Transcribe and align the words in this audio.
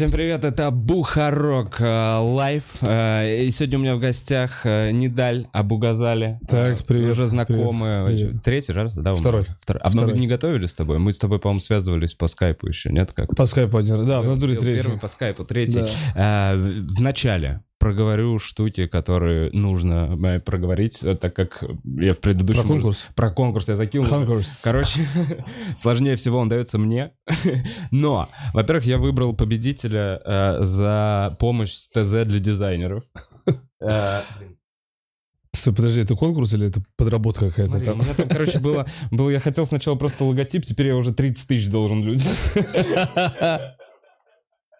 Всем 0.00 0.10
привет, 0.10 0.46
это 0.46 0.70
Бухарог 0.70 1.78
э, 1.78 2.16
Live. 2.16 2.62
Э, 2.80 3.44
И 3.44 3.50
сегодня 3.50 3.78
у 3.78 3.82
меня 3.82 3.96
в 3.96 3.98
гостях 3.98 4.64
э, 4.64 4.92
Нидаль 4.92 5.46
Абу-Газале. 5.52 6.40
Так, 6.48 6.78
привет, 6.86 7.12
Уже 7.12 7.26
знакомые. 7.26 8.06
привет, 8.06 8.14
очень- 8.14 8.28
привет. 8.28 8.42
Третий 8.42 8.72
раз, 8.72 8.94
да? 8.94 9.12
Второй. 9.12 9.44
Второй. 9.60 9.82
А 9.82 9.90
мы 9.90 10.04
Второй. 10.04 10.18
не 10.18 10.26
готовили 10.26 10.64
с 10.64 10.72
тобой? 10.72 10.98
Мы 10.98 11.12
с 11.12 11.18
тобой, 11.18 11.38
по-моему, 11.38 11.60
связывались 11.60 12.14
по 12.14 12.28
скайпу 12.28 12.66
еще, 12.66 12.90
нет? 12.90 13.12
Как? 13.12 13.36
По 13.36 13.44
скайпу 13.44 13.76
один 13.76 13.96
раз. 13.96 14.06
Да, 14.06 14.22
в 14.22 14.26
натуре 14.26 14.54
третий. 14.56 14.80
Первый 14.84 14.98
по 14.98 15.08
скайпу, 15.08 15.44
третий. 15.44 15.84
Да. 16.14 16.54
В 16.54 16.96
в 16.96 17.00
начале 17.02 17.60
проговорю 17.80 18.38
штуки, 18.38 18.86
которые 18.86 19.50
нужно 19.52 20.16
э, 20.22 20.38
проговорить, 20.38 21.02
э, 21.02 21.16
так 21.16 21.34
как 21.34 21.64
я 21.96 22.12
в 22.12 22.18
предыдущем... 22.18 22.62
Про 22.62 22.68
конкурс? 22.68 23.06
Про 23.16 23.30
конкурс 23.30 23.68
я 23.68 23.76
закинул. 23.76 24.06
Конкурс. 24.06 24.60
Короче, 24.62 25.00
сложнее 25.80 26.14
всего 26.16 26.38
он 26.38 26.48
дается 26.48 26.78
мне. 26.78 27.12
Но, 27.90 28.28
во-первых, 28.52 28.84
я 28.84 28.98
выбрал 28.98 29.34
победителя 29.34 30.20
э, 30.24 30.58
за 30.60 31.36
помощь 31.40 31.72
с 31.72 31.88
ТЗ 31.88 32.28
для 32.28 32.38
дизайнеров. 32.38 33.02
Э, 33.82 34.20
Стой, 35.52 35.74
подожди, 35.74 36.00
это 36.00 36.14
конкурс 36.14 36.52
или 36.52 36.68
это 36.68 36.82
подработка 36.96 37.48
какая-то 37.48 37.70
смотри, 37.70 37.90
у 37.90 37.94
там? 37.94 38.04
меня 38.04 38.14
там, 38.14 38.28
короче, 38.28 38.58
было, 38.58 38.86
было, 39.10 39.30
я 39.30 39.40
хотел 39.40 39.64
сначала 39.64 39.96
просто 39.96 40.22
логотип, 40.24 40.66
теперь 40.66 40.88
я 40.88 40.96
уже 40.96 41.14
30 41.14 41.48
тысяч 41.48 41.70
должен 41.70 42.04
людям. 42.04 42.28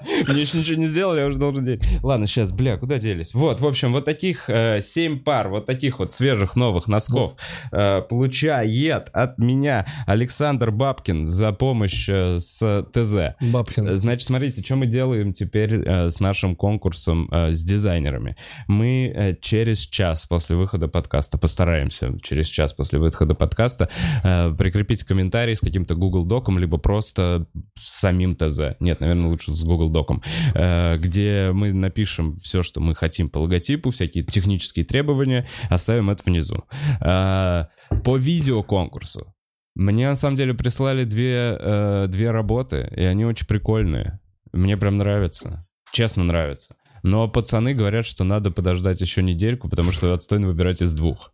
Мне 0.00 0.42
еще 0.42 0.58
ничего 0.58 0.78
не 0.78 0.86
сделали, 0.86 1.20
я 1.20 1.26
уже 1.26 1.38
должен 1.38 1.64
делать. 1.64 1.82
Ладно, 2.02 2.26
сейчас, 2.26 2.52
бля, 2.52 2.76
куда 2.76 2.98
делись? 2.98 3.34
Вот, 3.34 3.60
в 3.60 3.66
общем, 3.66 3.92
вот 3.92 4.04
таких 4.04 4.48
э, 4.48 4.80
7 4.80 5.20
пар, 5.20 5.48
вот 5.48 5.66
таких 5.66 5.98
вот 5.98 6.10
свежих 6.10 6.56
новых 6.56 6.88
носков 6.88 7.36
э, 7.72 8.02
получает 8.02 9.08
от 9.12 9.38
меня 9.38 9.86
Александр 10.06 10.70
Бабкин 10.70 11.26
за 11.26 11.52
помощь 11.52 12.08
э, 12.08 12.38
с 12.38 12.86
ТЗ. 12.92 13.36
Бабкин. 13.40 13.96
Значит, 13.96 14.26
смотрите, 14.26 14.62
что 14.62 14.76
мы 14.76 14.86
делаем 14.86 15.32
теперь 15.32 15.74
э, 15.74 16.08
с 16.08 16.20
нашим 16.20 16.56
конкурсом 16.56 17.28
э, 17.30 17.52
с 17.52 17.62
дизайнерами. 17.62 18.36
Мы 18.66 19.12
э, 19.14 19.36
через 19.40 19.80
час 19.80 20.24
после 20.26 20.56
выхода 20.56 20.88
подкаста, 20.88 21.38
постараемся 21.38 22.16
через 22.22 22.46
час 22.46 22.72
после 22.72 22.98
выхода 22.98 23.34
подкаста 23.34 23.88
э, 24.22 24.54
прикрепить 24.56 25.04
комментарий 25.04 25.54
с 25.54 25.60
каким-то 25.60 25.94
Google 25.94 26.24
Доком, 26.24 26.58
либо 26.58 26.78
просто 26.78 27.46
самим 27.76 28.34
ТЗ. 28.34 28.76
Нет, 28.80 29.00
наверное, 29.00 29.28
лучше 29.28 29.52
с 29.52 29.62
Google 29.62 29.89
Доком, 29.90 30.22
э, 30.54 30.96
где 30.98 31.50
мы 31.52 31.72
напишем 31.72 32.38
все, 32.38 32.62
что 32.62 32.80
мы 32.80 32.94
хотим 32.94 33.28
по 33.28 33.38
логотипу, 33.38 33.90
всякие 33.90 34.24
технические 34.24 34.84
требования, 34.84 35.46
оставим 35.68 36.10
это 36.10 36.22
внизу. 36.24 36.64
Э, 37.00 37.66
По 38.04 38.16
видеоконкурсу. 38.16 39.34
Мне 39.74 40.08
на 40.08 40.16
самом 40.16 40.36
деле 40.36 40.54
прислали 40.54 41.04
две, 41.04 41.56
э, 41.58 42.06
две 42.08 42.30
работы, 42.30 42.92
и 42.96 43.02
они 43.04 43.24
очень 43.24 43.46
прикольные. 43.46 44.20
Мне 44.52 44.76
прям 44.76 44.98
нравится. 44.98 45.66
Честно 45.92 46.24
нравится. 46.24 46.76
Но 47.02 47.28
пацаны 47.28 47.72
говорят, 47.72 48.04
что 48.04 48.24
надо 48.24 48.50
подождать 48.50 49.00
еще 49.00 49.22
недельку, 49.22 49.68
потому 49.70 49.90
что 49.90 50.12
отстойно 50.12 50.48
выбирать 50.48 50.82
из 50.82 50.92
двух. 50.92 51.32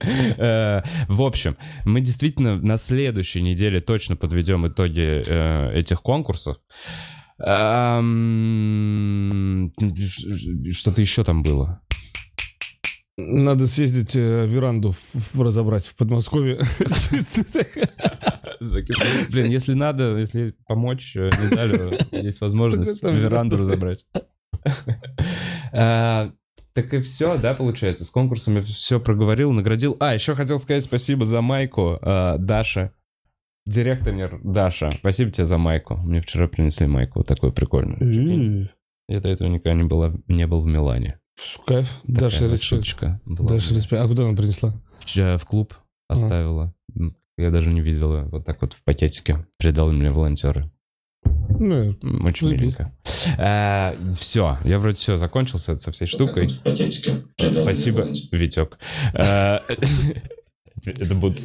В 0.00 0.82
общем, 1.22 1.56
мы 1.84 2.00
действительно 2.00 2.56
на 2.56 2.76
следующей 2.76 3.40
неделе 3.40 3.80
точно 3.80 4.16
подведем 4.16 4.66
итоги 4.66 5.22
этих 5.78 6.02
конкурсов. 6.02 6.56
Что-то 10.72 11.00
еще 11.00 11.24
там 11.24 11.42
было. 11.42 11.80
Надо 13.16 13.68
съездить 13.68 14.16
э, 14.16 14.44
веранду 14.46 14.90
в- 14.92 15.34
в- 15.34 15.40
разобрать 15.42 15.86
в 15.86 15.94
Подмосковье. 15.94 16.58
Блин, 19.30 19.46
если 19.50 19.74
надо, 19.74 20.16
если 20.16 20.54
помочь 20.66 21.14
э, 21.16 21.30
медалю, 21.40 21.96
есть 22.10 22.40
возможность 22.40 23.02
веранду 23.02 23.56
разобрать. 23.56 24.04
А, 25.72 26.32
Так 26.72 26.92
и 26.94 27.00
все, 27.02 27.36
да, 27.38 27.54
получается? 27.54 28.04
С 28.04 28.08
конкурсами 28.10 28.60
все 28.60 28.98
проговорил, 28.98 29.52
наградил. 29.52 29.96
А, 30.00 30.14
еще 30.14 30.34
хотел 30.34 30.58
сказать 30.58 30.82
спасибо 30.82 31.24
за 31.24 31.40
майку 31.40 31.98
а, 32.02 32.36
Даша. 32.38 32.92
Директор 33.66 34.40
Даша, 34.42 34.90
спасибо 34.90 35.30
тебе 35.30 35.44
за 35.46 35.56
майку. 35.58 35.96
Мне 35.96 36.20
вчера 36.20 36.48
принесли 36.48 36.86
майку 36.86 37.20
вот 37.20 37.26
такую 37.28 37.52
прикольную. 37.52 37.98
М, 38.02 38.70
Я 39.08 39.20
до 39.20 39.28
этого 39.30 39.48
никогда 39.48 39.74
не, 39.74 39.84
была, 39.84 40.12
не 40.28 40.46
был 40.46 40.60
в 40.62 40.66
Милане. 40.66 41.18
Кайф. 41.66 41.88
Такая 42.06 42.20
Даша, 42.20 42.48
вот 42.48 42.62
шуточка. 42.62 43.20
Даша, 43.24 43.74
респект. 43.74 44.02
А 44.02 44.06
куда 44.06 44.24
она 44.26 44.36
принесла? 44.36 44.74
Вчера 45.00 45.38
в 45.38 45.44
клуб 45.46 45.74
оставила. 46.08 46.74
М, 46.94 47.16
Я 47.38 47.50
даже 47.50 47.70
не 47.70 47.80
видел 47.80 48.14
ее. 48.16 48.24
Вот 48.24 48.44
так 48.44 48.60
вот 48.60 48.74
в 48.74 48.84
пакетике. 48.84 49.46
Передал 49.58 49.90
мне 49.90 50.10
волонтеры. 50.10 50.70
Ну, 51.24 51.96
Очень 52.24 52.50
миленько. 52.50 52.92
все, 54.18 54.58
я 54.64 54.78
вроде 54.78 54.96
все 54.96 55.16
закончил 55.16 55.58
с, 55.58 55.78
со 55.78 55.90
всей 55.92 56.06
штукой. 56.06 56.50
Спасибо, 57.62 58.06
Витек. 58.30 58.78
Э, 59.14 59.58
Это 60.84 61.14
будет... 61.14 61.38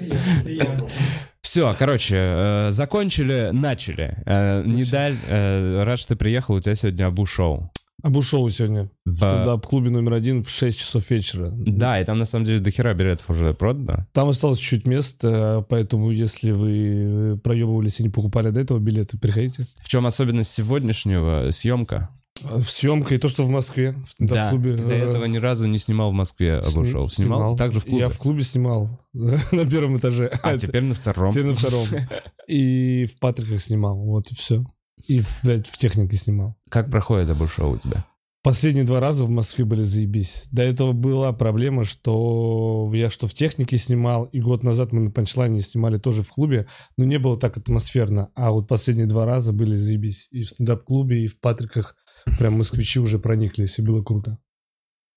Все, 1.50 1.76
короче, 1.80 2.16
э, 2.16 2.70
закончили, 2.70 3.50
начали. 3.52 4.16
Э, 4.28 4.62
Недаль, 4.64 5.18
э, 5.28 5.82
рад, 5.82 5.98
что 5.98 6.10
ты 6.10 6.16
приехал, 6.16 6.54
у 6.54 6.60
тебя 6.60 6.76
сегодня 6.76 7.08
Абу-шоу. 7.08 7.72
Абу-шоу 8.04 8.48
сегодня. 8.52 8.92
В 9.04 9.18
стендап-клубе 9.18 9.90
номер 9.90 10.14
один 10.14 10.44
в 10.44 10.50
6 10.52 10.78
часов 10.78 11.10
вечера. 11.10 11.50
Да, 11.52 12.00
и 12.00 12.06
там 12.06 12.20
на 12.20 12.26
самом 12.26 12.46
деле 12.46 12.60
дохера 12.60 12.94
билетов 12.94 13.32
уже 13.32 13.56
продано. 13.56 14.06
Там 14.14 14.30
осталось 14.30 14.60
чуть 14.60 14.86
мест, 14.86 15.22
поэтому 15.22 16.12
если 16.12 16.52
вы 16.52 17.40
проебывались 17.44 18.00
и 18.00 18.04
не 18.04 18.10
покупали 18.10 18.52
до 18.52 18.60
этого 18.60 18.78
билеты, 18.78 19.18
приходите. 19.18 19.66
В 19.80 19.88
чем 19.88 20.06
особенность 20.06 20.52
сегодняшнего 20.52 21.50
съемка? 21.50 22.10
В 22.41 22.63
съемка 22.66 23.16
и 23.16 23.17
то, 23.17 23.29
что 23.29 23.44
в 23.44 23.50
Москве, 23.50 23.91
в 23.91 23.95
Да, 24.19 24.51
стендап-клубе. 24.51 24.77
ты 24.77 24.83
до 24.83 24.94
э, 24.94 25.09
этого 25.09 25.25
ни 25.25 25.38
разу 25.38 25.67
не 25.67 25.77
снимал 25.77 26.11
в 26.11 26.13
Москве 26.13 26.55
Абу-шоу. 26.55 27.09
Снимал? 27.09 27.55
Также 27.55 27.79
в 27.79 27.85
клубе? 27.85 28.00
Я 28.00 28.09
в 28.09 28.17
клубе 28.17 28.44
снимал 28.44 28.89
на 29.13 29.66
первом 29.69 29.97
этаже. 29.97 30.27
А 30.44 30.57
теперь 30.57 30.83
на 30.83 30.94
втором. 30.95 31.31
Теперь 31.31 31.45
на 31.47 31.55
втором. 31.55 31.88
И 32.47 33.05
в 33.05 33.19
Патриках 33.19 33.61
снимал, 33.61 33.97
вот 33.97 34.31
и 34.31 34.35
все. 34.35 34.63
И, 35.05 35.22
в, 35.22 35.41
блядь, 35.44 35.67
в 35.67 35.77
технике 35.77 36.17
снимал. 36.17 36.57
Как 36.69 36.89
проходит 36.89 37.29
Абу-шоу 37.29 37.73
у 37.73 37.77
тебя? 37.77 38.05
Последние 38.41 38.85
два 38.85 39.01
раза 39.01 39.25
в 39.25 39.29
Москве 39.29 39.66
были 39.66 39.81
заебись. 39.83 40.45
До 40.50 40.63
этого 40.63 40.94
была 40.94 41.33
проблема, 41.33 41.83
что 41.83 42.89
я 42.94 43.09
что 43.09 43.27
в 43.27 43.33
технике 43.33 43.77
снимал, 43.77 44.25
и 44.25 44.39
год 44.39 44.63
назад 44.63 44.94
мы 44.94 45.01
на 45.01 45.11
панчлайне 45.11 45.59
снимали 45.59 45.97
тоже 45.97 46.21
в 46.21 46.29
клубе, 46.29 46.66
но 46.95 47.03
не 47.03 47.19
было 47.19 47.38
так 47.38 47.57
атмосферно. 47.57 48.29
А 48.35 48.51
вот 48.51 48.69
последние 48.69 49.07
два 49.07 49.25
раза 49.25 49.51
были 49.51 49.75
заебись. 49.75 50.29
И 50.31 50.44
в 50.44 50.50
стендап-клубе, 50.51 51.25
и 51.25 51.27
в 51.27 51.38
Патриках 51.41 51.97
прям 52.38 52.53
москвичи 52.53 53.00
уже 53.00 53.19
прониклись, 53.19 53.79
и 53.79 53.81
было 53.81 54.03
круто. 54.03 54.38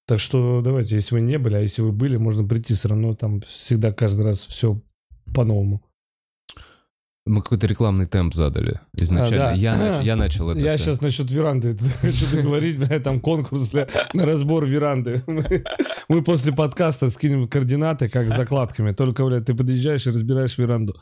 Так 0.07 0.21
что 0.21 0.61
давайте, 0.63 0.97
если 0.97 1.15
вы 1.15 1.21
не 1.21 1.39
были, 1.39 1.55
а 1.55 1.61
если 1.61 1.83
вы 1.83 1.93
были, 1.93 2.17
можно 2.17 2.47
прийти 2.47 2.75
все 2.75 2.89
равно, 2.89 3.15
там 3.15 3.41
всегда 3.43 3.93
каждый 3.93 4.27
раз 4.27 4.39
все 4.39 4.81
по-новому. 5.35 5.85
Мы 7.25 7.41
какой-то 7.41 7.69
рекламный 7.69 8.07
темп 8.07 8.35
задали 8.35 8.81
изначально. 8.99 9.51
А, 9.51 9.51
да. 9.51 9.53
я, 9.53 9.75
нач- 9.77 10.03
я 10.05 10.17
начал 10.17 10.51
это 10.51 10.59
Я 10.61 10.75
всё. 10.77 10.87
сейчас 10.87 11.01
насчет 11.03 11.31
веранды 11.31 11.77
хочу 12.01 12.29
договорить, 12.33 12.79
бля, 12.79 12.99
там 12.99 13.21
конкурс 13.21 13.69
бля, 13.69 13.89
на 14.13 14.27
разбор 14.27 14.67
веранды. 14.67 15.23
Мы, 15.29 15.65
мы 16.09 16.23
после 16.25 16.53
подкаста 16.53 17.09
скинем 17.11 17.47
координаты, 17.47 18.09
как 18.09 18.29
с 18.29 18.37
закладками. 18.37 18.93
Только, 18.93 19.25
бля, 19.25 19.41
ты 19.41 19.55
подъезжаешь 19.55 20.07
и 20.07 20.11
разбираешь 20.11 20.59
веранду. 20.59 20.97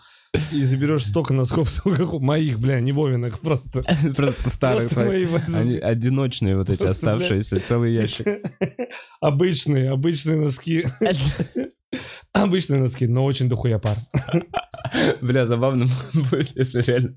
И 0.53 0.65
заберешь 0.65 1.07
столько 1.07 1.35
носков, 1.35 1.71
сколько 1.73 2.19
моих, 2.19 2.59
бля, 2.59 2.81
не 2.81 2.93
Вовиных, 2.93 3.41
просто. 3.41 3.83
Просто 4.17 4.51
старые 4.51 4.89
твои. 4.89 5.27
Они 5.55 5.77
одиночные 5.79 6.57
вот 6.57 6.71
эти 6.71 6.85
оставшиеся, 6.85 7.61
целый 7.61 7.93
ящик. 7.93 8.27
Обычные, 9.21 9.91
обычные 9.91 10.37
носки. 10.37 10.87
Обычные 12.33 12.81
носки, 12.81 13.07
но 13.07 13.25
очень 13.25 13.49
дохуя 13.49 13.79
пар. 13.79 13.99
Бля, 15.21 15.45
забавно 15.47 15.87
будет, 16.31 16.57
если 16.57 16.83
реально 16.83 17.17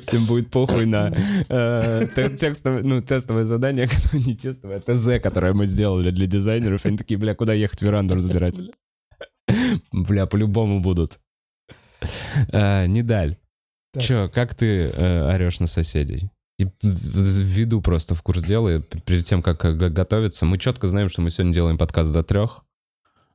всем 0.00 0.26
будет 0.26 0.50
похуй 0.50 0.86
на 0.86 1.14
э, 1.48 2.06
те- 2.14 2.30
текстовое, 2.30 2.82
ну, 2.82 3.02
тестовое 3.02 3.44
задание, 3.44 3.88
не 4.12 4.34
тестовое, 4.34 4.82
а 4.84 4.94
ТЗ, 4.94 5.22
которое 5.22 5.52
мы 5.52 5.66
сделали 5.66 6.10
для 6.10 6.26
дизайнеров. 6.26 6.84
Они 6.86 6.96
такие, 6.96 7.18
бля, 7.18 7.34
куда 7.34 7.52
ехать 7.52 7.82
веранду 7.82 8.14
разбирать? 8.14 8.58
Бля, 9.92 10.26
по-любому 10.26 10.80
будут. 10.80 11.18
Э, 12.52 12.86
Недаль. 12.86 13.36
Чё, 13.98 14.28
как 14.28 14.54
ты 14.54 14.90
э, 14.90 15.34
орешь 15.34 15.60
на 15.60 15.66
соседей? 15.66 16.30
Введу 16.82 17.80
просто 17.80 18.14
в 18.14 18.22
курс 18.22 18.42
дела, 18.42 18.80
перед 18.80 19.24
тем, 19.24 19.42
как 19.42 19.64
э, 19.64 19.72
готовиться, 19.72 20.44
мы 20.46 20.58
четко 20.58 20.88
знаем, 20.88 21.08
что 21.08 21.20
мы 21.20 21.30
сегодня 21.30 21.52
делаем 21.52 21.78
подкаст 21.78 22.12
до 22.12 22.22
трех. 22.22 22.64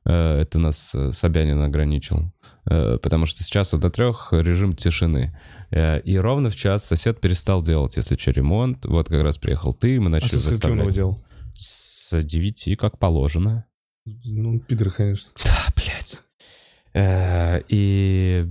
Это 0.04 0.58
нас 0.58 0.94
Собянин 1.12 1.60
ограничил. 1.60 2.32
Потому 2.64 3.26
что 3.26 3.42
сейчас 3.44 3.70
до 3.70 3.90
трех 3.90 4.28
режим 4.32 4.72
тишины. 4.72 5.38
И 5.70 6.18
ровно 6.18 6.48
в 6.48 6.54
час 6.54 6.86
сосед 6.86 7.20
перестал 7.20 7.62
делать, 7.62 7.96
если 7.98 8.16
что, 8.16 8.30
ремонт. 8.30 8.86
Вот 8.86 9.08
как 9.08 9.22
раз 9.22 9.36
приехал 9.36 9.74
ты, 9.74 10.00
мы 10.00 10.06
А 10.06 10.10
начали 10.10 10.38
со 10.38 10.56
скольки 10.56 10.78
он 10.78 10.90
делал? 10.90 11.22
С 11.54 12.22
девяти, 12.22 12.76
как 12.76 12.98
положено. 12.98 13.66
Ну, 14.06 14.58
пидор, 14.60 14.90
конечно. 14.90 15.30
Да, 15.44 15.66
блядь. 15.76 16.16
И 17.68 18.48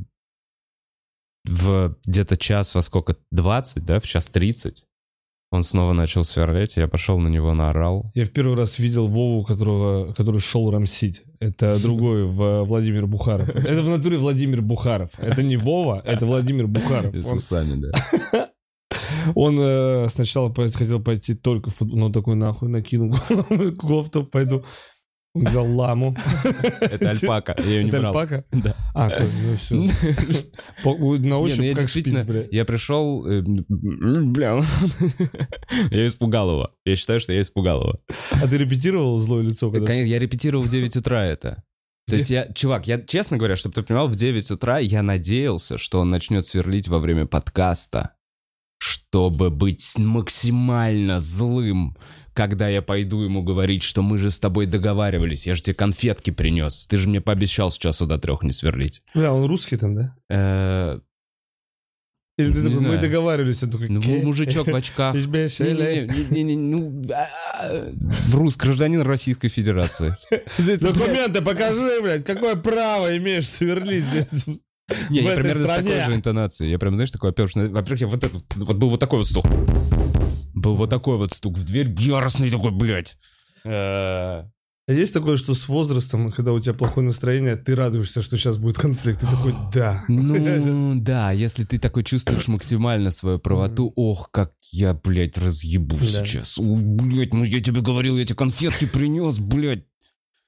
в 1.50 1.96
где-то 2.06 2.38
час 2.38 2.76
во 2.76 2.82
сколько? 2.82 3.16
20, 3.32 3.84
да? 3.86 4.00
В 4.00 4.06
час 4.06 4.26
30 4.28 4.86
Он 5.52 5.64
снова 5.64 5.94
начал 5.94 6.24
сверлить, 6.24 6.78
я 6.78 6.88
пошел 6.88 7.18
на 7.20 7.28
него 7.28 7.54
наорал. 7.54 8.12
Я 8.14 8.26
в 8.26 8.30
первый 8.30 8.56
раз 8.56 8.78
видел 8.80 9.08
Вову, 9.08 9.44
которого, 9.44 10.14
который 10.14 10.40
шел 10.42 10.70
рамсить. 10.72 11.24
Это 11.40 11.80
другой, 11.82 12.26
в- 12.26 12.64
Владимир 12.66 13.08
Бухаров. 13.08 13.50
Это 13.50 13.82
в 13.82 13.90
натуре 13.90 14.18
Владимир 14.18 14.62
Бухаров. 14.62 15.10
Это 15.18 15.42
не 15.44 15.58
Вова, 15.58 16.02
это 16.06 16.26
Владимир 16.26 16.68
Бухаров. 16.68 17.16
С 17.16 17.26
Он, 17.26 17.38
усами, 17.38 17.82
да. 17.82 18.50
он, 19.36 19.58
э, 19.60 20.08
сначала 20.10 20.54
хотел 20.54 21.02
пойти 21.02 21.34
только 21.34 21.70
в 21.70 21.76
футбол, 21.76 21.98
но 21.98 22.10
такой 22.12 22.36
нахуй 22.36 22.70
накинул 22.70 23.16
кофту, 23.78 24.24
пойду. 24.24 24.64
Он 25.40 25.46
взял 25.46 25.72
ламу. 25.72 26.16
Это 26.82 27.12
альпака, 27.12 27.56
я 27.60 27.66
ее 27.66 27.84
не 27.84 27.90
Это 27.90 28.00
брал. 28.00 28.18
альпака? 28.18 28.46
Да. 28.52 28.76
А, 28.94 29.10
то, 29.10 29.24
ну 29.24 29.56
все. 29.56 29.76
На 31.20 31.30
ну 31.30 31.42
ощупь 31.42 31.76
как 31.76 31.90
шпиц, 31.90 32.24
бля. 32.24 32.44
я 32.52 32.66
пришел, 32.66 33.26
э, 33.28 33.42
бля, 33.42 34.60
я 35.92 36.08
испугал 36.08 36.52
его. 36.52 36.70
Я 36.86 36.96
считаю, 36.96 37.20
что 37.20 37.34
я 37.34 37.42
испугал 37.42 37.82
его. 37.82 37.96
А 38.32 38.48
ты 38.48 38.58
репетировал 38.58 39.18
злое 39.18 39.44
лицо? 39.44 39.72
Конечно, 39.72 40.10
я 40.10 40.20
репетировал 40.20 40.64
в 40.64 40.70
9 40.70 40.98
утра 40.98 41.26
это. 41.26 41.64
То 42.08 42.16
есть 42.16 42.30
я, 42.30 42.52
чувак, 42.54 42.88
я, 42.88 43.00
честно 43.00 43.38
говоря, 43.38 43.56
чтобы 43.56 43.76
ты 43.76 43.84
понимал, 43.84 44.08
в 44.08 44.16
9 44.16 44.52
утра 44.52 44.80
я 44.80 45.04
надеялся, 45.04 45.78
что 45.78 46.00
он 46.00 46.10
начнет 46.10 46.46
сверлить 46.48 46.88
во 46.88 47.00
время 47.00 47.28
подкаста, 47.28 48.16
чтобы 48.80 49.52
быть 49.52 49.94
максимально 49.98 51.20
злым, 51.20 51.96
когда 52.40 52.70
я 52.70 52.82
пойду 52.82 53.22
ему 53.22 53.44
говорить, 53.44 53.84
что 53.84 54.02
мы 54.02 54.18
же 54.18 54.32
с 54.32 54.40
тобой 54.40 54.66
договаривались, 54.66 55.46
я 55.46 55.56
же 55.56 55.62
тебе 55.62 55.74
конфетки 55.74 56.30
принес, 56.30 56.88
ты 56.88 56.96
же 56.96 57.10
мне 57.10 57.20
пообещал 57.20 57.70
с 57.70 57.78
часу 57.78 58.06
до 58.06 58.18
трех 58.18 58.44
не 58.44 58.54
сверлить. 58.54 59.04
Бля, 59.14 59.34
он 59.34 59.46
русский 59.46 59.76
там, 59.76 59.94
да? 59.94 60.16
Э, 60.30 61.02
Или 62.38 62.54
ты 62.54 62.60
Не 62.60 62.64
такой, 62.64 62.80
мы 62.80 62.86
знаю. 62.86 63.02
договаривались, 63.02 63.62
он 63.62 63.72
такой... 63.72 63.90
Ну, 63.90 64.02
мужичок 64.24 64.68
в 64.68 64.74
очках. 64.74 65.16
Ну, 65.16 67.08
а, 67.14 67.92
в 68.30 68.36
рус, 68.36 68.56
гражданин 68.56 69.02
Российской 69.02 69.50
Федерации. 69.50 70.16
Документы 70.58 71.42
покажи, 71.42 72.00
блядь, 72.02 72.24
какое 72.24 72.56
право 72.56 73.18
имеешь 73.18 73.50
сверлить 73.50 74.06
блядь? 74.10 74.30
Не, 75.10 75.24
я 75.24 75.36
примерно 75.36 75.68
с 75.68 75.76
такой 75.76 76.02
же 76.04 76.16
интонацией. 76.16 76.72
Я 76.72 76.80
прям, 76.80 76.94
знаешь, 76.94 77.12
такой, 77.12 77.32
во-первых, 77.32 78.00
я 78.00 78.08
вот 78.08 78.24
этот, 78.24 78.44
вот 78.56 78.78
был 78.78 78.92
вот 78.92 79.00
такой 79.02 79.20
вот 79.20 79.28
стук. 79.28 79.46
Был 80.60 80.76
вот 80.76 80.90
такой 80.90 81.18
вот 81.18 81.34
стук 81.34 81.58
в 81.58 81.64
дверь, 81.64 81.94
яростный 82.00 82.52
такой, 82.52 82.72
блядь. 82.72 83.16
Э, 83.64 83.70
А 83.72 84.48
Есть 84.88 85.14
такое, 85.14 85.38
что 85.38 85.54
с 85.54 85.68
возрастом, 85.70 86.32
когда 86.32 86.52
у 86.52 86.60
тебя 86.60 86.74
плохое 86.74 87.06
настроение, 87.06 87.56
ты 87.56 87.76
радуешься, 87.76 88.22
что 88.22 88.38
сейчас 88.38 88.58
будет 88.58 88.78
конфликт. 88.78 89.22
Ты 89.22 89.28
такой, 89.28 89.54
да. 89.74 90.04
Ну, 90.08 90.94
да, 91.02 91.32
если 91.32 91.64
ты 91.64 91.78
такой 91.80 92.04
чувствуешь 92.04 92.48
максимально 92.48 93.12
свою 93.12 93.40
правоту, 93.40 93.94
ох, 93.96 94.30
как 94.32 94.54
я, 94.72 94.94
блядь, 94.94 95.38
разъебу 95.38 95.96
Да. 95.98 96.08
сейчас. 96.08 96.58
О, 96.58 96.76
блядь, 96.76 97.34
ну 97.34 97.44
я 97.44 97.60
тебе 97.60 97.82
говорил, 97.82 98.18
я 98.18 98.26
тебе 98.26 98.36
конфетки 98.36 98.86
принес, 98.86 99.38
блядь. 99.40 99.86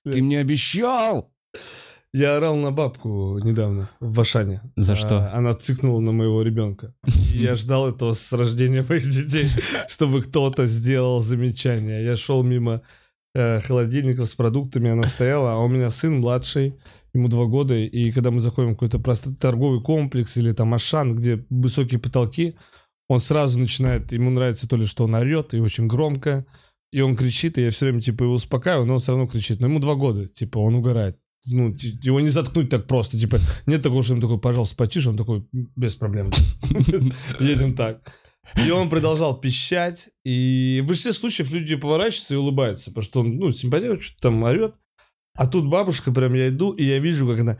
Ты 0.03 0.21
мне 0.21 0.39
обещал. 0.39 1.31
Я 2.13 2.35
орал 2.35 2.57
на 2.57 2.71
бабку 2.71 3.39
недавно 3.41 3.89
в 4.01 4.19
Ашане. 4.19 4.61
За 4.75 4.93
А, 4.93 4.95
что? 4.95 5.33
Она 5.33 5.53
цикнула 5.53 6.01
на 6.01 6.11
моего 6.11 6.41
ребенка. 6.41 6.93
И 7.33 7.37
я 7.37 7.55
ждал 7.55 7.87
этого 7.87 8.11
с 8.11 8.33
рождения 8.33 8.85
моих 8.87 9.09
детей, 9.09 9.47
чтобы 9.87 10.21
кто-то 10.21 10.65
сделал 10.65 11.21
замечание. 11.21 12.03
Я 12.03 12.17
шел 12.17 12.43
мимо 12.43 12.81
э, 13.33 13.61
холодильников 13.61 14.27
с 14.27 14.33
продуктами, 14.33 14.91
она 14.91 15.07
стояла, 15.07 15.53
а 15.53 15.57
у 15.57 15.69
меня 15.69 15.89
сын 15.89 16.19
младший, 16.19 16.75
ему 17.13 17.29
два 17.29 17.45
года, 17.45 17.75
и 17.75 18.11
когда 18.11 18.29
мы 18.29 18.41
заходим 18.41 18.71
в 18.71 18.73
какой-то 18.73 18.99
просто 18.99 19.33
торговый 19.33 19.81
комплекс 19.81 20.35
или 20.35 20.51
там 20.51 20.73
Ашан, 20.73 21.15
где 21.15 21.45
высокие 21.49 21.99
потолки, 21.99 22.57
он 23.07 23.21
сразу 23.21 23.57
начинает, 23.57 24.11
ему 24.11 24.31
нравится 24.31 24.67
то 24.67 24.75
ли, 24.75 24.85
что 24.85 25.05
он 25.05 25.15
орет, 25.15 25.53
и 25.53 25.59
очень 25.59 25.87
громко, 25.87 26.45
и 26.91 26.99
он 26.99 27.15
кричит, 27.15 27.57
и 27.57 27.61
я 27.61 27.71
все 27.71 27.85
время, 27.85 28.01
типа, 28.01 28.23
его 28.23 28.33
успокаиваю, 28.33 28.85
но 28.85 28.95
он 28.95 28.99
все 28.99 29.13
равно 29.13 29.27
кричит. 29.27 29.61
Но 29.61 29.67
ему 29.67 29.79
два 29.79 29.95
года, 29.95 30.27
типа, 30.27 30.59
он 30.59 30.75
угорает. 30.75 31.17
Ну, 31.45 31.75
его 32.03 32.19
не 32.19 32.29
заткнуть 32.29 32.69
так 32.69 32.85
просто, 32.87 33.19
типа, 33.19 33.39
нет 33.65 33.81
такого, 33.81 34.03
что 34.03 34.13
он 34.13 34.21
такой, 34.21 34.39
пожалуйста, 34.39 34.75
потише, 34.75 35.09
он 35.09 35.17
такой, 35.17 35.47
без 35.51 35.95
проблем. 35.95 36.31
Едем 37.39 37.75
так. 37.75 38.13
И 38.63 38.69
он 38.69 38.89
продолжал 38.89 39.39
пищать, 39.39 40.09
и 40.23 40.81
в 40.83 40.87
большинстве 40.87 41.13
случаев 41.13 41.51
люди 41.51 41.75
поворачиваются 41.75 42.33
и 42.33 42.37
улыбаются, 42.37 42.91
потому 42.91 43.03
что 43.03 43.19
он, 43.21 43.37
ну, 43.37 43.51
симпатирует, 43.51 44.03
что-то 44.03 44.21
там 44.23 44.43
орет. 44.43 44.75
А 45.33 45.47
тут 45.47 45.67
бабушка, 45.67 46.11
прям 46.11 46.33
я 46.33 46.49
иду, 46.49 46.73
и 46.73 46.83
я 46.83 46.99
вижу, 46.99 47.27
как 47.27 47.39
она, 47.39 47.57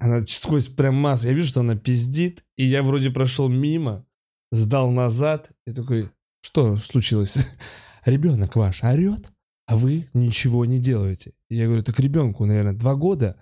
она 0.00 0.26
сквозь 0.26 0.66
прям 0.68 0.96
массу, 0.96 1.28
я 1.28 1.32
вижу, 1.32 1.48
что 1.48 1.60
она 1.60 1.76
пиздит, 1.76 2.44
и 2.56 2.64
я 2.64 2.82
вроде 2.82 3.10
прошел 3.10 3.48
мимо, 3.48 4.04
сдал 4.50 4.90
назад, 4.90 5.52
и 5.66 5.72
такой, 5.72 6.10
что 6.44 6.76
случилось? 6.76 7.34
Ребенок 8.04 8.56
ваш 8.56 8.82
орет, 8.82 9.31
а 9.66 9.76
вы 9.76 10.08
ничего 10.14 10.64
не 10.64 10.78
делаете. 10.78 11.32
И 11.50 11.56
я 11.56 11.66
говорю, 11.66 11.82
так 11.82 11.98
ребенку, 12.00 12.44
наверное, 12.46 12.72
два 12.74 12.94
года. 12.94 13.36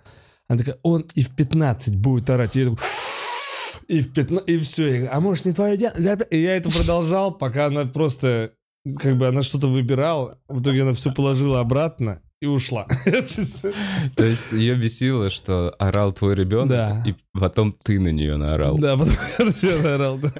Она 0.47 0.59
такая, 0.59 0.77
он 0.83 1.05
и 1.15 1.23
в 1.23 1.35
15 1.35 1.95
будет 1.97 2.29
орать. 2.29 2.55
И 2.55 2.59
я 2.59 2.65
такой, 2.65 2.77
и 3.87 4.01
в 4.01 4.13
15, 4.13 4.49
и 4.49 4.57
все. 4.59 4.85
Я 4.87 4.93
говорю, 4.97 5.09
а 5.13 5.19
может 5.19 5.45
не 5.45 5.53
твое 5.53 5.77
дело? 5.77 5.93
И 6.29 6.41
я 6.41 6.55
это 6.57 6.69
продолжал, 6.69 7.31
пока 7.33 7.65
она 7.67 7.85
просто, 7.85 8.51
как 8.99 9.17
бы 9.17 9.27
она 9.27 9.43
что-то 9.43 9.67
выбирала. 9.67 10.39
В 10.47 10.61
итоге 10.61 10.83
она 10.83 10.93
все 10.93 11.13
положила 11.13 11.59
обратно 11.59 12.21
и 12.41 12.47
ушла. 12.47 12.87
То 14.15 14.23
есть 14.23 14.51
ее 14.51 14.75
бесило, 14.75 15.29
что 15.29 15.69
орал 15.79 16.11
твой 16.13 16.35
ребенок, 16.35 16.69
Да. 16.69 17.03
и 17.05 17.13
потом 17.33 17.73
ты 17.83 17.99
на 17.99 18.09
нее 18.11 18.35
наорал. 18.37 18.77
Да, 18.77 18.97
потом 18.97 19.13
я 19.39 19.45
начал 19.45 19.85
орал, 19.87 20.17
да. 20.17 20.33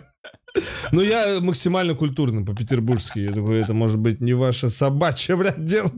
Ну, 0.91 1.01
я 1.01 1.39
максимально 1.39 1.95
культурно 1.95 2.45
по-петербургски. 2.45 3.19
Я 3.19 3.33
такой, 3.33 3.61
это 3.61 3.73
может 3.73 3.99
быть 3.99 4.21
не 4.21 4.33
ваше 4.33 4.69
собачье, 4.69 5.35
блядь, 5.35 5.63
дело. 5.65 5.91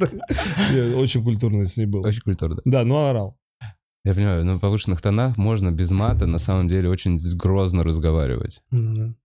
Я 0.72 0.98
очень 0.98 1.24
культурный 1.24 1.66
с 1.66 1.78
ней 1.78 1.86
был. 1.86 2.06
Очень 2.06 2.22
культурно. 2.22 2.62
Да, 2.66 2.84
ну 2.84 2.98
орал. 3.08 3.38
Я 4.06 4.14
понимаю, 4.14 4.46
на 4.46 4.60
повышенных 4.60 5.02
тонах 5.02 5.38
можно 5.38 5.72
без 5.72 5.90
мата 5.90 6.28
на 6.28 6.38
самом 6.38 6.68
деле 6.68 6.90
очень 6.90 7.18
грозно 7.38 7.84
разговаривать. 7.84 8.62
Мгм. 8.70 9.16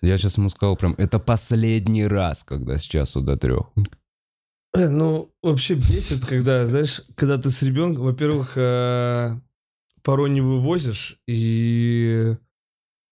Я 0.00 0.18
сейчас 0.18 0.38
ему 0.38 0.48
сказал 0.48 0.76
прям, 0.76 0.94
это 0.98 1.18
последний 1.18 2.06
раз, 2.06 2.42
когда 2.44 2.78
с 2.78 2.82
часу 2.82 3.20
до 3.20 3.36
трех. 3.36 3.66
Э, 4.74 4.88
Ну, 4.88 5.32
вообще 5.42 5.74
бесит, 5.74 6.24
когда, 6.24 6.66
знаешь, 6.66 7.02
когда 7.16 7.38
ты 7.38 7.50
с 7.50 7.60
ребенком, 7.62 8.04
во-первых, 8.04 8.52
э, 8.56 9.36
порой 10.02 10.30
не 10.30 10.40
вывозишь, 10.40 11.18
и 11.28 12.34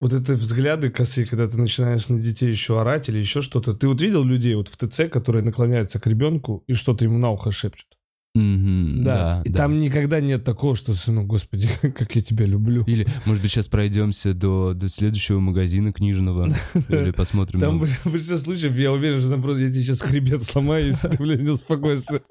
вот 0.01 0.13
это 0.13 0.33
взгляды 0.33 0.91
косые, 0.91 1.27
когда 1.27 1.47
ты 1.49 1.59
начинаешь 1.59 2.09
на 2.09 2.19
детей 2.19 2.51
еще 2.51 2.81
орать 2.81 3.09
или 3.09 3.19
еще 3.19 3.43
что-то. 3.43 3.75
Ты 3.75 3.87
вот 3.89 4.01
видел 4.01 4.25
людей 4.25 4.55
вот 4.55 4.69
в 4.69 4.77
ТЦ, 4.77 5.11
которые 5.11 5.45
наклоняются 5.45 6.01
к 6.01 6.07
ребенку 6.07 6.65
и 6.67 6.73
что-то 6.75 7.05
ему 7.05 7.19
на 7.19 7.31
ухо 7.31 7.51
шепчут? 7.53 7.87
Мгм, 8.33 9.03
Да. 9.03 9.43
и 9.45 9.49
да. 9.49 9.59
там 9.59 9.81
никогда 9.81 10.21
нет 10.21 10.45
такого, 10.45 10.77
что, 10.77 10.95
ну, 11.09 11.25
господи, 11.25 11.69
как 11.83 12.15
я 12.15 12.23
тебя 12.23 12.47
люблю. 12.47 12.85
Или, 12.87 13.07
может 13.27 13.43
быть, 13.43 13.51
сейчас 13.51 13.67
пройдемся 13.67 14.33
до, 14.35 14.73
до 14.73 14.89
следующего 14.89 15.41
магазина 15.41 15.93
книжного. 15.93 16.49
Или 16.89 17.11
посмотрим. 17.11 17.59
Там 17.61 17.81
в 17.81 18.05
большинстве 18.05 18.39
случаев 18.39 18.77
я 18.77 18.93
уверен, 18.93 19.19
что 19.19 19.31
там 19.31 19.43
просто 19.43 19.63
я 19.65 19.71
тебе 19.71 19.83
сейчас 19.83 20.01
хребет 20.01 20.45
сломаю, 20.45 20.87
если 20.87 21.09
ты, 21.09 21.17
блин, 21.19 21.43
не 21.43 21.51
успокоишься. 21.51 22.23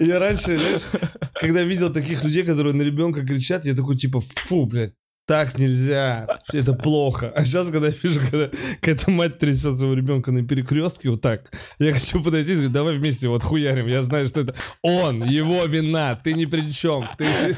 Я 0.00 0.18
раньше, 0.18 0.56
знаешь, 0.58 0.82
когда 1.34 1.62
видел 1.62 1.92
таких 1.92 2.24
людей, 2.24 2.42
которые 2.42 2.74
на 2.74 2.82
ребенка 2.82 3.24
кричат, 3.24 3.64
я 3.66 3.74
такой 3.74 3.96
типа, 3.96 4.20
фу, 4.46 4.66
блядь, 4.66 4.94
так 5.30 5.56
нельзя, 5.60 6.26
это 6.52 6.72
плохо. 6.74 7.32
А 7.36 7.44
сейчас, 7.44 7.70
когда 7.70 7.86
я 7.86 7.94
вижу, 8.02 8.18
когда 8.28 8.50
какая-то 8.80 9.12
мать 9.12 9.38
трясет 9.38 9.76
своего 9.76 9.94
ребенка 9.94 10.32
на 10.32 10.44
перекрестке 10.44 11.08
вот 11.08 11.20
так, 11.20 11.52
я 11.78 11.92
хочу 11.92 12.20
подойти 12.20 12.50
и 12.50 12.54
сказать, 12.56 12.72
давай 12.72 12.96
вместе 12.96 13.26
его 13.26 13.36
отхуярим. 13.36 13.86
Я 13.86 14.02
знаю, 14.02 14.26
что 14.26 14.40
это 14.40 14.56
он, 14.82 15.22
его 15.22 15.64
вина, 15.66 16.16
ты 16.16 16.32
ни 16.32 16.46
при 16.46 16.72
чем. 16.72 17.08
Ты... 17.16 17.26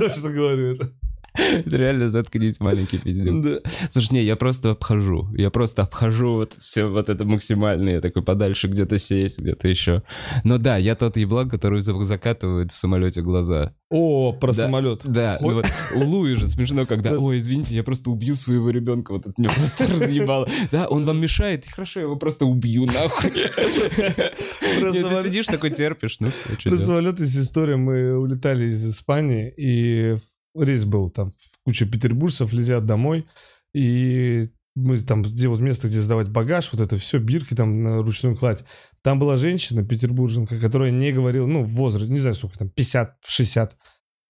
Я 0.00 0.30
говорю 0.30 0.76
это. 0.76 0.94
Реально 1.34 2.10
заткнись, 2.10 2.60
маленький 2.60 2.98
пиздюк. 2.98 3.42
Да. 3.44 3.70
Слушай, 3.90 4.14
не, 4.14 4.22
я 4.24 4.36
просто 4.36 4.70
обхожу. 4.70 5.28
Я 5.36 5.50
просто 5.50 5.82
обхожу 5.82 6.34
вот 6.34 6.54
все 6.60 6.86
вот 6.86 7.08
это 7.08 7.24
максимально. 7.24 7.90
Я 7.90 8.00
такой 8.00 8.22
подальше 8.22 8.68
где-то 8.68 8.98
сесть, 8.98 9.38
где-то 9.38 9.68
еще. 9.68 10.02
Но 10.44 10.58
да, 10.58 10.76
я 10.76 10.94
тот 10.96 11.16
еблан, 11.16 11.48
который 11.48 11.80
за- 11.80 12.00
закатывает 12.02 12.72
в 12.72 12.78
самолете 12.78 13.20
глаза. 13.22 13.74
О, 13.90 14.32
про 14.32 14.52
Да. 14.52 14.62
самолет. 14.62 15.02
Да, 15.04 15.38
ну 15.40 15.54
вот 15.54 15.66
у 15.94 16.04
Луи 16.04 16.34
же 16.34 16.46
смешно, 16.46 16.86
когда, 16.86 17.18
ой, 17.18 17.38
извините, 17.38 17.74
я 17.74 17.82
просто 17.82 18.10
убью 18.10 18.36
своего 18.36 18.70
ребенка, 18.70 19.12
вот 19.12 19.26
это 19.26 19.34
меня 19.36 19.50
просто 19.50 19.86
разъебало. 19.92 20.48
Да, 20.70 20.86
он 20.86 21.04
вам 21.04 21.20
мешает, 21.20 21.64
хорошо, 21.68 22.00
я 22.00 22.06
его 22.06 22.14
просто 22.16 22.44
убью, 22.46 22.86
нахуй. 22.86 23.30
Ты 23.30 25.22
сидишь 25.22 25.46
такой, 25.46 25.70
терпишь, 25.70 26.16
ну 26.20 26.28
все, 26.30 26.70
Про 26.70 26.76
самолет 26.78 27.20
есть 27.20 27.36
история. 27.36 27.76
Мы 27.76 28.16
улетали 28.16 28.64
из 28.64 28.90
Испании, 28.90 29.52
и 29.56 30.16
рейс 30.54 30.84
был 30.84 31.10
там, 31.10 31.32
куча 31.64 31.86
петербуржцев 31.86 32.52
летят 32.52 32.84
домой, 32.86 33.26
и 33.74 34.50
мы 34.74 34.98
там, 34.98 35.22
где 35.22 35.48
вот 35.48 35.60
место, 35.60 35.88
где 35.88 36.00
сдавать 36.00 36.28
багаж, 36.28 36.70
вот 36.72 36.80
это 36.80 36.96
все, 36.96 37.18
бирки 37.18 37.54
там 37.54 37.82
на 37.82 38.02
ручную 38.02 38.36
кладь. 38.36 38.64
Там 39.02 39.18
была 39.18 39.36
женщина, 39.36 39.84
петербурженка, 39.84 40.58
которая 40.58 40.90
не 40.90 41.12
говорила, 41.12 41.46
ну, 41.46 41.62
в 41.62 41.70
возрасте, 41.70 42.12
не 42.12 42.20
знаю, 42.20 42.34
сколько 42.34 42.58
там, 42.58 42.68
50-60. 42.68 43.72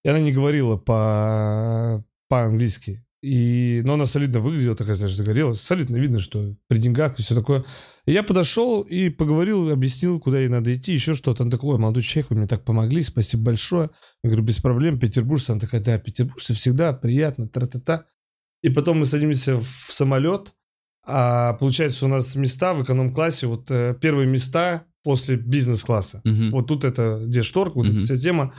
И 0.05 0.09
она 0.09 0.21
не 0.21 0.33
говорила 0.33 0.77
по- 0.77 2.03
по-английски. 2.29 3.05
И, 3.23 3.83
но 3.85 3.95
она 3.95 4.07
солидно 4.07 4.41
выглядела, 4.41 4.75
такая, 4.75 4.97
знаешь, 4.97 5.15
загорелась. 5.15 5.61
Солидно 5.61 5.97
видно, 5.97 6.19
что 6.19 6.57
при 6.69 6.79
деньгах 6.79 7.19
и 7.19 7.23
все 7.23 7.35
такое. 7.35 7.65
И 8.07 8.13
я 8.13 8.23
подошел 8.23 8.81
и 8.81 9.11
поговорил, 9.11 9.71
объяснил, 9.71 10.19
куда 10.19 10.39
ей 10.39 10.49
надо 10.49 10.75
идти, 10.75 10.93
еще 10.95 11.15
что-то. 11.15 11.43
Он 11.43 11.51
такой, 11.51 11.77
молодой 11.77 12.03
человек, 12.03 12.31
вы 12.31 12.37
мне 12.39 12.47
так 12.47 12.65
помогли, 12.65 13.03
спасибо 13.03 13.43
большое. 13.45 13.91
Я 14.25 14.31
говорю, 14.31 14.45
без 14.45 14.59
проблем, 14.59 14.99
петербуржцы. 14.99 15.51
Она 15.51 15.61
такая, 15.61 15.83
да, 15.83 15.99
петербуржцы 15.99 16.55
всегда 16.55 16.95
приятно, 16.95 17.47
тра-та-та. 17.47 18.07
И 18.63 18.71
потом 18.71 19.01
мы 19.01 19.07
садимся 19.07 19.59
в 19.59 19.67
самолет, 19.93 20.55
а 21.07 21.55
получается 21.55 22.07
у 22.07 22.09
нас 22.09 22.35
места 22.35 22.73
в 22.73 22.83
эконом-классе, 22.83 23.47
вот 23.47 23.71
э, 23.71 23.95
первые 24.01 24.27
места 24.29 24.85
после 25.03 25.37
бизнес-класса. 25.37 26.21
Мгм. 26.25 26.51
Вот 26.53 26.69
тут 26.69 26.85
это, 26.85 27.23
где 27.27 27.43
шторка, 27.43 27.75
вот 27.77 27.87
Мгм. 27.87 27.97
эта 27.97 28.05
вся 28.05 28.19
тема. 28.19 28.55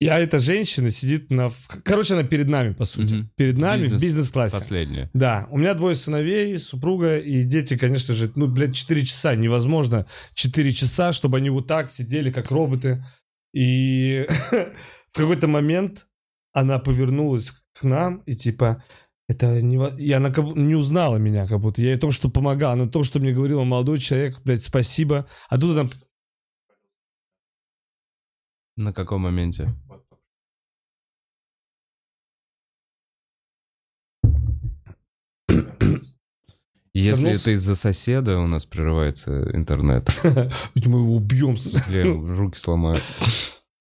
И 0.00 0.06
а 0.06 0.18
эта 0.18 0.38
женщина 0.38 0.92
сидит 0.92 1.28
на... 1.30 1.50
Короче, 1.82 2.14
она 2.14 2.22
перед 2.22 2.48
нами, 2.48 2.72
по 2.72 2.84
сути. 2.84 3.14
Мгм. 3.14 3.30
Перед 3.36 3.58
нами 3.58 3.82
Бизнес- 3.82 3.98
в 3.98 4.02
бизнес-классе. 4.02 4.56
Последнее. 4.56 5.10
Да, 5.12 5.48
у 5.50 5.58
меня 5.58 5.74
двое 5.74 5.96
сыновей, 5.96 6.56
супруга 6.58 7.18
и 7.18 7.42
дети, 7.42 7.76
конечно 7.76 8.14
же, 8.14 8.30
ну, 8.36 8.46
блядь, 8.46 8.76
4 8.76 9.04
часа. 9.04 9.34
Невозможно 9.34 10.06
4 10.34 10.72
часа, 10.72 11.12
чтобы 11.12 11.38
они 11.38 11.50
вот 11.50 11.66
так 11.66 11.90
сидели, 11.90 12.30
как 12.30 12.52
роботы. 12.52 13.04
И 13.52 14.24
в 14.50 15.16
какой-то 15.16 15.48
момент 15.48 16.06
она 16.52 16.78
повернулась 16.78 17.50
к 17.50 17.82
нам 17.82 18.18
и 18.18 18.36
типа... 18.36 18.84
Это 19.30 19.60
не... 19.60 19.76
И 19.98 20.10
она 20.12 20.30
как 20.30 20.56
не 20.56 20.74
узнала 20.74 21.16
меня, 21.16 21.46
как 21.46 21.60
будто. 21.60 21.82
Я 21.82 21.90
ей 21.90 21.98
только 21.98 22.14
что 22.14 22.30
помогал. 22.30 22.72
Она 22.72 22.86
только 22.86 23.06
что 23.06 23.18
мне 23.18 23.32
говорила, 23.32 23.62
молодой 23.62 23.98
человек, 23.98 24.40
блядь, 24.42 24.64
спасибо. 24.64 25.28
А 25.50 25.58
тут 25.58 25.76
она... 25.76 25.90
На 28.76 28.94
каком 28.94 29.22
моменте? 29.22 29.74
Если 36.98 37.22
Вернулся? 37.22 37.42
это 37.42 37.50
из-за 37.52 37.76
соседа 37.76 38.38
у 38.38 38.46
нас 38.46 38.64
прерывается 38.64 39.50
интернет, 39.54 40.10
Мы 40.74 40.98
его 40.98 41.16
убьем. 41.16 41.56
руки 42.36 42.58
сломаю. 42.58 43.02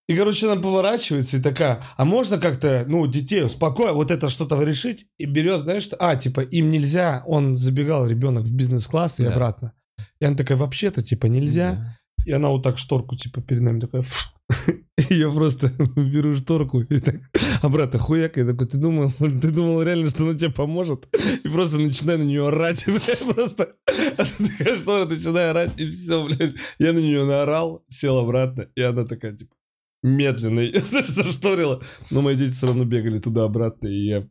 И, 0.07 0.15
короче, 0.15 0.49
она 0.49 0.61
поворачивается 0.61 1.37
и 1.37 1.41
такая, 1.41 1.83
а 1.97 2.05
можно 2.05 2.37
как-то, 2.37 2.85
ну, 2.87 3.05
детей 3.07 3.43
успокоить, 3.43 3.93
вот 3.93 4.09
это 4.09 4.29
что-то 4.29 4.61
решить? 4.63 5.07
И 5.17 5.25
берет, 5.25 5.61
знаешь, 5.61 5.83
что, 5.83 5.97
а, 5.99 6.15
типа, 6.15 6.41
им 6.41 6.71
нельзя, 6.71 7.23
он 7.25 7.55
забегал, 7.57 8.07
ребенок, 8.07 8.45
в 8.45 8.53
бизнес-класс 8.53 9.19
и 9.19 9.25
обратно. 9.25 9.73
И 10.21 10.25
она 10.25 10.37
такая, 10.37 10.57
вообще-то, 10.57 11.03
типа, 11.03 11.25
нельзя. 11.25 11.97
И 12.25 12.31
она 12.31 12.49
вот 12.49 12.63
так 12.63 12.77
шторку, 12.77 13.17
типа, 13.17 13.41
перед 13.41 13.61
нами 13.61 13.79
такая, 13.79 14.01
«Фу». 14.01 14.29
Я 15.09 15.31
просто 15.31 15.71
беру 15.95 16.35
шторку 16.35 16.81
и 16.81 16.99
так 16.99 17.15
обратно 17.61 17.99
хуяк. 17.99 18.37
Я 18.37 18.45
такой, 18.45 18.67
ты 18.67 18.77
думал, 18.77 19.11
ты 19.19 19.51
думал 19.51 19.81
реально, 19.83 20.09
что 20.09 20.23
она 20.23 20.37
тебе 20.37 20.49
поможет? 20.51 21.07
И 21.43 21.49
просто 21.49 21.77
начинаю 21.77 22.19
на 22.19 22.23
нее 22.23 22.47
орать, 22.47 22.85
просто. 23.33 23.75
Такая 23.85 24.75
штора, 24.75 25.05
начинаю 25.05 25.51
орать, 25.51 25.79
и 25.79 25.89
все, 25.89 26.25
блядь. 26.25 26.55
Я 26.79 26.93
на 26.93 26.99
нее 26.99 27.25
наорал, 27.25 27.83
сел 27.89 28.17
обратно, 28.17 28.67
и 28.75 28.81
она 28.81 29.05
такая, 29.05 29.35
типа, 29.35 29.55
медленно 30.03 30.59
ее 30.59 30.81
зашторила. 30.81 31.81
Но 32.11 32.21
мои 32.21 32.35
дети 32.35 32.53
все 32.53 32.67
равно 32.67 32.85
бегали 32.85 33.19
туда-обратно, 33.19 33.87
и 33.87 34.05
я... 34.05 34.27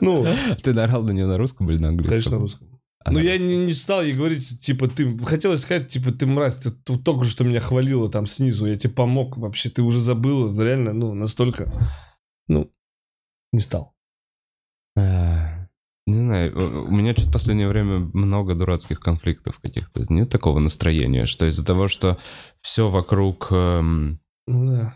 Ну, 0.00 0.26
Ты 0.62 0.74
наорал 0.74 1.02
на 1.04 1.12
нее 1.12 1.26
на 1.26 1.38
русском 1.38 1.70
или 1.70 1.78
на 1.78 1.88
английском? 1.88 2.10
конечно, 2.10 2.32
на 2.32 2.38
русском. 2.38 2.77
Ну, 3.10 3.18
я 3.18 3.38
не, 3.38 3.56
не 3.56 3.72
стал 3.72 4.02
ей 4.02 4.12
говорить, 4.14 4.60
типа, 4.60 4.88
ты... 4.88 5.16
Хотелось 5.24 5.60
сказать, 5.62 5.88
типа, 5.88 6.10
ты 6.12 6.26
мразь, 6.26 6.56
ты, 6.56 6.70
только 6.70 7.24
что 7.24 7.44
меня 7.44 7.60
хвалила 7.60 8.10
там 8.10 8.26
снизу, 8.26 8.66
я 8.66 8.76
тебе 8.76 8.92
помог, 8.92 9.36
вообще, 9.36 9.70
ты 9.70 9.82
уже 9.82 10.00
забыла, 10.00 10.54
реально, 10.62 10.92
ну, 10.92 11.14
настолько... 11.14 11.72
Ну, 12.48 12.70
не 13.52 13.60
стал. 13.60 13.94
А, 14.96 15.66
Не 16.06 16.20
знаю, 16.20 16.86
у 16.86 16.90
меня 16.90 17.12
что-то 17.12 17.28
в 17.28 17.32
последнее 17.32 17.68
время 17.68 18.10
много 18.12 18.54
дурацких 18.54 19.00
конфликтов 19.00 19.58
каких-то. 19.60 20.02
Нет 20.08 20.30
такого 20.30 20.58
настроения, 20.58 21.26
что 21.26 21.46
из-за 21.46 21.64
того, 21.64 21.88
что 21.88 22.18
все 22.60 22.88
вокруг 22.88 23.48
эм, 23.50 24.20
Ну, 24.46 24.72
да. 24.72 24.94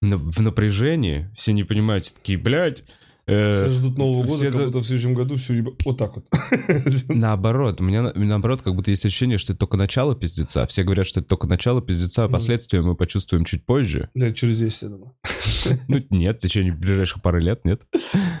в 0.00 0.40
напряжении, 0.40 1.30
все 1.36 1.52
не 1.52 1.64
понимают, 1.64 2.12
такие, 2.14 2.38
блядь, 2.38 2.80
э, 2.80 2.84
Все 3.26 3.68
ждут 3.68 3.96
Нового 3.96 4.24
года, 4.24 4.36
все 4.36 4.50
как 4.50 4.66
будто 4.66 4.78
в 4.80 4.86
следующем 4.86 5.14
году 5.14 5.36
все 5.36 5.62
вот 5.84 5.96
так 5.98 6.14
вот. 6.16 6.26
Наоборот, 7.08 7.80
у 7.80 7.84
меня 7.84 8.02
на- 8.02 8.12
наоборот, 8.14 8.62
как 8.62 8.74
будто 8.74 8.90
есть 8.90 9.06
ощущение, 9.06 9.38
что 9.38 9.52
это 9.52 9.60
только 9.60 9.76
начало 9.76 10.14
пиздеца. 10.14 10.66
Все 10.66 10.82
говорят, 10.82 11.06
что 11.06 11.20
это 11.20 11.28
только 11.30 11.46
начало 11.46 11.80
пиздеца, 11.80 12.24
а 12.24 12.26
Мгм. 12.26 12.32
последствия 12.32 12.82
мы 12.82 12.94
почувствуем 12.96 13.44
чуть 13.44 13.64
позже. 13.64 14.10
Лет 14.14 14.36
через 14.36 14.58
10, 14.58 14.82
я 14.82 14.88
думаю. 14.88 15.16
Ну, 15.88 16.02
нет, 16.10 16.36
в 16.36 16.40
течение 16.40 16.72
ближайших 16.74 17.22
пары 17.22 17.40
лет, 17.40 17.64
нет. 17.64 17.82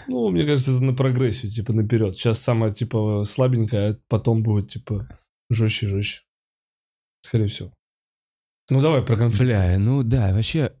Ну, 0.08 0.28
мне 0.28 0.44
кажется, 0.44 0.72
это 0.72 0.82
на 0.82 0.92
прогрессию, 0.92 1.50
типа, 1.50 1.72
наперед. 1.72 2.14
Сейчас 2.16 2.38
самое, 2.38 2.74
типа, 2.74 3.24
слабенькое, 3.26 3.90
а 3.92 3.98
потом 4.08 4.42
будет, 4.42 4.68
типа, 4.70 5.08
жестче, 5.48 5.86
жестче. 5.88 6.20
Скорее 7.22 7.46
всего. 7.46 7.72
Ну, 8.70 8.80
давай 8.82 9.00
про 9.02 9.16
конфликт. 9.16 9.42
Бля, 9.44 9.78
ну 9.78 10.02
да, 10.02 10.34
вообще, 10.34 10.72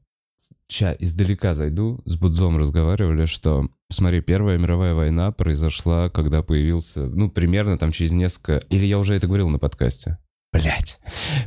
ща 0.70 0.94
издалека 0.98 1.54
зайду, 1.54 2.00
с 2.04 2.16
Будзом 2.16 2.56
разговаривали, 2.56 3.26
что, 3.26 3.68
смотри, 3.90 4.20
Первая 4.20 4.58
мировая 4.58 4.94
война 4.94 5.32
произошла, 5.32 6.08
когда 6.08 6.42
появился, 6.42 7.06
ну, 7.06 7.30
примерно 7.30 7.78
там 7.78 7.92
через 7.92 8.12
несколько, 8.12 8.58
или 8.68 8.86
я 8.86 8.98
уже 8.98 9.14
это 9.14 9.26
говорил 9.26 9.48
на 9.48 9.58
подкасте, 9.58 10.18
Блять. 10.54 11.00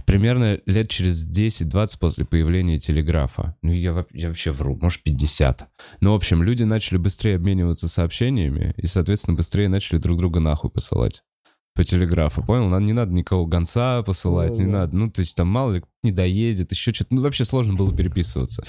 Примерно 0.05 0.59
лет 0.65 0.89
через 0.89 1.25
10-20 1.29 1.97
после 1.97 2.25
появления 2.25 2.77
телеграфа. 2.77 3.55
Ну, 3.61 3.71
я, 3.71 4.05
я 4.11 4.27
вообще 4.27 4.51
вру, 4.51 4.77
может, 4.81 5.01
50. 5.01 5.65
Ну, 6.01 6.11
в 6.11 6.15
общем, 6.15 6.43
люди 6.43 6.63
начали 6.63 6.97
быстрее 6.97 7.37
обмениваться 7.37 7.87
сообщениями 7.87 8.73
и, 8.75 8.85
соответственно, 8.85 9.37
быстрее 9.37 9.69
начали 9.69 9.97
друг 9.97 10.17
друга 10.17 10.41
нахуй 10.41 10.71
посылать 10.71 11.23
по 11.77 11.83
телеграфу, 11.83 12.43
понял? 12.43 12.67
Нам 12.67 12.85
не 12.85 12.93
надо 12.93 13.13
никого 13.13 13.45
гонца 13.45 14.01
посылать, 14.01 14.53
не 14.57 14.65
Да-да. 14.65 14.77
надо. 14.79 14.97
Ну, 14.97 15.11
то 15.11 15.19
есть 15.19 15.37
там 15.37 15.47
мало 15.47 15.73
ли 15.73 15.83
не 16.01 16.11
доедет, 16.11 16.71
еще 16.71 16.91
что-то. 16.91 17.13
Ну, 17.13 17.21
вообще 17.21 17.45
сложно 17.45 17.75
было 17.75 17.95
переписываться. 17.95 18.63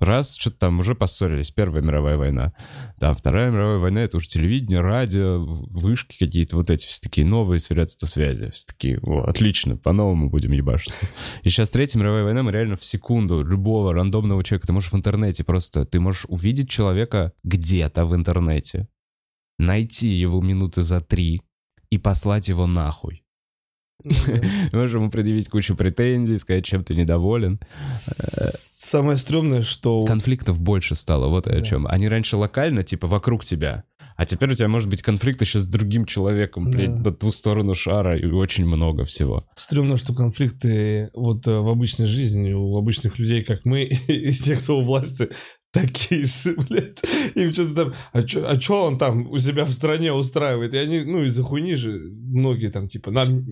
Раз, 0.00 0.34
что-то 0.34 0.58
там 0.58 0.80
уже 0.80 0.96
поссорились. 0.96 1.52
Первая 1.52 1.82
мировая 1.82 2.16
война. 2.16 2.52
Там 2.98 3.14
Вторая 3.14 3.52
мировая 3.52 3.78
война, 3.78 4.00
это 4.02 4.16
уже 4.16 4.26
телевидение, 4.28 4.80
радио, 4.80 5.40
вышки 5.40 6.18
какие-то 6.18 6.56
вот 6.56 6.68
эти 6.68 6.86
все 6.86 7.00
такие 7.00 7.24
новые 7.24 7.60
средства 7.60 8.06
связи. 8.06 8.50
Все 8.50 8.66
такие, 8.66 8.98
о, 9.02 9.22
отлично, 9.22 9.76
по-новому 9.76 10.28
будем 10.28 10.50
ебашиться. 10.50 11.06
И 11.44 11.50
сейчас 11.50 11.70
Третья 11.70 12.00
мировая 12.00 12.24
война, 12.24 12.42
мы 12.42 12.50
реально 12.50 12.76
в 12.76 12.84
секунду 12.84 13.44
любого 13.44 13.94
рандомного 13.94 14.42
человека, 14.42 14.66
ты 14.66 14.72
можешь 14.72 14.90
в 14.90 14.96
интернете 14.96 15.44
просто, 15.44 15.84
ты 15.84 16.00
можешь 16.00 16.24
увидеть 16.28 16.68
человека 16.68 17.32
где-то 17.44 18.04
в 18.04 18.16
интернете, 18.16 18.88
найти 19.58 20.08
его 20.08 20.40
минуты 20.40 20.82
за 20.82 21.00
три 21.00 21.42
и 21.90 21.98
послать 21.98 22.48
его 22.48 22.66
нахуй. 22.66 23.24
Ну, 24.04 24.12
да. 24.26 24.78
Можешь 24.78 24.94
ему 24.94 25.10
предъявить 25.10 25.48
кучу 25.48 25.74
претензий, 25.74 26.36
сказать, 26.38 26.64
чем 26.64 26.84
ты 26.84 26.94
недоволен. 26.94 27.58
Самое 28.80 29.18
стрёмное, 29.18 29.62
что... 29.62 30.02
Конфликтов 30.04 30.60
больше 30.60 30.94
стало, 30.94 31.28
вот 31.28 31.46
о 31.48 31.62
чем. 31.62 31.86
Они 31.86 32.08
раньше 32.08 32.36
локально, 32.36 32.84
типа, 32.84 33.06
вокруг 33.08 33.44
тебя. 33.44 33.84
А 34.16 34.24
теперь 34.26 34.50
у 34.50 34.54
тебя 34.54 34.66
может 34.66 34.88
быть 34.88 35.02
конфликт 35.02 35.40
еще 35.40 35.60
с 35.60 35.66
другим 35.66 36.04
человеком, 36.04 36.70
блядь, 36.70 37.02
по 37.04 37.12
ту 37.12 37.30
сторону 37.30 37.74
шара, 37.74 38.18
и 38.18 38.26
очень 38.26 38.66
много 38.66 39.04
всего. 39.04 39.42
Стрёмно, 39.54 39.96
что 39.96 40.14
конфликты 40.14 41.10
вот 41.14 41.46
в 41.46 41.68
обычной 41.68 42.06
жизни 42.06 42.52
у 42.52 42.76
обычных 42.76 43.18
людей, 43.18 43.44
как 43.44 43.64
мы, 43.64 43.84
и 43.84 44.32
те, 44.32 44.56
кто 44.56 44.78
у 44.78 44.82
власти, 44.82 45.28
такие 45.72 46.26
же, 46.26 46.54
блядь. 46.68 46.98
Им 47.34 47.52
что-то 47.52 47.74
там... 47.74 47.94
А 48.12 48.22
чё, 48.22 48.44
а 48.48 48.56
чё 48.56 48.84
он 48.84 48.98
там 48.98 49.28
у 49.30 49.38
себя 49.38 49.64
в 49.64 49.72
стране 49.72 50.12
устраивает? 50.12 50.74
И 50.74 50.78
они, 50.78 51.00
ну, 51.00 51.22
из-за 51.24 51.42
хуйни 51.42 51.74
же 51.74 51.98
многие 52.16 52.68
там, 52.68 52.88
типа, 52.88 53.10
нам, 53.10 53.44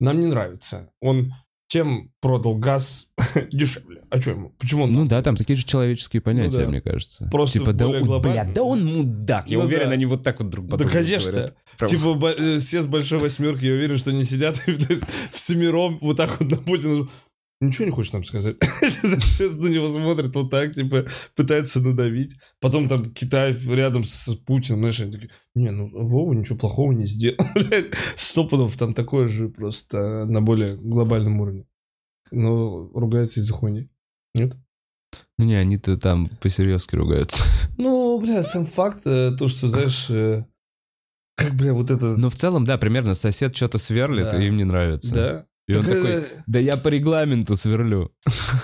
нам 0.00 0.20
не 0.20 0.26
нравится. 0.26 0.90
Он 1.00 1.32
тем 1.68 2.10
продал 2.20 2.56
газ 2.56 3.06
дешевле. 3.52 4.02
А 4.10 4.20
что 4.20 4.30
ему? 4.30 4.52
Почему 4.58 4.84
он 4.84 4.92
Ну 4.92 5.06
да, 5.06 5.22
там 5.22 5.36
такие 5.36 5.54
же 5.56 5.64
человеческие 5.64 6.20
понятия, 6.20 6.58
да. 6.64 6.66
мне 6.68 6.80
кажется. 6.80 7.28
Просто 7.30 7.60
типа, 7.60 7.72
да 7.72 7.86
глобально. 7.86 8.20
блядь, 8.42 8.52
да 8.54 8.62
он 8.64 8.84
мудак. 8.84 9.48
Я 9.48 9.58
Ну 9.58 9.64
уверен, 9.66 9.86
да. 9.86 9.92
они 9.92 10.04
вот 10.06 10.24
так 10.24 10.40
вот 10.40 10.50
друг 10.50 10.64
по 10.68 10.76
Да, 10.76 10.78
другу 10.84 10.92
конечно. 10.92 11.30
говорят. 11.30 11.56
Прям- 11.78 11.88
Типа 11.90 12.14
бо- 12.14 12.30
э, 12.32 12.58
все 12.58 12.82
с 12.82 12.86
большой 12.86 13.20
восьмерки, 13.20 13.64
я 13.66 13.72
уверен, 13.74 13.98
что 13.98 14.10
они 14.10 14.24
сидят 14.24 14.60
в 15.32 15.38
семером 15.38 15.98
вот 16.00 16.16
так 16.16 16.40
вот 16.40 16.50
на 16.50 16.56
Путина. 16.56 17.06
Ничего 17.60 17.84
не 17.84 17.90
хочешь 17.90 18.12
нам 18.12 18.24
сказать? 18.24 18.56
Все 18.80 19.50
на 19.50 19.68
него 19.68 19.86
смотрят 19.88 20.34
вот 20.34 20.50
так, 20.50 20.74
типа, 20.74 21.06
пытаются 21.36 21.80
надавить. 21.80 22.36
Потом 22.58 22.88
там 22.88 23.12
Китай 23.12 23.52
рядом 23.52 24.04
с 24.04 24.34
Путиным, 24.34 24.80
знаешь, 24.80 25.00
они 25.00 25.12
такие, 25.12 25.30
не, 25.54 25.70
ну 25.70 25.86
Вова 25.86 26.32
ничего 26.32 26.56
плохого 26.56 26.92
не 26.92 27.04
сделал. 27.04 27.36
Стопудов 28.16 28.76
там 28.78 28.94
такое 28.94 29.28
же 29.28 29.50
просто 29.50 30.24
на 30.24 30.40
более 30.40 30.76
глобальном 30.76 31.40
уровне. 31.40 31.66
Но 32.30 32.88
ругаются 32.94 33.40
из-за 33.40 33.52
хуйни. 33.52 33.90
Нет? 34.34 34.56
Ну 35.36 35.44
не, 35.44 35.54
они-то 35.54 35.96
там 35.98 36.28
по-серьезки 36.40 36.96
ругаются. 36.96 37.42
Ну, 37.76 38.20
бля, 38.20 38.42
сам 38.42 38.66
факт, 38.66 39.06
э, 39.06 39.32
то, 39.38 39.48
что, 39.48 39.68
знаешь, 39.68 40.08
э, 40.10 40.44
как, 41.34 41.54
бля, 41.54 41.72
вот 41.72 41.90
это... 41.90 42.18
Но 42.18 42.28
в 42.28 42.36
целом, 42.36 42.66
да, 42.66 42.76
примерно 42.76 43.14
сосед 43.14 43.56
что-то 43.56 43.78
сверлит, 43.78 44.26
Да. 44.26 44.42
и 44.42 44.46
им 44.48 44.58
не 44.58 44.64
нравится. 44.64 45.14
Да. 45.14 45.46
И 45.70 45.74
он 45.76 45.82
Так, 45.84 45.92
такой, 45.94 46.10
э, 46.12 46.24
да 46.46 46.58
я 46.58 46.76
по 46.76 46.88
регламенту 46.88 47.56
сверлю. 47.56 48.10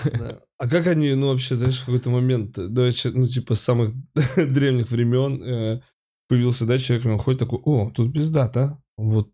Да. 0.05 0.39
А 0.59 0.67
как 0.67 0.87
они, 0.87 1.13
ну, 1.13 1.27
вообще, 1.27 1.55
знаешь, 1.55 1.77
в 1.79 1.85
какой-то 1.85 2.09
момент, 2.09 2.57
э, 2.57 2.67
давай, 2.67 2.91
чё- 2.91 3.11
ну, 3.13 3.27
типа, 3.27 3.55
с 3.55 3.61
самых 3.61 3.91
древних 4.35 4.89
времен, 4.91 5.41
э, 5.43 5.81
появился, 6.27 6.65
да, 6.65 6.77
человек, 6.77 7.05
он 7.05 7.17
ходит 7.17 7.39
такой, 7.39 7.59
о, 7.63 7.91
тут 7.91 8.13
пиздата, 8.13 8.77
вот 8.97 9.29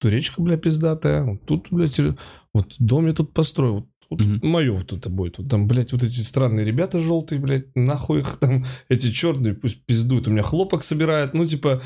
тут 0.00 0.12
речка, 0.12 0.42
бля, 0.42 0.56
пиздатая, 0.56 1.24
вот 1.24 1.46
тут, 1.46 1.68
блядь, 1.70 1.98
вот 2.54 2.74
дом 2.78 3.06
я 3.06 3.12
тут 3.12 3.32
построил, 3.32 3.74
вот 3.74 3.86
вот 4.10 4.20
Мгм. 4.20 4.40
мое 4.42 4.72
вот 4.72 4.90
это 4.94 5.10
будет. 5.10 5.36
Вот 5.36 5.50
там, 5.50 5.68
блядь, 5.68 5.92
вот 5.92 6.02
эти 6.02 6.20
странные 6.22 6.64
ребята 6.64 6.98
желтые, 6.98 7.38
блядь, 7.40 7.66
нахуй 7.76 8.20
их 8.20 8.38
там, 8.38 8.64
эти 8.88 9.10
черные, 9.12 9.52
пусть 9.52 9.84
пиздуют. 9.84 10.26
У 10.28 10.30
меня 10.30 10.40
хлопок 10.42 10.82
собирает, 10.82 11.34
ну, 11.34 11.44
типа, 11.46 11.82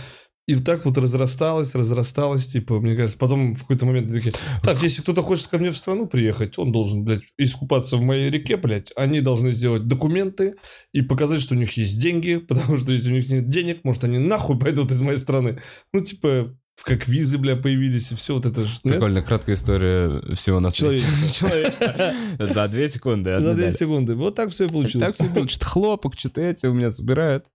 и 0.53 0.55
вот 0.55 0.65
так 0.65 0.85
вот 0.85 0.99
разрасталось, 0.99 1.75
разрасталось, 1.75 2.47
типа, 2.47 2.79
мне 2.79 2.95
кажется, 2.95 3.17
потом 3.17 3.55
в 3.55 3.61
какой-то 3.61 3.87
момент 3.87 4.13
такие, 4.13 4.35
так, 4.63 4.83
если 4.83 5.01
кто-то 5.01 5.23
хочет 5.23 5.47
ко 5.47 5.57
мне 5.57 5.71
в 5.71 5.77
страну 5.79 6.07
приехать, 6.07 6.59
он 6.59 6.73
должен, 6.73 7.05
блядь, 7.05 7.23
искупаться 7.39 7.97
в 7.97 8.03
моей 8.03 8.31
реке, 8.31 8.59
блядь, 8.59 8.93
они 8.95 9.23
должны 9.23 9.53
сделать 9.53 9.89
документы 9.89 10.57
и 10.93 11.01
показать, 11.01 11.41
что 11.41 11.55
у 11.55 11.59
них 11.59 11.73
есть 11.79 11.99
деньги, 12.01 12.37
потому 12.49 12.77
что 12.77 12.93
если 12.93 13.11
у 13.11 13.15
них 13.15 13.31
нет 13.31 13.49
денег, 13.49 13.81
может, 13.83 14.05
они 14.05 14.19
нахуй 14.19 14.59
пойдут 14.59 14.91
из 14.91 15.01
моей 15.01 15.19
страны. 15.19 15.59
Ну, 15.95 16.01
типа, 16.01 16.55
как 16.83 17.09
визы, 17.09 17.39
бля, 17.39 17.57
появились, 17.57 18.13
и 18.13 18.15
все 18.15 18.35
вот 18.35 18.45
это 18.45 18.63
же. 18.65 18.73
нет? 18.85 18.95
Прикольно, 18.95 19.23
краткая 19.23 19.57
история 19.57 20.35
всего 20.35 20.61
на 20.61 20.69
свете. 20.69 21.07
Человечество. 21.33 22.15
За 22.39 22.69
две 22.69 22.89
секунды. 22.91 23.39
За 23.39 23.55
две 23.55 23.71
секунды. 23.71 24.17
Вот 24.17 24.35
так 24.35 24.51
все 24.51 24.67
и 24.67 24.69
получилось. 24.69 25.17
Так 25.17 25.31
все. 25.31 25.49
Что-то 25.49 25.67
хлопок, 25.67 26.19
что-то 26.19 26.43
эти 26.43 26.67
у 26.67 26.75
меня 26.75 26.91
собирают. 26.91 27.47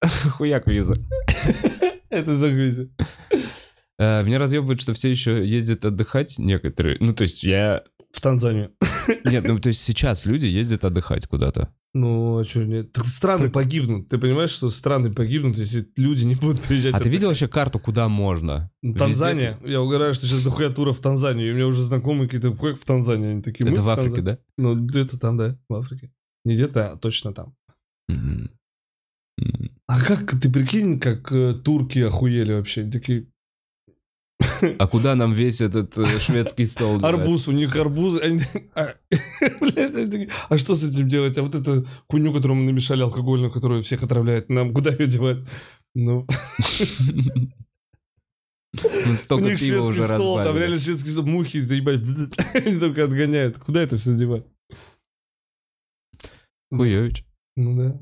Хуяк 0.30 0.66
виза. 0.66 0.94
Это 2.16 2.36
загрузит. 2.36 2.90
Э, 3.98 4.22
Меня 4.24 4.38
разъебывает, 4.38 4.80
что 4.80 4.94
все 4.94 5.10
еще 5.10 5.46
ездят 5.46 5.84
отдыхать 5.84 6.38
некоторые. 6.38 6.96
Ну, 7.00 7.14
то 7.14 7.22
есть 7.22 7.42
я... 7.42 7.82
В 8.12 8.20
Танзанию. 8.20 8.72
Нет, 9.24 9.44
ну, 9.46 9.58
то 9.58 9.68
есть 9.68 9.82
сейчас 9.82 10.24
люди 10.24 10.46
ездят 10.46 10.84
отдыхать 10.84 11.26
куда-то. 11.26 11.74
Ну, 11.92 12.38
а 12.38 12.44
что 12.44 12.64
нет? 12.64 12.92
Так 12.92 13.06
страны 13.06 13.50
погибнут. 13.50 14.08
Ты 14.08 14.18
понимаешь, 14.18 14.50
что 14.50 14.68
страны 14.70 15.12
погибнут, 15.12 15.56
если 15.58 15.86
люди 15.96 16.24
не 16.24 16.34
будут 16.34 16.60
приезжать? 16.62 16.94
А 16.94 17.00
ты 17.00 17.08
видел 17.08 17.28
вообще 17.28 17.48
карту, 17.48 17.78
куда 17.78 18.08
можно? 18.08 18.70
Ну, 18.82 18.94
Танзания. 18.94 19.58
Я 19.64 19.80
угораю, 19.82 20.12
что 20.14 20.26
сейчас 20.26 20.42
дохуя 20.42 20.70
тура 20.70 20.92
в 20.92 21.00
Танзанию. 21.00 21.48
И 21.48 21.52
у 21.52 21.54
меня 21.54 21.66
уже 21.66 21.82
знакомые 21.82 22.28
какие-то 22.28 22.52
входят 22.54 22.78
в 22.78 22.84
Танзанию. 22.84 23.32
Они 23.32 23.42
такие, 23.42 23.70
Это 23.70 23.82
в 23.82 23.88
Африке, 23.88 24.22
да? 24.22 24.38
Ну, 24.56 24.74
где-то 24.74 25.18
там, 25.18 25.36
да, 25.36 25.58
в 25.68 25.74
Африке. 25.74 26.10
Не 26.44 26.54
где-то, 26.54 26.92
а 26.92 26.96
точно 26.96 27.32
там. 27.32 27.54
А 29.86 30.00
как, 30.00 30.40
ты 30.40 30.50
прикинь, 30.50 30.98
как 30.98 31.30
э, 31.32 31.52
турки 31.54 31.98
охуели 32.00 32.52
вообще? 32.54 32.84
Такие, 32.90 33.26
А 34.78 34.86
куда 34.88 35.14
нам 35.14 35.32
весь 35.34 35.60
этот 35.60 35.96
э, 35.98 36.18
шведский 36.18 36.64
стол? 36.64 36.98
девать? 36.98 37.14
арбуз, 37.14 37.48
у 37.48 37.52
них 37.52 37.76
арбуз. 37.76 38.20
Они, 38.20 38.40
а, 38.74 38.94
блядь, 39.60 39.94
они 39.94 40.10
такие, 40.10 40.30
а 40.48 40.58
что 40.58 40.74
с 40.74 40.84
этим 40.84 41.08
делать? 41.08 41.38
А 41.38 41.42
вот 41.42 41.54
эту 41.54 41.86
хуйню, 42.08 42.32
которую 42.32 42.58
мы 42.58 42.64
намешали, 42.64 43.02
алкогольную, 43.02 43.52
которая 43.52 43.82
всех 43.82 44.02
отравляет, 44.02 44.48
нам 44.48 44.72
куда 44.72 44.90
ее 44.90 45.06
девать? 45.06 45.38
Ну, 45.94 46.26
Ну, 48.74 49.12
у 49.12 49.16
столько 49.16 49.44
них 49.50 49.60
пива 49.60 49.86
шведский 49.86 50.00
уже 50.00 50.04
стол, 50.14 50.36
там 50.36 50.44
разбавили. 50.46 50.60
реально 50.64 50.78
шведский 50.78 51.10
стол, 51.10 51.26
мухи 51.26 51.60
заебать, 51.60 52.00
они 52.54 52.78
только 52.78 53.04
отгоняют. 53.04 53.58
Куда 53.58 53.82
это 53.82 53.96
все 53.96 54.16
девать? 54.16 54.44
Хуёвич. 56.70 57.24
Ну 57.56 57.76
да. 57.78 57.98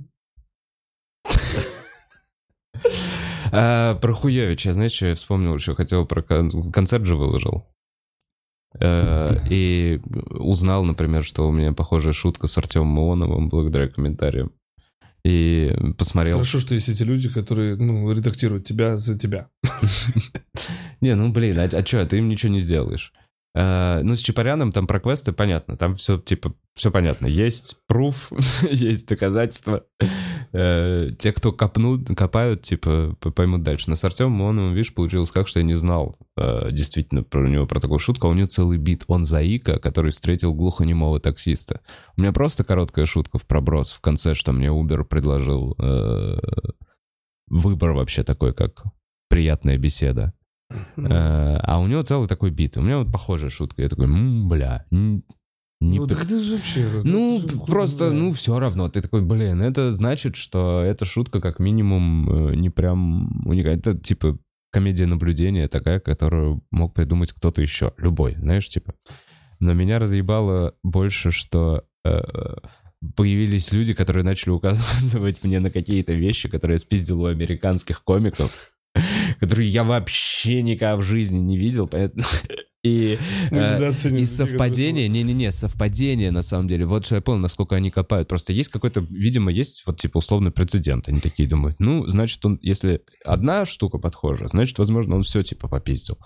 А, 3.53 3.95
про 3.97 4.13
Хуевича, 4.15 4.73
знаешь, 4.73 4.93
что 4.93 5.07
я 5.07 5.15
вспомнил 5.15 5.55
еще? 5.55 5.75
Хотел 5.75 6.07
про 6.07 6.23
кон- 6.23 6.73
концерт 6.73 7.07
же 7.07 7.15
выложил. 7.17 7.65
Э, 8.81 9.37
И 9.49 10.01
узнал, 10.31 10.85
например, 10.85 11.23
что 11.25 11.47
у 11.49 11.53
меня 11.53 11.73
похожая 11.73 12.13
шутка 12.13 12.49
с 12.49 12.59
Артемом 12.59 12.99
Ионовым 12.99 13.49
благодаря 13.49 13.89
комментариям. 13.89 14.53
И 15.25 15.75
посмотрел... 15.97 16.39
Хорошо, 16.39 16.61
что 16.61 16.75
есть 16.75 16.89
эти 16.89 17.03
люди, 17.03 17.29
которые, 17.29 17.77
ну, 17.77 18.11
редактируют 18.13 18.67
тебя 18.67 18.99
за 18.99 19.19
тебя. 19.19 19.49
Не, 21.01 21.15
ну 21.15 21.31
блин, 21.33 21.59
а, 21.61 21.65
а 21.65 21.87
что, 21.87 22.05
ты 22.05 22.19
им 22.19 22.29
ничего 22.29 22.53
не 22.53 22.61
сделаешь. 22.61 23.13
Э, 23.57 24.01
ну, 24.03 24.17
с 24.17 24.21
Чапаряном 24.21 24.73
там 24.73 24.87
про 24.87 24.99
квесты 24.99 25.33
понятно. 25.33 25.77
Там 25.77 25.95
все, 25.95 26.19
типа, 26.19 26.55
все 26.75 26.91
понятно. 26.91 27.27
Есть 27.27 27.77
пруф, 27.87 28.33
есть 28.71 29.07
доказательства. 29.07 29.85
Э, 30.53 31.11
те, 31.19 31.33
кто 31.33 31.53
копнут, 31.53 32.09
копают, 32.17 32.63
типа, 32.63 33.17
поймут 33.21 33.63
дальше. 33.63 33.89
Но 33.89 33.95
с 33.95 34.05
Артемом, 34.05 34.41
он, 34.41 34.73
видишь, 34.73 34.93
получилось 34.93 35.31
как, 35.31 35.47
что 35.47 35.61
я 35.61 35.65
не 35.65 35.75
знал 35.75 36.17
э, 36.37 36.71
действительно 36.73 37.23
про 37.23 37.49
него, 37.49 37.67
про 37.67 37.81
такую 37.81 38.01
шутку. 38.01 38.27
А 38.27 38.31
у 38.31 38.35
него 38.35 38.47
целый 38.47 38.79
бит. 38.79 39.05
Он 39.07 39.25
заика, 39.25 39.79
который 39.79 40.11
встретил 40.11 40.53
глухонемого 40.53 41.21
таксиста. 41.21 41.81
У 42.17 42.23
меня 42.23 42.33
просто 42.33 42.65
короткая 42.65 43.07
шутка 43.07 43.39
в 43.39 43.47
проброс 43.47 43.93
в 43.93 44.01
конце, 44.01 44.35
что 44.35 44.53
мне 44.53 44.69
Uber 44.69 45.05
предложил 45.05 45.77
выбор 47.47 47.93
вообще 47.93 48.25
такой, 48.25 48.53
как 48.53 48.83
приятная 49.29 49.79
беседа. 49.79 50.33
Э, 50.71 51.57
А 51.63 51.81
у 51.81 51.87
него 51.87 52.03
целый 52.03 52.29
такой 52.29 52.51
бит. 52.51 52.77
У 52.77 52.81
меня 52.83 52.99
вот 52.99 53.13
похожая 53.13 53.51
шутка. 53.51 53.83
Я 53.83 53.89
такой, 53.89 54.07
«М, 54.07 54.49
бля, 54.49 54.85
не 54.91 55.23
Ну, 55.99 56.07
п- 56.07 56.15
так 56.15 56.25
это 56.25 56.43
же 56.43 56.55
вообще... 56.57 56.89
ну, 57.05 57.39
это 57.39 57.53
же 57.53 57.61
просто, 57.67 58.11
ну, 58.11 58.33
все 58.33 58.59
равно. 58.59 58.89
Ты 58.89 59.03
такой, 59.03 59.23
блин, 59.23 59.61
это 59.61 59.93
значит, 59.93 60.37
что 60.37 60.83
эта 60.83 61.05
шутка 61.05 61.41
как 61.41 61.59
минимум 61.59 62.49
э, 62.51 62.55
не 62.57 62.71
прям 62.71 63.47
уникальна. 63.47 63.79
Это, 63.81 63.99
типа, 63.99 64.39
комедия 64.73 65.07
наблюдения 65.07 65.69
такая, 65.69 66.01
которую 66.01 66.63
мог 66.71 66.95
придумать 66.95 67.33
кто-то 67.33 67.61
еще. 67.61 67.93
Любой, 67.99 68.35
знаешь, 68.37 68.69
типа. 68.69 68.95
Но 69.61 69.73
меня 69.75 69.99
разъебало 69.99 70.75
больше, 70.83 71.31
что 71.31 71.85
э, 72.05 72.21
появились 73.17 73.71
люди, 73.73 73.93
которые 73.95 74.25
начали 74.25 74.51
указывать 74.51 75.41
мне 75.45 75.61
на 75.61 75.71
какие-то 75.71 76.13
вещи, 76.15 76.49
которые 76.49 76.77
я 76.77 76.79
спиздил 76.79 77.23
у 77.23 77.27
американских 77.27 78.03
комиков, 78.05 78.74
которые 79.41 79.69
я 79.69 79.85
вообще 79.85 80.63
никогда 80.63 80.97
в 80.97 81.03
жизни 81.03 81.39
не 81.39 81.57
видел, 81.57 81.87
поэтому... 81.89 82.25
И, 82.85 83.19
Мы 83.51 83.59
э, 83.59 83.93
и 84.11 84.27
совпадение, 84.27 85.09
не-не-не, 85.09 85.51
совпадение 85.53 86.31
на 86.31 86.43
самом 86.43 86.69
деле. 86.69 86.85
Вот 86.85 87.07
что 87.07 87.15
я 87.15 87.23
понял, 87.23 87.39
насколько 87.39 87.75
они 87.75 87.91
копают. 87.91 88.29
Просто 88.29 88.53
есть 88.53 88.71
какой-то, 88.71 89.01
видимо, 89.01 89.51
есть 89.51 89.85
вот 89.87 89.99
типа 89.99 90.19
условный 90.19 90.51
прецедент. 90.51 91.09
Они 91.09 91.19
такие 91.19 91.49
думают, 91.49 91.81
ну, 91.81 92.07
значит, 92.09 92.45
он, 92.45 92.59
если 92.61 93.01
одна 93.25 93.65
штука 93.65 93.97
подхожа, 93.97 94.49
значит, 94.49 94.79
возможно, 94.79 95.17
он 95.17 95.23
все 95.23 95.43
типа 95.43 95.67
попиздил. 95.67 96.19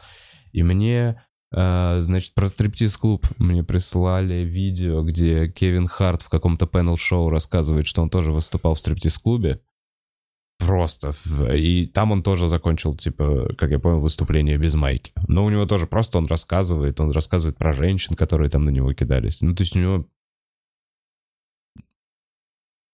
И 0.50 0.64
мне, 0.64 1.22
э, 1.54 1.98
значит, 2.02 2.34
про 2.34 2.48
стриптиз-клуб 2.48 3.24
мне 3.38 3.62
прислали 3.62 4.42
видео, 4.42 5.04
где 5.04 5.48
Кевин 5.48 5.86
Харт 5.86 6.22
в 6.22 6.28
каком-то 6.28 6.66
панел-шоу 6.66 7.30
рассказывает, 7.30 7.86
что 7.86 8.02
он 8.02 8.10
тоже 8.10 8.32
выступал 8.32 8.74
в 8.74 8.80
стриптиз-клубе. 8.80 9.60
Просто. 10.58 11.12
И 11.54 11.86
там 11.86 12.12
он 12.12 12.22
тоже 12.22 12.48
закончил, 12.48 12.94
типа, 12.94 13.54
как 13.56 13.70
я 13.70 13.78
понял, 13.78 14.00
выступление 14.00 14.58
без 14.58 14.74
майки. 14.74 15.12
Но 15.28 15.44
у 15.44 15.50
него 15.50 15.66
тоже 15.66 15.86
просто 15.86 16.18
он 16.18 16.26
рассказывает, 16.26 17.00
он 17.00 17.12
рассказывает 17.12 17.56
про 17.56 17.72
женщин, 17.72 18.14
которые 18.16 18.50
там 18.50 18.64
на 18.64 18.70
него 18.70 18.92
кидались. 18.92 19.40
Ну, 19.40 19.54
то 19.54 19.62
есть 19.62 19.76
у 19.76 19.78
него 19.78 20.06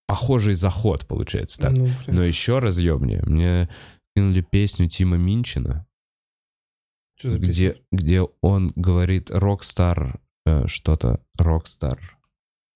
похожий 0.07 0.55
заход, 0.55 1.07
получается 1.07 1.59
так. 1.59 1.77
Ну, 1.77 1.89
Но 2.07 2.23
еще 2.23 2.59
разъебнее. 2.59 3.23
Мне 3.25 3.69
кинули 4.15 4.43
песню 4.43 4.89
Тима 4.89 5.17
Минчина, 5.17 5.87
что 7.17 7.31
за 7.31 7.39
песня? 7.39 7.53
где, 7.53 7.83
где 7.91 8.23
он 8.41 8.73
говорит 8.77 9.31
«Rockstar», 9.31 10.21
э, 10.47 10.67
что-то, 10.67 11.21
«Rockstar». 11.39 12.19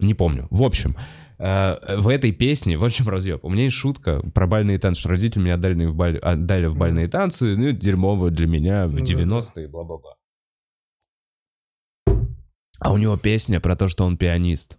Не 0.01 0.14
помню. 0.14 0.46
В 0.51 0.62
общем, 0.62 0.96
в 1.38 2.09
этой 2.09 2.33
песне, 2.33 2.77
вот 2.77 2.90
в 2.90 2.94
чем 2.94 3.09
разъеб. 3.09 3.44
У 3.44 3.48
меня 3.51 3.64
есть 3.64 3.77
шутка 3.77 4.20
про 4.35 4.46
бальные 4.46 4.79
танцы, 4.79 5.01
что 5.01 5.11
родители 5.11 5.42
меня 5.42 5.55
отдали 5.55 5.85
в, 5.85 5.94
баль- 5.94 6.18
отдали 6.18 6.66
в 6.66 6.77
бальные 6.77 7.09
танцы, 7.09 7.57
ну, 7.57 7.70
дерьмово 7.70 8.31
для 8.31 8.46
меня 8.46 8.87
в 8.88 8.94
Ну 8.94 8.98
да, 8.98 9.05
90-е, 9.05 9.68
бла-бла-бла. 9.68 10.14
А 12.81 12.92
у 12.92 12.96
него 12.96 13.16
песня 13.16 13.61
про 13.61 13.77
то, 13.77 13.88
что 13.88 14.05
он 14.05 14.16
пианист. 14.16 14.79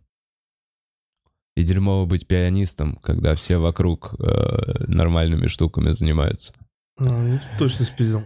И 1.56 1.64
дерьмово 1.64 2.06
быть 2.06 2.28
пианистом, 2.28 2.96
когда 2.98 3.36
все 3.36 3.58
вокруг 3.58 4.16
э, 4.20 4.86
нормальными 4.88 5.48
штуками 5.48 5.92
занимаются. 5.92 6.54
А, 6.98 7.04
ну, 7.04 7.40
точно 7.58 7.86
спиздил. 7.86 8.26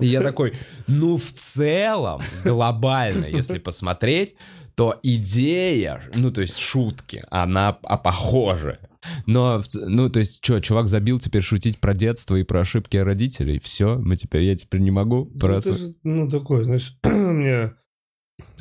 И 0.00 0.06
я 0.06 0.20
такой, 0.20 0.54
ну 0.88 1.16
в 1.16 1.32
целом, 1.32 2.20
глобально, 2.44 3.26
если 3.26 3.58
посмотреть, 3.58 4.34
то 4.80 4.98
идея, 5.02 6.00
ну 6.14 6.30
то 6.30 6.40
есть 6.40 6.56
шутки, 6.56 7.22
она 7.30 7.78
а, 7.82 7.98
похожа. 7.98 8.78
Но, 9.26 9.62
ну 9.74 10.08
то 10.08 10.20
есть, 10.20 10.42
что, 10.42 10.58
чувак 10.60 10.88
забил 10.88 11.18
теперь 11.18 11.42
шутить 11.42 11.78
про 11.78 11.92
детство 11.92 12.34
и 12.34 12.44
про 12.44 12.60
ошибки 12.60 12.96
родителей, 12.96 13.60
все, 13.62 13.98
мы 13.98 14.16
теперь, 14.16 14.44
я 14.44 14.56
теперь 14.56 14.80
не 14.80 14.90
могу 14.90 15.30
Ну, 15.34 15.38
просто... 15.38 15.72
это 15.72 15.78
же, 15.78 15.94
ну, 16.02 16.30
такое, 16.30 16.64
знаешь, 16.64 16.96
мне, 17.04 17.74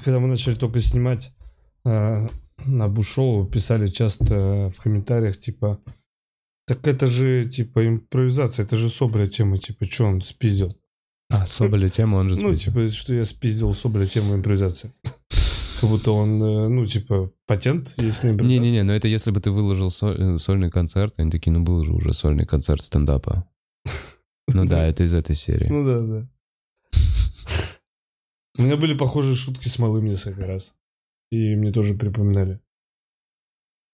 когда 0.04 0.20
мы 0.20 0.28
начали 0.28 0.56
только 0.56 0.82
снимать 0.82 1.32
э, 1.86 2.28
на 2.66 2.90
Бушоу, 2.90 3.46
писали 3.46 3.88
часто 3.88 4.74
в 4.76 4.84
комментариях, 4.84 5.40
типа, 5.40 5.80
так 6.68 6.86
это 6.86 7.08
же, 7.08 7.46
типа, 7.46 7.88
импровизация, 7.88 8.66
это 8.66 8.76
же 8.76 8.90
Соболя 8.90 9.28
тема, 9.28 9.58
типа, 9.58 9.86
что 9.86 10.04
он 10.08 10.22
спиздил? 10.22 10.76
А, 11.30 11.46
Соболя 11.46 11.88
тема, 11.88 12.18
он 12.18 12.30
же 12.30 12.42
Ну, 12.42 12.52
спиздил. 12.52 12.74
типа, 12.74 12.94
что 12.94 13.14
я 13.14 13.24
спиздил 13.24 13.74
Соболя 13.74 14.06
тему 14.06 14.36
импровизации. 14.36 14.92
Как 15.80 15.90
будто 15.90 16.12
он, 16.12 16.44
э, 16.44 16.68
ну, 16.68 16.86
типа, 16.86 17.32
патент 17.46 17.94
есть 17.98 18.24
на. 18.24 18.32
Не-не-не, 18.32 18.84
но 18.84 18.94
это 18.94 19.08
если 19.08 19.32
бы 19.32 19.40
ты 19.40 19.50
выложил 19.52 19.90
э, 20.02 20.38
сольный 20.38 20.70
концерт, 20.70 21.14
они 21.18 21.32
такие, 21.32 21.52
ну 21.52 21.64
был 21.64 21.84
же 21.84 21.94
уже 21.94 22.14
сольный 22.14 22.46
концерт 22.46 22.84
стендапа. 22.84 23.48
Ну 24.52 24.66
да, 24.66 24.84
это 24.84 25.04
из 25.04 25.14
этой 25.14 25.36
серии. 25.36 25.68
Ну 25.70 25.86
да, 25.86 26.00
да. 26.00 26.28
У 28.58 28.64
меня 28.64 28.78
были 28.78 28.94
похожие 28.94 29.36
шутки 29.36 29.68
с 29.68 29.78
малым 29.78 30.06
несколько 30.06 30.48
раз. 30.48 30.74
И 31.32 31.56
мне 31.56 31.72
тоже 31.72 31.94
припоминали. 31.94 32.60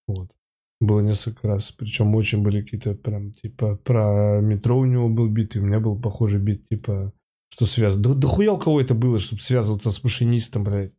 Вот. 0.08 0.32
Было 0.80 1.02
несколько 1.02 1.48
раз. 1.48 1.74
Причем 1.78 2.15
очень 2.15 2.41
были 2.41 2.62
какие-то 2.62 2.95
прям, 2.95 3.34
типа, 3.34 3.76
про 3.76 4.39
метро 4.41 4.80
у 4.80 4.86
него 4.86 5.10
был 5.10 5.28
бит, 5.30 5.56
и 5.56 5.60
у 5.60 5.65
меня 5.65 5.80
был 5.80 6.00
похожий 6.00 6.39
бит, 6.39 6.67
типа, 6.67 7.13
что 7.50 7.65
связано. 7.65 8.04
Да, 8.04 8.13
да 8.13 8.28
хуя 8.28 8.54
у 8.54 8.58
кого 8.58 8.82
это 8.82 8.95
было, 8.95 9.19
чтобы 9.19 9.41
связываться 9.41 9.91
с 9.91 10.04
машинистом, 10.04 10.63
блядь. 10.63 10.94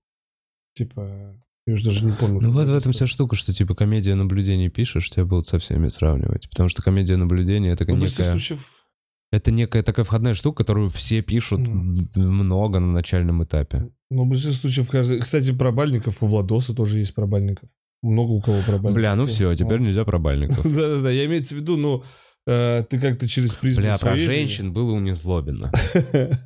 Типа, 0.77 1.35
я 1.67 1.75
уже 1.75 1.85
даже 1.85 2.05
не 2.05 2.13
помню. 2.13 2.41
Ну 2.41 2.53
вот 2.53 2.67
в 2.67 2.69
это 2.69 2.77
этом 2.79 2.93
вся 2.93 3.07
штука, 3.07 3.35
что 3.35 3.53
типа 3.53 3.75
комедия 3.75 4.15
наблюдений 4.15 4.69
пишешь, 4.69 5.11
тебя 5.11 5.25
будут 5.25 5.49
со 5.49 5.59
всеми 5.59 5.89
сравнивать. 5.89 6.49
Потому 6.51 6.69
что 6.69 6.83
комедия 6.83 7.17
наблюдений 7.17 7.69
это 7.71 7.85
Ну, 7.87 7.97
некая, 7.97 8.31
случаев 8.31 8.87
это 9.33 9.51
некая 9.51 9.83
такая 9.83 10.05
входная 10.05 10.35
штука, 10.35 10.59
которую 10.59 10.89
все 10.91 11.23
пишут 11.23 11.61
Мгм. 11.61 12.11
много 12.15 12.79
на 12.79 12.93
начальном 12.93 13.43
этапе. 13.43 13.91
Ну, 14.11 14.25
в 14.25 14.29
большинстве 14.29 14.53
случаев, 14.61 14.89
каждый... 14.89 15.21
Кстати, 15.21 15.53
про 15.53 15.73
Бальников, 15.73 16.23
у 16.23 16.27
Владоса 16.27 16.75
тоже 16.75 16.99
есть 16.99 17.15
про 17.15 17.27
Бальников. 17.27 17.69
Много 18.03 18.33
у 18.33 18.41
кого 18.41 18.61
про 18.63 18.73
Бальников. 18.73 18.95
Бля, 18.95 19.17
ну 19.17 19.27
все, 19.27 19.55
теперь 19.57 19.81
нельзя 19.81 20.05
про 20.05 20.19
бальников. 20.19 20.63
Да-да-да, 20.63 21.11
я 21.11 21.25
имею 21.27 21.43
в 21.43 21.51
виду, 21.51 21.77
ну, 21.77 22.05
э, 22.47 22.85
ты 22.89 23.01
как-то 23.01 23.27
через 23.27 23.53
призму 23.55 23.81
Бля, 23.81 23.99
про 23.99 24.15
женщин 24.15 24.73
было 24.73 24.93
у 24.93 25.01
Незлобина. 25.01 25.73
жизни. 25.95 26.39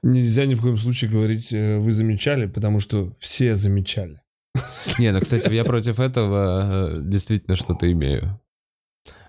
Нельзя 0.03 0.47
ни 0.47 0.55
в 0.55 0.61
коем 0.62 0.77
случае 0.77 1.11
говорить, 1.11 1.53
э, 1.53 1.79
вы 1.79 1.93
замечали, 1.93 2.47
потому 2.47 2.81
что 2.81 3.12
все 3.19 3.55
замечали. 3.55 4.21
Не, 4.99 5.12
ну, 5.12 5.21
кстати, 5.21 5.53
я 5.53 5.64
против 5.64 6.01
этого 6.01 6.97
э, 6.99 7.01
действительно 7.03 7.57
что-то 7.57 7.90
имею. 7.93 8.40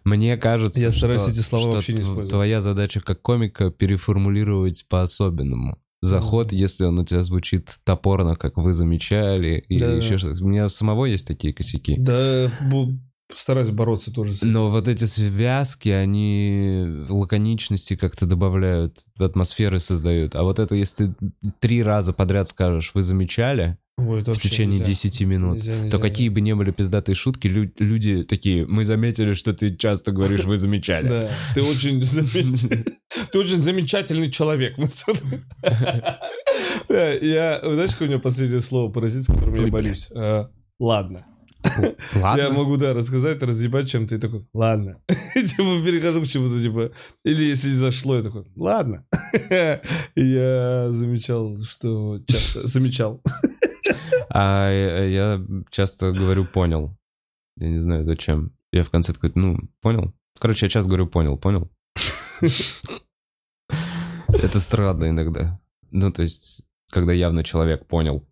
Мне 0.03 0.35
кажется, 0.37 0.79
Я 0.79 0.91
стараюсь 0.91 1.21
что- 1.21 1.31
эти 1.31 1.39
слова 1.39 1.63
что 1.65 1.71
вообще 1.73 1.93
не 1.93 1.99
использовать. 2.01 2.29
Твоя 2.29 2.61
задача 2.61 3.01
как 3.01 3.21
комика 3.21 3.69
переформулировать 3.69 4.85
по-особенному. 4.89 5.77
Заход, 6.01 6.47
Мгм. 6.47 6.55
если 6.57 6.85
он 6.85 6.97
у 6.97 7.05
тебя 7.05 7.21
звучит 7.21 7.69
топорно, 7.83 8.35
как 8.35 8.57
вы 8.57 8.73
замечали, 8.73 9.63
или 9.69 9.79
Да-да. 9.81 9.93
еще 9.97 10.17
что-то. 10.17 10.43
У 10.43 10.47
меня 10.47 10.67
самого 10.69 11.05
есть 11.05 11.27
такие 11.27 11.53
косяки. 11.53 11.95
Да, 11.99 12.49
стараюсь 13.35 13.69
бороться 13.69 14.11
тоже 14.11 14.33
с 14.33 14.37
этим. 14.37 14.51
Но 14.51 14.69
вот 14.71 14.87
эти 14.87 15.05
связки, 15.05 15.89
они 15.89 17.05
лаконичности 17.09 17.95
как-то 17.95 18.25
добавляют, 18.25 19.05
атмосферы 19.17 19.79
создают. 19.79 20.35
А 20.35 20.43
вот 20.43 20.59
это, 20.59 20.75
если 20.75 21.07
ты 21.07 21.15
три 21.59 21.83
раза 21.83 22.13
подряд 22.13 22.49
скажешь, 22.49 22.91
вы 22.93 23.01
замечали, 23.01 23.77
Ой, 23.97 24.21
в 24.23 24.37
течение 24.39 24.79
нельзя. 24.79 24.91
10 24.93 25.21
минут, 25.21 25.55
Нельзя, 25.57 25.73
то 25.75 25.83
нельзя. 25.83 25.97
какие 25.99 26.29
бы 26.29 26.41
ни 26.41 26.53
были 26.53 26.71
пиздатые 26.71 27.13
шутки, 27.15 27.47
лю- 27.47 27.71
люди 27.77 28.23
такие, 28.23 28.65
мы 28.65 28.83
заметили, 28.85 29.33
что 29.33 29.53
ты 29.53 29.75
часто 29.75 30.11
говоришь, 30.11 30.43
вы 30.45 30.57
замечали. 30.57 31.07
Да, 31.07 31.31
ты 31.53 31.61
очень, 31.61 32.01
ты 32.01 33.37
очень 33.39 33.59
замечательный 33.61 34.31
человек. 34.31 34.75
Я, 36.89 37.59
вы 37.63 37.75
знаете, 37.75 37.93
какое 37.93 38.07
у 38.07 38.11
меня 38.11 38.19
последнее 38.19 38.59
слово 38.61 38.91
паразит, 38.91 39.23
с 39.23 39.27
которым 39.27 39.55
я 39.55 39.67
борюсь? 39.67 40.07
Э, 40.11 40.45
Ладно. 40.79 41.25
Ладно. 42.15 42.41
Я 42.41 42.49
могу, 42.49 42.77
да, 42.77 42.93
рассказать, 42.93 43.41
разъебать 43.43 43.89
чем-то, 43.89 44.15
и 44.15 44.17
такой, 44.17 44.47
ладно. 44.53 45.01
Типа, 45.07 45.81
перехожу 45.83 46.21
к 46.21 46.27
чему-то, 46.27 46.61
типа, 46.61 46.91
или 47.23 47.43
если 47.43 47.69
не 47.69 47.75
зашло, 47.77 48.15
я 48.15 48.23
такой, 48.23 48.45
ладно. 48.55 49.05
Я 50.15 50.91
замечал, 50.91 51.57
что 51.59 52.19
часто, 52.27 52.67
замечал. 52.67 53.21
А 54.29 54.69
э, 54.71 55.11
я 55.11 55.41
часто 55.69 56.13
говорю 56.13 56.45
«понял». 56.45 56.97
Я 57.57 57.69
не 57.69 57.79
знаю, 57.79 58.05
зачем. 58.05 58.53
Я 58.71 58.83
в 58.85 58.89
конце 58.89 59.13
такой, 59.13 59.31
ну, 59.35 59.59
понял? 59.81 60.13
Короче, 60.39 60.67
я 60.67 60.69
часто 60.69 60.87
говорю 60.89 61.07
«понял», 61.07 61.37
понял? 61.37 61.69
Это 64.29 64.59
странно 64.59 65.09
иногда. 65.09 65.59
Ну, 65.91 66.11
то 66.11 66.21
есть, 66.23 66.63
когда 66.89 67.11
явно 67.11 67.43
человек 67.43 67.85
понял. 67.87 68.25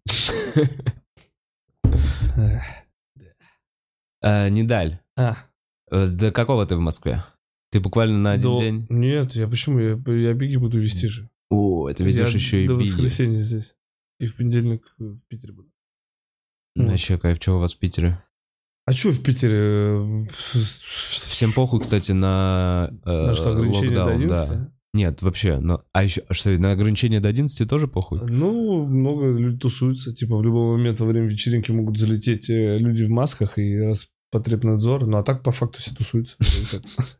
А, 4.21 4.49
Недаль, 4.49 4.99
А, 5.17 5.35
э, 5.91 6.07
до 6.07 6.31
какого 6.31 6.65
ты 6.65 6.75
в 6.75 6.79
Москве? 6.79 7.23
Ты 7.71 7.79
буквально 7.79 8.17
на 8.17 8.31
один 8.33 8.49
до- 8.49 8.59
день? 8.61 8.85
Нет, 8.89 9.33
я 9.35 9.47
почему? 9.47 9.79
Я, 9.79 9.91
я 10.13 10.33
беги 10.33 10.57
буду 10.57 10.79
вести 10.79 11.07
же. 11.07 11.29
О, 11.49 11.89
ты 11.91 12.03
ведешь 12.03 12.29
Я 12.29 12.33
еще 12.37 12.63
и 12.63 12.67
До 12.67 12.77
биги. 12.77 12.89
воскресенья 12.89 13.39
здесь. 13.39 13.75
И 14.19 14.27
в 14.27 14.35
понедельник 14.37 14.93
в 14.97 15.19
Питере 15.27 15.53
буду. 15.53 15.71
Вообще, 16.75 17.17
кайф, 17.17 17.37
что 17.41 17.55
у 17.57 17.59
вас 17.59 17.73
в 17.73 17.79
Питере? 17.79 18.21
А 18.85 18.93
что 18.93 19.11
в 19.11 19.21
Питере? 19.23 20.27
Всем 20.31 21.53
похуй, 21.53 21.79
кстати, 21.79 22.11
на, 22.11 22.89
э, 23.05 23.27
На 23.27 23.35
что, 23.35 23.51
ограничение 23.51 23.91
до 23.91 24.05
локдаун, 24.05 24.23
11? 24.23 24.49
да. 24.49 24.73
Нет, 24.93 25.21
вообще, 25.21 25.59
но, 25.59 25.83
а 25.93 26.03
еще, 26.03 26.23
а 26.27 26.33
что, 26.33 26.49
на 26.57 26.71
ограничение 26.71 27.19
до 27.19 27.29
11 27.29 27.69
тоже 27.69 27.87
похуй? 27.87 28.19
Ну, 28.27 28.85
много 28.85 29.27
людей 29.27 29.59
тусуются. 29.59 30.13
Типа 30.13 30.37
в 30.37 30.43
любой 30.43 30.77
момент 30.77 30.99
во 30.99 31.05
время 31.05 31.27
вечеринки 31.27 31.71
могут 31.71 31.97
залететь 31.97 32.49
э, 32.49 32.79
люди 32.79 33.03
в 33.03 33.09
масках 33.09 33.59
и 33.59 33.77
Роспотребнадзор. 33.77 35.05
Ну, 35.05 35.17
а 35.17 35.23
так 35.23 35.43
по 35.43 35.51
факту 35.51 35.79
все 35.79 35.93
тусуются. 35.93 36.37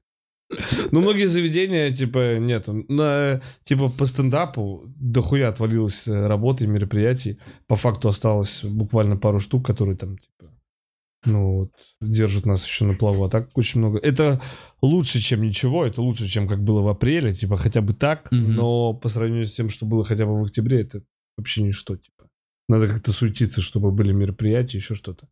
Ну, 0.91 1.01
многие 1.01 1.27
заведения, 1.27 1.91
типа, 1.91 2.39
нету. 2.39 2.83
На, 2.87 3.39
типа, 3.63 3.89
по 3.89 4.07
стендапу 4.07 4.83
дохуя 4.95 5.49
отвалилось 5.49 6.07
э, 6.07 6.27
работы, 6.27 6.65
мероприятий. 6.65 7.37
По 7.67 7.75
факту 7.75 8.09
осталось 8.09 8.63
буквально 8.63 9.15
пару 9.15 9.37
штук, 9.39 9.67
которые 9.67 9.95
там, 9.95 10.17
типа, 10.17 10.51
ну, 11.25 11.57
вот, 11.57 11.71
держат 12.01 12.45
нас 12.45 12.65
еще 12.65 12.85
на 12.85 12.93
плаву. 12.93 13.23
А 13.25 13.29
так 13.29 13.49
очень 13.57 13.79
много. 13.79 13.99
Это 13.99 14.41
лучше, 14.81 15.19
чем 15.19 15.41
ничего. 15.41 15.85
Это 15.85 16.01
лучше, 16.01 16.27
чем 16.27 16.47
как 16.47 16.63
было 16.63 16.81
в 16.81 16.87
апреле. 16.87 17.33
Типа, 17.33 17.57
хотя 17.57 17.81
бы 17.81 17.93
так. 17.93 18.31
Мгм. 18.31 18.53
Но 18.55 18.93
по 18.93 19.09
сравнению 19.09 19.45
с 19.45 19.53
тем, 19.53 19.69
что 19.69 19.85
было 19.85 20.05
хотя 20.05 20.25
бы 20.25 20.39
в 20.39 20.43
октябре, 20.43 20.81
это 20.81 21.03
вообще 21.37 21.61
ничто, 21.61 21.97
типа. 21.97 22.29
Надо 22.69 22.87
как-то 22.87 23.11
суетиться, 23.11 23.61
чтобы 23.61 23.91
были 23.91 24.13
мероприятия, 24.13 24.77
еще 24.77 24.95
что-то. 24.95 25.27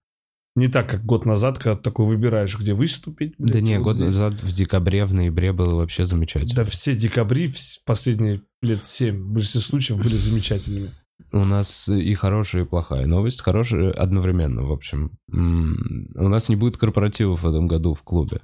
Не 0.56 0.70
так, 0.70 0.90
как 0.90 1.06
год 1.06 1.26
назад, 1.26 1.60
когда 1.60 1.78
такой 1.78 2.08
выбираешь, 2.08 2.58
где 2.58 2.74
выступить. 2.74 3.36
Да 3.38 3.54
блядь, 3.54 3.64
не, 3.64 3.78
вот 3.78 3.84
год 3.84 3.96
здесь. 3.98 4.08
назад 4.08 4.34
в 4.42 4.52
декабре, 4.52 5.06
в 5.06 5.14
ноябре 5.14 5.54
было 5.54 5.76
вообще 5.76 6.04
замечательно. 6.06 6.56
Да 6.56 6.64
все 6.64 6.96
декабри, 6.96 7.54
последние 7.86 8.42
лет 8.64 8.88
семь, 8.88 9.22
в 9.22 9.34
большинстве 9.34 9.62
случаев 9.62 10.04
были 10.04 10.16
замечательными. 10.16 10.92
У 11.32 11.44
нас 11.44 11.90
и 11.90 12.14
хорошая, 12.14 12.64
и 12.64 12.66
плохая 12.66 13.06
новость. 13.06 13.42
Хорошая 13.42 13.92
одновременно, 13.92 14.64
в 14.64 14.72
общем. 14.72 15.12
У 15.30 16.28
нас 16.28 16.50
не 16.50 16.56
будет 16.56 16.78
корпоративов 16.78 17.44
в 17.44 17.48
этом 17.48 17.68
году 17.68 17.94
в 17.94 18.04
клубе. 18.04 18.42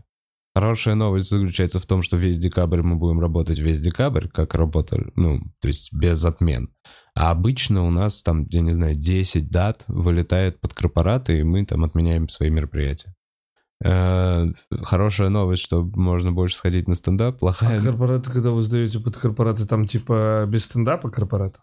Хорошая 0.55 0.93
новость 0.93 1.29
заключается 1.29 1.79
в 1.79 1.85
том, 1.87 2.03
что 2.03 2.15
весь 2.15 2.37
декабрь 2.37 2.83
мы 2.83 2.95
будем 2.95 3.19
работать 3.19 3.57
весь 3.57 3.81
декабрь, 3.81 4.27
как 4.27 4.53
работали, 4.53 5.11
ну, 5.15 5.41
то 5.59 5.67
есть 5.67 5.91
без 5.91 6.23
отмен. 6.23 6.69
А 7.15 7.31
обычно 7.31 7.83
у 7.83 7.89
нас 7.89 8.21
там, 8.21 8.45
я 8.49 8.59
не 8.59 8.75
знаю, 8.75 8.93
10 8.93 9.49
дат 9.49 9.83
вылетает 9.87 10.61
под 10.61 10.75
корпораты, 10.75 11.39
и 11.39 11.43
мы 11.43 11.65
там 11.65 11.83
отменяем 11.83 12.29
свои 12.29 12.51
мероприятия. 12.51 13.15
Э, 13.83 14.45
Хорошая 14.83 15.29
новость, 15.29 15.63
что 15.63 15.83
можно 15.83 16.31
больше 16.31 16.55
сходить 16.55 16.87
на 16.87 16.93
стендап. 16.93 17.35
А 17.35 17.39
Плохая... 17.39 17.81
корпораты, 17.81 18.31
когда 18.31 18.51
вы 18.51 18.61
сдаете 18.61 18.99
под 18.99 19.17
корпораты, 19.17 19.65
там 19.65 19.87
типа 19.87 20.45
без 20.47 20.65
стендапа 20.65 21.09
корпората? 21.09 21.61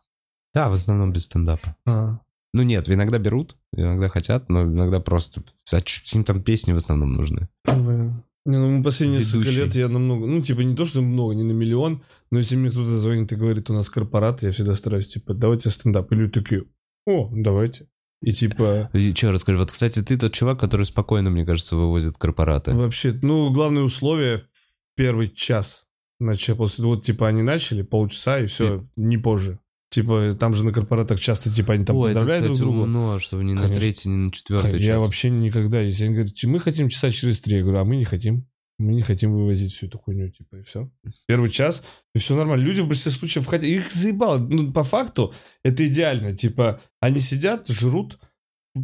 Да, 0.54 0.68
в 0.68 0.72
основном 0.72 1.12
без 1.12 1.24
стендапа. 1.24 1.76
А, 1.86 2.20
Ну 2.52 2.62
нет, 2.62 2.88
иногда 2.88 3.18
берут, 3.18 3.56
иногда 3.72 4.08
хотят, 4.08 4.48
но 4.48 4.62
иногда 4.62 5.00
просто... 5.00 5.42
А 5.72 5.78
им 6.12 6.24
там 6.24 6.42
песни 6.42 6.72
в 6.72 6.76
основном 6.76 7.12
нужны. 7.12 7.48
блин. 7.64 8.22
Не, 8.46 8.56
ну 8.56 8.82
последние 8.82 9.20
несколько 9.20 9.50
Ведущий. 9.50 9.58
лет 9.58 9.74
я 9.74 9.88
намного, 9.88 10.26
ну 10.26 10.40
типа 10.40 10.60
не 10.60 10.74
то, 10.74 10.86
что 10.86 11.02
много, 11.02 11.34
не 11.34 11.42
на 11.42 11.52
миллион, 11.52 12.02
но 12.30 12.38
если 12.38 12.56
мне 12.56 12.70
кто-то 12.70 12.98
звонит 12.98 13.30
и 13.30 13.36
говорит, 13.36 13.68
у 13.68 13.74
нас 13.74 13.90
корпорат, 13.90 14.42
я 14.42 14.50
всегда 14.50 14.74
стараюсь, 14.74 15.08
типа, 15.08 15.34
давайте 15.34 15.70
стендап. 15.70 16.10
И 16.10 16.16
люди 16.16 16.40
такие, 16.40 16.64
о, 17.06 17.30
давайте. 17.32 17.86
И 18.22 18.32
типа, 18.32 18.90
И 18.92 19.14
что, 19.14 19.32
расскажи, 19.32 19.58
вот, 19.58 19.70
кстати, 19.70 20.02
ты 20.02 20.18
тот 20.18 20.32
чувак, 20.32 20.58
который 20.60 20.84
спокойно, 20.84 21.30
мне 21.30 21.44
кажется, 21.44 21.76
вывозит 21.76 22.16
корпораты. 22.18 22.72
вообще, 22.72 23.18
ну, 23.22 23.50
главное 23.50 23.82
условие 23.82 24.38
в 24.38 24.96
первый 24.96 25.28
час. 25.28 25.86
Начать, 26.18 26.56
после, 26.56 26.84
вот, 26.84 27.04
типа, 27.04 27.28
они 27.28 27.42
начали 27.42 27.82
полчаса, 27.82 28.40
и 28.40 28.46
все, 28.46 28.86
не 28.96 29.16
позже. 29.16 29.58
Типа, 29.90 30.36
там 30.38 30.54
же 30.54 30.64
на 30.64 30.72
корпоратах 30.72 31.18
часто, 31.20 31.50
типа, 31.52 31.72
они 31.74 31.84
там 31.84 31.96
Ой, 31.96 32.10
это, 32.10 32.20
поздравляют 32.20 32.44
кстати, 32.44 32.60
друг 32.60 32.74
друга. 32.74 32.84
умно, 32.84 33.18
чтобы 33.18 33.42
не 33.42 33.54
на 33.54 33.68
третий, 33.68 34.08
не 34.08 34.26
на 34.26 34.32
четвертый 34.32 34.80
Я 34.80 34.94
час. 34.94 35.02
вообще 35.02 35.30
никогда, 35.30 35.80
если 35.80 36.04
они 36.04 36.14
говорят, 36.14 36.34
мы 36.44 36.60
хотим 36.60 36.88
часа 36.88 37.10
через 37.10 37.40
три, 37.40 37.56
я 37.56 37.62
говорю, 37.62 37.78
а 37.78 37.84
мы 37.84 37.96
не 37.96 38.04
хотим. 38.04 38.46
Мы 38.78 38.94
не 38.94 39.02
хотим 39.02 39.32
вывозить 39.32 39.74
всю 39.74 39.88
эту 39.88 39.98
хуйню, 39.98 40.30
типа, 40.30 40.56
и 40.56 40.62
все. 40.62 40.90
Первый 41.26 41.50
час, 41.50 41.82
и 42.14 42.18
все 42.18 42.34
нормально. 42.34 42.64
Люди 42.64 42.80
в 42.80 42.86
большинстве 42.86 43.12
случаев 43.12 43.46
хотят, 43.46 43.64
их 43.64 43.92
заебало. 43.92 44.38
Ну, 44.38 44.72
по 44.72 44.84
факту, 44.84 45.34
это 45.62 45.86
идеально. 45.86 46.34
Типа, 46.34 46.80
они 46.98 47.20
сидят, 47.20 47.68
жрут, 47.68 48.18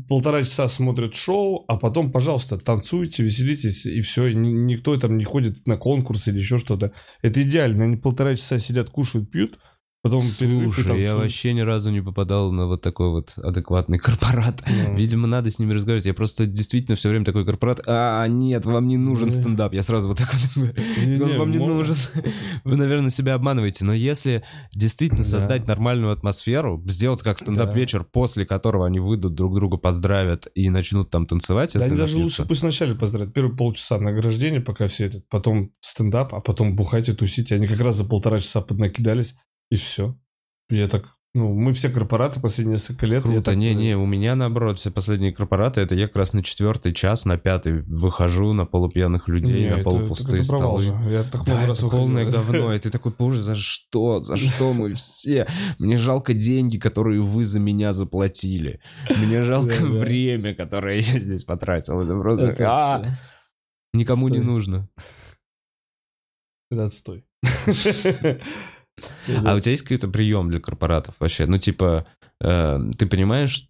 полтора 0.09 0.43
часа 0.43 0.69
смотрят 0.69 1.15
шоу, 1.15 1.65
а 1.69 1.77
потом, 1.79 2.13
пожалуйста, 2.13 2.59
танцуйте, 2.59 3.23
веселитесь, 3.23 3.87
и 3.87 4.01
все. 4.03 4.33
никто 4.33 4.97
там 4.99 5.17
не 5.17 5.25
ходит 5.25 5.67
на 5.67 5.77
конкурс 5.77 6.29
или 6.29 6.39
еще 6.39 6.59
что-то. 6.59 6.93
Это 7.23 7.43
идеально. 7.43 7.85
Они 7.85 7.97
полтора 7.97 8.35
часа 8.35 8.59
сидят, 8.59 8.91
кушают, 8.91 9.31
пьют, 9.31 9.59
Потом 10.07 10.23
Слушай, 10.23 10.49
я 10.49 10.85
танцуем. 10.85 11.17
вообще 11.17 11.53
ни 11.53 11.61
разу 11.61 11.91
не 11.91 12.01
попадал 12.01 12.53
на 12.53 12.67
вот 12.67 12.83
такой 12.83 13.11
вот 13.11 13.33
адекватный 13.37 13.99
корпорат. 13.99 14.63
Ну. 14.67 14.97
Видимо, 14.97 15.27
надо 15.27 15.51
с 15.51 15.59
ними 15.59 15.73
разговаривать. 15.73 16.07
Я 16.07 16.15
просто 16.15 16.47
действительно 16.47 16.97
все 16.97 17.09
время 17.09 17.25
такой 17.25 17.45
корпорат. 17.45 17.81
А, 17.87 18.27
нет, 18.27 18.65
вам 18.65 18.89
не 18.89 18.97
нужен 18.97 19.27
Да. 19.29 19.35
стендап. 19.35 19.73
Я 19.75 19.83
сразу 19.83 20.09
вот 20.09 20.19
так 20.19 20.35
вот. 20.57 20.75
Вам 21.39 21.51
не 21.51 21.59
нужен. 21.59 21.97
Вы, 22.65 22.77
наверное, 22.77 23.11
себя 23.11 23.35
обманываете. 23.35 23.85
Но 23.85 23.93
если 23.93 24.43
действительно 24.75 25.23
Да. 25.23 25.29
создать 25.31 25.67
нормальную 25.67 26.13
атмосферу, 26.13 26.83
сделать 26.87 27.23
как 27.23 27.39
стендап-вечер, 27.39 28.05
после 28.05 28.47
которого 28.47 28.87
они 28.87 29.01
выйдут, 29.01 29.35
друг 29.35 29.55
друга 29.55 29.77
поздравят 29.77 30.47
и 30.55 30.69
начнут 30.71 31.11
там 31.11 31.27
танцевать, 31.27 31.73
Да 31.75 31.85
они 31.85 31.97
даже 31.97 32.17
лучше 32.17 32.45
пусть 32.47 32.63
вначале 32.63 32.95
поздравят. 32.95 33.33
Первые 33.35 33.57
полчаса 33.57 33.99
награждения, 33.99 34.61
пока 34.61 34.87
все 34.89 35.07
это, 35.07 35.21
потом 35.31 35.71
стендап, 35.81 36.35
а 36.35 36.41
потом 36.41 36.77
бухать 36.77 37.09
и 37.09 37.13
тусить. 37.13 37.51
И 37.51 37.55
Они 37.55 37.67
как 37.67 37.81
раз 37.81 37.97
за 37.97 38.05
полтора 38.05 38.39
часа 38.39 38.61
поднакидались, 38.61 39.35
и 39.71 39.77
все. 39.77 40.17
Я 40.71 40.89
так, 40.89 41.05
ну, 41.35 41.53
мы 41.55 41.73
все 41.75 41.91
корпораты 41.91 42.41
последние 42.41 42.73
несколько 42.77 43.07
лет. 43.07 43.23
Круто, 43.23 43.43
так, 43.43 43.55
э, 43.55 43.57
не-не, 43.59 43.97
у 43.97 44.07
меня 44.07 44.35
наоборот, 44.35 44.79
все 44.81 44.91
последние 44.91 45.33
корпораты, 45.33 45.81
это 45.83 45.95
я 45.95 46.07
как 46.07 46.17
раз 46.17 46.33
на 46.33 46.43
четвертый 46.43 46.93
час, 46.95 47.25
на 47.25 47.37
пятый 47.37 47.83
выхожу 47.83 48.53
на 48.53 48.65
полупьяных 48.65 49.29
людей, 49.29 49.65
не, 49.65 49.71
на 49.71 49.75
это- 49.75 49.85
полупустые 49.85 50.39
это 50.43 50.47
столы. 50.57 50.83
же. 50.85 50.91
Я 51.11 51.23
так 51.25 51.45
Да, 51.45 51.67
раз 51.67 51.77
это 51.77 51.85
выходил. 51.87 51.91
полное 52.07 52.25
говно, 52.31 52.73
и 52.75 52.79
ты 52.79 52.91
такой, 52.91 53.13
боже, 53.17 53.41
за 53.43 53.55
что, 53.55 54.21
за 54.21 54.37
что 54.37 54.73
мы 54.73 54.95
все? 54.95 55.47
Мне 55.79 55.97
жалко 55.99 56.33
деньги, 56.35 56.79
которые 56.79 57.21
вы 57.21 57.45
за 57.45 57.61
меня 57.61 57.93
заплатили. 57.93 58.81
Мне 59.11 59.43
жалко 59.43 59.69
Да, 59.79 59.83
да. 59.83 59.85
время, 59.99 60.55
которое 60.55 60.97
я 61.01 61.19
здесь 61.19 61.45
потратил. 61.45 62.01
Это 62.01 62.19
просто... 62.19 62.47
Это 62.47 62.67
а, 62.71 62.99
вообще- 62.99 63.17
Никому 63.93 64.29
не 64.29 64.41
нужно. 64.41 64.89
Это 66.71 66.87
отстой. 66.87 67.25
А 69.29 69.55
у 69.55 69.61
тебя 69.61 69.73
есть 69.73 69.83
какой-то 69.83 70.09
прием 70.09 70.49
для 70.49 70.61
корпоратов 70.61 71.17
вообще? 71.19 71.47
Ну, 71.47 71.59
типа, 71.59 72.07
э, 72.41 72.79
ты 72.99 73.07
понимаешь, 73.07 73.69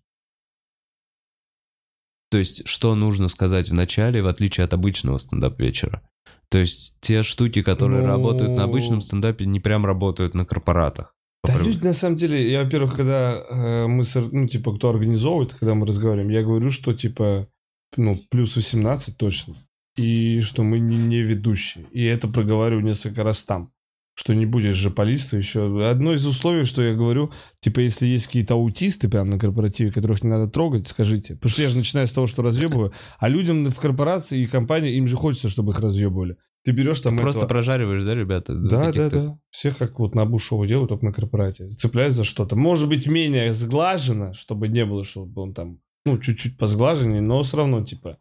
то 2.31 2.39
есть, 2.39 2.67
что 2.67 2.95
нужно 2.95 3.29
сказать 3.29 3.69
в 3.69 3.75
начале, 3.75 4.23
в 4.23 4.27
отличие 4.27 4.65
от 4.65 4.75
обычного 4.75 5.19
стендап-вечера? 5.19 6.03
То 6.49 6.59
есть, 6.59 6.97
те 7.01 7.23
штуки, 7.23 7.63
которые 7.63 8.03
Ну- 8.03 8.09
работают 8.09 8.57
на 8.57 8.65
обычном 8.65 9.01
стендапе, 9.01 9.47
не 9.47 9.61
прям 9.61 9.87
работают 9.87 10.35
на 10.35 10.45
корпоратах. 10.45 11.15
Да, 11.45 11.57
люди, 11.59 11.85
на 11.85 11.93
самом 11.93 12.17
деле, 12.17 12.51
я, 12.51 12.65
во-первых, 12.65 12.97
когда 12.97 13.45
э, 13.49 13.87
мы, 13.87 14.05
ну, 14.33 14.49
типа, 14.49 14.77
кто 14.77 14.91
организовывает, 14.91 15.55
когда 15.55 15.75
мы 15.75 15.87
разговариваем, 15.87 16.31
я 16.31 16.43
говорю, 16.43 16.71
что, 16.71 16.93
типа, 16.93 17.49
ну, 17.97 18.19
плюс 18.31 18.57
18 18.57 19.17
точно, 19.17 19.55
и 19.97 20.41
что 20.41 20.65
мы 20.65 20.81
не, 20.81 20.97
не 20.97 21.21
ведущие. 21.23 21.85
И 21.93 22.05
это 22.05 22.27
проговариваю 22.27 22.85
несколько 22.85 23.23
раз 23.23 23.45
там, 23.45 23.71
что 24.19 24.35
не 24.35 24.47
будешь 24.47 24.75
же 24.77 24.91
полиста 24.91 25.37
еще. 25.37 25.89
Одно 25.89 26.15
из 26.15 26.27
условий, 26.27 26.65
что 26.65 26.83
я 26.83 26.95
говорю, 26.95 27.33
типа, 27.61 27.81
если 27.81 28.07
есть 28.07 28.27
какие-то 28.27 28.55
аутисты 28.55 29.09
прямо 29.09 29.33
на 29.33 29.39
корпоративе, 29.39 29.93
которых 29.93 30.25
не 30.25 30.31
надо 30.31 30.49
трогать, 30.51 30.89
скажите. 30.89 31.35
Потому 31.35 31.51
что 31.53 31.63
я 31.63 31.69
же 31.69 31.77
начинаю 31.77 32.09
с 32.09 32.13
того, 32.13 32.27
что 32.27 32.43
разъебываю, 32.43 32.93
а 33.19 33.29
людям 33.29 33.67
в 33.67 33.77
корпорации 33.77 34.41
и 34.41 34.47
компании, 34.47 34.95
им 34.97 35.07
же 35.07 35.17
хочется, 35.17 35.51
чтобы 35.51 35.73
их 35.73 35.81
разъебывали. 35.81 36.37
Ты 36.65 36.73
берешь 36.73 37.01
там 37.03 37.17
Просто 37.19 37.41
этого- 37.43 37.49
прожариваешь, 37.51 38.03
да, 38.05 38.15
ребята? 38.15 38.55
да, 38.57 38.91
да, 38.91 39.11
да. 39.11 39.39
Всех 39.51 39.77
как 39.79 39.99
вот 40.01 40.15
на 40.15 40.23
Абу-шоу 40.23 40.67
делают, 40.67 40.89
только 40.89 41.05
на 41.05 41.13
корпорате. 41.13 41.69
Цепляясь 41.69 42.15
за 42.15 42.25
что-то. 42.25 42.57
Может 42.57 42.89
быть, 42.89 43.07
менее 43.07 43.53
сглажено, 43.53 44.33
чтобы 44.33 44.67
не 44.69 44.85
было, 44.87 45.05
чтобы 45.05 45.43
он 45.43 45.53
там, 45.55 45.79
ну, 46.07 46.19
чуть-чуть 46.19 46.57
посглаженнее, 46.59 47.21
но 47.21 47.43
все 47.43 47.59
равно, 47.59 47.85
типа, 47.85 48.17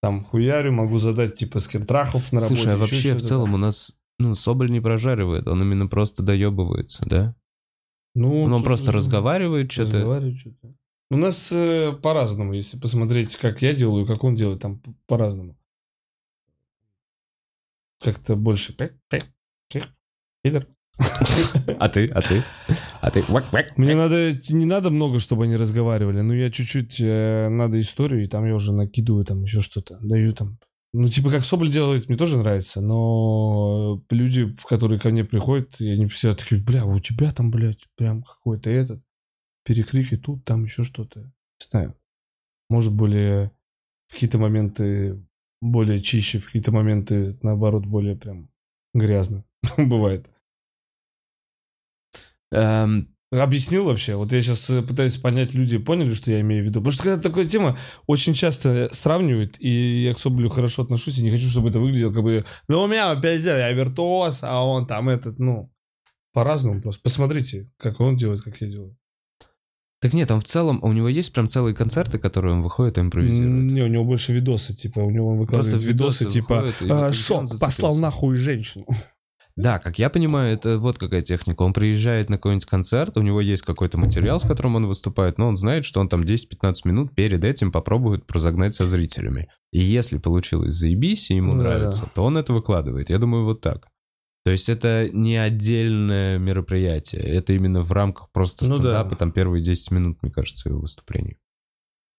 там 0.00 0.24
хуярю, 0.24 0.72
могу 0.72 0.98
задать, 0.98 1.36
типа, 1.36 1.60
с 1.60 1.68
кем 1.68 1.84
трахался 1.86 2.34
на 2.34 2.40
работе. 2.40 2.56
Слушай, 2.62 2.74
а 2.74 2.76
вообще 2.78 3.14
в 3.14 3.20
целом 3.22 3.54
у 3.54 3.58
нас, 3.58 3.92
ну, 4.18 4.34
Соболь 4.34 4.70
не 4.70 4.80
прожаривает, 4.80 5.46
он 5.46 5.62
именно 5.62 5.86
просто 5.86 6.22
доебывается, 6.22 7.04
да? 7.06 7.34
ну, 8.14 8.42
Он 8.44 8.52
тут 8.52 8.64
просто 8.64 8.92
разговаривает 8.92 9.70
что-то. 9.70 9.96
разговаривает 9.96 10.38
что-то. 10.38 10.74
У 11.10 11.16
нас 11.16 11.52
э, 11.52 11.92
по-разному, 12.02 12.54
если 12.54 12.78
посмотреть, 12.78 13.36
как 13.36 13.62
я 13.62 13.74
делаю, 13.74 14.06
как 14.06 14.24
он 14.24 14.34
делает, 14.34 14.60
там 14.60 14.82
по-разному. 15.06 15.56
Как-то 18.02 18.36
больше... 18.36 18.74
Пидор. 20.42 20.66
А 21.78 21.88
ты? 21.88 22.06
А 22.06 22.22
ты? 22.22 22.42
А 23.00 23.10
ты? 23.10 23.22
Мне 23.76 23.94
надо, 23.94 24.32
не 24.48 24.64
надо 24.64 24.90
много, 24.90 25.20
чтобы 25.20 25.44
они 25.44 25.56
разговаривали, 25.56 26.22
но 26.22 26.34
я 26.34 26.50
чуть-чуть, 26.50 27.00
э, 27.00 27.48
надо 27.50 27.78
историю, 27.78 28.24
и 28.24 28.26
там 28.26 28.46
я 28.46 28.54
уже 28.54 28.72
накидываю 28.72 29.24
там 29.24 29.42
еще 29.42 29.60
что-то, 29.60 29.98
даю 30.00 30.32
там. 30.32 30.58
Ну, 30.98 31.08
типа, 31.08 31.30
как 31.30 31.44
Соболь 31.44 31.70
делает, 31.70 32.08
мне 32.08 32.16
тоже 32.16 32.38
нравится, 32.38 32.80
но 32.80 34.02
люди, 34.08 34.46
в 34.46 34.64
которые 34.64 34.98
ко 34.98 35.10
мне 35.10 35.24
приходят, 35.24 35.78
и 35.80 35.90
они 35.90 36.06
все 36.06 36.34
такие, 36.34 36.62
бля, 36.62 36.86
у 36.86 36.98
тебя 37.00 37.32
там, 37.32 37.50
блядь, 37.50 37.84
прям 37.96 38.22
какой-то 38.22 38.70
этот, 38.70 39.02
перекрики 39.62 40.16
тут, 40.16 40.44
там 40.44 40.64
еще 40.64 40.84
что-то. 40.84 41.20
Не 41.20 41.66
знаю. 41.70 41.96
Может, 42.70 42.94
более 42.94 43.50
какие-то 44.10 44.38
моменты 44.38 45.22
более 45.60 46.00
чище, 46.00 46.38
в 46.38 46.46
какие-то 46.46 46.72
моменты, 46.72 47.38
наоборот, 47.42 47.86
более 47.86 48.16
прям 48.16 48.48
грязно. 48.94 49.44
Бывает. 49.76 50.30
Эм, 52.52 53.15
Объяснил 53.32 53.84
вообще? 53.84 54.14
Вот 54.14 54.30
я 54.30 54.40
сейчас 54.40 54.70
пытаюсь 54.86 55.16
понять, 55.16 55.52
люди 55.52 55.78
поняли, 55.78 56.10
что 56.10 56.30
я 56.30 56.40
имею 56.42 56.62
в 56.62 56.66
виду. 56.66 56.78
Потому 56.80 56.92
что 56.92 57.02
когда 57.02 57.20
такая 57.20 57.44
тема 57.44 57.76
очень 58.06 58.34
часто 58.34 58.88
сравнивают, 58.92 59.56
и 59.58 60.04
я 60.04 60.14
к 60.14 60.20
Соболю 60.20 60.48
хорошо 60.48 60.82
отношусь, 60.82 61.18
и 61.18 61.22
не 61.22 61.30
хочу, 61.30 61.48
чтобы 61.48 61.70
это 61.70 61.80
выглядело 61.80 62.12
как 62.12 62.22
бы, 62.22 62.44
ну 62.68 62.82
у 62.82 62.86
меня 62.86 63.10
опять 63.10 63.42
я 63.42 63.72
виртуоз, 63.72 64.40
а 64.42 64.64
он 64.64 64.86
там 64.86 65.08
этот, 65.08 65.40
ну, 65.40 65.72
по-разному 66.32 66.80
просто. 66.80 67.00
Посмотрите, 67.02 67.68
как 67.78 68.00
он 68.00 68.16
делает, 68.16 68.42
как 68.42 68.60
я 68.60 68.68
делаю. 68.68 68.96
Так 70.00 70.12
нет, 70.12 70.28
там 70.28 70.40
в 70.40 70.44
целом, 70.44 70.78
у 70.82 70.92
него 70.92 71.08
есть 71.08 71.32
прям 71.32 71.48
целые 71.48 71.74
концерты, 71.74 72.18
которые 72.18 72.54
он 72.54 72.62
выходит 72.62 72.98
и 72.98 73.00
импровизирует. 73.00 73.72
Не, 73.72 73.82
у 73.82 73.86
него 73.86 74.04
больше 74.04 74.32
видосы, 74.32 74.74
типа, 74.74 75.00
у 75.00 75.10
него 75.10 75.30
он 75.30 75.38
выкладывает 75.38 75.72
Просто 75.72 75.88
видосы, 75.88 76.24
видосы 76.24 76.40
типа, 76.40 76.72
вот 76.80 76.90
«А, 76.90 77.06
он 77.06 77.12
шок, 77.12 77.40
зацепился». 77.40 77.58
послал 77.58 77.96
нахуй 77.96 78.36
женщину. 78.36 78.86
Да, 79.56 79.78
как 79.78 79.98
я 79.98 80.10
понимаю, 80.10 80.52
это 80.54 80.78
вот 80.78 80.98
какая 80.98 81.22
техника. 81.22 81.62
Он 81.62 81.72
приезжает 81.72 82.28
на 82.28 82.36
какой-нибудь 82.36 82.66
концерт, 82.66 83.16
у 83.16 83.22
него 83.22 83.40
есть 83.40 83.62
какой-то 83.62 83.96
материал, 83.96 84.38
с 84.38 84.46
которым 84.46 84.76
он 84.76 84.86
выступает, 84.86 85.38
но 85.38 85.48
он 85.48 85.56
знает, 85.56 85.86
что 85.86 85.98
он 86.00 86.10
там 86.10 86.20
10-15 86.22 86.74
минут 86.84 87.14
перед 87.14 87.42
этим 87.42 87.72
попробует 87.72 88.30
разогнать 88.30 88.74
со 88.74 88.86
зрителями. 88.86 89.48
И 89.72 89.80
если 89.80 90.18
получилось 90.18 90.74
заебись, 90.74 91.30
и 91.30 91.36
ему 91.36 91.54
Да, 91.54 91.62
нравится, 91.62 92.02
да. 92.02 92.10
то 92.14 92.24
он 92.24 92.36
это 92.36 92.52
выкладывает. 92.52 93.08
Я 93.08 93.18
думаю, 93.18 93.44
вот 93.44 93.62
так. 93.62 93.88
То 94.44 94.50
есть 94.52 94.68
это 94.68 95.08
не 95.10 95.36
отдельное 95.36 96.38
мероприятие, 96.38 97.22
это 97.22 97.54
именно 97.54 97.80
в 97.80 97.90
рамках 97.92 98.30
просто 98.32 98.66
Ну 98.66 98.76
да. 98.76 98.82
стендапа, 98.82 99.16
там 99.16 99.32
первые 99.32 99.64
10 99.64 99.90
минут, 99.90 100.22
мне 100.22 100.30
кажется, 100.30 100.68
его 100.68 100.80
выступлений. 100.80 101.38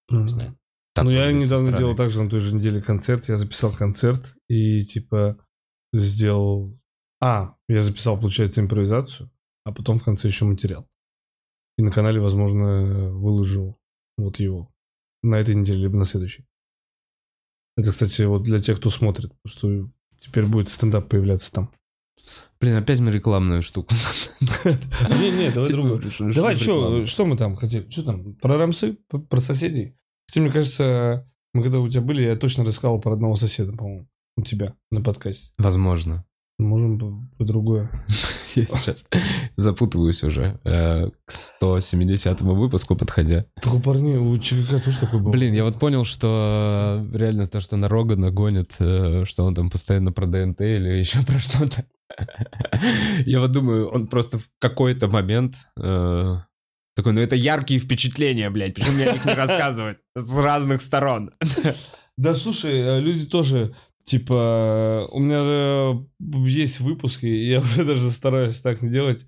Не 0.09 0.27
знаю. 0.27 0.57
Так 0.95 1.05
ну, 1.05 1.11
я 1.11 1.31
недавно 1.31 1.67
стороны. 1.67 1.77
делал 1.77 1.95
также 1.95 2.23
на 2.23 2.29
той 2.29 2.39
же 2.39 2.55
неделе 2.55 2.81
концерт. 2.81 3.29
Я 3.29 3.37
записал 3.37 3.71
концерт 3.71 4.33
и, 4.49 4.83
типа, 4.83 5.37
сделал... 5.93 6.77
А, 7.19 7.55
я 7.67 7.81
записал, 7.81 8.19
получается, 8.19 8.61
импровизацию, 8.61 9.31
а 9.63 9.73
потом 9.73 9.99
в 9.99 10.03
конце 10.03 10.27
еще 10.27 10.45
материал. 10.45 10.87
И 11.77 11.83
на 11.83 11.91
канале, 11.91 12.19
возможно, 12.19 13.11
выложу 13.11 13.79
вот 14.17 14.39
его. 14.39 14.71
На 15.23 15.35
этой 15.35 15.55
неделе, 15.55 15.83
либо 15.83 15.97
на 15.97 16.05
следующей. 16.05 16.45
Это, 17.75 17.91
кстати, 17.91 18.23
вот 18.23 18.43
для 18.43 18.61
тех, 18.61 18.77
кто 18.77 18.89
смотрит, 18.89 19.31
потому 19.43 19.57
что 19.85 19.91
теперь 20.19 20.45
будет 20.45 20.69
стендап 20.69 21.09
появляться 21.09 21.51
там. 21.51 21.71
Блин, 22.59 22.75
опять 22.75 22.99
мы 22.99 23.11
рекламную 23.11 23.61
штуку. 23.61 23.93
Не-не, 25.09 25.51
давай 25.51 25.71
другую. 25.71 26.01
Давай, 26.33 26.55
что 26.55 27.05
что, 27.05 27.25
мы 27.25 27.37
там 27.37 27.55
хотели? 27.55 27.89
Что 27.89 28.03
там? 28.03 28.35
Про 28.35 28.57
рамсы? 28.57 28.97
Про 29.29 29.39
соседей? 29.39 29.95
Хотя, 30.27 30.41
мне 30.41 30.51
кажется, 30.51 31.29
мы 31.53 31.61
когда 31.61 31.79
у 31.79 31.87
тебя 31.87 32.01
были, 32.01 32.23
я 32.23 32.35
точно 32.35 32.65
рассказал 32.65 32.99
про 32.99 33.13
одного 33.13 33.35
соседа, 33.35 33.73
по-моему, 33.73 34.07
у 34.35 34.41
тебя 34.41 34.75
на 34.91 35.01
подкасте. 35.01 35.53
Возможно. 35.57 36.25
Можем 36.59 36.97
по- 37.37 37.43
другое. 37.43 37.89
Я 38.55 38.65
сейчас 38.65 39.07
запутываюсь 39.55 40.23
уже 40.23 40.59
э, 40.63 41.09
к 41.25 41.31
170 41.31 42.41
выпуску 42.41 42.95
подходя. 42.95 43.45
Так 43.61 43.73
у 43.73 43.79
парней, 43.79 44.17
у 44.17 44.35
ЧКК 44.39 44.79
тоже 44.79 44.99
такой 44.99 45.19
был. 45.19 45.29
Блин, 45.31 45.53
я 45.53 45.63
вот 45.63 45.77
понял, 45.77 46.03
что 46.03 47.05
э, 47.13 47.17
реально 47.17 47.47
то, 47.47 47.59
что 47.59 47.77
на 47.77 47.87
Рогана 47.87 48.31
гонит, 48.31 48.73
э, 48.79 49.25
что 49.25 49.45
он 49.45 49.53
там 49.53 49.69
постоянно 49.69 50.11
про 50.11 50.25
ДНТ 50.25 50.61
или 50.61 50.97
еще 50.97 51.21
про 51.23 51.37
что-то. 51.37 51.85
Я 53.27 53.41
вот 53.41 53.51
думаю, 53.51 53.89
он 53.89 54.07
просто 54.07 54.39
в 54.39 54.49
какой-то 54.59 55.07
момент 55.07 55.55
такой, 55.75 57.13
ну 57.13 57.21
это 57.21 57.35
яркие 57.35 57.79
впечатления, 57.79 58.49
блядь, 58.49 58.73
почему 58.73 58.95
мне 58.95 59.05
о 59.05 59.13
них 59.13 59.23
не 59.25 59.33
рассказывать 59.35 59.97
с 60.15 60.35
разных 60.35 60.81
сторон? 60.81 61.31
Да, 62.17 62.33
слушай, 62.33 62.99
люди 62.99 63.27
тоже, 63.27 63.75
типа, 64.07 65.07
у 65.11 65.19
меня 65.19 65.41
э, 65.41 65.93
есть 66.47 66.79
выпуски, 66.79 67.25
и 67.25 67.49
я 67.49 67.59
уже 67.59 67.85
даже 67.85 68.09
стараюсь 68.11 68.59
так 68.61 68.81
не 68.81 68.89
делать, 68.89 69.25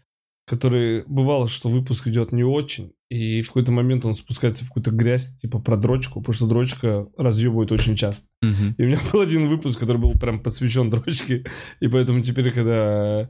которые, 0.48 1.04
бывало, 1.06 1.48
что 1.48 1.70
выпуск 1.70 2.08
идет 2.08 2.32
не 2.32 2.44
очень, 2.44 2.94
и 3.10 3.42
в 3.42 3.48
какой-то 3.48 3.72
момент 3.72 4.06
он 4.06 4.16
спускается 4.16 4.64
в 4.64 4.70
какую-то 4.70 4.92
грязь, 4.92 5.36
типа 5.36 5.60
про 5.60 5.78
дрочку, 5.78 6.22
потому 6.22 6.34
что 6.34 6.48
дрочка 6.48 7.08
разъебывает 7.18 7.72
очень 7.72 7.96
часто. 7.96 8.28
Мгм. 8.42 8.76
И 8.78 8.84
у 8.84 8.88
меня 8.88 9.00
был 9.14 9.20
один 9.20 9.48
выпуск, 9.48 9.80
который 9.80 9.98
был 9.98 10.14
прям 10.14 10.42
посвящен 10.42 10.90
дрочке, 10.90 11.44
и 11.82 11.88
поэтому 11.88 12.22
теперь, 12.22 12.52
когда 12.52 13.30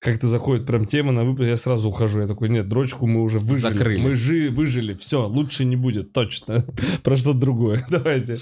как-то 0.00 0.28
заходит 0.28 0.66
прям 0.66 0.86
тема 0.86 1.12
на 1.12 1.24
выпуск, 1.24 1.48
я 1.48 1.56
сразу 1.56 1.88
ухожу. 1.88 2.20
Я 2.20 2.26
такой, 2.26 2.48
нет, 2.48 2.68
дрочку 2.68 3.06
мы 3.06 3.22
уже 3.22 3.38
выжили. 3.38 3.72
Закрыли. 3.72 4.00
Мы 4.00 4.14
жи, 4.14 4.50
выжили, 4.50 4.94
все, 4.94 5.26
лучше 5.26 5.64
не 5.64 5.76
будет, 5.76 6.12
точно. 6.12 6.66
Про 7.02 7.16
что-то 7.16 7.38
другое, 7.38 7.84
давайте. 7.90 8.38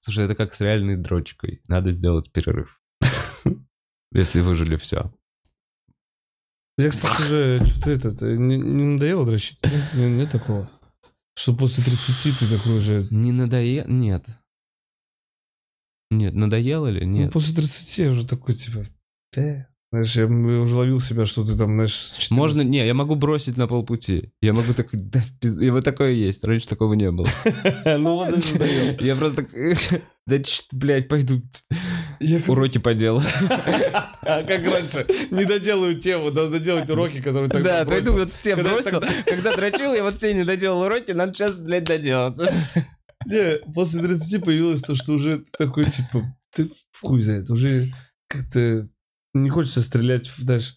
Слушай, 0.00 0.24
это 0.24 0.34
как 0.34 0.54
с 0.54 0.60
реальной 0.60 0.96
дрочкой. 0.96 1.62
Надо 1.68 1.92
сделать 1.92 2.32
перерыв. 2.32 2.80
Если 4.12 4.40
выжили 4.40 4.76
все. 4.76 5.12
Я, 6.78 6.88
кстати, 6.88 7.22
же 7.22 7.66
что-то 7.66 7.90
этот, 7.90 8.22
э, 8.22 8.36
не, 8.36 8.56
не 8.56 8.84
надоело 8.84 9.26
дрочить? 9.26 9.58
Нет, 9.62 9.92
нет, 9.94 10.30
такого. 10.30 10.70
Что 11.36 11.54
после 11.54 11.84
30 11.84 12.38
ты 12.38 12.48
такой 12.48 12.76
уже... 12.78 13.06
Не 13.10 13.32
надоело? 13.32 13.86
Нет. 13.86 14.26
Нет, 16.10 16.34
надоело 16.34 16.86
ли? 16.86 17.06
Ну, 17.06 17.12
Нет. 17.18 17.32
после 17.32 17.54
30 17.54 17.98
я 17.98 18.10
уже 18.10 18.26
такой, 18.26 18.54
типа, 18.54 18.84
э, 19.36 19.64
знаешь, 19.92 20.14
я 20.14 20.26
уже 20.26 20.74
ловил 20.74 21.00
себя, 21.00 21.26
что 21.26 21.44
ты 21.44 21.56
там, 21.56 21.74
знаешь, 21.74 21.94
с 21.94 22.16
14 22.16 22.30
Можно, 22.30 22.60
не, 22.62 22.86
я 22.86 22.94
могу 22.94 23.16
бросить 23.16 23.56
на 23.56 23.66
полпути. 23.66 24.32
Я 24.40 24.52
могу 24.52 24.72
так, 24.72 24.88
да, 24.92 25.20
пиз- 25.40 25.60
и 25.60 25.70
вот 25.70 25.84
такое 25.84 26.12
есть. 26.12 26.44
Раньше 26.44 26.68
такого 26.68 26.94
не 26.94 27.10
было. 27.10 27.26
Ну 27.84 28.14
вот 28.16 28.28
это. 28.30 28.96
Я 29.04 29.16
просто 29.16 29.42
так, 29.42 30.02
да 30.26 30.38
блядь, 30.72 31.08
пойду 31.08 31.42
уроки 32.46 32.78
поделаю. 32.78 33.24
А 34.22 34.42
как 34.44 34.64
раньше, 34.64 35.06
не 35.32 35.44
доделаю 35.44 35.98
тему, 35.98 36.30
надо 36.30 36.60
делать 36.60 36.88
уроки, 36.88 37.20
которые 37.20 37.48
так 37.50 37.62
Да, 37.62 37.84
пойду 37.84 38.12
вот 38.12 38.30
все 38.32 38.54
Когда- 38.54 38.70
бросил. 38.70 39.00
Когда 39.26 39.52
дрочил, 39.56 39.92
я 39.94 40.04
вот 40.04 40.18
все 40.18 40.32
не 40.34 40.44
доделал 40.44 40.82
уроки, 40.82 41.10
надо 41.10 41.34
сейчас, 41.34 41.58
блядь, 41.58 41.84
доделать. 41.84 42.38
Не, 43.26 43.58
после 43.74 44.02
30 44.02 44.44
появилось 44.44 44.82
то, 44.82 44.94
что 44.94 45.12
уже 45.14 45.42
такой, 45.58 45.86
типа, 45.90 46.32
ты 46.54 46.70
хуй 47.02 47.22
это, 47.26 47.52
уже 47.52 47.92
как-то 48.28 48.88
не 49.34 49.50
хочется 49.50 49.82
стрелять, 49.82 50.26
знаешь. 50.38 50.76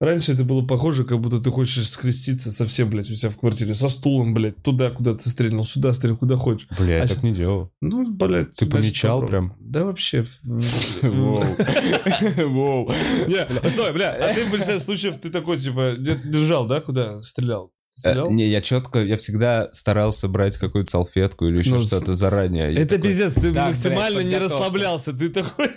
Раньше 0.00 0.32
это 0.32 0.44
было 0.44 0.64
похоже, 0.66 1.04
как 1.04 1.20
будто 1.20 1.40
ты 1.40 1.50
хочешь 1.50 1.86
скреститься 1.90 2.52
совсем, 2.52 2.88
блядь, 2.88 3.10
у 3.10 3.14
себя 3.14 3.28
в 3.28 3.36
квартире, 3.36 3.74
со 3.74 3.90
стулом, 3.90 4.32
блядь, 4.32 4.56
туда, 4.62 4.90
куда 4.90 5.12
ты 5.14 5.28
стрельнул, 5.28 5.62
сюда 5.62 5.92
стрельнул, 5.92 6.18
куда 6.18 6.36
хочешь. 6.36 6.66
Бля, 6.78 6.94
А 6.96 6.98
я 7.00 7.06
щ- 7.06 7.14
так 7.16 7.22
не 7.22 7.32
делал. 7.32 7.70
Ну, 7.82 8.10
блядь. 8.10 8.54
Ты 8.54 8.64
значит, 8.64 8.72
помечал 8.72 9.26
прям? 9.26 9.54
Да 9.60 9.84
вообще. 9.84 10.24
Воу. 11.02 12.92
Не, 13.28 13.70
стой, 13.70 13.92
бля, 13.92 14.12
а 14.12 14.34
ты 14.34 14.44
в 14.44 14.50
большинстве 14.50 14.80
случаев 14.80 15.16
ты 15.20 15.30
такой, 15.30 15.58
типа, 15.60 15.92
де- 15.98 16.20
держал, 16.24 16.66
да, 16.66 16.80
куда 16.80 17.20
стрелял? 17.20 17.72
Стрелял? 17.90 18.30
Э, 18.30 18.32
Не, 18.32 18.48
я 18.48 18.60
четко, 18.62 19.00
я 19.00 19.16
всегда 19.16 19.68
старался 19.72 20.28
брать 20.28 20.56
какую-то 20.56 20.90
салфетку 20.90 21.46
или 21.46 21.58
еще 21.58 21.70
Ну, 21.70 21.80
что-то 21.86 22.14
заранее. 22.14 22.72
Это 22.74 22.98
пиздец, 22.98 23.34
ты 23.34 23.52
«Так, 23.52 23.66
максимально 23.68 24.20
не 24.20 24.30
подготовка». 24.34 24.38
расслаблялся, 24.58 25.12
ты 25.12 25.28
такой... 25.28 25.68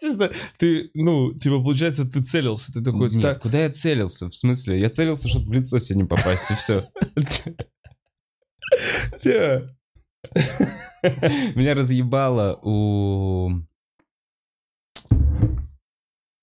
Честно, 0.00 0.30
ты, 0.58 0.90
ну, 0.94 1.32
типа, 1.34 1.62
получается, 1.62 2.04
ты 2.04 2.22
целился, 2.22 2.72
ты 2.72 2.82
такой, 2.82 3.10
Нет, 3.10 3.22
так, 3.22 3.40
куда 3.40 3.60
я 3.62 3.70
целился? 3.70 4.28
В 4.28 4.36
смысле? 4.36 4.78
Я 4.78 4.88
целился, 4.88 5.28
чтобы 5.28 5.46
в 5.46 5.52
лицо 5.52 5.78
себе 5.78 6.00
не 6.00 6.04
попасть, 6.04 6.50
и 6.50 6.54
все. 6.54 6.88
Меня 11.54 11.74
разъебало 11.74 12.58
у... 12.62 13.62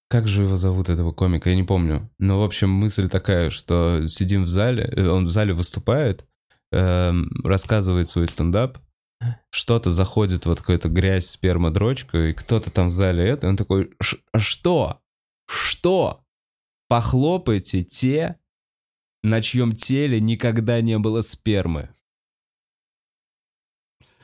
Как 0.10 0.28
же 0.28 0.44
его 0.44 0.58
зовут, 0.58 0.89
этого 0.89 1.12
комика? 1.12 1.50
Я 1.50 1.56
не 1.56 1.63
помню. 1.63 2.10
Но, 2.20 2.39
в 2.39 2.44
общем, 2.44 2.70
мысль 2.70 3.10
такая, 3.10 3.50
что 3.50 4.08
сидим 4.08 4.44
в 4.44 4.48
зале, 4.48 4.84
э, 4.96 5.08
он 5.08 5.26
в 5.26 5.32
зале 5.32 5.54
выступает, 5.54 6.28
эм, 6.72 7.32
рассказывает 7.44 8.08
свой 8.08 8.28
стендап, 8.28 8.78
что-то 9.49 9.91
заходит, 9.91 10.45
вот 10.45 10.59
какая-то 10.59 10.89
грязь, 10.89 11.27
сперма, 11.27 11.71
дрочка, 11.71 12.17
и 12.29 12.33
кто-то 12.33 12.71
там 12.71 12.89
в 12.89 12.91
зале 12.91 13.23
это, 13.27 13.47
и 13.47 13.49
он 13.49 13.57
такой, 13.57 13.91
«Ш- 14.01 14.17
а 14.31 14.39
что? 14.39 14.99
Что? 15.47 16.23
Похлопайте 16.88 17.83
те, 17.83 18.38
на 19.23 19.41
чьем 19.41 19.73
теле 19.73 20.19
никогда 20.19 20.81
не 20.81 20.97
было 20.99 21.21
спермы. 21.21 21.89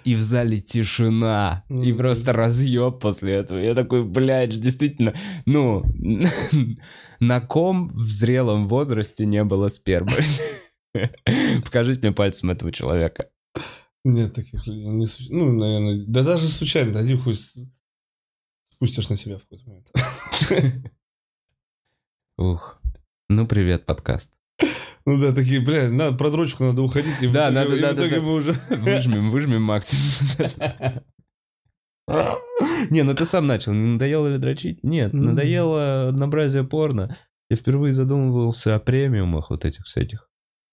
И 0.05 0.15
в 0.15 0.21
зале 0.21 0.59
тишина. 0.62 1.65
И 1.69 1.73
Мгм. 1.91 1.97
просто 1.97 2.31
разъеб 2.33 2.99
после 2.99 3.33
этого. 3.33 3.59
Я 3.59 3.75
такой, 3.75 4.03
блядь, 4.03 4.59
действительно, 4.59 5.13
ну, 5.45 5.83
на 7.19 7.41
ком 7.41 7.89
в 7.89 8.09
зрелом 8.09 8.65
возрасте 8.67 9.25
не 9.25 9.43
было 9.43 9.67
спермы? 9.67 10.13
Покажите 11.63 11.99
мне 12.01 12.12
пальцем 12.13 12.49
этого 12.49 12.71
человека. 12.71 13.29
Нет 14.05 14.33
таких 14.33 14.65
людей, 14.65 14.88
не 14.88 15.05
суще- 15.05 15.33
ну, 15.33 15.51
наверное, 15.51 16.05
да 16.07 16.23
даже 16.23 16.47
случайно, 16.47 16.93
да, 16.93 17.17
хуй 17.17 17.38
спустишь 18.69 19.09
на 19.09 19.15
себя 19.15 19.38
в 19.38 19.41
какой-то 19.41 19.69
момент. 19.69 19.91
Ух. 22.38 22.81
Ну, 23.27 23.45
привет, 23.45 23.85
подкаст. 23.85 24.39
Ну 25.05 25.19
да, 25.19 25.33
такие, 25.33 25.59
бля, 25.59 25.89
надо, 25.89 26.17
про 26.17 26.31
дрочку 26.31 26.63
надо 26.63 26.81
уходить, 26.81 27.21
и 27.21 27.27
в 27.27 27.31
Да, 27.33 27.45
итоге- 27.51 27.55
надо, 27.59 27.73
и 27.75 27.77
в 27.77 27.81
да, 27.81 27.93
да, 27.93 27.95
итоге 27.95 28.19
да. 28.19 28.25
мы 28.25 28.33
уже... 28.33 28.51
Выжмем, 28.69 29.29
выжмем 29.31 29.63
максимум. 29.63 30.03
Не, 32.89 33.03
ну 33.03 33.13
ты 33.15 33.25
сам 33.25 33.45
начал. 33.47 33.73
Не 33.73 33.85
надоело 33.85 34.27
ли 34.27 34.38
дрочить? 34.38 34.83
Нет, 34.83 35.13
надоело 35.13 36.07
однообразие 36.09 36.63
порно. 36.63 37.17
Я 37.49 37.57
впервые 37.57 37.93
задумывался 37.93 38.75
о 38.75 38.79
премиумах 38.79 39.49
вот 39.49 39.65
этих 39.65 39.85
всяких. 39.85 40.29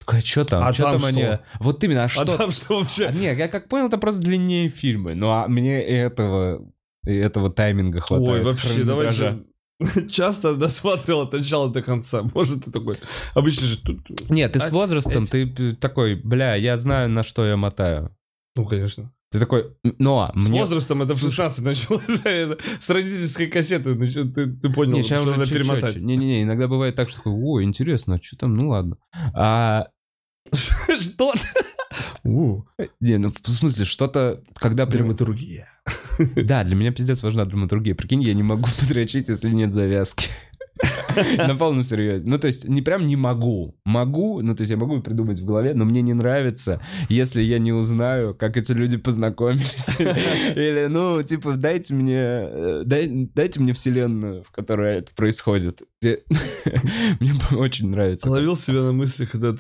Такой, 0.07 0.21
а 0.21 0.25
что 0.25 0.45
там? 0.45 0.62
А 0.62 0.73
Чё 0.73 0.85
там 0.85 1.05
они- 1.05 1.23
что? 1.23 1.40
Вот 1.59 1.83
именно, 1.83 2.05
а 2.05 2.09
что? 2.09 2.23
А 2.23 2.25
там 2.27 2.53
что 2.53 2.77
А, 2.77 2.81
вообще? 2.81 3.11
Нет, 3.12 3.37
я 3.37 3.49
как 3.49 3.69
понял, 3.69 3.88
это 3.88 3.99
просто 3.99 4.21
длиннее 4.21 4.69
фильмы. 4.69 5.16
Ну, 5.16 5.31
а 5.31 5.49
мне 5.49 5.83
этого, 5.83 6.64
этого 7.05 7.51
тайминга 7.51 8.01
хватает. 8.01 8.31
Ой, 8.31 8.40
вообще, 8.42 8.85
давай 8.85 9.12
же... 9.12 9.45
Часто 10.11 10.55
досматривал 10.55 11.23
от 11.23 11.33
начала 11.33 11.69
до 11.69 11.83
конца. 11.83 12.23
Может, 12.35 12.64
ты 12.64 12.71
такой... 12.71 12.97
Обычно 13.35 13.66
же 13.66 13.79
тут... 13.79 14.31
Нет, 14.31 14.53
ты 14.53 14.61
с 14.61 14.69
А, 14.69 14.73
возрастом, 14.73 15.27
ты 15.27 15.53
э, 15.59 15.73
такой, 15.73 16.14
бля, 16.14 16.55
я 16.55 16.77
знаю, 16.77 17.11
на 17.11 17.23
что 17.23 17.45
я 17.45 17.57
мотаю. 17.57 18.16
Ну, 18.55 18.64
конечно. 18.64 19.12
Ты 19.33 19.40
такой, 19.40 19.77
но 19.99 20.31
С 20.35 20.49
мне... 20.49 20.61
возрастом 20.61 21.03
это 21.03 21.14
в 21.14 21.19
16 21.19 21.64
началось. 21.64 22.05
С 22.81 22.88
родительской 22.88 23.49
кассеты 23.49 23.95
ты, 23.97 24.47
ты 24.47 24.73
понял, 24.73 24.97
Не, 24.97 25.03
что 25.03 25.25
надо 25.25 25.47
перемотать. 25.47 26.01
Не-не-не, 26.01 26.45
иногда 26.45 26.69
бывает 26.69 26.95
так, 26.95 27.09
что 27.09 27.19
такой, 27.19 27.33
ой, 27.33 27.64
интересно, 27.64 28.14
а 28.14 28.23
что 28.23 28.37
там, 28.37 28.55
ну 28.55 28.69
ладно. 28.69 28.99
А, 29.35 29.88
Что? 31.00 31.32
Не, 32.24 33.18
ну 33.18 33.30
в 33.30 33.50
смысле, 33.50 33.85
что-то, 33.85 34.42
когда... 34.54 34.87
Драматургия. 34.87 35.68
Да, 36.35 36.64
для 36.64 36.74
меня 36.74 36.92
пиздец 36.92 37.22
важна 37.22 37.44
драматургия. 37.44 37.94
Прикинь, 37.94 38.22
я 38.22 38.35
не 38.35 38.42
могу 38.42 38.68
подрочить, 38.80 39.28
если 39.28 39.50
нет 39.50 39.72
завязки. 39.72 40.28
На 41.38 41.54
полном 41.56 41.82
серьезе. 41.82 42.24
Ну, 42.26 42.38
то 42.38 42.46
есть, 42.46 42.68
не 42.68 42.82
прям 42.82 43.06
не 43.06 43.16
могу. 43.16 43.78
Могу, 43.84 44.42
ну, 44.42 44.54
то 44.54 44.62
есть, 44.62 44.70
я 44.70 44.76
могу 44.76 45.00
придумать 45.00 45.40
в 45.40 45.44
голове, 45.44 45.74
но 45.74 45.84
мне 45.84 46.02
не 46.02 46.12
нравится, 46.12 46.80
если 47.08 47.42
я 47.42 47.58
не 47.58 47.72
узнаю, 47.72 48.34
как 48.34 48.56
эти 48.56 48.72
люди 48.72 48.96
познакомились. 48.96 49.88
Или, 49.98 50.86
ну, 50.88 51.22
типа, 51.22 51.54
дайте 51.54 51.94
мне, 51.94 52.20
э, 52.20 52.82
дай- 52.84 53.28
дайте 53.34 53.60
мне 53.60 53.72
вселенную, 53.72 54.42
в 54.44 54.50
которой 54.50 54.98
это 54.98 55.14
происходит. 55.14 55.82
Мне 56.02 57.32
очень 57.52 57.88
нравится. 57.88 58.30
Ловил 58.30 58.56
себя 58.56 58.82
на 58.82 58.92
мысли, 58.92 59.24
когда 59.24 59.56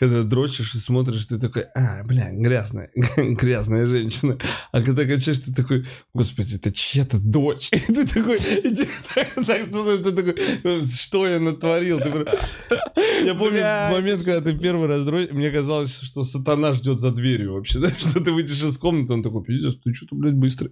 когда 0.00 0.22
дрочишь 0.22 0.74
и 0.74 0.78
смотришь, 0.78 1.26
ты 1.26 1.38
такой, 1.38 1.64
а, 1.74 2.02
бля, 2.04 2.30
грязная, 2.32 2.90
грязная 3.16 3.84
женщина. 3.84 4.38
А 4.72 4.82
когда 4.82 5.04
кончаешь, 5.04 5.40
ты 5.40 5.52
такой, 5.52 5.84
господи, 6.14 6.56
это 6.56 6.72
чья-то 6.72 7.18
дочь. 7.18 7.68
И 7.72 7.80
ты 7.80 8.06
такой, 8.06 8.36
и 8.38 8.74
тебе 8.74 8.88
так, 9.14 9.34
так 9.46 9.66
становится, 9.66 10.10
ты 10.10 10.22
такой, 10.22 10.88
что 10.88 11.28
я 11.28 11.38
натворил? 11.38 11.98
Ты 11.98 12.08
Я 13.26 13.34
помню 13.34 13.60
Блядь. 13.60 13.92
момент, 13.92 14.22
когда 14.22 14.40
ты 14.40 14.58
первый 14.58 14.88
раз 14.88 15.04
дрочишь, 15.04 15.32
мне 15.32 15.50
казалось, 15.50 15.94
что 16.00 16.24
сатана 16.24 16.72
ждет 16.72 17.00
за 17.00 17.10
дверью 17.10 17.52
вообще, 17.52 17.78
да? 17.80 17.90
что 17.90 18.24
ты 18.24 18.32
выйдешь 18.32 18.62
из 18.62 18.78
комнаты, 18.78 19.12
он 19.12 19.22
такой, 19.22 19.44
пиздец, 19.44 19.74
ты 19.84 19.92
что-то, 19.92 20.14
блядь, 20.16 20.34
быстро. 20.34 20.70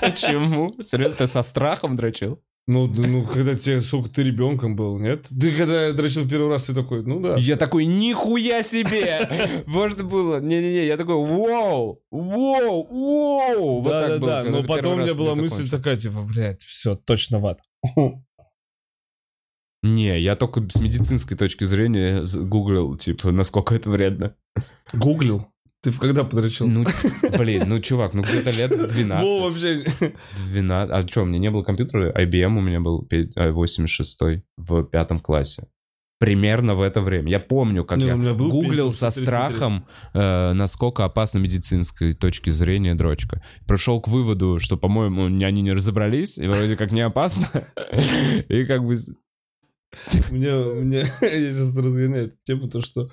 Почему? 0.00 0.74
Серьезно, 0.82 1.16
ты 1.16 1.26
со 1.26 1.42
страхом 1.42 1.94
дрочил? 1.96 2.40
Ну, 2.66 2.86
да, 2.86 3.02
ну, 3.02 3.24
когда 3.24 3.54
тебе, 3.54 3.80
сколько 3.80 4.10
ты 4.10 4.22
ребенком 4.22 4.76
был, 4.76 4.98
нет? 4.98 5.26
Ты 5.28 5.56
когда 5.56 5.92
дрочил 5.92 6.22
в 6.22 6.28
первый 6.28 6.50
раз, 6.50 6.64
ты 6.64 6.74
такой, 6.74 7.02
ну 7.02 7.18
да. 7.20 7.34
Я 7.36 7.56
такой, 7.56 7.84
нихуя 7.84 8.62
себе! 8.62 9.64
Можно 9.66 10.04
было. 10.04 10.40
Не-не-не, 10.40 10.86
я 10.86 10.96
такой, 10.96 11.16
вау, 11.16 12.00
вау, 12.10 12.82
вау. 12.84 13.82
Да, 13.82 14.18
да, 14.18 14.42
да. 14.42 14.50
Но 14.50 14.62
потом 14.62 14.94
у 14.94 15.02
меня 15.02 15.14
была 15.14 15.34
мысль 15.34 15.68
такая, 15.68 15.96
типа, 15.96 16.22
блядь, 16.22 16.62
все, 16.62 16.94
точно 16.94 17.40
в 17.40 17.46
ад. 17.46 17.60
Не, 19.82 20.20
я 20.20 20.36
только 20.36 20.60
с 20.60 20.76
медицинской 20.76 21.36
точки 21.36 21.64
зрения 21.64 22.22
гуглил, 22.22 22.96
типа, 22.96 23.32
насколько 23.32 23.74
это 23.74 23.88
вредно. 23.88 24.36
Гуглил? 24.92 25.46
Ты 25.82 25.90
в 25.90 25.98
когда 25.98 26.24
подрочил? 26.24 26.66
Ну, 26.68 26.84
блин, 27.38 27.64
ну, 27.66 27.80
чувак, 27.80 28.12
ну 28.12 28.22
где-то 28.22 28.50
лет 28.50 28.70
12. 28.92 29.24
Во, 29.24 29.40
вообще. 29.48 29.84
12. 30.52 30.92
А 30.92 31.08
что, 31.08 31.22
у 31.22 31.24
меня 31.24 31.38
не 31.38 31.50
было 31.50 31.62
компьютера? 31.62 32.12
IBM 32.12 32.58
у 32.58 32.60
меня 32.60 32.80
был 32.80 33.02
пе- 33.06 33.30
а, 33.36 33.50
86 33.50 34.18
в 34.58 34.84
пятом 34.84 35.20
классе. 35.20 35.68
примерно 36.18 36.74
в 36.74 36.82
это 36.82 37.00
время. 37.00 37.30
Я 37.30 37.40
помню, 37.40 37.82
как 37.86 37.96
Не, 37.98 38.08
я 38.08 38.14
гуглил 38.34 38.88
Pentium 38.88 38.92
со 38.92 39.08
133. 39.08 39.24
страхом, 39.24 39.86
э, 40.12 40.52
насколько 40.52 41.06
опасна 41.06 41.38
медицинской 41.38 42.12
точки 42.12 42.50
зрения 42.50 42.94
дрочка. 42.94 43.42
Пришел 43.66 44.02
к 44.02 44.08
выводу, 44.08 44.58
что, 44.58 44.76
по-моему, 44.76 45.24
они 45.42 45.62
не 45.62 45.72
разобрались, 45.72 46.36
и 46.36 46.46
вроде 46.46 46.76
как 46.76 46.92
не 46.92 47.00
опасно. 47.00 47.48
И 48.50 48.64
как 48.66 48.84
бы... 48.84 48.96
Мне, 50.30 50.52
мне, 50.54 50.98
я 51.22 51.52
сейчас 51.52 51.74
разгоняю 51.76 52.26
эту 52.26 52.36
тему, 52.44 52.68
то, 52.68 52.82
что 52.82 53.10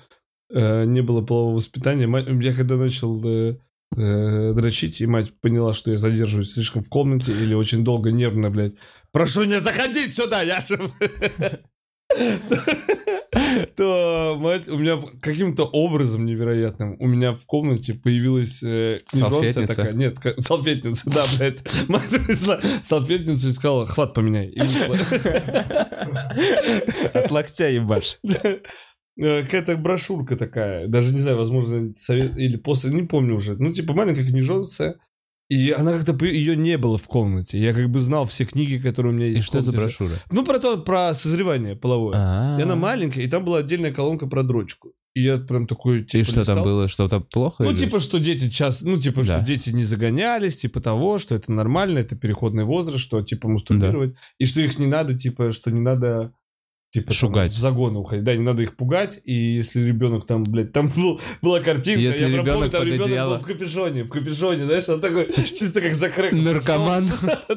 э, 0.50 0.84
не 0.84 1.02
было 1.02 1.22
полового 1.22 1.56
воспитания. 1.56 2.06
Мать, 2.06 2.26
я 2.28 2.52
когда 2.52 2.76
начал 2.76 3.22
э, 3.24 3.56
э, 3.96 4.52
дрочить, 4.54 5.00
и 5.00 5.06
мать 5.06 5.32
поняла, 5.40 5.72
что 5.72 5.90
я 5.90 5.96
задерживаюсь 5.96 6.52
слишком 6.52 6.82
в 6.82 6.88
комнате 6.88 7.32
или 7.32 7.54
очень 7.54 7.84
долго 7.84 8.10
нервно, 8.10 8.50
блядь. 8.50 8.74
Прошу 9.12 9.44
не 9.44 9.60
заходить 9.60 10.14
сюда, 10.14 10.42
я 10.42 10.60
же... 10.60 10.78
То 13.76 14.36
мать 14.38 14.68
у 14.68 14.78
меня 14.78 14.98
каким-то 15.20 15.64
образом 15.64 16.24
невероятным 16.24 16.96
у 16.98 17.06
меня 17.06 17.32
в 17.34 17.44
комнате 17.44 17.92
появилась 17.94 18.62
э, 18.62 19.02
Салфетница? 19.10 19.66
такая. 19.66 19.92
Нет, 19.92 20.16
салфетница, 20.38 21.10
да, 21.10 21.26
блядь. 21.36 21.60
Мать 21.88 22.08
принесла 22.08 22.60
салфетницу 22.88 23.48
и 23.48 23.52
сказала, 23.52 23.86
хват 23.86 24.14
поменяй. 24.14 24.48
От 27.14 27.30
локтя 27.30 27.68
ебашь. 27.68 28.18
Э, 29.20 29.42
Какая-то 29.42 29.76
брошюрка 29.76 30.36
такая, 30.36 30.86
даже 30.86 31.12
не 31.12 31.20
знаю, 31.20 31.36
возможно, 31.36 31.92
совет 32.00 32.36
или 32.38 32.56
после, 32.56 32.92
не 32.92 33.02
помню 33.06 33.34
уже. 33.34 33.56
Ну, 33.56 33.72
типа 33.72 33.92
маленькая 33.92 34.24
книжонция. 34.24 34.96
И 35.48 35.70
она 35.70 35.92
как-то, 35.98 36.12
ее 36.26 36.56
не 36.56 36.76
было 36.76 36.98
в 36.98 37.08
комнате. 37.08 37.58
Я 37.58 37.72
как 37.72 37.88
бы 37.88 38.00
знал 38.00 38.26
все 38.26 38.44
книги, 38.44 38.76
которые 38.76 39.12
у 39.12 39.16
меня 39.16 39.28
есть 39.28 39.38
И 39.38 39.42
что 39.42 39.62
за 39.62 39.72
брошюра? 39.72 40.16
Ну, 40.30 40.44
про 40.44 40.58
то, 40.58 40.76
про 40.76 41.14
созревание 41.14 41.74
половое. 41.74 42.12
А. 42.16 42.58
И 42.58 42.62
она 42.62 42.76
маленькая, 42.76 43.22
и 43.22 43.28
там 43.28 43.46
была 43.46 43.58
отдельная 43.58 43.90
колонка 43.92 44.26
про 44.26 44.42
дрочку. 44.42 44.92
И 45.14 45.22
я 45.22 45.38
прям 45.38 45.66
такой, 45.66 46.02
И 46.02 46.04
типа, 46.04 46.24
что 46.30 46.44
там 46.44 46.62
было? 46.62 46.86
Что-то 46.86 47.20
плохо? 47.20 47.64
Ну, 47.64 47.70
или- 47.70 47.78
типа, 47.80 47.98
что 47.98 48.18
дети 48.18 48.50
часто, 48.50 48.86
ну, 48.86 49.00
типа, 49.00 49.24
Да. 49.24 49.38
что 49.38 49.46
дети 49.46 49.70
не 49.70 49.84
загонялись, 49.84 50.58
типа 50.58 50.80
того, 50.80 51.16
что 51.16 51.34
это 51.34 51.50
нормально, 51.50 51.98
это 52.00 52.14
переходный 52.14 52.64
возраст, 52.64 52.98
что, 53.02 53.22
типа, 53.22 53.48
мастурбировать, 53.48 54.14
и 54.38 54.44
что 54.44 54.60
их 54.60 54.78
не 54.78 54.86
надо, 54.86 55.18
типа, 55.18 55.50
что 55.52 55.70
не 55.70 55.80
надо, 55.80 56.34
типа, 56.90 57.08
там, 57.08 57.14
Шугать. 57.14 57.52
в 57.52 57.58
загоны 57.58 57.98
уходить. 57.98 58.24
Да, 58.24 58.34
не 58.34 58.42
надо 58.42 58.62
их 58.62 58.76
пугать, 58.76 59.20
и 59.24 59.32
если 59.32 59.82
ребенок 59.82 60.26
там, 60.26 60.44
блядь, 60.44 60.72
там 60.72 60.88
был, 60.88 61.20
была 61.42 61.60
картинка, 61.60 62.00
Если 62.00 62.22
я 62.22 62.28
прям 62.28 62.44
помню, 62.44 62.52
ребенок 62.54 62.70
там 62.72 62.82
ребенок 62.84 63.06
одеяло. 63.06 63.34
был 63.34 63.42
в 63.42 63.46
капюшоне, 63.46 64.04
в 64.04 64.08
капюшоне, 64.08 64.64
знаешь, 64.64 64.88
он 64.88 65.00
такой, 65.00 65.26
чисто 65.44 65.80
как 65.80 65.94
закрыт. 65.94 66.32
Наркоман. 66.32 67.10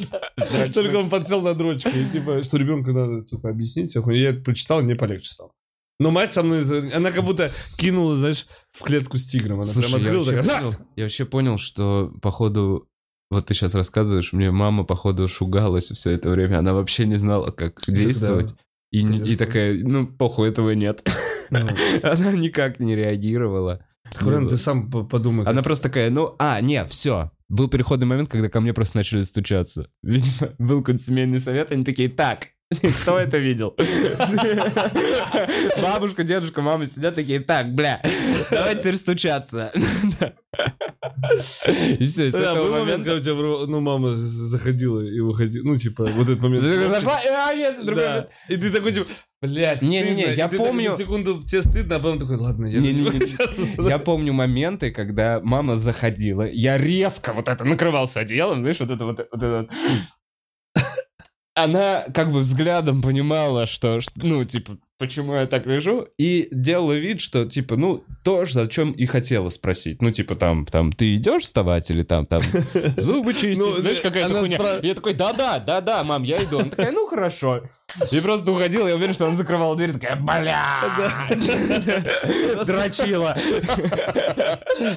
Только 0.74 0.98
он 0.98 1.10
подсел 1.10 1.42
на 1.42 1.54
дрочку, 1.54 1.90
и, 1.90 2.06
типа, 2.12 2.44
что 2.44 2.58
ребенку 2.58 2.92
надо, 2.92 3.24
типа, 3.24 3.50
объяснить, 3.50 3.96
я 3.96 4.34
прочитал, 4.34 4.82
мне 4.82 4.96
полегче 4.96 5.32
стало. 5.32 5.52
Но 6.00 6.10
мать 6.10 6.34
со 6.34 6.42
мной, 6.42 6.92
она 6.92 7.12
как 7.12 7.24
будто 7.24 7.52
кинула, 7.78 8.16
знаешь, 8.16 8.48
в 8.72 8.82
клетку 8.82 9.20
с 9.20 9.28
тигром. 9.28 9.60
Она 9.60 9.64
Слушай, 9.72 9.92
прям 9.92 10.02
я 10.02 10.08
открыла, 10.08 10.24
вообще, 10.26 10.42
такая, 10.42 10.62
понял, 10.62 10.76
я 10.96 11.04
вообще 11.04 11.26
понял, 11.26 11.58
что 11.60 12.14
походу 12.24 12.88
вот 13.30 13.46
ты 13.46 13.54
сейчас 13.54 13.74
рассказываешь, 13.76 14.34
мне 14.34 14.52
мама 14.52 14.84
походу 14.84 15.28
шугалась 15.30 15.90
все 15.90 16.12
это 16.12 16.30
время, 16.30 16.60
она 16.60 16.74
вообще 16.74 17.06
не 17.06 17.16
знала, 17.16 17.52
как 17.52 17.82
действовать. 17.88 18.54
И, 18.92 19.00
и 19.00 19.36
такая, 19.36 19.74
ну, 19.74 20.06
похуй, 20.06 20.50
этого 20.50 20.72
нет. 20.72 21.08
Ну. 21.50 21.60
Она 22.04 22.32
никак 22.34 22.80
не 22.80 22.96
реагировала. 22.96 23.86
Хрен, 24.16 24.48
ты 24.48 24.58
сам 24.58 24.89
по- 24.89 25.04
подумай. 25.04 25.46
Она 25.46 25.62
просто 25.62 25.89
такая, 25.89 26.10
ну, 26.10 26.36
а, 26.38 26.60
не, 26.62 26.86
все. 26.86 27.32
Был 27.48 27.70
переходный 27.70 28.08
момент, 28.08 28.30
когда 28.30 28.50
ко 28.50 28.60
мне 28.60 28.74
просто 28.74 28.98
начали 28.98 29.22
стучаться. 29.22 29.89
Видимо, 30.04 30.54
был 30.58 30.80
какой-то 30.80 31.02
семейный 31.02 31.39
совет, 31.39 31.72
они 31.72 31.86
такие, 31.86 32.10
так, 32.10 32.48
кто 33.02 33.20
это 33.20 33.38
видел? 33.38 33.76
Бабушка, 35.82 36.24
дедушка, 36.24 36.62
мама 36.62 36.86
сидят 36.86 37.16
такие, 37.16 37.42
так, 37.42 37.74
бля, 37.74 38.02
давай 38.50 38.78
теперь 38.78 38.98
стучаться. 38.98 39.72
И 42.00 42.08
все, 42.08 42.28
и 42.28 42.30
с 42.30 42.34
Да, 42.34 42.52
этого 42.52 42.66
был 42.66 42.72
момент, 42.72 43.00
момента... 43.00 43.12
когда 43.12 43.16
у 43.16 43.20
тебя, 43.20 43.68
ну, 43.72 43.80
мама 43.80 44.12
заходила 44.12 45.00
и 45.00 45.20
выходила, 45.22 45.64
ну, 45.66 45.78
типа, 45.78 46.06
вот 46.08 46.28
этот 46.28 46.42
момент. 46.42 46.64
Ты 46.64 46.90
Зашла, 46.90 47.22
а, 47.24 47.54
нет, 47.54 47.86
другой 47.86 48.04
Да. 48.04 48.28
И 48.50 48.58
ты 48.58 48.70
такой, 48.70 48.92
типа, 48.92 49.08
блядь, 49.42 49.82
Не-не-не, 49.82 50.34
я 50.34 50.50
помню- 50.50 50.98
секунду 50.98 51.42
тебе 51.42 51.62
стыдно, 51.62 51.96
а 51.96 52.00
потом 52.00 52.20
такой, 52.20 52.36
ладно, 52.36 52.66
я 52.66 52.80
Не-не-не. 52.80 53.26
сейчас 53.26 53.50
Я 53.78 53.98
помню 53.98 54.34
моменты, 54.34 54.92
когда 54.92 55.40
мама 55.42 55.78
заходила, 55.78 56.44
я 56.44 56.78
резко 56.78 57.32
вот 57.34 57.48
это 57.48 57.64
накрывался 57.64 58.20
одеялом, 58.20 58.60
знаешь, 58.62 58.80
вот 58.80 58.92
это 58.92 59.06
вот, 59.06 59.20
вот 59.32 59.44
это 59.44 59.58
вот. 59.62 59.70
Она 61.54 62.06
как 62.14 62.32
бы 62.32 62.39
взглядом 62.39 63.02
понимала, 63.02 63.66
что, 63.66 63.99
ну, 64.16 64.43
типа, 64.45 64.78
почему 64.97 65.34
я 65.34 65.47
так 65.47 65.66
лежу, 65.66 66.08
и 66.18 66.47
делала 66.52 66.93
вид, 66.93 67.20
что, 67.20 67.43
типа, 67.43 67.76
ну, 67.76 68.04
то, 68.24 68.41
о 68.41 68.68
чем 68.68 68.91
и 68.91 69.06
хотела 69.06 69.49
спросить. 69.49 70.02
Ну, 70.02 70.12
типа, 70.12 70.36
там, 70.36 70.66
там, 70.66 70.91
ты 70.93 71.16
идешь 71.16 71.43
вставать 71.43 71.89
или 71.91 72.04
там, 72.04 72.26
там, 72.26 72.41
зубы 72.97 73.34
чистить, 73.34 73.58
Ну, 73.58 73.76
знаешь, 73.76 73.99
какая-то 73.99 74.39
хуйня. 74.39 74.80
Я 74.84 74.93
такой, 74.93 75.14
да-да, 75.14 75.60
да-да, 75.60 76.04
мам, 76.04 76.24
я 76.24 76.43
иду. 76.43 76.60
Она 76.60 76.70
такая, 76.70 76.91
ну, 76.91 77.08
хорошо. 77.08 77.64
И 78.12 78.20
просто 78.22 78.52
уходила, 78.52 78.88
я 78.88 78.96
уверен, 78.96 79.14
что 79.14 79.28
она 79.28 79.36
закрывала 79.36 79.76
дверь, 79.76 79.94
такая, 79.94 80.16
бля, 80.16 81.28
дрочила. 82.66 83.38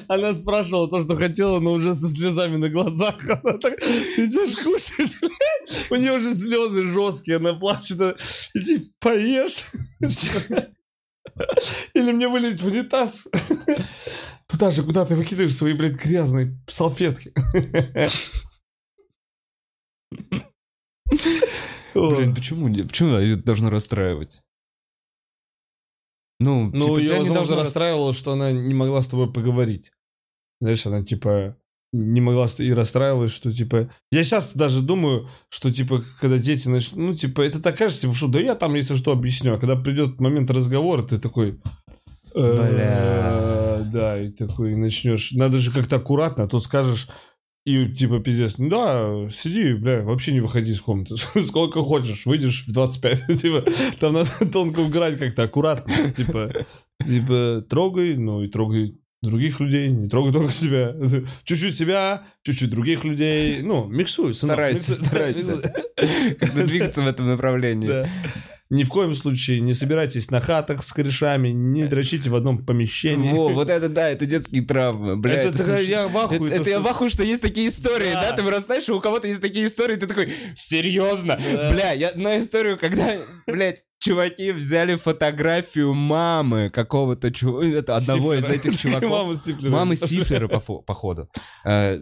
Она 0.07 0.33
спрашивала 0.33 0.89
то, 0.89 1.01
что 1.03 1.15
хотела, 1.15 1.59
но 1.59 1.73
уже 1.73 1.93
со 1.93 2.07
слезами 2.07 2.57
на 2.57 2.69
глазах. 2.69 3.15
Она 3.23 3.57
так, 3.57 3.79
ты 3.79 4.25
идешь 4.25 4.55
кушать? 4.55 5.17
У 5.89 5.95
нее 5.95 6.13
уже 6.13 6.35
слезы 6.35 6.83
жесткие, 6.83 7.37
она 7.37 7.53
плачет. 7.53 7.99
Иди 8.53 8.91
поешь. 8.99 9.65
Или 11.93 12.11
мне 12.11 12.27
вылить 12.27 12.61
в 12.61 12.67
унитаз. 12.67 13.23
Туда 14.47 14.71
же, 14.71 14.83
куда 14.83 15.05
ты 15.05 15.15
выкидываешь 15.15 15.55
свои, 15.55 15.73
блядь, 15.73 15.95
грязные 15.95 16.57
салфетки. 16.67 17.33
Блин, 21.95 22.35
почему, 22.35 22.67
почему 22.87 23.09
это 23.15 23.43
должно 23.43 23.69
расстраивать? 23.69 24.41
Ну, 26.39 26.69
Ну, 26.73 26.81
типа, 26.81 26.97
ее, 26.97 27.09
возможно, 27.11 27.33
должно 27.33 27.55
расстраивало, 27.55 28.13
что 28.13 28.33
она 28.33 28.51
не 28.51 28.73
могла 28.73 29.01
с 29.01 29.07
тобой 29.07 29.31
поговорить. 29.31 29.91
Знаешь, 30.59 30.85
она, 30.85 31.03
типа, 31.03 31.57
не 31.93 32.19
могла 32.19 32.47
и 32.57 32.73
расстраивалась, 32.73 33.31
что, 33.31 33.53
типа... 33.53 33.89
Я 34.11 34.23
сейчас 34.23 34.53
даже 34.53 34.81
думаю, 34.81 35.29
что, 35.49 35.71
типа, 35.71 36.01
когда 36.19 36.37
дети 36.37 36.67
начнут... 36.67 36.97
Ну, 36.97 37.11
типа, 37.13 37.41
это 37.41 37.61
так 37.61 37.77
кажется, 37.77 38.01
типа, 38.01 38.15
что 38.15 38.27
да 38.27 38.39
я 38.39 38.55
там, 38.55 38.75
если 38.75 38.95
что, 38.95 39.11
объясню. 39.11 39.53
А 39.53 39.57
когда 39.57 39.75
придет 39.77 40.19
момент 40.19 40.49
разговора, 40.49 41.03
ты 41.03 41.17
такой... 41.19 41.61
э, 42.33 42.71
Бля. 42.73 43.89
Да, 43.91 44.21
и 44.21 44.29
такой 44.29 44.75
начнешь... 44.75 45.31
Надо 45.31 45.59
же 45.59 45.71
как-то 45.71 45.97
аккуратно, 45.97 46.43
а 46.43 46.47
то 46.47 46.59
скажешь... 46.59 47.07
И 47.65 47.87
типа 47.87 48.19
пиздец, 48.19 48.59
ну 48.59 48.69
да, 48.69 49.27
сиди, 49.33 49.73
бля, 49.73 50.03
вообще 50.03 50.33
не 50.33 50.39
выходи 50.39 50.71
из 50.71 50.81
комнаты. 50.81 51.15
Сколько 51.43 51.81
хочешь, 51.81 52.25
выйдешь 52.25 52.65
в 52.67 52.71
25. 52.71 53.41
Типа, 53.41 53.63
там 53.99 54.13
надо 54.13 54.29
тонко 54.53 54.83
играть 54.83 55.17
как-то 55.17 55.43
аккуратно. 55.43 56.11
Типа, 56.11 56.51
типа, 57.03 57.65
трогай, 57.67 58.17
ну 58.17 58.43
и 58.43 58.47
трогай 58.47 58.99
других 59.23 59.59
людей, 59.59 59.89
не 59.89 60.07
трогай 60.07 60.31
только 60.31 60.51
себя. 60.51 60.95
Чуть-чуть 61.43 61.75
себя, 61.75 62.23
чуть-чуть 62.43 62.69
других 62.69 63.03
людей. 63.03 63.61
Ну, 63.63 63.87
миксуй, 63.87 64.35
сынок, 64.35 64.55
Старайся, 64.55 64.91
миксуй. 64.91 65.07
старайся. 65.07 65.73
Как-то 66.39 66.63
двигаться 66.65 67.01
в 67.01 67.07
этом 67.07 67.27
направлении. 67.27 67.87
Да. 67.87 68.09
Ни 68.71 68.83
в 68.83 68.89
коем 68.89 69.13
случае 69.13 69.59
не 69.61 69.75
собирайтесь 69.75 70.31
на 70.31 70.39
хатах 70.39 70.83
с 70.83 70.91
корешами, 70.91 71.49
не 71.49 71.85
дрочите 71.85 72.31
в 72.31 72.35
одном 72.35 72.65
помещении. 72.65 73.31
Во, 73.31 73.49
вот 73.49 73.69
это 73.69 73.89
да, 73.89 74.09
это 74.09 74.25
детские 74.25 74.63
травмы. 74.63 75.17
Бля, 75.17 75.33
это 75.35 75.49
это, 75.49 75.63
слушай, 75.63 75.85
я 75.87 76.07
в 76.07 76.17
ахуе, 76.17 76.37
Это, 76.39 76.49
то, 76.49 76.55
это 76.61 76.69
я 76.71 76.75
что- 76.77 76.83
в 76.83 76.87
ахуе, 76.87 77.09
что 77.11 77.23
есть 77.23 77.41
такие 77.43 77.67
истории, 77.67 78.11
да? 78.11 78.31
Да. 78.31 78.35
Ты 78.37 78.41
вырастаешь, 78.41 78.89
и 78.89 78.91
у 78.91 78.99
кого-то 78.99 79.27
есть 79.27 79.39
такие 79.39 79.67
истории, 79.67 79.97
ты 79.97 80.07
такой, 80.07 80.33
серьезно? 80.55 81.37
Да. 81.39 81.71
Бля, 81.73 81.91
я 81.91 82.11
знаю 82.13 82.43
историю, 82.43 82.79
когда, 82.79 83.17
блядь, 83.45 83.83
чуваки 83.99 84.51
взяли 84.51 84.95
фотографию 84.95 85.93
мамы 85.93 86.71
какого-то 86.71 87.31
чувака, 87.31 87.67
это 87.67 87.95
одного 87.97 88.33
из 88.33 88.45
Стифлера. 88.45 88.59
этих 88.59 88.79
чуваков. 88.79 89.09
Мама 89.11 89.33
Стифлера. 89.35 89.71
Мамы 89.71 89.95
Стифлера, 89.95 90.47
походу. 90.47 91.29
Э, 91.65 91.99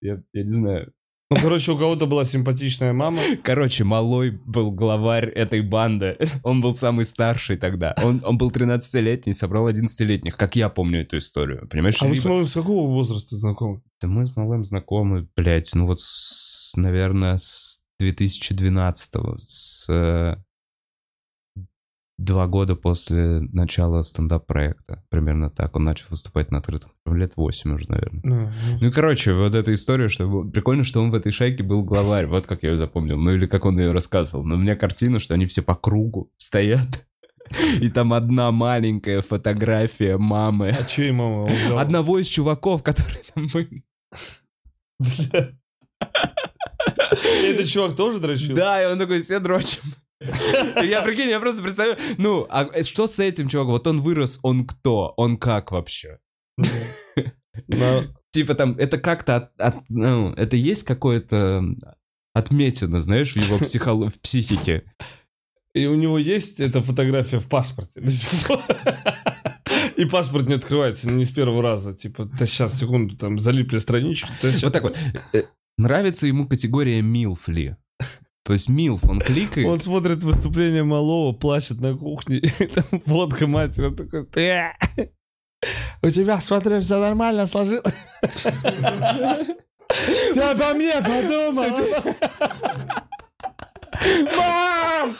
Я, 0.00 0.22
я 0.32 0.42
не 0.42 0.48
знаю. 0.48 0.92
Ну, 1.28 1.38
короче, 1.40 1.72
у 1.72 1.76
кого-то 1.76 2.06
была 2.06 2.24
симпатичная 2.24 2.92
мама. 2.92 3.22
Короче, 3.42 3.82
Малой 3.82 4.30
был 4.30 4.70
главарь 4.70 5.28
этой 5.28 5.60
банды. 5.60 6.16
Он 6.44 6.60
был 6.60 6.76
самый 6.76 7.04
старший 7.04 7.56
тогда. 7.56 7.96
Он, 8.02 8.20
он 8.24 8.38
был 8.38 8.50
13-летний, 8.50 9.32
собрал 9.32 9.68
11-летних, 9.68 10.36
как 10.36 10.54
я 10.54 10.68
помню 10.68 11.02
эту 11.02 11.18
историю. 11.18 11.66
Понимаешь? 11.68 11.96
А 12.00 12.06
вы 12.06 12.16
с 12.16 12.24
малым 12.24 12.46
с 12.46 12.54
какого 12.54 12.88
возраста 12.88 13.34
знакомы? 13.34 13.82
Да 14.00 14.08
мы 14.08 14.26
с 14.26 14.36
Малым 14.36 14.64
знакомы, 14.64 15.26
блядь, 15.34 15.74
ну 15.74 15.86
вот, 15.86 16.00
с, 16.00 16.76
наверное, 16.76 17.38
с 17.38 17.80
2012-го, 18.00 19.38
с 19.40 19.88
э, 19.88 20.36
два 22.18 22.46
года 22.46 22.76
после 22.76 23.40
начала 23.52 24.02
стендап-проекта. 24.02 25.02
Примерно 25.10 25.50
так. 25.50 25.76
Он 25.76 25.84
начал 25.84 26.06
выступать 26.10 26.50
на 26.50 26.58
открытом. 26.58 26.90
Лет 27.06 27.36
8 27.36 27.74
уже, 27.74 27.88
наверное. 27.90 28.20
Ну, 28.24 28.50
Ну 28.80 28.92
короче, 28.92 29.32
вот 29.34 29.54
эта 29.54 29.74
история, 29.74 30.08
что 30.08 30.44
прикольно, 30.44 30.82
что 30.84 31.02
он 31.02 31.10
в 31.10 31.14
этой 31.14 31.30
шайке 31.32 31.62
был 31.62 31.82
главарь. 31.82 32.26
Вот 32.26 32.46
как 32.46 32.62
я 32.62 32.70
ее 32.70 32.76
запомнил. 32.76 33.18
Ну 33.18 33.32
или 33.32 33.46
как 33.46 33.64
он 33.64 33.78
ее 33.78 33.92
рассказывал. 33.92 34.44
Но 34.44 34.54
у 34.54 34.58
меня 34.58 34.76
картина, 34.76 35.18
что 35.18 35.34
они 35.34 35.46
все 35.46 35.62
по 35.62 35.74
кругу 35.74 36.30
стоят. 36.36 37.06
И 37.80 37.88
там 37.90 38.12
одна 38.12 38.50
маленькая 38.50 39.20
фотография 39.20 40.16
мамы. 40.16 40.70
А 40.70 40.84
чей 40.84 41.12
мама? 41.12 41.42
Он 41.44 41.52
взял- 41.52 41.78
Одного 41.78 42.18
из 42.18 42.26
чуваков, 42.28 42.82
который 42.82 43.22
там 43.34 43.46
был. 43.52 43.66
Этот 47.44 47.68
чувак 47.68 47.94
тоже 47.94 48.18
дрочил? 48.18 48.56
Да, 48.56 48.82
и 48.82 48.86
он 48.86 48.98
такой, 48.98 49.20
все 49.20 49.38
дрочим. 49.38 49.82
Я 50.82 51.02
прикинь, 51.02 51.28
я 51.28 51.40
просто 51.40 51.62
представляю, 51.62 51.98
ну, 52.18 52.46
а 52.48 52.82
что 52.82 53.06
с 53.06 53.18
этим 53.18 53.48
чуваком? 53.48 53.72
Вот 53.72 53.86
он 53.86 54.00
вырос, 54.00 54.38
он 54.42 54.66
кто? 54.66 55.12
Он 55.16 55.36
как 55.36 55.72
вообще? 55.72 56.18
Но 57.68 58.04
Типа 58.32 58.54
там, 58.54 58.72
это 58.78 58.98
как-то, 58.98 59.50
ну, 59.88 60.32
это 60.34 60.56
есть 60.56 60.82
какое-то 60.82 61.64
отметина, 62.34 63.00
знаешь, 63.00 63.32
в 63.32 63.36
его 63.36 63.56
психоло- 63.56 64.10
в 64.10 64.20
психике. 64.20 64.84
И 65.72 65.86
у 65.86 65.94
него 65.94 66.18
есть 66.18 66.60
эта 66.60 66.80
фотография 66.82 67.38
в 67.38 67.48
паспорте 67.48 68.00
до 68.00 68.10
сих 68.10 68.46
пор. 68.46 68.60
И 69.96 70.04
паспорт 70.04 70.46
не 70.46 70.54
открывается 70.54 71.08
не 71.08 71.24
с 71.24 71.30
первого 71.30 71.62
раза. 71.62 71.94
Типа, 71.94 72.26
да 72.26 72.44
сейчас, 72.46 72.78
секунду, 72.78 73.16
там 73.16 73.38
залипли 73.38 73.78
щас. 73.78 74.62
Вот 74.62 74.72
так 74.72 74.82
вот. 74.82 74.98
Э, 75.32 75.44
Нравится 75.78 76.26
ему 76.26 76.46
категория 76.46 77.00
милф 77.00 77.48
ли? 77.48 77.76
То 78.46 78.52
есть 78.52 78.68
милф, 78.68 79.02
он 79.02 79.18
кликает. 79.18 79.66
Он 79.66 79.80
смотрит 79.80 80.22
выступление 80.22 80.84
малого, 80.84 81.32
плачет 81.32 81.80
на 81.80 81.96
кухне, 81.96 82.36
и 82.60 82.66
там 82.66 82.84
водка 83.04 83.48
матери, 83.48 83.86
он 83.86 83.96
такой, 83.96 84.24
«Ты, 84.24 84.70
у 86.00 86.10
тебя, 86.10 86.40
смотрю, 86.40 86.80
все 86.80 87.00
нормально 87.00 87.46
сложилось. 87.46 87.92
Ты 88.22 88.50
обо 90.40 90.74
мне 90.74 90.92
подумал. 91.02 91.76
Мам! 94.36 95.16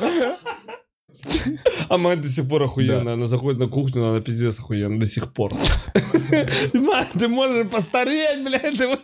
А 1.89 1.99
мать 1.99 2.21
до 2.21 2.29
сих 2.29 2.49
пор 2.49 2.65
охуенная. 2.65 3.15
Она 3.15 3.27
заходит 3.27 3.61
на 3.61 3.67
кухню, 3.69 4.05
она 4.07 4.21
пиздец 4.21 4.59
охуенная 4.59 4.99
до 5.01 5.07
сих 5.07 5.33
пор. 5.33 5.53
Мать, 6.75 7.09
ты 7.19 7.29
можешь 7.29 7.69
постареть, 7.69 8.43
блядь. 8.43 8.77
ты 8.77 8.99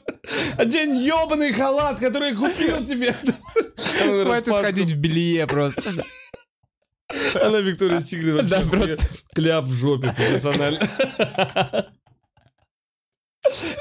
Одень 0.57 0.97
ебаный 0.97 1.53
халат, 1.53 1.99
который 1.99 2.31
я 2.31 2.37
купил 2.37 2.85
тебе. 2.87 3.15
Хватит 4.25 4.53
ходить 4.53 4.91
в 4.93 4.99
белье 4.99 5.47
просто. 5.47 6.05
Она 7.35 7.61
Виктория 7.61 7.99
вообще 8.01 8.43
Да, 8.43 8.61
просто. 8.63 8.99
кляп 9.35 9.65
в 9.67 9.75
жопе 9.75 10.15
профессионально. 10.17 10.89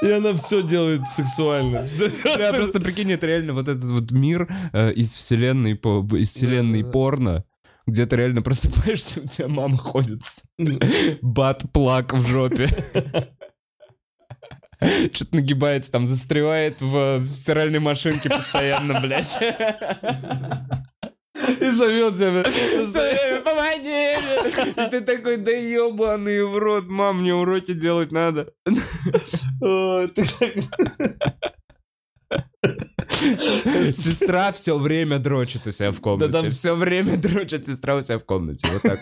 И 0.02 0.10
она 0.10 0.32
все 0.34 0.62
делает 0.62 1.02
сексуально. 1.10 1.86
Да, 2.24 2.52
просто 2.52 2.80
прикинь, 2.80 3.12
это 3.12 3.26
реально 3.26 3.54
вот 3.54 3.68
этот 3.68 3.84
вот 3.90 4.10
мир 4.10 4.48
э, 4.72 4.92
из 4.92 5.14
вселенной, 5.14 5.72
из 5.74 6.30
вселенной 6.30 6.84
порно, 6.84 7.44
где 7.86 8.06
ты 8.06 8.16
реально 8.16 8.42
просыпаешься, 8.42 9.20
у 9.24 9.26
тебя 9.26 9.48
мама 9.48 9.76
ходит 9.76 10.22
с 10.22 10.40
бат-плак 11.20 12.14
в 12.14 12.26
жопе. 12.26 12.68
Что-то 15.12 15.36
нагибается, 15.36 15.92
там 15.92 16.06
застревает 16.06 16.80
в, 16.80 17.18
в 17.18 17.28
стиральной 17.30 17.78
машинке 17.78 18.28
постоянно, 18.28 19.00
блядь. 19.00 19.38
И 21.60 21.70
зовет 21.70 22.16
тебя. 22.16 22.42
Помоги! 23.42 24.16
И 24.70 24.90
ты 24.90 25.00
такой, 25.02 25.36
да 25.36 25.52
ебаный 25.52 26.44
в 26.44 26.58
рот, 26.58 26.88
мам, 26.88 27.20
мне 27.20 27.34
уроки 27.34 27.74
делать 27.74 28.10
надо. 28.10 28.52
Сестра 33.94 34.52
все 34.52 34.78
время 34.78 35.18
дрочит 35.18 35.66
у 35.66 35.72
себя 35.72 35.90
в 35.92 36.00
комнате. 36.00 36.32
Да 36.32 36.40
там- 36.40 36.50
Все 36.50 36.74
время 36.74 37.16
дрочит 37.16 37.66
сестра 37.66 37.96
у 37.96 38.02
себя 38.02 38.18
в 38.18 38.24
комнате. 38.24 38.66
Вот 38.72 38.82
так. 38.82 39.00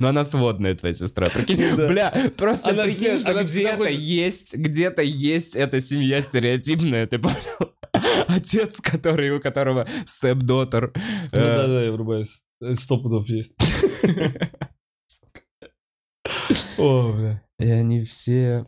Но 0.00 0.08
она 0.08 0.24
сводная, 0.24 0.74
твоя 0.74 0.92
сестра. 0.94 1.28
Прикинь, 1.30 1.76
Да. 1.76 1.86
бля, 1.88 2.30
просто 2.36 2.70
Она 2.70 2.84
прикинь, 2.84 2.98
все- 2.98 3.20
что 3.20 3.30
она 3.32 3.44
всегда 3.44 3.70
где-то 3.74 3.84
хочет- 3.84 4.00
есть, 4.00 4.54
где-то 4.56 5.02
есть 5.02 5.56
эта 5.56 5.80
семья 5.80 6.22
стереотипная, 6.22 7.06
ты 7.06 7.18
понял? 7.18 7.36
Отец, 8.28 8.80
который, 8.80 9.30
у 9.30 9.40
которого 9.40 9.86
степ-дотер. 10.06 10.92
Ну 10.94 11.00
да-да, 11.32 11.82
я 11.84 11.92
врубаюсь. 11.92 12.42
Э, 12.60 12.74
Сто 12.74 12.98
пудов 12.98 13.28
есть. 13.28 13.54
О, 16.78 17.12
бля. 17.12 17.42
И 17.58 17.66
они 17.68 18.04
все... 18.04 18.64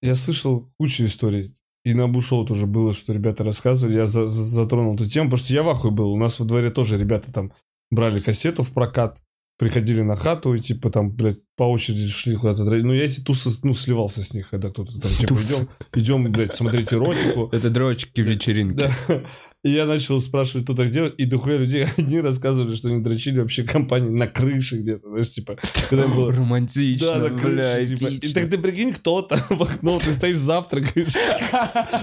Я 0.00 0.14
слышал 0.14 0.66
кучу 0.78 1.04
историй. 1.04 1.54
И 1.84 1.94
на 1.94 2.06
Бушоу 2.08 2.44
тоже 2.44 2.66
было, 2.66 2.94
что 2.94 3.12
ребята 3.12 3.42
рассказывали. 3.44 3.96
Я 3.96 4.06
за- 4.06 4.28
за- 4.28 4.44
затронул 4.44 4.94
эту 4.94 5.08
тему, 5.08 5.30
потому 5.30 5.44
что 5.44 5.54
я 5.54 5.62
в 5.62 5.68
ахуе 5.68 5.90
был. 5.92 6.12
У 6.12 6.16
нас 6.16 6.38
во 6.38 6.44
дворе 6.44 6.70
тоже 6.70 6.98
ребята 6.98 7.32
там 7.32 7.52
брали 7.90 8.20
кассету 8.20 8.62
в 8.62 8.72
прокат, 8.72 9.20
приходили 9.62 10.02
на 10.02 10.16
хату 10.16 10.54
и 10.54 10.58
типа 10.58 10.90
там, 10.90 11.12
блядь, 11.12 11.38
по 11.56 11.62
очереди 11.62 12.08
шли 12.08 12.34
куда-то. 12.34 12.64
Ну, 12.64 12.92
я 12.92 13.04
эти 13.04 13.20
тусы, 13.20 13.48
ну, 13.62 13.74
сливался 13.74 14.22
с 14.22 14.34
них, 14.34 14.50
когда 14.50 14.70
кто-то 14.70 15.00
там, 15.00 15.08
типа, 15.12 15.34
идем, 15.34 15.68
идем, 15.94 16.32
блядь, 16.32 16.52
смотреть 16.52 16.92
эротику. 16.92 17.48
Это 17.52 17.70
дрочки 17.70 18.20
вечеринки. 18.22 18.74
Да. 18.74 18.92
И 19.64 19.70
я 19.70 19.86
начал 19.86 20.20
спрашивать, 20.20 20.64
кто 20.64 20.74
так 20.74 20.90
делает, 20.90 21.14
и 21.20 21.24
дохуя 21.24 21.58
людей 21.58 21.86
одни 21.96 22.20
рассказывали, 22.20 22.74
что 22.74 22.88
они 22.88 23.00
дрочили 23.00 23.38
вообще 23.38 23.62
компании 23.62 24.10
на 24.10 24.26
крыше 24.26 24.78
где-то, 24.78 25.08
знаешь, 25.08 25.30
типа, 25.30 25.56
когда 25.88 26.08
было... 26.08 26.32
Романтично, 26.32 27.06
Да, 27.06 27.18
на 27.18 27.28
бля, 27.28 27.76
крыше, 27.76 27.96
типа. 27.96 28.08
И 28.08 28.32
так 28.32 28.50
ты 28.50 28.58
прикинь, 28.58 28.92
кто 28.92 29.22
там 29.22 29.40
в 29.48 29.62
окно, 29.62 30.00
ты 30.00 30.14
стоишь 30.14 30.38
завтракаешь. 30.38 31.14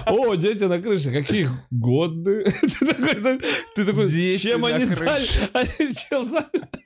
О, 0.06 0.34
дети 0.36 0.64
на 0.64 0.80
крыше, 0.80 1.10
какие 1.10 1.50
годы? 1.70 2.50
Ты 2.78 2.86
такой, 2.86 3.40
ты 3.74 3.84
такой, 3.84 4.38
чем 4.38 4.64
они 4.64 4.86
заняты? 4.86 5.50
Они 5.52 5.94
чем 5.94 6.22
заняты? 6.22 6.80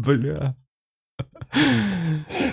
Бля. 0.00 0.56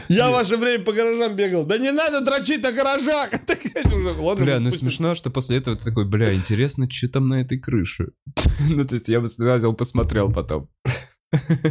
Я 0.09 0.29
в 0.29 0.33
ваше 0.33 0.57
время 0.57 0.83
по 0.83 0.91
гаражам 0.91 1.35
бегал. 1.35 1.65
Да 1.65 1.77
не 1.77 1.91
надо 1.91 2.21
дрочить 2.21 2.61
на 2.61 2.73
гаражах. 2.73 3.29
Бля, 4.37 4.59
ну 4.59 4.71
смешно, 4.71 5.13
что 5.15 5.29
после 5.29 5.57
этого 5.57 5.77
ты 5.77 5.85
такой, 5.85 6.05
бля, 6.05 6.33
интересно, 6.33 6.89
что 6.89 7.07
там 7.07 7.27
на 7.27 7.41
этой 7.41 7.59
крыше. 7.59 8.11
Ну, 8.69 8.83
то 8.83 8.95
есть 8.95 9.07
я 9.07 9.21
бы 9.21 9.27
слазил, 9.27 9.73
посмотрел 9.73 10.31
потом. 10.31 10.69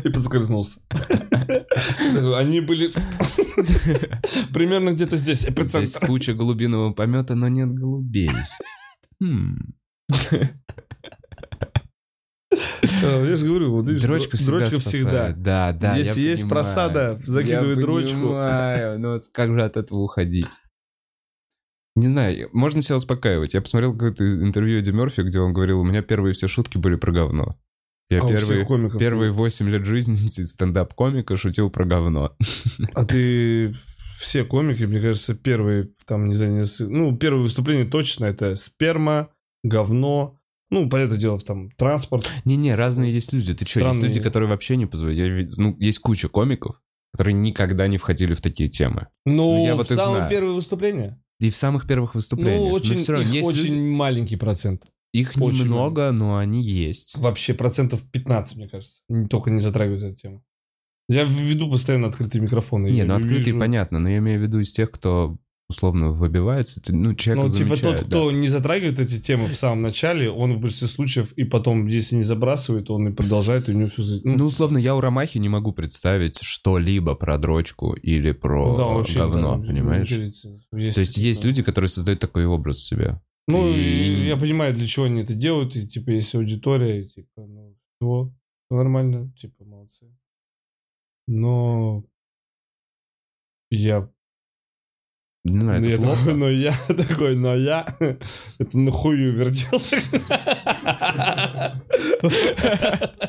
И 0.04 0.08
подскользнулся. 0.08 0.80
Они 2.36 2.60
были 2.60 2.90
примерно 4.52 4.92
где-то 4.92 5.16
здесь, 5.16 5.40
Здесь 5.40 5.96
куча 5.96 6.32
голубиного 6.32 6.92
помета, 6.92 7.34
но 7.34 7.48
нет 7.48 7.72
голубей. 7.72 8.30
А, 13.02 13.24
Я 13.24 13.36
же 13.36 13.46
говорю, 13.46 13.72
вот 13.72 13.86
видишь, 13.88 14.02
Дрочка 14.02 14.36
всегда 14.36 14.58
дрочка 14.58 14.78
всегда. 14.78 15.32
Да, 15.36 15.72
да, 15.72 15.96
Если 15.96 16.20
есть 16.20 16.42
понимаю. 16.42 16.64
просада, 16.64 17.20
закидывай 17.24 17.74
Я 17.74 17.80
дрочку. 17.80 18.16
понимаю, 18.20 18.98
но 19.00 19.16
как 19.32 19.52
же 19.52 19.62
от 19.64 19.76
этого 19.76 19.98
уходить? 20.00 20.46
Не 21.94 22.08
знаю, 22.08 22.50
можно 22.52 22.82
себя 22.82 22.96
успокаивать. 22.96 23.54
Я 23.54 23.62
посмотрел 23.62 23.92
какое-то 23.92 24.22
интервью 24.42 24.78
Эдди 24.78 24.90
Мерфи, 24.90 25.22
где 25.22 25.40
он 25.40 25.52
говорил, 25.54 25.80
у 25.80 25.84
меня 25.84 26.02
первые 26.02 26.34
все 26.34 26.46
шутки 26.46 26.76
были 26.76 26.96
про 26.96 27.10
говно. 27.10 27.50
Я 28.10 28.22
А 28.22 28.28
первые, 28.28 28.64
комиков 28.66 28.98
первые 29.00 29.32
8 29.32 29.68
лет 29.68 29.84
жизни 29.86 30.14
стендап-комика 30.44 31.36
шутил 31.36 31.70
про 31.70 31.86
говно. 31.86 32.36
А 32.94 33.04
ты 33.04 33.72
все 34.20 34.44
комики, 34.44 34.84
мне 34.84 35.00
кажется, 35.00 35.34
первые, 35.34 35.88
там, 36.06 36.28
не 36.28 36.34
знаю, 36.34 36.64
ну, 36.80 37.16
первое 37.16 37.42
выступление 37.42 37.86
точно 37.86 38.26
это 38.26 38.54
сперма, 38.54 39.30
говно, 39.64 40.38
ну, 40.70 40.88
понятное 40.88 41.18
дело, 41.18 41.38
там, 41.40 41.70
транспорт. 41.72 42.26
Не-не, 42.44 42.74
разные 42.74 43.12
есть 43.12 43.32
люди. 43.32 43.54
Ты 43.54 43.66
что, 43.66 43.80
есть 43.80 44.02
люди, 44.02 44.20
которые 44.20 44.48
вообще 44.48 44.76
не. 44.76 44.88
Я 45.14 45.28
вид- 45.28 45.56
ну, 45.56 45.76
есть 45.78 45.98
куча 46.00 46.28
комиков, 46.28 46.80
которые 47.12 47.34
никогда 47.34 47.86
не 47.88 47.98
входили 47.98 48.34
в 48.34 48.40
такие 48.40 48.68
темы. 48.68 49.08
Ну, 49.24 49.64
я 49.64 49.74
вот 49.76 49.90
их 49.90 49.96
самое 49.96 50.16
знаю. 50.18 50.30
первое 50.30 50.52
выступление. 50.52 51.20
И 51.40 51.50
в 51.50 51.56
самых 51.56 51.86
первых 51.86 52.14
выступлениях. 52.14 52.60
Ну, 52.60 52.68
Но 52.68 52.74
очень, 52.74 52.96
всё 52.96 53.12
равно 53.12 53.28
их 53.28 53.34
есть 53.34 53.48
очень 53.48 53.64
люди- 53.64 53.76
маленький 53.76 54.36
процент. 54.36 54.86
Их 55.12 55.32
очень 55.36 55.60
немного, 55.60 56.10
но 56.12 56.36
они 56.36 56.62
есть. 56.62 57.16
Вообще 57.16 57.54
процентов 57.54 58.02
15, 58.10 58.56
мне 58.56 58.68
кажется. 58.68 59.00
Только 59.30 59.50
не 59.50 59.60
затрагивают 59.60 60.02
эту 60.02 60.16
тему. 60.16 60.42
Я 61.08 61.24
веду 61.24 61.70
постоянно 61.70 62.08
открытые 62.08 62.42
микрофоны. 62.42 62.88
Не, 62.88 63.04
ну 63.04 63.14
открытые 63.14 63.44
вижу- 63.44 63.58
понятно, 63.58 63.98
но 64.00 64.08
я 64.10 64.18
имею 64.18 64.40
в 64.40 64.42
виду 64.42 64.58
из 64.60 64.72
тех, 64.72 64.90
кто 64.90 65.38
условно 65.68 66.10
выбивается, 66.10 66.80
ты, 66.80 66.94
ну, 66.94 67.14
человек 67.14 67.44
Ну, 67.44 67.56
типа 67.56 67.70
тот, 67.70 67.78
замечает, 67.78 68.06
кто 68.06 68.30
да. 68.30 68.36
не 68.36 68.48
затрагивает 68.48 68.98
эти 68.98 69.18
темы 69.18 69.46
в 69.46 69.56
самом 69.56 69.82
начале, 69.82 70.30
он 70.30 70.54
в 70.54 70.60
большинстве 70.60 70.88
случаев 70.88 71.32
и 71.32 71.44
потом, 71.44 71.86
если 71.86 72.16
не 72.16 72.22
забрасывает, 72.22 72.90
он 72.90 73.08
и 73.08 73.12
продолжает, 73.12 73.68
и 73.68 73.72
у 73.72 73.74
него 73.74 73.88
все... 73.88 74.02
Ну, 74.22 74.44
условно, 74.44 74.78
я 74.78 74.94
у 74.94 75.00
Ромахи 75.00 75.38
не 75.38 75.48
могу 75.48 75.72
представить 75.72 76.38
что-либо 76.40 77.14
про 77.14 77.38
дрочку 77.38 77.94
или 77.94 78.32
про 78.32 78.70
Ну 78.70 78.76
да, 78.76 78.84
вообще, 78.84 79.18
говно, 79.18 79.56
да, 79.56 79.66
понимаешь? 79.66 80.08
делится. 80.08 80.60
То 80.70 80.78
есть 80.78 81.16
есть 81.16 81.44
люди, 81.44 81.62
которые 81.62 81.88
создают 81.88 82.20
такой 82.20 82.46
образ 82.46 82.84
себя. 82.84 83.20
Ну, 83.48 83.72
и 83.72 84.26
я 84.26 84.36
понимаю, 84.36 84.74
для 84.74 84.86
чего 84.86 85.06
они 85.06 85.22
это 85.22 85.34
делают, 85.34 85.76
и, 85.76 85.86
типа, 85.86 86.10
есть 86.10 86.34
аудитория, 86.34 87.02
и, 87.02 87.08
типа, 87.08 87.46
ну, 87.46 87.76
все, 87.94 88.32
нормально, 88.70 89.32
типа, 89.38 89.64
молодцы. 89.64 90.06
Но 91.28 92.04
я, 93.70 94.08
Не 95.48 95.60
знаю, 95.60 95.80
ну, 95.80 95.88
это 95.88 95.96
я 95.96 95.98
плохо. 95.98 96.18
такой, 96.18 96.34
но 96.34 96.50
я 96.50 96.76
такой, 96.88 97.36
но 97.36 97.54
я 97.54 97.86
это 98.58 98.78
нахую 98.78 99.32
вертел. 99.32 99.80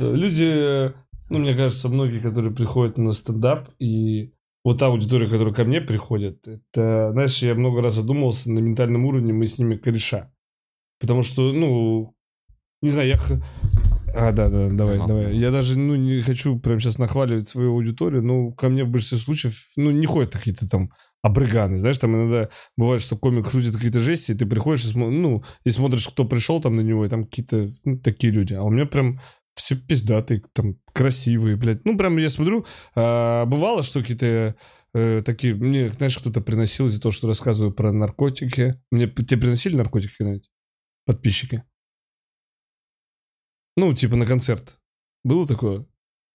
Люди, 0.00 0.92
ну, 1.28 1.38
мне 1.38 1.54
кажется, 1.54 1.88
многие, 1.88 2.20
которые 2.20 2.52
приходят 2.52 2.98
на 2.98 3.12
стендап, 3.12 3.68
и 3.78 4.32
вот 4.64 4.78
та 4.78 4.86
аудитория, 4.86 5.28
которая 5.28 5.54
ко 5.54 5.64
мне 5.64 5.80
приходит, 5.80 6.48
это, 6.48 7.10
знаешь, 7.12 7.40
я 7.42 7.54
много 7.54 7.82
раз 7.82 7.94
задумывался, 7.94 8.50
на 8.50 8.58
ментальном 8.58 9.04
уровне 9.04 9.32
мы 9.32 9.46
с 9.46 9.58
ними 9.58 9.76
кореша. 9.76 10.32
Потому 10.98 11.22
что, 11.22 11.52
ну, 11.52 12.14
не 12.80 12.90
знаю, 12.90 13.08
я... 13.08 13.18
А, 14.14 14.32
да, 14.32 14.48
да, 14.48 14.68
давай, 14.70 14.96
ага. 14.96 15.06
давай. 15.06 15.36
Я 15.36 15.50
даже, 15.50 15.78
ну, 15.78 15.94
не 15.96 16.20
хочу 16.22 16.58
прямо 16.58 16.80
сейчас 16.80 16.98
нахваливать 16.98 17.48
свою 17.48 17.72
аудиторию, 17.72 18.22
но 18.22 18.52
ко 18.52 18.68
мне 18.68 18.84
в 18.84 18.88
большинстве 18.88 19.18
случаев, 19.18 19.54
ну, 19.76 19.90
не 19.90 20.06
ходят 20.06 20.32
какие-то 20.32 20.68
там 20.68 20.90
обрыганы. 21.22 21.78
Знаешь, 21.78 21.98
там 21.98 22.14
иногда 22.16 22.48
бывает, 22.76 23.00
что 23.00 23.16
комик 23.16 23.50
шутит 23.50 23.74
какие-то 23.74 24.00
жести, 24.00 24.32
и 24.32 24.34
ты 24.34 24.44
приходишь, 24.44 24.84
и, 24.84 24.98
ну, 24.98 25.42
и 25.64 25.70
смотришь, 25.70 26.08
кто 26.08 26.24
пришел 26.24 26.60
там 26.60 26.76
на 26.76 26.80
него, 26.80 27.04
и 27.04 27.08
там 27.08 27.24
какие-то 27.24 27.68
ну, 27.84 27.98
такие 27.98 28.32
люди. 28.32 28.54
А 28.54 28.62
у 28.62 28.70
меня 28.70 28.86
прям 28.86 29.20
все 29.54 29.76
пиздатые, 29.76 30.42
там, 30.52 30.76
красивые, 30.92 31.56
блядь. 31.56 31.84
Ну, 31.84 31.96
прям 31.96 32.16
я 32.18 32.30
смотрю, 32.30 32.66
а, 32.94 33.46
бывало, 33.46 33.82
что 33.82 34.00
какие-то 34.00 34.56
э, 34.94 35.20
такие... 35.24 35.54
Мне, 35.54 35.88
знаешь, 35.88 36.18
кто-то 36.18 36.40
приносил 36.40 36.86
из-за 36.86 37.00
того, 37.00 37.12
что 37.12 37.28
рассказываю 37.28 37.72
про 37.72 37.92
наркотики. 37.92 38.80
Мне 38.90 39.06
тебе 39.06 39.40
приносили 39.40 39.76
наркотики, 39.76 40.16
знаете? 40.18 40.48
Подписчики. 41.06 41.64
Ну, 43.76 43.92
типа 43.94 44.16
на 44.16 44.26
концерт. 44.26 44.78
Было 45.24 45.46
такое? 45.46 45.86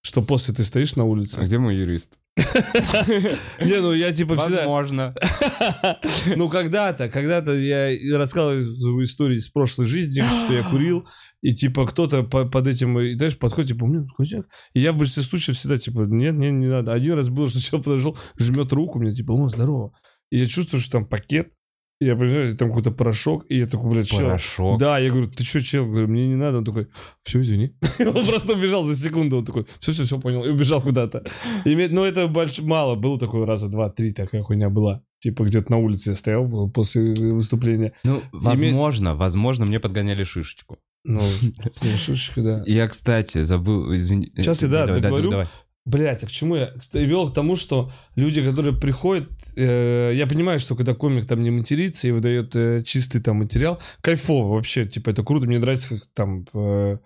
Что 0.01 0.21
после 0.21 0.53
ты 0.53 0.63
стоишь 0.63 0.95
на 0.95 1.03
улице. 1.03 1.37
А 1.39 1.45
где 1.45 1.57
мой 1.57 1.75
юрист? 1.75 2.17
Не, 2.37 3.81
ну 3.81 3.93
я 3.93 4.13
типа 4.13 4.37
всегда... 4.37 4.67
Возможно. 4.67 5.13
Ну 6.35 6.49
когда-то, 6.49 7.09
когда-то 7.09 7.53
я 7.53 8.17
рассказывал 8.17 9.03
истории 9.03 9.37
из 9.37 9.47
прошлой 9.49 9.87
жизни, 9.87 10.23
что 10.45 10.53
я 10.53 10.63
курил, 10.63 11.07
и 11.41 11.53
типа 11.53 11.87
кто-то 11.87 12.23
под 12.23 12.67
этим, 12.67 12.99
и, 12.99 13.13
знаешь, 13.13 13.37
подходит, 13.37 13.71
типа, 13.71 13.85
у 13.85 13.87
меня 13.87 14.05
котяк. 14.15 14.47
И 14.73 14.79
я 14.79 14.91
в 14.91 14.97
большинстве 14.97 15.23
случаев 15.23 15.57
всегда 15.57 15.77
типа, 15.77 16.01
нет, 16.01 16.35
нет, 16.35 16.53
не 16.53 16.67
надо. 16.67 16.93
Один 16.93 17.15
раз 17.15 17.29
было, 17.29 17.49
что 17.49 17.61
человек 17.61 17.85
подошел, 17.85 18.17
жмет 18.37 18.71
руку 18.71 18.99
мне, 18.99 19.13
типа, 19.13 19.31
о, 19.31 19.49
здорово. 19.49 19.93
И 20.29 20.39
я 20.39 20.45
чувствую, 20.45 20.81
что 20.81 20.93
там 20.93 21.07
пакет, 21.07 21.53
я 21.99 22.15
понимаю, 22.15 22.55
там 22.55 22.69
какой-то 22.69 22.91
порошок, 22.91 23.45
и 23.49 23.57
я 23.57 23.65
такой, 23.65 23.91
блядь, 23.91 24.07
чел. 24.07 24.25
Порошок? 24.25 24.79
Да, 24.79 24.99
я 24.99 25.09
говорю, 25.09 25.27
ты 25.27 25.43
что, 25.43 25.61
чел? 25.63 25.85
Говорю, 25.85 26.07
мне 26.07 26.27
не 26.27 26.35
надо. 26.35 26.59
Он 26.59 26.63
такой, 26.65 26.87
все, 27.23 27.41
извини. 27.41 27.73
Он 27.99 28.25
просто 28.25 28.53
убежал 28.53 28.83
за 28.83 28.95
секунду, 28.95 29.37
он 29.37 29.45
такой, 29.45 29.65
все, 29.79 29.91
все, 29.91 30.03
все, 30.03 30.19
понял, 30.19 30.43
и 30.43 30.49
убежал 30.49 30.81
куда-то. 30.81 31.23
Но 31.65 32.05
это 32.05 32.27
больше 32.27 32.61
мало, 32.61 32.95
было 32.95 33.17
такое 33.17 33.45
раза 33.45 33.67
два-три 33.67 34.13
такая 34.13 34.43
хуйня 34.43 34.69
была. 34.69 35.01
Типа 35.19 35.43
где-то 35.43 35.71
на 35.71 35.77
улице 35.77 36.11
я 36.11 36.15
стоял 36.15 36.69
после 36.69 37.13
выступления. 37.33 37.93
Ну, 38.03 38.21
возможно, 38.31 39.15
возможно, 39.15 39.65
мне 39.65 39.79
подгоняли 39.79 40.23
шишечку. 40.23 40.77
Ну, 41.03 41.21
шишечка, 41.97 42.41
да. 42.41 42.63
Я, 42.67 42.87
кстати, 42.87 43.41
забыл, 43.41 43.95
извини. 43.95 44.31
Сейчас 44.35 44.61
я, 44.61 44.67
да, 44.67 44.85
договорю. 44.85 45.45
Блять, 45.87 46.21
а 46.21 46.27
к 46.27 46.31
чему 46.31 46.57
я? 46.57 46.73
Вел 46.91 47.31
к 47.31 47.33
тому, 47.33 47.55
что 47.55 47.93
люди, 48.15 48.43
которые 48.43 48.77
приходят, 48.77 49.29
э, 49.55 50.11
я 50.13 50.27
понимаю, 50.27 50.59
что 50.59 50.75
когда 50.75 50.93
комик 50.93 51.25
там 51.25 51.41
не 51.41 51.49
матерится 51.49 52.09
и 52.09 52.11
выдает 52.11 52.53
э, 52.57 52.83
чистый 52.83 53.21
там 53.21 53.37
материал, 53.37 53.81
кайфово 54.01 54.55
вообще, 54.55 54.85
типа 54.85 55.11
это 55.11 55.23
круто, 55.23 55.47
мне 55.47 55.59
нравится, 55.59 55.87
как 55.87 55.99
там 56.13 56.45
э, 56.53 56.97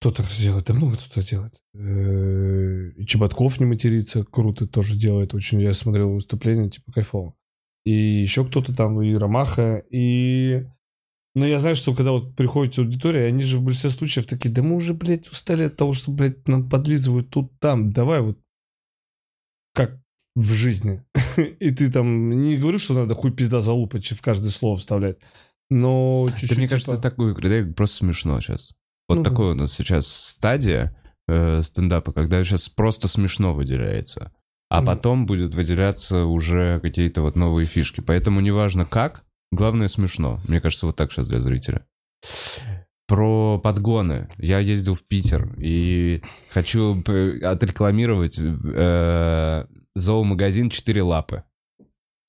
кто-то 0.00 0.22
делает, 0.38 0.66
да 0.66 0.74
много 0.74 0.96
кто-то 0.96 1.28
делает. 1.28 1.60
Э, 1.74 2.90
и 2.96 3.04
Чеботков 3.06 3.58
не 3.58 3.66
матерится, 3.66 4.22
круто 4.22 4.68
тоже 4.68 4.96
делает, 4.96 5.34
очень, 5.34 5.60
я 5.60 5.74
смотрел 5.74 6.12
выступление, 6.12 6.70
типа 6.70 6.92
кайфово. 6.92 7.34
И 7.84 7.90
еще 7.90 8.44
кто-то 8.44 8.72
там, 8.72 9.02
и 9.02 9.14
Ромаха, 9.14 9.82
и 9.90 10.64
но 11.34 11.46
я 11.46 11.58
знаю, 11.58 11.74
что 11.74 11.94
когда 11.94 12.12
вот 12.12 12.36
приходит 12.36 12.78
аудитория, 12.78 13.26
они 13.26 13.42
же 13.42 13.58
в 13.58 13.62
большинстве 13.62 13.90
случаев 13.90 14.26
такие, 14.26 14.50
да 14.50 14.62
мы 14.62 14.76
уже, 14.76 14.94
блядь, 14.94 15.30
устали 15.30 15.64
от 15.64 15.76
того, 15.76 15.92
что, 15.92 16.12
блядь, 16.12 16.46
нам 16.46 16.68
подлизывают 16.68 17.30
тут, 17.30 17.58
там, 17.58 17.92
давай 17.92 18.20
вот 18.20 18.38
как 19.74 19.98
в 20.36 20.52
жизни. 20.52 21.04
И 21.36 21.70
ты 21.72 21.90
там, 21.90 22.30
не 22.30 22.56
говорю, 22.56 22.78
что 22.78 22.94
надо 22.94 23.14
хуй 23.14 23.32
пизда 23.32 23.60
залупать, 23.60 24.06
в 24.06 24.22
каждое 24.22 24.50
слово 24.50 24.76
вставлять, 24.76 25.18
но 25.70 26.28
чуть-чуть... 26.30 26.50
Да, 26.50 26.56
мне 26.56 26.68
кажется, 26.68 26.92
типа... 26.92 27.02
такую 27.02 27.34
да, 27.34 27.72
просто 27.72 27.96
смешно 27.96 28.40
сейчас. 28.40 28.72
Вот 29.08 29.16
ну, 29.18 29.22
такой 29.24 29.52
у 29.52 29.54
нас 29.54 29.72
сейчас 29.72 30.06
стадия 30.06 30.96
э, 31.28 31.62
стендапа, 31.62 32.12
когда 32.12 32.42
сейчас 32.44 32.68
просто 32.68 33.08
смешно 33.08 33.52
выделяется. 33.52 34.32
А 34.70 34.82
потом 34.82 35.26
будет 35.26 35.54
выделяться 35.54 36.24
уже 36.24 36.80
какие-то 36.80 37.22
вот 37.22 37.36
новые 37.36 37.64
фишки. 37.64 38.00
Поэтому 38.00 38.40
неважно 38.40 38.84
как, 38.84 39.23
Главное, 39.54 39.88
смешно. 39.88 40.40
Мне 40.48 40.60
кажется, 40.60 40.86
вот 40.86 40.96
так 40.96 41.12
сейчас 41.12 41.28
для 41.28 41.40
зрителя. 41.40 41.86
Про 43.06 43.58
подгоны. 43.58 44.28
Я 44.38 44.58
ездил 44.58 44.94
в 44.94 45.02
Питер 45.02 45.54
и 45.58 46.22
хочу 46.50 47.00
отрекламировать 47.00 48.38
э, 48.38 49.66
зоомагазин 49.94 50.70
«Четыре 50.70 51.02
лапы». 51.02 51.44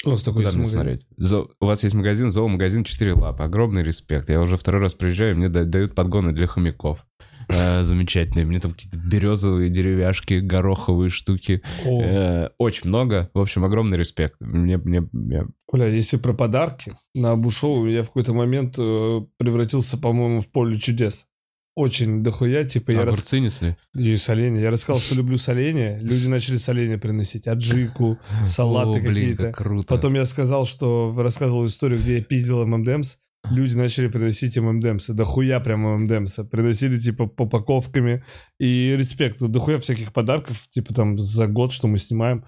У 0.03 0.11
вас 0.11 0.21
такой 0.21 0.43
Куда 0.43 0.65
смотреть? 0.65 1.07
Зо... 1.17 1.49
У 1.59 1.65
вас 1.65 1.83
есть 1.83 1.95
магазин, 1.95 2.29
зоомагазин 2.29 2.83
«Четыре 2.83 3.13
лапы». 3.13 3.43
Огромный 3.43 3.83
респект. 3.83 4.29
Я 4.29 4.41
уже 4.41 4.57
второй 4.57 4.81
раз 4.81 4.93
приезжаю, 4.93 5.35
мне 5.35 5.49
дают 5.49 5.95
подгоны 5.95 6.31
для 6.33 6.45
хомяков 6.45 7.05
замечательные. 7.49 8.45
Мне 8.45 8.59
там 8.59 8.73
какие-то 8.73 8.97
березовые 8.97 9.69
деревяшки, 9.69 10.35
гороховые 10.35 11.09
штуки. 11.09 11.61
Э, 11.85 12.49
очень 12.57 12.89
много. 12.89 13.29
В 13.33 13.39
общем, 13.39 13.65
огромный 13.65 13.97
респект. 13.97 14.35
Мне, 14.39 14.77
мне, 14.77 15.07
мне... 15.11 15.47
Бля, 15.71 15.87
если 15.87 16.17
про 16.17 16.33
подарки, 16.33 16.97
на 17.13 17.31
Абушоу 17.31 17.87
я 17.87 18.03
в 18.03 18.07
какой-то 18.07 18.33
момент 18.33 18.75
э, 18.77 19.21
превратился, 19.37 19.97
по-моему, 19.97 20.41
в 20.41 20.51
поле 20.51 20.79
чудес 20.79 21.27
очень 21.75 22.23
дохуя, 22.23 22.63
типа 22.63 22.91
я... 22.91 23.01
Огурцы 23.01 23.35
рас... 23.35 23.43
несли? 23.43 23.75
И 23.95 24.15
соленья. 24.17 24.61
Я 24.61 24.71
рассказал, 24.71 25.01
что 25.01 25.13
люблю 25.13 25.37
соленья. 25.37 25.99
Люди 25.99 26.27
начали 26.27 26.57
соленья 26.57 26.97
приносить. 26.97 27.47
Аджику, 27.47 28.17
салаты 28.45 29.01
какие-то. 29.01 29.51
круто. 29.51 29.87
Потом 29.87 30.13
я 30.15 30.25
сказал, 30.25 30.65
что... 30.65 31.13
Рассказывал 31.17 31.65
историю, 31.65 31.99
где 31.99 32.17
я 32.17 32.23
пиздил 32.23 32.65
ММДМС 32.65 33.17
люди 33.51 33.75
начали 33.75 34.07
приносить 34.07 34.57
ММДМсы, 34.57 35.13
дохуя 35.13 35.59
прям 35.59 35.81
ММДМса, 35.81 36.43
приносили 36.43 36.97
типа 36.97 37.27
по 37.27 37.43
упаковками, 37.43 38.23
и 38.59 38.95
респект, 38.97 39.39
дохуя 39.39 39.77
всяких 39.79 40.13
подарков, 40.13 40.67
типа 40.69 40.93
там 40.93 41.19
за 41.19 41.47
год, 41.47 41.71
что 41.71 41.87
мы 41.87 41.97
снимаем, 41.97 42.45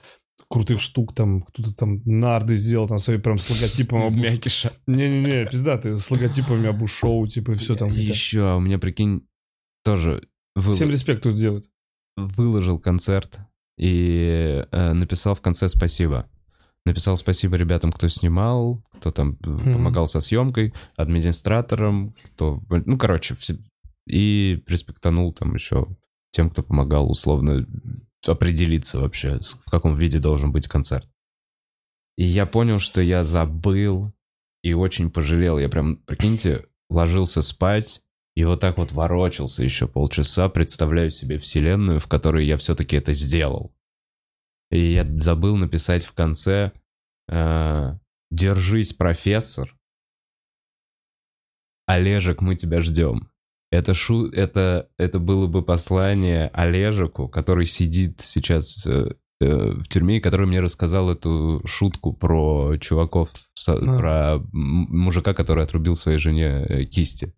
крутых 0.50 0.82
штук, 0.82 1.14
там 1.14 1.42
кто-то 1.42 1.76
там 1.76 2.02
нарды 2.06 2.56
сделал, 2.56 2.88
там 2.88 3.00
свои 3.00 3.18
прям 3.18 3.38
с 3.38 3.50
логотипом 3.50 4.08
Из 4.08 4.16
мякиша. 4.16 4.74
Не-не-не, 4.88 5.50
пизда, 5.50 5.78
ты 5.78 5.96
с 5.96 6.10
логотипами 6.10 6.68
Абу-шоу, 6.68 7.28
типа, 7.28 7.52
и 7.52 7.56
все 7.56 7.76
там. 7.76 7.90
Еще, 7.90 8.42
а 8.42 8.56
у 8.56 8.60
меня, 8.60 8.80
прикинь, 8.80 9.28
тоже... 9.84 10.28
Всем 10.74 10.90
респект 10.90 11.24
тут 11.24 11.36
делают. 11.36 11.70
Выложил 12.16 12.80
концерт 12.80 13.40
и 13.78 14.66
э, 14.72 14.94
написал 14.94 15.36
в 15.36 15.42
конце 15.42 15.70
спасибо. 15.70 16.28
Написал 16.88 17.18
спасибо 17.18 17.58
ребятам, 17.58 17.92
кто 17.92 18.08
снимал, 18.08 18.82
кто 18.98 19.12
там 19.12 19.38
mm-hmm. 19.42 19.74
помогал 19.74 20.08
со 20.08 20.22
съемкой, 20.22 20.74
администраторам, 20.96 22.14
кто... 22.28 22.62
Ну, 22.70 22.98
короче, 22.98 23.36
все... 23.36 23.58
и 24.08 24.64
респектанул 24.66 25.34
там 25.34 25.54
еще 25.54 25.88
тем, 26.32 26.50
кто 26.50 26.64
помогал 26.64 27.12
условно 27.12 27.68
определиться 28.26 29.02
вообще, 29.02 29.40
в 29.66 29.70
каком 29.70 29.96
виде 29.96 30.20
должен 30.20 30.54
быть 30.54 30.70
концерт. 30.70 31.10
И 32.16 32.24
я 32.24 32.46
понял, 32.46 32.80
что 32.80 33.02
я 33.02 33.24
забыл 33.24 34.14
и 34.64 34.72
очень 34.72 35.12
пожалел. 35.12 35.60
Я 35.60 35.68
прям, 35.68 35.98
прикиньте, 35.98 36.68
ложился 36.90 37.42
спать 37.42 38.02
и 38.34 38.46
вот 38.46 38.62
так 38.62 38.78
вот 38.78 38.94
ворочался 38.94 39.62
еще 39.62 39.90
полчаса, 39.90 40.48
представляю 40.48 41.12
себе 41.12 41.38
вселенную, 41.38 42.00
в 42.00 42.08
которой 42.08 42.46
я 42.46 42.56
все-таки 42.56 42.96
это 42.96 43.12
сделал. 43.12 43.76
И 44.72 44.94
я 44.94 45.06
забыл 45.06 45.56
написать 45.56 46.06
в 46.06 46.14
конце 46.14 46.72
э, 47.30 47.94
«Держись, 48.32 48.94
профессор». 48.94 49.74
Олежек, 51.86 52.42
мы 52.42 52.56
тебя 52.56 52.82
ждем. 52.82 53.30
Это, 53.72 53.94
шу... 53.94 54.30
это, 54.30 54.90
это 54.98 55.20
было 55.20 55.48
бы 55.48 55.62
послание 55.62 56.50
Олежику, 56.54 57.28
который 57.28 57.66
сидит 57.66 58.22
сейчас 58.22 58.86
э, 58.86 59.16
э, 59.42 59.72
в 59.72 59.88
тюрьме, 59.88 60.22
который 60.22 60.48
мне 60.48 60.60
рассказал 60.60 61.10
эту 61.10 61.60
шутку 61.66 62.14
про 62.14 62.78
чуваков, 62.78 63.30
а. 63.68 63.98
про 63.98 64.40
мужика, 64.52 65.34
который 65.34 65.64
отрубил 65.64 65.96
своей 65.96 66.18
жене 66.18 66.66
э, 66.68 66.84
кисти. 66.86 67.34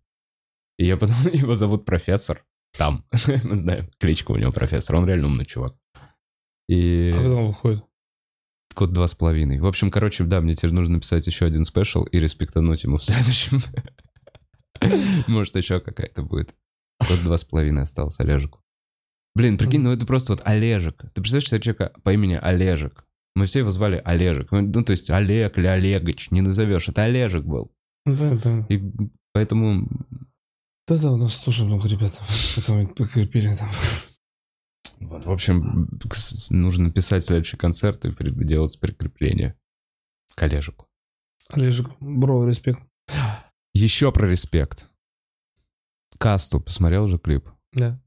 И 0.78 0.86
я 0.86 0.96
подумал, 0.96 1.28
его 1.32 1.54
зовут 1.54 1.84
профессор. 1.84 2.44
Там. 2.76 3.04
Мы 3.44 3.58
знаем, 3.58 3.90
кличка 3.98 4.32
у 4.32 4.36
него 4.36 4.52
профессор. 4.52 4.96
Он 4.96 5.06
реально 5.06 5.26
умный 5.28 5.44
чувак. 5.44 5.74
И... 6.70 7.10
А 7.10 7.14
когда 7.14 7.34
он 7.34 7.46
выходит? 7.48 7.84
Код 8.74 8.92
два 8.92 9.08
с 9.08 9.14
половиной. 9.16 9.58
В 9.58 9.66
общем, 9.66 9.90
короче, 9.90 10.22
да, 10.22 10.40
мне 10.40 10.54
теперь 10.54 10.70
нужно 10.70 10.94
написать 10.94 11.26
еще 11.26 11.44
один 11.44 11.64
спешл 11.64 12.04
и 12.04 12.20
респектануть 12.20 12.84
ему 12.84 12.98
в 12.98 13.04
следующем. 13.04 13.58
Может, 15.26 15.56
еще 15.56 15.80
какая-то 15.80 16.22
будет. 16.22 16.54
Код 17.00 17.24
два 17.24 17.38
с 17.38 17.44
половиной 17.44 17.82
остался 17.82 18.22
Олежику. 18.22 18.60
Блин, 19.34 19.58
прикинь, 19.58 19.80
ну 19.80 19.90
это 19.90 20.06
просто 20.06 20.32
вот 20.32 20.42
Олежек. 20.44 21.02
Ты 21.12 21.20
представляешь, 21.20 21.64
человека 21.64 21.92
по 22.04 22.12
имени 22.12 22.38
Олежек? 22.40 23.04
Мы 23.34 23.46
все 23.46 23.60
его 23.60 23.72
звали 23.72 24.00
Олежек. 24.04 24.52
Ну, 24.52 24.84
то 24.84 24.92
есть 24.92 25.10
Олег 25.10 25.58
или 25.58 25.66
Олегович, 25.66 26.30
не 26.30 26.40
назовешь. 26.40 26.88
Это 26.88 27.02
Олежек 27.02 27.44
был. 27.44 27.72
Да, 28.06 28.36
да. 28.36 28.66
И 28.68 28.80
поэтому 29.32 29.88
Да-да, 30.86 31.10
у 31.10 31.16
нас 31.16 31.36
тоже 31.38 31.64
много 31.64 31.88
ребят. 31.88 32.20
Потом 32.54 32.86
прикрепили 32.86 33.52
там. 33.54 33.70
Вот, 35.00 35.24
в 35.24 35.30
общем, 35.30 35.88
нужно 36.50 36.90
писать 36.90 37.24
следующий 37.24 37.56
концерт 37.56 38.04
и 38.04 38.12
делать 38.44 38.78
прикрепление 38.78 39.56
к 40.34 40.42
Олежику. 40.42 40.86
Олежек, 41.48 41.88
бро, 42.00 42.46
респект. 42.46 42.80
Еще 43.74 44.12
про 44.12 44.28
респект. 44.28 44.88
Касту 46.18 46.60
посмотрел 46.60 47.08
же 47.08 47.18
клип? 47.18 47.48
Да. 47.72 47.98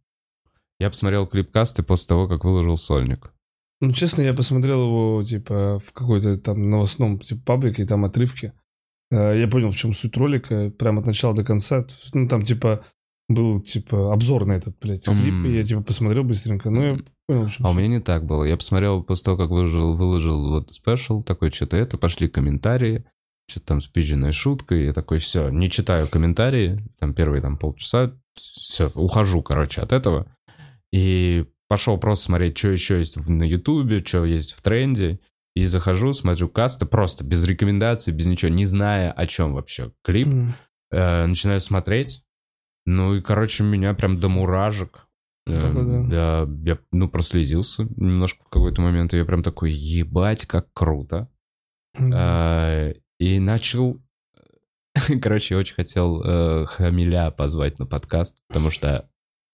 Я 0.79 0.89
посмотрел 0.89 1.25
клип 1.27 1.51
Касты 1.51 1.81
после 1.81 2.07
того, 2.07 2.27
как 2.27 2.43
выложил 2.43 2.77
сольник. 2.77 3.33
Ну, 3.81 3.91
честно, 3.91 4.21
я 4.21 4.33
посмотрел 4.33 4.85
его, 4.85 5.23
типа, 5.23 5.79
в 5.79 5.91
какой-то 5.93 6.37
там 6.37 6.69
новостном 6.69 7.19
типа, 7.19 7.41
паблике, 7.43 7.85
там 7.85 8.05
отрывки. 8.05 8.53
Э, 9.11 9.37
Я 9.37 9.47
понял, 9.47 9.69
в 9.69 9.75
чем 9.75 9.93
суть 9.93 10.15
ролика, 10.15 10.69
прямо 10.71 11.01
от 11.01 11.07
начала 11.07 11.35
до 11.35 11.43
конца. 11.43 11.85
Ну, 12.13 12.27
там, 12.27 12.43
типа, 12.43 12.85
был, 13.29 13.61
типа, 13.61 14.13
обзор 14.13 14.45
на 14.45 14.53
этот, 14.53 14.77
блядь, 14.81 15.05
клип, 15.05 15.17
М. 15.33 15.45
и 15.45 15.55
я, 15.55 15.63
типа, 15.63 15.81
посмотрел 15.81 16.23
быстренько. 16.23 16.69
Ну, 16.69 16.81
я 16.83 16.97
понял, 17.27 17.47
чем 17.47 17.65
А 17.65 17.69
у 17.69 17.73
меня 17.73 17.87
не 17.87 17.99
так 18.01 18.25
было. 18.25 18.43
Я 18.43 18.57
посмотрел 18.57 19.01
после 19.03 19.25
того, 19.25 19.37
как 19.37 19.49
выложил, 19.49 19.95
выложил 19.95 20.49
вот 20.49 20.71
спешл, 20.71 21.23
такой, 21.23 21.51
что-то 21.51 21.77
это, 21.77 21.97
пошли 21.97 22.27
комментарии, 22.27 23.05
что-то 23.49 23.67
там 23.67 23.81
спизженная 23.81 24.31
шутка, 24.31 24.75
и 24.75 24.85
я 24.85 24.93
такой, 24.93 25.19
все, 25.19 25.49
не 25.49 25.69
читаю 25.69 26.07
комментарии, 26.07 26.77
там 26.99 27.13
первые 27.13 27.41
там 27.41 27.57
полчаса, 27.57 28.13
все, 28.35 28.91
ухожу, 28.95 29.41
короче, 29.41 29.81
от 29.81 29.93
этого. 29.93 30.27
И 30.91 31.45
пошел 31.69 31.97
просто 31.97 32.25
смотреть, 32.25 32.57
что 32.57 32.69
еще 32.69 32.99
есть 32.99 33.15
на 33.27 33.43
Ютубе, 33.43 33.99
что 33.99 34.25
есть 34.25 34.53
в 34.53 34.61
тренде. 34.61 35.19
И 35.55 35.65
захожу, 35.65 36.13
смотрю 36.13 36.49
касты, 36.49 36.87
просто 36.87 37.23
без 37.23 37.43
рекомендаций, 37.43 38.11
без 38.11 38.25
ничего, 38.25 38.49
не 38.49 38.65
зная, 38.65 39.11
о 39.11 39.27
чем 39.27 39.53
вообще 39.53 39.91
клип. 40.03 40.27
М. 40.27 40.55
Э, 40.91 41.27
начинаю 41.27 41.61
смотреть. 41.61 42.23
Ну 42.85 43.15
и, 43.15 43.21
короче, 43.21 43.63
меня 43.63 43.93
прям 43.93 44.19
до 44.19 44.27
муражек. 44.29 45.07
Э, 45.45 45.55
Походу. 45.59 46.07
да, 46.09 46.47
я, 46.65 46.77
ну, 46.91 47.09
прослезился 47.09 47.83
немножко 47.97 48.43
в 48.45 48.49
какой-то 48.49 48.81
момент. 48.81 49.13
И 49.13 49.17
я 49.17 49.25
прям 49.25 49.43
такой, 49.43 49.71
ебать, 49.71 50.45
как 50.45 50.67
круто. 50.73 51.29
Э, 51.97 52.93
И 53.19 53.39
начал... 53.39 54.01
Короче, 55.21 55.55
я 55.55 55.59
очень 55.59 55.75
хотел 55.75 56.21
э, 56.23 56.65
Хамиля 56.67 57.31
позвать 57.31 57.79
на 57.79 57.85
подкаст, 57.85 58.37
потому 58.47 58.69
что 58.69 59.09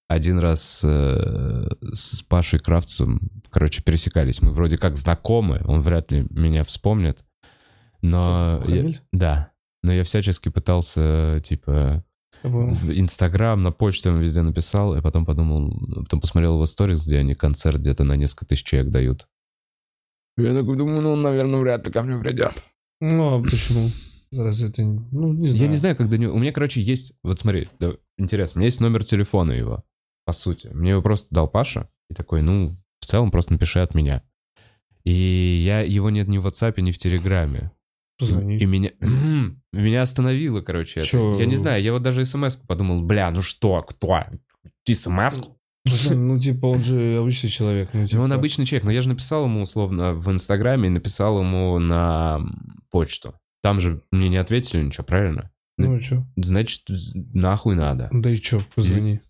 один 0.08 0.40
раз 0.40 0.82
э, 0.84 1.68
с 1.94 2.24
Пашей 2.24 2.60
Кравцем, 2.60 3.30
короче, 3.52 3.84
пересекались. 3.84 4.42
Мы 4.42 4.52
вроде 4.52 4.78
как 4.78 4.96
знакомы, 4.96 5.62
он 5.66 5.82
вряд 5.82 6.12
ли 6.12 6.26
меня 6.32 6.64
вспомнит. 6.64 7.24
Но... 8.02 8.62
Я- 8.66 8.96
да. 9.14 9.52
Но 9.84 9.94
я 9.94 10.04
всячески 10.04 10.50
пытался, 10.50 11.40
типа, 11.44 11.72
Я. 11.72 12.04
в 12.44 12.92
Инстаграм, 12.92 13.62
на 13.62 13.72
почту 13.72 14.10
ему 14.10 14.20
везде 14.20 14.42
написал, 14.42 14.96
и 14.96 15.02
потом 15.02 15.26
подумал, 15.26 15.74
потом 16.04 16.22
посмотрел 16.22 16.54
его 16.54 16.66
сторис, 16.66 17.06
где 17.06 17.20
они 17.20 17.36
концерт 17.36 17.80
где-то 17.80 18.04
на 18.04 18.16
несколько 18.16 18.46
тысяч 18.46 18.64
человек 18.64 18.92
дают. 18.92 19.28
Я 20.38 20.54
такой 20.54 20.78
думаю, 20.78 21.02
ну, 21.02 21.16
наверное, 21.16 21.60
вряд 21.60 21.86
ли 21.86 21.92
ко 21.92 22.02
мне 22.02 22.18
придет. 22.18 22.54
Ну, 23.02 23.40
а 23.40 23.44
почему? 23.44 23.90
Разве 24.32 24.70
это... 24.70 24.84
Ну, 24.84 25.34
не 25.34 25.48
знаю. 25.48 25.64
Я 25.64 25.68
не 25.68 25.78
знаю, 25.78 25.96
как 25.96 26.10
до 26.10 26.18
него... 26.18 26.34
У 26.34 26.40
меня, 26.40 26.52
короче, 26.52 26.82
есть... 26.82 27.14
Вот 27.24 27.40
смотри, 27.40 27.68
да, 27.80 27.94
интересно, 28.18 28.54
у 28.56 28.60
меня 28.60 28.68
есть 28.68 28.80
номер 28.80 29.04
телефона 29.04 29.52
его, 29.52 29.84
по 30.26 30.34
сути. 30.34 30.68
Мне 30.68 30.92
его 30.92 31.02
просто 31.02 31.28
дал 31.32 31.48
Паша, 31.48 31.90
и 32.10 32.14
такой, 32.14 32.42
ну, 32.42 32.78
в 33.02 33.06
целом 33.06 33.32
просто 33.32 33.54
напиши 33.54 33.80
от 33.80 33.96
меня. 33.96 34.24
И 35.04 35.60
я... 35.62 35.82
Его 35.82 36.10
нет 36.10 36.28
ни 36.28 36.38
в 36.38 36.46
WhatsApp, 36.46 36.80
ни 36.80 36.92
в 36.92 36.98
Телеграме. 36.98 37.72
Позвони. 38.20 38.58
И 38.58 38.66
меня... 38.66 38.92
меня 39.74 40.02
остановило, 40.02 40.62
короче, 40.62 41.02
это. 41.02 41.18
Я 41.40 41.46
не 41.46 41.56
знаю, 41.56 41.82
я 41.82 41.94
вот 41.94 42.04
даже 42.04 42.26
смс 42.26 42.58
подумал, 42.58 43.02
бля, 43.02 43.32
ну 43.32 43.42
что, 43.42 43.82
кто? 43.82 44.20
смс 44.92 45.40
Пацан, 45.86 46.28
Ну, 46.28 46.40
типа, 46.40 46.68
он 46.68 46.84
же 46.84 47.18
обычный 47.18 47.50
человек. 47.50 47.90
Ну, 47.94 48.04
И 48.04 48.08
типа, 48.08 48.22
он 48.22 48.34
обычный 48.34 48.66
человек, 48.66 48.86
но 48.86 48.92
я 48.92 49.02
же 49.02 49.10
написал 49.10 49.46
ему 49.46 49.62
условно 49.62 50.14
в 50.14 50.30
Инстаграме 50.32 50.88
и 50.88 50.92
написал 50.92 51.40
ему 51.40 51.80
на 51.80 52.42
почту. 52.92 53.36
Там 53.62 53.82
же 53.82 54.02
мне 54.12 54.30
не 54.30 54.38
ответили 54.38 54.84
ничего, 54.84 55.04
правильно? 55.04 55.52
Ну, 55.78 55.96
и 55.96 56.00
чё? 56.00 56.26
Значит, 56.36 56.84
нахуй 57.34 57.76
надо. 57.76 58.10
Да 58.12 58.30
и 58.30 58.36
чё, 58.36 58.64
позвони. 58.76 59.22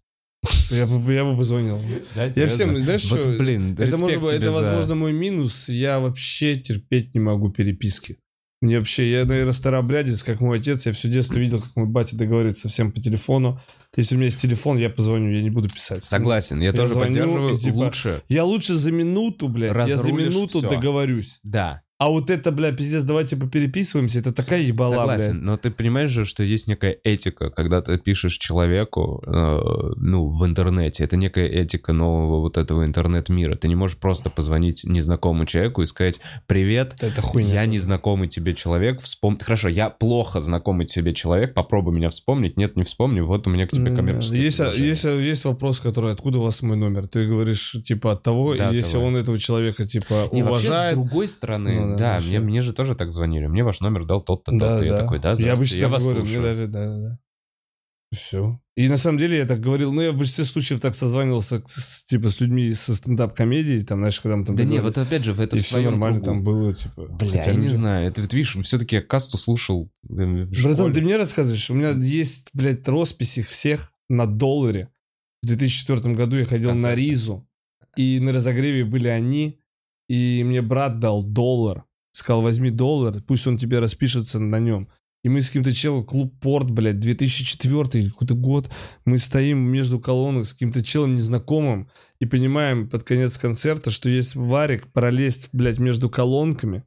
Я 0.70 0.86
бы, 0.86 1.12
я 1.12 1.26
бы 1.26 1.36
позвонил. 1.36 1.82
Я 2.16 2.48
всем, 2.48 2.80
знаешь, 2.80 3.04
вот, 3.12 3.20
что? 3.20 3.38
блин, 3.38 3.76
Это, 3.78 3.98
может 3.98 4.24
это, 4.32 4.52
возможно, 4.52 4.96
мой 4.96 5.12
минус. 5.12 5.68
Я 5.68 6.00
вообще 6.00 6.56
терпеть 6.56 7.14
не 7.14 7.20
могу 7.20 7.52
переписки. 7.52 8.20
Мне 8.62 8.78
вообще, 8.78 9.10
я, 9.10 9.24
наверное, 9.26 9.54
старообрядец, 9.54 10.22
как 10.22 10.42
мой 10.42 10.60
отец. 10.60 10.86
Я 10.86 10.92
все 10.92 11.08
детство 11.08 11.38
видел, 11.38 11.62
как 11.62 11.74
мой 11.78 11.86
батя 11.86 12.18
договаривается 12.18 12.68
всем 12.68 12.92
по 12.92 13.00
телефону. 13.02 13.62
Если 13.96 14.16
у 14.16 14.18
меня 14.18 14.26
есть 14.26 14.42
телефон, 14.42 14.78
я 14.78 14.90
позвоню, 14.90 15.32
я 15.32 15.42
не 15.42 15.50
буду 15.50 15.70
писать. 15.70 16.04
Согласен, 16.04 16.60
я, 16.60 16.68
Я 16.68 16.74
тоже 16.74 16.94
звоню, 16.94 17.08
поддерживаю. 17.08 17.56
и 17.56 17.58
типа- 17.58 17.76
Лучше, 17.76 18.22
Я 18.28 18.44
лучше 18.44 18.76
за 18.76 18.92
минуту, 18.92 19.48
блядь, 19.48 19.88
я 19.88 19.98
за 19.98 20.12
минуту 20.12 20.60
всё. 20.60 20.70
договорюсь. 20.70 21.40
да, 21.44 21.82
А 22.00 22.08
вот 22.08 22.30
это, 22.30 22.52
бля, 22.52 22.72
пиздец, 22.72 23.04
давайте 23.04 23.36
попереписываемся, 23.36 24.20
это 24.20 24.32
такая 24.32 24.62
ебала, 24.62 24.96
согласен. 24.96 25.32
блядь. 25.32 25.44
Но 25.44 25.58
ты 25.58 25.70
понимаешь 25.70 26.10
же, 26.10 26.24
что 26.24 26.44
есть 26.44 26.66
некая 26.68 26.98
этика, 27.04 27.50
когда 27.50 27.82
ты 27.82 27.98
пишешь 27.98 28.38
человеку, 28.38 29.22
э, 29.28 29.60
ну, 29.98 30.28
в 30.30 30.46
интернете. 30.46 31.04
Это 31.04 31.18
некая 31.18 31.48
этика 31.48 31.92
нового 31.92 32.40
вот 32.40 32.58
этого 32.58 32.86
интернет-мира. 32.86 33.58
Ты 33.58 33.68
не 33.68 33.76
можешь 33.76 33.98
просто 33.98 34.30
позвонить 34.30 34.86
незнакомому 34.86 35.46
человеку 35.46 35.82
и 35.82 35.86
сказать 35.86 36.22
«Привет, 36.48 36.96
Это 37.02 37.22
хуйня. 37.22 37.54
Я 37.54 37.66
незнакомый 37.66 38.30
тебе 38.30 38.54
человек, 38.54 39.02
вспомни... 39.02 39.40
Хорошо, 39.40 39.68
я 39.68 39.90
плохо 39.90 40.40
знакомый 40.40 40.86
тебе 40.86 41.14
человек, 41.14 41.54
попробуй 41.54 41.94
меня 41.94 42.10
вспомнить. 42.12 42.56
Нет, 42.56 42.78
не 42.78 42.84
вспомню, 42.84 43.26
вот 43.26 43.46
у 43.46 43.50
меня 43.50 43.68
к 43.68 43.72
тебе 43.72 43.94
коммерческое 43.94 44.40
есть, 44.40 44.58
предложение. 44.58 44.88
есть, 44.90 45.04
есть 45.04 45.44
вопрос, 45.44 45.82
который, 45.82 46.14
откуда 46.14 46.40
у 46.40 46.44
вас 46.44 46.62
мой 46.62 46.78
номер? 46.78 47.08
Ты 47.08 47.28
говоришь, 47.28 47.76
типа, 47.86 48.14
от 48.14 48.24
того, 48.24 48.56
Да, 48.56 48.70
если 48.70 48.94
того. 48.94 49.08
он 49.08 49.18
этого 49.18 49.38
человека, 49.38 49.86
типа, 49.86 50.30
Не, 50.32 50.44
вообще, 50.44 50.70
уважает... 50.70 50.96
с 50.96 50.98
другой 50.98 51.28
стороны, 51.28 51.89
Ну, 51.89 51.89
да, 51.98 52.20
да, 52.20 52.26
мне, 52.26 52.40
мне 52.40 52.62
же 52.62 52.74
тоже 52.74 52.96
так 52.96 53.12
звонили. 53.12 53.48
Мне 53.48 53.64
ваш 53.64 53.80
номер 53.82 54.06
дал 54.06 54.22
тот-то, 54.22 54.52
тот-то. 54.52 54.84
Я 54.84 54.98
такой, 54.98 55.20
да, 55.20 55.34
Я 55.38 55.54
обычно 55.54 55.76
я 55.78 55.82
так 55.84 55.92
вас 55.92 56.04
говорю, 56.04 56.20
слушаю. 56.26 56.44
дали, 56.44 56.66
да, 56.66 56.86
да, 56.88 56.98
да. 57.10 57.20
Все. 58.12 58.60
И 58.76 58.88
на 58.90 58.98
самом 58.98 59.20
деле 59.20 59.38
я 59.38 59.46
так 59.46 59.60
говорил, 59.60 59.94
ну 59.94 60.02
я 60.02 60.12
в 60.12 60.18
большинстве 60.18 60.46
случаев 60.46 60.80
так 60.80 60.96
созванивался 60.96 61.62
с, 61.76 62.04
типа 62.06 62.32
с 62.32 62.40
людьми 62.40 62.74
со 62.74 62.96
стендап-комедией, 62.96 63.84
там, 63.84 64.00
знаешь, 64.00 64.20
когда 64.20 64.36
мы 64.38 64.46
там 64.46 64.56
Да 64.56 64.64
не, 64.64 64.80
вот 64.80 64.98
опять 64.98 65.24
же, 65.24 65.34
в 65.34 65.40
этом 65.40 65.60
и 65.60 65.62
все 65.62 65.80
нормально 65.82 66.20
кругу. 66.22 66.26
там 66.26 66.44
было, 66.44 66.74
типа. 66.74 67.06
Бля, 67.08 67.44
я 67.46 67.54
не 67.54 67.68
люди- 67.68 67.76
знаю, 67.76 68.08
это 68.08 68.22
вот 68.22 68.34
видишь, 68.34 68.58
все-таки 68.64 68.96
я 68.96 69.02
касту 69.04 69.38
слушал 69.38 69.92
э, 70.10 70.42
Братан, 70.64 70.92
ты 70.92 71.02
мне 71.02 71.18
рассказываешь, 71.18 71.70
у 71.70 71.76
меня 71.76 71.92
есть, 71.92 72.50
блядь, 72.54 72.88
роспись 72.88 73.38
их 73.38 73.48
всех 73.48 73.94
на 74.10 74.26
долларе. 74.26 74.90
В 75.44 75.48
2004 75.48 76.16
году 76.16 76.38
я 76.38 76.46
ходил 76.46 76.74
на. 76.74 76.96
Ризу, 76.96 77.48
и 77.96 78.20
на 78.20 78.34
разогреве 78.34 78.86
были 78.86 79.08
они, 79.08 79.59
и 80.10 80.44
мне 80.44 80.62
брат 80.62 81.00
дал 81.00 81.24
доллар. 81.24 81.86
Сказал, 82.12 82.42
возьми 82.42 82.72
доллар, 82.72 83.22
пусть 83.22 83.48
он 83.48 83.58
тебе 83.58 83.80
распишется 83.80 84.40
на 84.40 84.60
нем. 84.60 84.90
И 85.24 85.30
мы 85.30 85.42
с 85.42 85.48
каким-то 85.48 85.74
челом, 85.74 86.04
клуб 86.04 86.34
Порт, 86.42 86.72
блядь, 86.72 87.00
2004 87.00 88.04
или 88.04 88.10
какой-то 88.10 88.34
год, 88.36 88.70
мы 89.06 89.20
стоим 89.20 89.60
между 89.60 90.00
колоннок 90.00 90.46
с 90.46 90.54
каким-то 90.54 90.84
челом 90.84 91.16
незнакомым 91.16 91.90
и 92.20 92.26
понимаем 92.26 92.90
под 92.90 93.04
конец 93.04 93.38
концерта, 93.38 93.92
что 93.92 94.10
есть 94.10 94.36
варик 94.36 94.92
пролезть, 94.92 95.50
блядь, 95.52 95.78
между 95.78 96.10
колонками, 96.10 96.86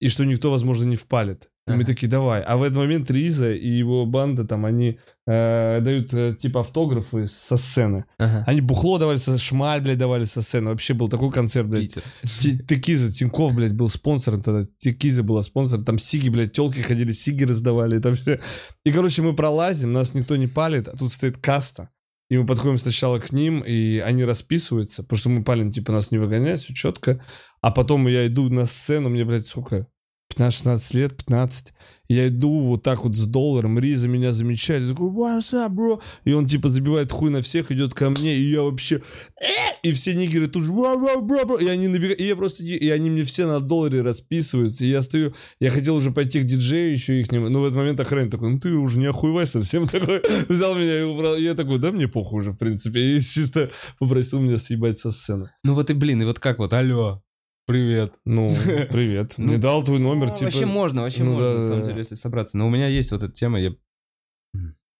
и 0.00 0.08
что 0.08 0.24
никто, 0.24 0.50
возможно, 0.50 0.84
не 0.84 0.96
впалит. 0.96 1.50
И 1.68 1.72
мы 1.72 1.82
такие, 1.82 2.08
давай. 2.08 2.42
А 2.42 2.56
в 2.56 2.62
этот 2.62 2.78
момент 2.78 3.10
Риза 3.10 3.52
и 3.52 3.68
его 3.68 4.06
банда, 4.06 4.44
там, 4.44 4.64
они 4.64 5.00
э, 5.26 5.80
дают, 5.80 6.14
э, 6.14 6.36
типа, 6.40 6.60
автографы 6.60 7.26
со 7.26 7.56
сцены. 7.56 8.04
Ага. 8.18 8.44
Они 8.46 8.60
бухло 8.60 8.98
давали, 8.98 9.16
со 9.16 9.36
шмаль, 9.36 9.80
блядь, 9.80 9.98
давали 9.98 10.24
со 10.24 10.42
сцены. 10.42 10.70
Вообще 10.70 10.94
был 10.94 11.08
такой 11.08 11.32
концерт, 11.32 11.68
блядь. 11.68 11.98
Текиза, 12.22 13.10
Тиньков, 13.10 13.52
блядь, 13.52 13.74
был 13.74 13.88
спонсором 13.88 14.42
тогда. 14.42 14.62
Текиза 14.78 15.24
была 15.24 15.42
спонсором. 15.42 15.84
Там 15.84 15.98
сиги, 15.98 16.28
блядь, 16.28 16.52
телки 16.52 16.82
ходили, 16.82 17.10
сиги 17.10 17.42
раздавали. 17.42 17.98
Там 17.98 18.14
все. 18.14 18.40
и, 18.84 18.92
короче, 18.92 19.22
мы 19.22 19.34
пролазим, 19.34 19.92
нас 19.92 20.14
никто 20.14 20.36
не 20.36 20.46
палит, 20.46 20.86
а 20.86 20.96
тут 20.96 21.12
стоит 21.12 21.38
каста. 21.38 21.90
И 22.28 22.36
мы 22.36 22.46
подходим 22.46 22.78
сначала 22.78 23.18
к 23.18 23.32
ним, 23.32 23.60
и 23.60 23.98
они 23.98 24.24
расписываются, 24.24 25.02
потому 25.02 25.18
что 25.18 25.28
мы 25.30 25.44
палим, 25.44 25.70
типа, 25.70 25.92
нас 25.92 26.10
не 26.10 26.18
выгоняют, 26.18 26.60
все 26.60 26.74
четко. 26.74 27.24
А 27.60 27.70
потом 27.70 28.06
я 28.08 28.26
иду 28.26 28.48
на 28.50 28.66
сцену, 28.66 29.08
мне, 29.08 29.24
блядь, 29.24 29.46
сколько? 29.46 29.88
15-16 30.36 30.96
лет, 30.96 31.16
15. 31.16 31.72
И 32.08 32.14
я 32.14 32.28
иду 32.28 32.62
вот 32.62 32.82
так 32.82 33.04
вот 33.04 33.16
с 33.16 33.26
долларом, 33.26 33.78
Риза 33.78 34.06
меня 34.06 34.32
замечает, 34.32 34.82
я 34.82 34.90
такой, 34.90 35.10
what's 35.10 35.52
up, 35.52 35.74
bro? 35.74 36.00
И 36.24 36.32
он 36.32 36.46
типа 36.46 36.68
забивает 36.68 37.10
хуй 37.10 37.30
на 37.30 37.40
всех, 37.40 37.72
идет 37.72 37.94
ко 37.94 38.10
мне, 38.10 38.36
и 38.36 38.42
я 38.42 38.62
вообще, 38.62 39.02
«Э!» 39.40 39.74
и 39.82 39.92
все 39.92 40.14
нигеры 40.14 40.46
тут 40.46 40.64
же, 40.64 40.72
«Бро, 40.72 40.96
бро, 40.98 41.20
бро, 41.20 41.44
бро!» 41.44 41.56
и 41.56 41.66
они 41.66 41.88
набегают, 41.88 42.20
и 42.20 42.24
я 42.24 42.36
просто, 42.36 42.62
и 42.62 42.88
они 42.90 43.10
мне 43.10 43.24
все 43.24 43.46
на 43.46 43.60
долларе 43.60 44.02
расписываются, 44.02 44.84
и 44.84 44.88
я 44.88 45.02
стою, 45.02 45.34
я 45.58 45.70
хотел 45.70 45.96
уже 45.96 46.12
пойти 46.12 46.40
к 46.40 46.44
диджею 46.44 46.92
еще 46.92 47.20
их, 47.20 47.32
но 47.32 47.60
в 47.60 47.64
этот 47.64 47.76
момент 47.76 47.98
охранник 47.98 48.30
такой, 48.30 48.50
ну 48.50 48.60
ты 48.60 48.72
уже 48.72 48.98
не 48.98 49.06
охуевай 49.06 49.46
совсем 49.46 49.88
такой, 49.88 50.22
взял 50.48 50.76
меня 50.76 51.00
и 51.00 51.02
убрал, 51.02 51.36
и 51.36 51.42
я 51.42 51.54
такой, 51.54 51.78
да 51.78 51.90
мне 51.90 52.06
похуй 52.06 52.40
уже, 52.40 52.52
в 52.52 52.56
принципе, 52.56 53.16
и 53.16 53.20
чисто 53.20 53.70
попросил 53.98 54.38
меня 54.38 54.58
съебать 54.58 54.98
со 54.98 55.10
сцены. 55.10 55.50
Ну 55.64 55.74
вот 55.74 55.90
и 55.90 55.94
блин, 55.94 56.22
и 56.22 56.24
вот 56.24 56.38
как 56.38 56.58
вот, 56.58 56.72
алло, 56.72 57.22
привет. 57.66 58.14
Ну, 58.24 58.48
привет, 58.90 59.34
Ну, 59.36 59.48
мне 59.48 59.58
дал 59.58 59.82
твой 59.82 59.98
номер, 59.98 60.28
Ну, 60.28 60.32
типа... 60.34 60.44
Вообще 60.44 60.66
можно, 60.66 61.02
вообще 61.02 61.24
ну 61.24 61.32
можно, 61.32 61.54
на 61.54 61.60
самом 61.60 61.84
деле, 61.84 61.98
если 61.98 62.14
собраться. 62.14 62.56
Но 62.56 62.66
у 62.66 62.70
меня 62.70 62.88
есть 62.88 63.10
вот 63.10 63.22
эта 63.22 63.32
тема, 63.32 63.60
я... 63.60 63.72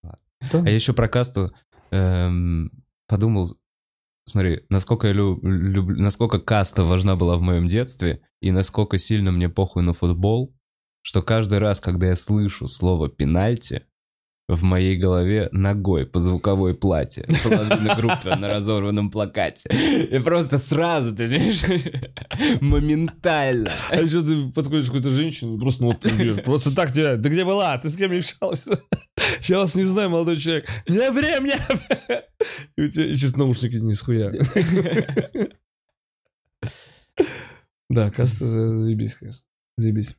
А 0.02 0.68
я 0.68 0.74
еще 0.74 0.92
про 0.92 1.08
касту 1.08 1.52
эм, 1.90 2.70
подумал, 3.08 3.56
смотри, 4.26 4.64
насколько 4.68 5.06
я 5.08 5.12
лю- 5.14 5.40
люблю, 5.42 5.96
насколько 6.00 6.38
каста 6.38 6.84
важна 6.84 7.16
была 7.16 7.36
в 7.36 7.42
моем 7.42 7.68
детстве, 7.68 8.22
и 8.40 8.50
насколько 8.50 8.98
сильно 8.98 9.32
мне 9.32 9.48
похуй 9.48 9.82
на 9.82 9.94
футбол, 9.94 10.54
что 11.02 11.22
каждый 11.22 11.58
раз, 11.58 11.80
когда 11.80 12.08
я 12.08 12.16
слышу 12.16 12.68
слово 12.68 13.08
«пенальти», 13.08 13.86
в 14.48 14.62
моей 14.62 14.96
голове 14.96 15.48
ногой 15.50 16.06
по 16.06 16.20
звуковой 16.20 16.74
плате 16.74 17.26
половина 17.42 17.94
группы 17.96 18.36
на 18.36 18.48
разорванном 18.48 19.10
плакате. 19.10 19.68
И 20.10 20.18
просто 20.20 20.58
сразу, 20.58 21.14
ты 21.14 21.26
видишь, 21.26 21.62
моментально. 22.60 23.72
А 23.90 23.96
еще 23.96 24.22
ты 24.22 24.52
подходишь 24.52 24.84
к 24.84 24.88
какой-то 24.88 25.10
женщине, 25.10 25.58
просто 25.58 25.82
ну, 25.82 25.88
вот. 25.88 26.44
Просто 26.44 26.74
так 26.74 26.92
тебя, 26.92 27.16
ты 27.16 27.28
где 27.28 27.44
была? 27.44 27.76
Ты 27.78 27.88
с 27.88 27.96
кем 27.96 28.16
общался? 28.16 28.80
Я 29.42 29.58
вас 29.58 29.74
не 29.74 29.84
знаю, 29.84 30.10
молодой 30.10 30.36
человек. 30.38 30.68
Не 30.88 31.10
времени! 31.10 31.54
И 32.76 32.82
у 32.82 32.88
тебя 32.88 33.08
сейчас 33.08 33.36
наушники 33.36 33.76
не 33.76 33.92
схуя. 33.92 34.32
Да, 37.88 38.10
каста 38.10 38.44
э, 38.44 38.68
заебись, 38.68 39.14
конечно. 39.14 39.42
Заебись. 39.76 40.16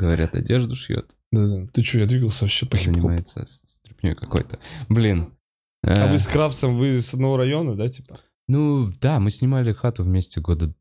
Говорят, 0.00 0.34
одежду 0.34 0.76
шьет, 0.76 1.14
Да, 1.30 1.46
да. 1.46 1.66
Ты 1.74 1.82
что, 1.82 1.98
я 1.98 2.06
двигался 2.06 2.44
вообще 2.44 2.64
по 2.64 2.78
хип-хопу. 2.78 3.00
занимается 3.00 3.44
стряпнёй 3.44 4.14
какой-то. 4.14 4.58
Блин. 4.88 5.34
А 5.82 6.08
э, 6.08 6.12
вы 6.12 6.18
с 6.18 6.26
Кравцем, 6.26 6.76
вы 6.76 7.02
с 7.02 7.12
одного 7.12 7.36
района, 7.36 7.76
да, 7.76 7.88
типа? 7.88 8.18
Ну, 8.48 8.90
да, 8.98 9.20
мы 9.20 9.30
снимали 9.30 9.72
хату 9.72 10.02
вместе 10.02 10.40
года... 10.40 10.74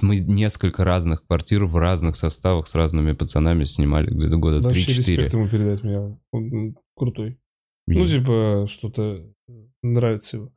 Мы 0.00 0.18
несколько 0.18 0.84
разных 0.84 1.26
квартир 1.26 1.64
в 1.64 1.76
разных 1.76 2.14
составах 2.16 2.66
с 2.68 2.74
разными 2.74 3.12
пацанами 3.12 3.64
снимали 3.64 4.10
где-то 4.10 4.36
года 4.36 4.60
Да, 4.60 4.68
Вообще 4.68 4.92
3-4. 4.92 4.94
респект 4.96 5.32
ему 5.32 5.48
передать 5.48 5.82
мне. 5.82 6.18
Он 6.30 6.76
крутой. 6.96 7.38
Ну, 7.88 8.06
типа, 8.06 8.66
что-то 8.68 9.26
нравится 9.82 10.36
его. 10.36 10.52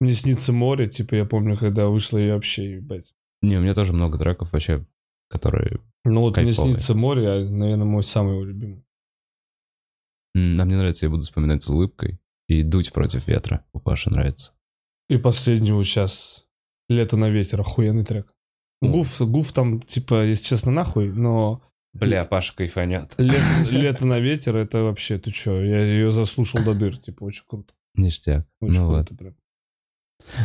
Мне 0.00 0.14
снится 0.14 0.52
море, 0.52 0.88
типа, 0.88 1.14
я 1.14 1.24
помню, 1.24 1.56
когда 1.56 1.88
вышло 1.88 2.18
и 2.18 2.30
вообще, 2.30 2.74
ебать. 2.76 3.14
Не, 3.42 3.56
у 3.56 3.60
меня 3.60 3.74
тоже 3.74 3.92
много 3.92 4.18
треков 4.18 4.52
вообще, 4.52 4.86
которые... 5.28 5.80
Ну 6.08 6.20
вот 6.20 6.36
мне 6.36 6.46
Кайфовый. 6.46 6.74
снится 6.74 6.94
море, 6.94 7.28
а, 7.28 7.44
наверное, 7.44 7.86
мой 7.86 8.02
самый 8.02 8.34
его 8.34 8.44
любимый. 8.44 8.84
А 10.34 10.64
мне 10.64 10.76
нравится, 10.76 11.06
я 11.06 11.10
буду 11.10 11.22
вспоминать 11.22 11.62
с 11.62 11.68
улыбкой. 11.68 12.20
И 12.46 12.62
дуть 12.62 12.92
против 12.92 13.26
ветра. 13.28 13.66
У 13.72 13.80
Паши 13.80 14.10
нравится. 14.10 14.52
И 15.10 15.18
последний 15.18 15.72
вот 15.72 15.84
сейчас 15.84 16.46
«Лето 16.88 17.16
на 17.16 17.28
ветер», 17.28 17.60
охуенный 17.60 18.04
трек. 18.04 18.34
Гуф, 18.80 19.20
Гуф 19.20 19.52
там, 19.52 19.82
типа, 19.82 20.24
если 20.24 20.44
честно, 20.44 20.72
нахуй, 20.72 21.10
но 21.10 21.62
Бля, 21.94 22.24
Паша 22.24 22.54
кайфанет. 22.54 23.14
«Лето, 23.18 23.42
«Лето 23.70 24.06
на 24.06 24.20
ветер»— 24.20 24.56
это 24.56 24.84
вообще, 24.84 25.18
ты 25.18 25.30
чё, 25.30 25.62
я 25.62 25.82
ее 25.82 26.10
заслушал 26.10 26.62
до 26.62 26.74
дыр, 26.74 26.96
типа, 26.96 27.24
очень 27.24 27.44
круто. 27.46 27.74
Ништяк. 27.94 28.46
Очень 28.60 28.80
ну 28.80 28.86
вот. 28.86 29.06
круто 29.08 29.34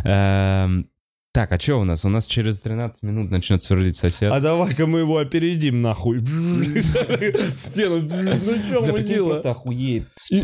прям. 0.03 0.89
Так, 1.33 1.51
а 1.51 1.59
что 1.59 1.79
у 1.79 1.83
нас? 1.83 2.05
У 2.05 2.09
нас 2.09 2.27
через 2.27 2.59
13 2.59 3.01
минут 3.01 3.31
начнет 3.31 3.63
сверлить 3.63 3.97
сосед. 3.97 4.31
А 4.31 4.39
давай-ка 4.39 4.85
мы 4.85 4.99
его 4.99 5.17
опередим, 5.17 5.81
нахуй. 5.81 6.19
Стену. 7.57 8.01
Ну 8.01 8.93
прикинь, 8.93 9.07
делаем? 9.07 9.31
просто 9.31 9.49
охуеет. 9.51 10.07
И- 10.29 10.41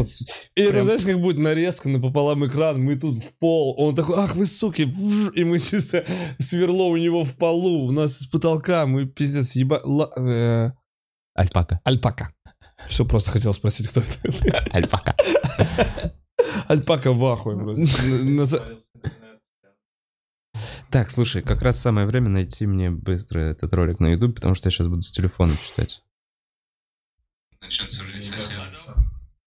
это 0.55 0.83
знаешь, 0.83 1.01
как 1.03 1.19
будет 1.21 1.37
нарезка 1.37 1.89
напополам 1.89 2.47
экран, 2.47 2.81
мы 2.83 2.95
тут 2.95 3.15
в 3.23 3.37
пол, 3.37 3.75
он 3.77 3.93
такой, 3.93 4.15
ах 4.17 4.35
вы 4.35 4.47
суки, 4.47 4.91
и 5.35 5.43
мы 5.43 5.59
чисто 5.59 6.03
сверло 6.39 6.85
у 6.85 6.97
него 6.97 7.23
в 7.23 7.35
полу, 7.37 7.85
у 7.85 7.91
нас 7.91 8.21
из 8.21 8.25
потолка, 8.27 8.87
мы 8.87 9.05
пиздец, 9.05 9.51
еба... 9.51 9.81
э, 10.17 10.71
Альпака. 11.35 11.81
Альпака. 11.83 12.33
Все, 12.87 13.05
просто 13.05 13.29
хотел 13.29 13.53
спросить, 13.53 13.87
кто 13.89 13.99
это. 14.01 14.65
Альпака. 14.71 15.15
Альпака 16.67 17.11
в 17.13 17.23
ахуе 17.25 17.55
на- 17.57 18.47
Так, 20.91 21.11
слушай, 21.11 21.41
как 21.43 21.61
раз 21.61 21.79
самое 21.79 22.07
время 22.07 22.29
найти 22.29 22.65
мне 22.65 22.89
быстро 22.89 23.41
этот 23.41 23.73
ролик 23.73 23.99
на 23.99 24.07
YouTube, 24.07 24.35
потому 24.35 24.55
что 24.55 24.67
я 24.67 24.71
сейчас 24.71 24.87
буду 24.87 25.01
с 25.01 25.11
телефона 25.11 25.55
читать. 25.57 26.01
Начнет 27.61 27.91
сверлить 27.91 28.25
сосед. 28.25 28.55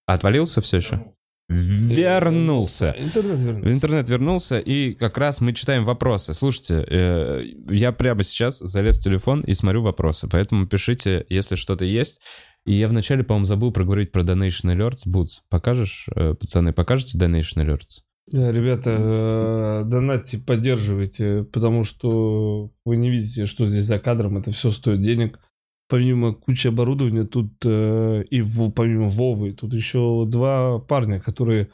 Отвалился 0.07 0.61
все 0.61 0.77
еще? 0.77 1.05
Вернулся. 1.49 2.95
Интернет 2.97 3.39
В 3.39 3.45
вернулся. 3.45 3.73
интернет 3.73 4.09
вернулся, 4.09 4.59
и 4.59 4.95
как 4.95 5.19
раз 5.19 5.41
мы 5.41 5.53
читаем 5.53 5.85
вопросы. 5.85 6.33
Слушайте, 6.33 6.85
э, 6.89 7.43
я 7.69 7.93
прямо 7.93 8.23
сейчас 8.23 8.59
залез 8.59 9.01
в 9.01 9.03
телефон 9.05 9.41
и 9.41 9.53
смотрю 9.55 9.83
вопросы, 9.83 10.29
поэтому 10.29 10.67
пишите, 10.67 11.27
если 11.29 11.57
что-то 11.57 11.85
есть. 11.85 12.21
И 12.65 12.73
я 12.75 12.87
вначале, 12.89 13.25
по-моему, 13.25 13.47
забыл 13.47 13.73
проговорить 13.73 14.13
про 14.13 14.23
Donation 14.23 14.75
Alerts. 14.75 15.01
Бутс, 15.05 15.41
покажешь, 15.49 16.09
э, 16.15 16.35
пацаны, 16.35 16.73
покажете 16.73 17.19
Donation 17.19 17.57
Alerts? 17.57 18.03
Да, 18.29 18.53
Ребята, 18.53 18.97
э, 18.99 19.85
донатьте, 19.85 20.39
поддерживайте, 20.39 21.43
потому 21.45 21.83
что 21.83 22.71
вы 22.85 22.97
не 22.97 23.11
видите, 23.11 23.47
что 23.47 23.67
здесь 23.67 23.85
за 23.85 23.99
кадром, 23.99 24.39
это 24.39 24.53
все 24.53 24.71
стоит 24.71 25.03
денег. 25.03 25.41
Помимо 25.89 26.33
кучи 26.33 26.69
оборудования, 26.69 27.25
тут 27.25 27.53
э, 27.65 28.23
и 28.31 28.43
помимо 28.71 29.09
Вовы, 29.09 29.53
тут 29.53 29.75
еще 29.75 30.25
два 30.27 30.79
парня, 30.79 31.21
которые 31.21 31.71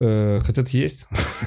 э, 0.00 0.40
хотят 0.40 0.70
есть. 0.70 1.06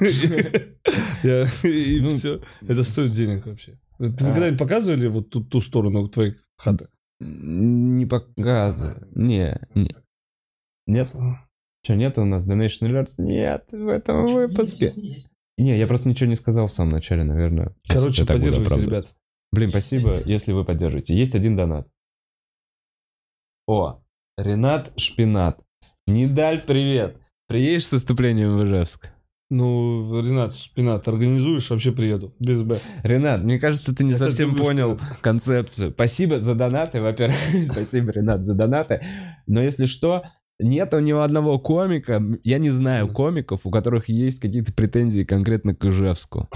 И 1.22 1.98
Ну, 2.00 2.10
все. 2.10 2.40
Это 2.62 2.82
стоит 2.84 3.12
денег 3.12 3.46
вообще. 3.46 3.78
Вы 3.98 4.06
А. 4.06 4.12
когда-нибудь 4.12 4.58
показывали 4.58 5.08
вот 5.08 5.30
ту 5.30 5.60
сторону 5.60 6.08
твоей 6.08 6.36
хаты? 6.56 6.88
Не 7.20 8.06
показываю. 8.06 9.06
Не, 9.14 9.60
не. 9.74 9.94
Нет? 10.86 11.14
Что, 11.82 11.94
нет 11.94 12.18
у 12.18 12.24
нас 12.24 12.46
Donation 12.48 12.82
Alerts? 12.90 13.14
Нет, 13.18 13.64
в 13.72 13.88
этом 13.88 14.26
выпуске. 14.26 14.92
Не, 15.56 15.78
я 15.78 15.86
просто 15.86 16.08
ничего 16.08 16.28
не 16.28 16.34
сказал 16.34 16.66
в 16.66 16.72
самом 16.72 16.92
начале, 16.92 17.24
наверное. 17.24 17.74
Короче, 17.88 18.22
Это 18.22 18.32
поддерживайте, 18.34 18.64
оправдывать. 18.66 18.90
ребят. 19.06 19.14
Блин, 19.52 19.70
спасибо, 19.70 20.20
если 20.24 20.52
вы 20.52 20.64
поддержите. 20.64 21.14
Есть 21.14 21.34
один 21.34 21.56
донат. 21.56 21.88
О, 23.66 24.02
Ренат 24.36 24.92
Шпинат. 24.96 25.60
Недаль, 26.06 26.62
привет. 26.66 27.16
Приедешь 27.46 27.86
с 27.86 27.92
выступлением 27.92 28.56
в 28.56 28.64
Ижевск? 28.64 29.12
Ну, 29.50 30.00
Ренат, 30.22 30.54
Шпинат, 30.54 31.08
организуешь, 31.08 31.68
вообще 31.70 31.90
приеду. 31.92 32.32
Без 32.38 32.62
Б. 32.62 32.78
Ренат, 33.02 33.42
мне 33.42 33.58
кажется, 33.58 33.94
ты 33.94 34.04
не 34.04 34.12
Я 34.12 34.16
совсем 34.18 34.54
понял 34.54 34.96
Шпинат. 34.96 35.18
концепцию. 35.20 35.90
Спасибо 35.90 36.40
за 36.40 36.54
донаты, 36.54 37.00
во-первых. 37.02 37.36
Спасибо, 37.72 38.12
Ренат, 38.12 38.44
за 38.44 38.54
донаты. 38.54 39.04
Но 39.46 39.60
если 39.60 39.86
что, 39.86 40.22
нет 40.60 40.92
ни 40.92 41.12
одного 41.12 41.58
комика, 41.58 42.22
я 42.44 42.58
не 42.58 42.70
знаю 42.70 43.08
комиков, 43.08 43.60
у 43.64 43.70
которых 43.70 44.08
есть 44.08 44.40
какие-то 44.40 44.72
претензии 44.72 45.24
конкретно 45.24 45.74
к 45.74 45.84
Ижевску. 45.84 46.48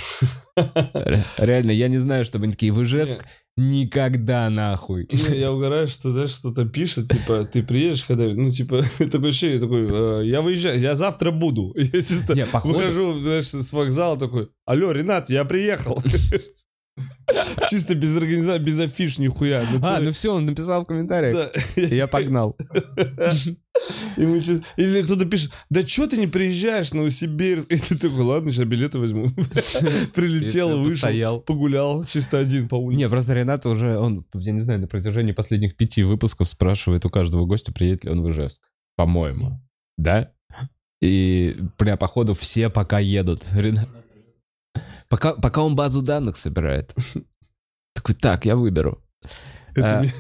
Ре- 0.57 1.25
Реально, 1.39 1.71
я 1.73 1.89
не 1.89 1.99
знаю, 1.99 2.25
чтобы 2.25 2.45
они 2.45 2.53
такие, 2.53 2.73
в 2.73 2.83
Ижевск 2.83 3.25
никогда 3.57 4.51
нахуй. 4.51 5.09
Не, 5.11 5.39
я 5.39 5.53
угораю, 5.53 5.87
что, 5.87 6.11
знаешь, 6.11 6.31
что-то 6.31 6.65
пишет, 6.65 7.09
типа, 7.09 7.45
ты 7.45 7.63
приедешь 7.63 8.05
когда 8.05 8.25
ну, 8.29 8.51
типа, 8.51 8.83
такое 8.99 9.31
ощущение, 9.31 9.61
такой, 9.61 9.87
э, 9.89 10.27
я 10.27 10.43
выезжаю, 10.43 10.81
я 10.81 10.95
завтра 10.95 11.31
буду. 11.31 11.73
Я 11.77 12.03
чисто 12.03 12.35
Не, 12.35 12.47
походу- 12.47 12.75
выхожу, 12.79 13.13
знаешь, 13.15 13.47
с 13.47 13.73
вокзала 13.73 14.19
такой, 14.19 14.49
алло, 14.67 14.91
Ренат, 14.93 15.31
я 15.31 15.45
приехал. 15.45 16.03
Чисто 17.70 17.95
без 17.95 18.16
организации, 18.16 18.62
без 18.62 18.81
афиш, 18.81 19.18
нихуя. 19.18 19.66
Ну, 19.70 19.79
А, 19.83 19.99
ты- 19.99 20.05
ну 20.05 20.11
все, 20.12 20.35
он 20.35 20.47
написал 20.47 20.83
в 20.83 20.87
комментариях. 20.87 21.35
да. 21.77 21.83
Я 21.83 22.07
погнал. 22.07 22.57
И 24.16 24.25
мы 24.25 24.39
чис- 24.39 24.62
Или 24.77 25.03
кто-то 25.03 25.25
пишет, 25.27 25.51
да 25.68 25.83
что 25.87 26.07
ты 26.07 26.16
не 26.16 26.27
приезжаешь 26.27 26.91
в 26.91 26.95
Новосибирск? 26.95 27.70
И 27.72 27.77
ты 27.79 27.99
такой, 27.99 28.20
ладно, 28.22 28.53
сейчас 28.53 28.64
билеты 28.66 28.99
возьму. 28.99 29.27
Прилетел, 30.14 30.79
вышел, 30.79 30.93
постоял. 30.93 31.41
погулял, 31.41 32.05
чисто 32.05 32.39
один 32.39 32.68
по 32.68 32.77
улице. 32.77 32.99
Не, 33.03 33.09
просто 33.09 33.35
Ренат 33.35 33.66
уже, 33.66 33.99
он, 33.99 34.25
я 34.35 34.53
не 34.53 34.61
знаю, 34.61 34.81
на 34.81 34.87
протяжении 34.87 35.33
последних 35.33 35.77
пяти 35.77 36.03
выпусков 36.05 36.49
спрашивает 36.49 37.05
у 37.05 37.09
каждого 37.09 37.47
гостя, 37.47 37.72
приедет 37.72 38.05
ли 38.05 38.11
он 38.11 38.22
в 38.22 38.31
Ижевск. 38.31 38.62
По-моему. 38.97 39.61
Да? 39.99 40.31
И, 41.03 41.57
бля, 41.79 41.97
походу, 41.97 42.35
все 42.35 42.70
пока 42.70 42.99
едут. 43.01 43.43
Ренат- 43.55 43.89
Пока, 45.09 45.35
пока 45.35 45.63
он 45.63 45.77
базу 45.77 46.03
данных 46.03 46.37
собирает. 46.37 46.95
Такой, 47.95 48.15
так, 48.15 48.45
я 48.45 48.57
выберу. 48.57 49.03
Это 49.77 49.99
А. 50.01 50.03
ми- 50.03 50.13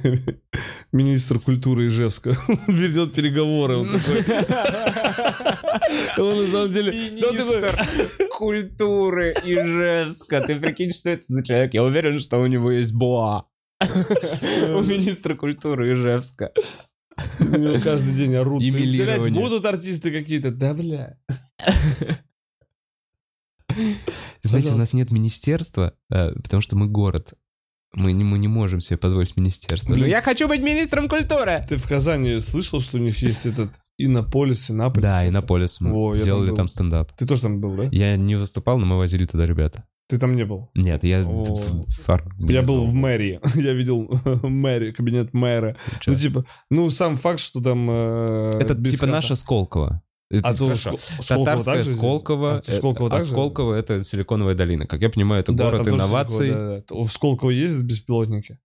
министр 0.92 1.38
культуры 1.38 1.86
Ижевска. 1.86 2.36
Он 2.48 2.74
ведет 2.74 3.12
переговоры. 3.14 3.76
Он 3.76 3.92
такой, 3.92 4.24
он 6.18 6.44
на 6.46 6.50
самом 6.52 6.72
деле... 6.72 7.20
такой, 7.60 8.28
культуры 8.36 9.32
Ижевска. 9.44 10.40
Ты 10.40 10.58
прикинь, 10.58 10.92
что 10.92 11.10
это 11.10 11.24
за 11.28 11.44
человек? 11.44 11.74
Я 11.74 11.82
уверен, 11.84 12.18
что 12.18 12.38
у 12.38 12.46
него 12.46 12.70
есть 12.72 12.92
боа. 12.92 13.44
У 13.80 14.80
министра 14.82 15.34
культуры 15.36 15.92
Ижевска. 15.92 16.50
у 17.38 17.44
него 17.56 17.78
каждый 17.80 18.12
день 18.14 18.34
орут. 18.34 18.60
«Ты, 18.60 18.66
Емелирование. 18.66 19.20
блядь, 19.30 19.34
Будут 19.34 19.64
артисты 19.66 20.10
какие-то? 20.10 20.50
Да, 20.50 20.74
бля. 20.74 21.16
Знаете, 24.42 24.72
у 24.72 24.76
нас 24.76 24.92
нет 24.92 25.10
министерства, 25.10 25.94
э, 26.10 26.32
потому 26.34 26.60
что 26.60 26.76
мы 26.76 26.86
город. 26.86 27.34
Мы 27.96 28.12
не, 28.12 28.24
мы 28.24 28.38
не 28.38 28.48
можем 28.48 28.80
себе 28.80 28.96
позволить 28.96 29.36
министерство. 29.36 29.94
Блин. 29.94 30.00
Но 30.04 30.06
я 30.10 30.20
хочу 30.20 30.48
быть 30.48 30.62
министром 30.62 31.08
культуры! 31.08 31.64
Ты 31.68 31.76
в 31.76 31.86
Казани 31.88 32.40
слышал, 32.40 32.80
что 32.80 32.96
у 32.98 33.00
них 33.00 33.18
есть 33.18 33.46
этот 33.46 33.80
Иннополис, 33.98 34.68
Иннополис? 34.70 35.02
Да, 35.02 35.28
Иннополис. 35.28 35.80
Мы 35.80 35.92
О, 35.92 36.14
я 36.14 36.20
там 36.20 36.24
делали 36.24 36.50
был. 36.50 36.56
там 36.56 36.68
стендап. 36.68 37.12
Ты 37.16 37.24
тоже 37.26 37.42
там 37.42 37.60
был, 37.60 37.74
да? 37.76 37.84
Я 37.92 38.16
не 38.16 38.34
выступал, 38.34 38.78
но 38.78 38.86
мы 38.86 38.98
возили 38.98 39.24
туда 39.26 39.46
ребята. 39.46 39.84
Ты 40.08 40.18
там 40.18 40.34
не 40.34 40.44
был? 40.44 40.70
Нет, 40.74 41.04
я... 41.04 41.22
Фар- 41.22 42.26
Я 42.40 42.62
был 42.62 42.84
в 42.84 42.92
мэрии. 42.92 43.40
Я 43.54 43.72
видел 43.72 44.10
мэрию, 44.42 44.92
кабинет 44.94 45.32
мэра. 45.32 45.76
Ну, 46.06 46.14
типа, 46.16 46.44
ну, 46.70 46.90
сам 46.90 47.16
факт, 47.16 47.40
что 47.40 47.62
там... 47.62 47.86
э, 47.90 48.50
Это 48.60 48.74
типа 48.74 49.06
наша 49.06 49.34
Сколково. 49.36 50.02
Это 50.38 50.48
А 50.48 50.54
то. 50.54 50.72
Скол- 50.72 50.98
Татарская 51.26 51.76
также? 51.76 51.90
Сколково, 51.94 52.62
А 52.66 52.72
Сколково 52.72 53.06
э, 53.06 53.08
а 53.08 53.10
также? 53.10 53.30
Сколково 53.30 53.74
это 53.74 54.02
Силиконовая 54.04 54.54
долина. 54.54 54.86
Как 54.86 55.00
я 55.02 55.10
понимаю, 55.10 55.40
это 55.42 55.52
Да, 55.52 55.70
город 55.70 55.88
инноваций. 55.88 56.48
Сколково, 56.50 56.76
да, 56.88 56.94
да. 56.96 57.02
В 57.04 57.12
Сколково 57.12 57.50
ездят 57.50 57.82
беспилотники? 57.82 58.58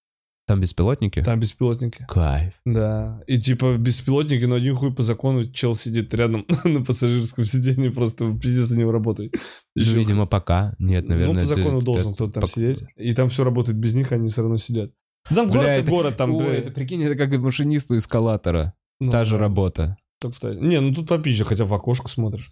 Там 0.47 0.61
беспилотники? 0.61 1.21
Там 1.21 1.39
беспилотники. 1.39 2.07
Кайф. 2.09 2.53
Да. 2.65 3.21
И 3.27 3.37
типа 3.37 3.77
беспилотники, 3.77 4.45
но 4.45 4.55
один 4.55 4.75
хуй 4.75 4.91
по 4.91 5.03
закону 5.03 5.45
чел 5.45 5.75
сидит 5.75 6.11
рядом 6.15 6.45
на 6.63 6.83
пассажирском 6.83 7.45
сиденье, 7.45 7.91
просто 7.91 8.35
пиздец 8.35 8.71
не 8.71 8.83
работает. 8.83 9.35
Ну, 9.75 9.83
видимо, 9.83 10.25
пока. 10.25 10.73
Нет, 10.79 11.07
наверное, 11.07 11.33
ну, 11.33 11.39
по 11.47 11.53
это 11.53 11.55
закону 11.55 11.81
должен 11.83 12.03
тест. 12.05 12.15
кто-то 12.15 12.33
там 12.33 12.43
Пок- 12.45 12.51
сидеть. 12.51 12.83
И 12.97 13.13
там 13.13 13.29
все 13.29 13.43
работает 13.43 13.77
без 13.77 13.93
них, 13.93 14.11
они 14.11 14.29
все 14.29 14.41
равно 14.41 14.57
сидят. 14.57 14.91
Там 15.29 15.51
Бля, 15.51 15.59
город, 15.59 15.69
это- 15.69 15.91
город, 15.91 16.17
там, 16.17 16.33
Ой, 16.33 16.43
бля, 16.43 16.53
это 16.55 16.71
прикинь, 16.71 17.03
это 17.03 17.15
как 17.15 17.39
машинисту 17.39 17.95
эскалатора. 17.95 18.73
ну, 18.99 19.11
Та 19.11 19.25
же 19.25 19.33
да, 19.33 19.37
работа. 19.37 19.97
Так 20.19 20.33
встать. 20.33 20.59
Не, 20.59 20.79
ну 20.81 20.93
тут 20.93 21.07
попизже, 21.07 21.43
хотя 21.43 21.65
в 21.65 21.73
окошко 21.73 22.09
смотришь. 22.09 22.51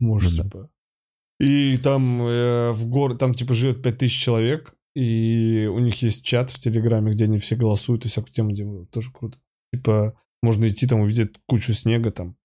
Можешь, 0.00 0.30
Ну 0.30 0.36
да. 0.36 0.42
типа. 0.44 0.70
И 1.40 1.76
там 1.78 2.22
э, 2.22 2.72
в 2.72 2.86
город, 2.86 3.18
там 3.18 3.34
типа 3.34 3.54
живет 3.54 3.82
5000 3.82 4.12
человек, 4.12 4.74
и 4.94 5.68
у 5.72 5.78
них 5.80 6.00
есть 6.02 6.24
чат 6.24 6.50
в 6.50 6.58
Телеграме, 6.58 7.12
где 7.12 7.24
они 7.24 7.38
все 7.38 7.56
голосуют 7.56 8.04
и 8.06 8.08
всякую 8.08 8.32
тему 8.32 8.52
делают. 8.52 8.90
Тоже 8.90 9.10
круто. 9.12 9.38
Типа, 9.72 10.14
можно 10.42 10.68
идти 10.68 10.86
там 10.86 11.00
увидеть 11.00 11.34
кучу 11.46 11.74
снега 11.74 12.12
там, 12.12 12.36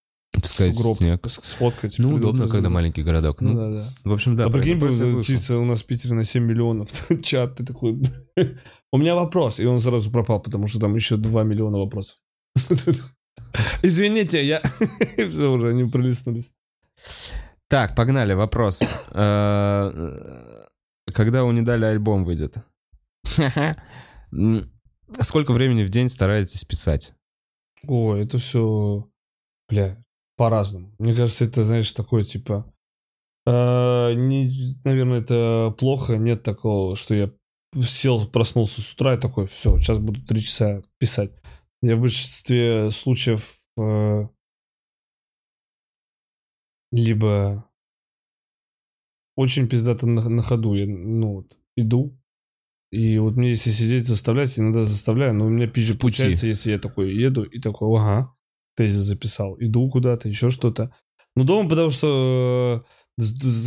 Сказать, 0.44 0.76
сугроб, 0.76 0.98
снег. 0.98 1.28
сфоткать. 1.28 2.00
Ну, 2.00 2.16
удобно, 2.16 2.48
когда 2.48 2.70
маленький 2.70 3.04
городок. 3.04 3.42
Ну, 3.42 3.54
Ну, 3.54 3.60
да, 3.60 3.72
да. 3.72 3.94
в 4.04 4.14
общем, 4.14 4.36
да. 4.36 4.46
а 4.46 4.50
прикинь, 4.50 4.78
бы 4.78 4.88
у 4.88 5.66
нас 5.66 5.82
в 5.82 5.86
Питере 5.86 6.16
на 6.16 6.24
7 6.24 6.44
миллионов. 6.44 6.90
Чат, 7.24 7.58
ты 7.58 7.66
такой... 7.66 8.02
У 8.92 8.98
меня 8.98 9.14
вопрос. 9.14 9.60
И 9.60 9.66
он 9.66 9.80
сразу 9.80 10.10
пропал, 10.10 10.42
потому 10.42 10.66
что 10.66 10.80
там 10.80 10.96
еще 10.96 11.18
2 11.18 11.44
миллиона 11.44 11.78
вопросов. 11.78 12.16
Извините, 13.82 14.46
я... 14.46 14.62
Все 15.30 15.52
уже, 15.52 15.70
они 15.70 15.84
пролистнулись. 15.90 16.54
Так, 17.68 17.96
погнали, 17.96 18.34
вопрос. 18.34 18.82
Э, 19.12 20.66
Когда 21.14 21.44
у 21.44 21.52
Недали 21.52 21.86
альбом 21.86 22.24
выйдет? 22.26 22.58
Сколько 25.22 25.54
времени 25.54 25.84
в 25.84 25.90
день 25.90 26.10
стараетесь 26.10 26.66
писать? 26.66 27.14
О, 27.88 28.16
это 28.16 28.38
все, 28.38 29.08
бля, 29.70 30.04
по-разному. 30.38 30.94
Мне 31.00 31.16
кажется, 31.16 31.46
это, 31.46 31.64
знаешь, 31.64 31.92
такое, 31.92 32.24
типа... 32.24 32.72
э, 33.46 34.14
не, 34.14 34.52
наверное, 34.84 35.22
это 35.22 35.74
плохо. 35.78 36.18
Нет 36.18 36.44
такого, 36.44 36.96
что 36.96 37.16
я 37.16 37.32
сел, 37.86 38.28
проснулся 38.28 38.82
с 38.82 38.94
утра 38.94 39.14
и 39.14 39.20
такой, 39.20 39.48
все, 39.48 39.78
сейчас 39.78 40.00
буду 40.00 40.22
три 40.26 40.42
часа 40.42 40.82
писать. 41.00 41.32
Я 41.82 41.96
в 41.96 42.02
большинстве 42.02 42.92
случаев 42.92 43.58
э, 43.78 44.28
либо 46.92 47.70
очень 49.36 49.70
пиздато 49.70 50.08
на, 50.08 50.28
на 50.28 50.42
ходу, 50.42 50.76
я, 50.76 50.86
ну, 50.86 51.36
вот, 51.36 51.58
иду, 51.78 52.20
и 52.92 53.18
вот 53.20 53.36
мне 53.36 53.52
если 53.52 53.72
сидеть 53.72 54.08
заставлять, 54.08 54.58
иногда 54.58 54.84
заставляю, 54.84 55.36
но 55.36 55.46
у 55.46 55.50
меня 55.50 55.68
пизже 55.68 55.96
получается, 55.96 56.48
если 56.48 56.72
я 56.72 56.80
такой 56.80 57.14
еду 57.14 57.44
и 57.44 57.60
такой, 57.60 57.98
ага, 57.98 58.34
тезис 58.76 59.06
записал, 59.06 59.56
иду 59.60 59.90
куда-то, 59.90 60.28
еще 60.28 60.50
что-то. 60.50 60.94
Ну, 61.36 61.44
дома, 61.44 61.70
потому 61.70 61.92
что 61.92 62.84
э, 62.86 62.99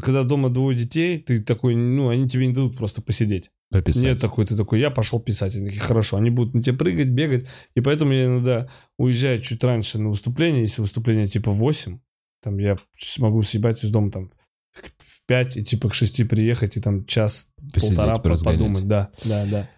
когда 0.03 0.23
дома 0.25 0.49
двое 0.51 0.77
детей, 0.77 1.19
ты 1.19 1.43
такой, 1.43 1.75
ну, 1.75 2.09
они 2.09 2.29
тебе 2.29 2.47
не 2.47 2.53
дадут 2.53 2.77
просто 2.77 3.03
посидеть. 3.03 3.51
Пописать. 3.71 4.03
Нет 4.03 4.21
такой, 4.21 4.45
ты 4.45 4.57
такой, 4.57 4.81
я 4.81 4.91
пошел 4.91 5.19
писать. 5.19 5.55
Они 5.57 5.67
такие, 5.67 5.81
хорошо, 5.81 6.17
они 6.19 6.31
будут 6.31 6.55
на 6.55 6.63
тебе 6.63 6.77
прыгать, 6.77 7.09
бегать. 7.09 7.47
И 7.75 7.81
поэтому 7.81 8.13
я 8.13 8.27
иногда 8.27 8.69
уезжаю 8.99 9.41
чуть 9.41 9.65
раньше 9.65 9.99
на 9.99 10.11
выступление. 10.11 10.63
Если 10.63 10.83
выступление 10.83 11.27
типа 11.27 11.51
в 11.51 11.57
8, 11.57 11.99
там 12.43 12.59
я 12.59 12.77
смогу 12.99 13.41
съебать 13.43 13.83
из 13.83 13.91
дома 13.91 14.11
там 14.11 14.29
в 15.07 15.27
5 15.27 15.57
и 15.57 15.65
типа 15.65 15.89
к 15.89 15.95
6 15.95 16.29
приехать 16.29 16.77
и 16.77 16.81
там 16.81 17.07
час, 17.07 17.49
Посидеть, 17.73 17.97
полтора 17.97 18.17
по- 18.17 18.23
поразгонять. 18.25 18.59
подумать. 18.61 18.87
Да, 18.89 19.11
да, 19.25 19.47
да. 19.47 19.71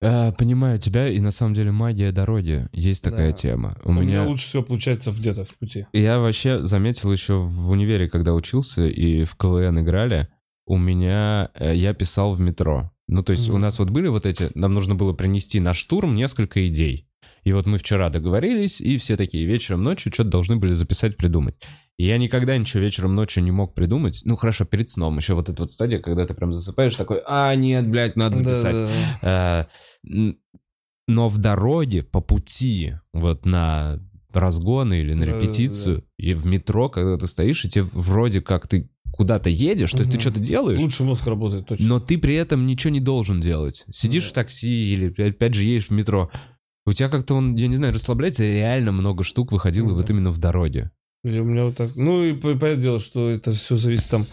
Э, 0.00 0.32
Понимаю 0.32 0.78
тебя, 0.78 1.08
и 1.08 1.18
на 1.20 1.30
самом 1.30 1.54
деле 1.54 1.72
магия 1.72 2.12
дороги. 2.12 2.66
Есть 2.72 3.02
такая 3.02 3.32
Да. 3.32 3.36
тема. 3.36 3.76
У 3.84 3.90
У 3.90 3.92
меня 3.92 4.04
меня... 4.04 4.24
лучше 4.24 4.46
всего 4.46 4.62
получается 4.62 5.10
где-то 5.10 5.44
в 5.44 5.56
пути. 5.58 5.86
Я 5.92 6.18
вообще 6.20 6.64
заметил 6.64 7.10
еще 7.12 7.38
в 7.38 7.70
универе, 7.70 8.08
когда 8.08 8.34
учился 8.34 8.86
и 8.86 9.24
в 9.24 9.34
КВН 9.36 9.80
играли, 9.80 10.28
у 10.66 10.78
меня... 10.78 11.50
э, 11.54 11.74
Я 11.74 11.94
писал 11.94 12.32
в 12.34 12.40
метро. 12.40 12.92
Ну, 13.08 13.22
то 13.22 13.32
есть 13.32 13.48
у 13.48 13.52
Мгм. 13.52 13.62
нас 13.62 13.78
вот 13.78 13.90
были 13.90 14.08
вот 14.08 14.26
эти... 14.26 14.50
Нам 14.54 14.74
нужно 14.74 14.94
было 14.94 15.12
принести 15.14 15.60
на 15.60 15.72
штурм 15.74 16.14
несколько 16.14 16.66
идей. 16.68 17.08
И 17.42 17.52
вот 17.52 17.66
мы 17.66 17.78
вчера 17.78 18.10
договорились, 18.10 18.80
и 18.80 18.98
все 18.98 19.16
такие 19.16 19.46
вечером, 19.46 19.82
ночью 19.82 20.12
что-то 20.12 20.28
должны 20.30 20.56
были 20.56 20.74
записать, 20.74 21.16
придумать. 21.16 21.58
Я 21.98 22.16
никогда 22.16 22.56
ничего 22.56 22.80
вечером, 22.80 23.16
ночью 23.16 23.42
не 23.42 23.50
мог 23.50 23.74
придумать. 23.74 24.20
Ну, 24.24 24.36
хорошо, 24.36 24.64
перед 24.64 24.88
сном. 24.88 25.16
Еще 25.16 25.34
вот 25.34 25.48
эта 25.48 25.62
вот 25.62 25.72
стадия, 25.72 25.98
когда 25.98 26.26
ты 26.26 26.32
прям 26.32 26.52
засыпаешь, 26.52 26.94
такой, 26.94 27.20
а, 27.26 27.52
нет, 27.56 27.88
блядь, 27.88 28.14
надо 28.14 28.36
записать. 28.36 28.76
Да, 28.76 28.86
да, 28.86 29.18
да. 29.22 29.68
Э, 30.04 30.32
Но 31.08 31.28
в 31.28 31.38
дороге, 31.38 32.04
по 32.04 32.20
пути, 32.20 32.94
вот 33.12 33.46
на 33.46 33.98
разгоны 34.32 35.00
или 35.00 35.14
на 35.14 35.24
репетицию, 35.24 36.04
и 36.18 36.34
в 36.34 36.46
метро, 36.46 36.88
когда 36.88 37.16
ты 37.16 37.26
стоишь, 37.26 37.64
и 37.64 37.68
тебе 37.68 37.84
вроде 37.84 38.42
как 38.42 38.68
ты 38.68 38.90
куда-то 39.12 39.50
едешь, 39.50 39.90
то 39.90 39.98
есть 39.98 40.12
ты 40.12 40.20
что-то 40.20 40.38
делаешь, 40.38 40.78
Лучше 40.80 41.02
мозг 41.02 41.26
работает, 41.26 41.66
точно. 41.66 41.86
но 41.86 41.98
ты 41.98 42.18
при 42.18 42.34
этом 42.34 42.66
ничего 42.66 42.92
не 42.92 43.00
должен 43.00 43.40
делать. 43.40 43.84
Сидишь 43.90 44.26
в 44.26 44.32
такси 44.32 44.92
или 44.92 45.28
опять 45.30 45.54
же 45.54 45.64
едешь 45.64 45.88
в 45.88 45.92
метро. 45.92 46.30
У 46.86 46.92
тебя 46.92 47.08
как-то 47.08 47.34
он, 47.34 47.56
я 47.56 47.66
не 47.66 47.76
знаю, 47.76 47.92
расслабляется, 47.94 48.44
реально 48.44 48.92
много 48.92 49.24
штук 49.24 49.50
выходило 49.50 49.88
Ну 49.88 49.94
вот 49.96 50.08
именно 50.10 50.30
в 50.30 50.38
дороге. 50.38 50.92
Или 51.24 51.40
у 51.40 51.44
меня 51.44 51.64
вот 51.64 51.76
так. 51.76 51.94
Ну 51.96 52.24
и 52.24 52.32
по- 52.34 52.54
понятное 52.56 52.76
дело, 52.82 52.98
что 52.98 53.28
это 53.28 53.52
все 53.52 53.76
зависит 53.76 54.08
там. 54.08 54.26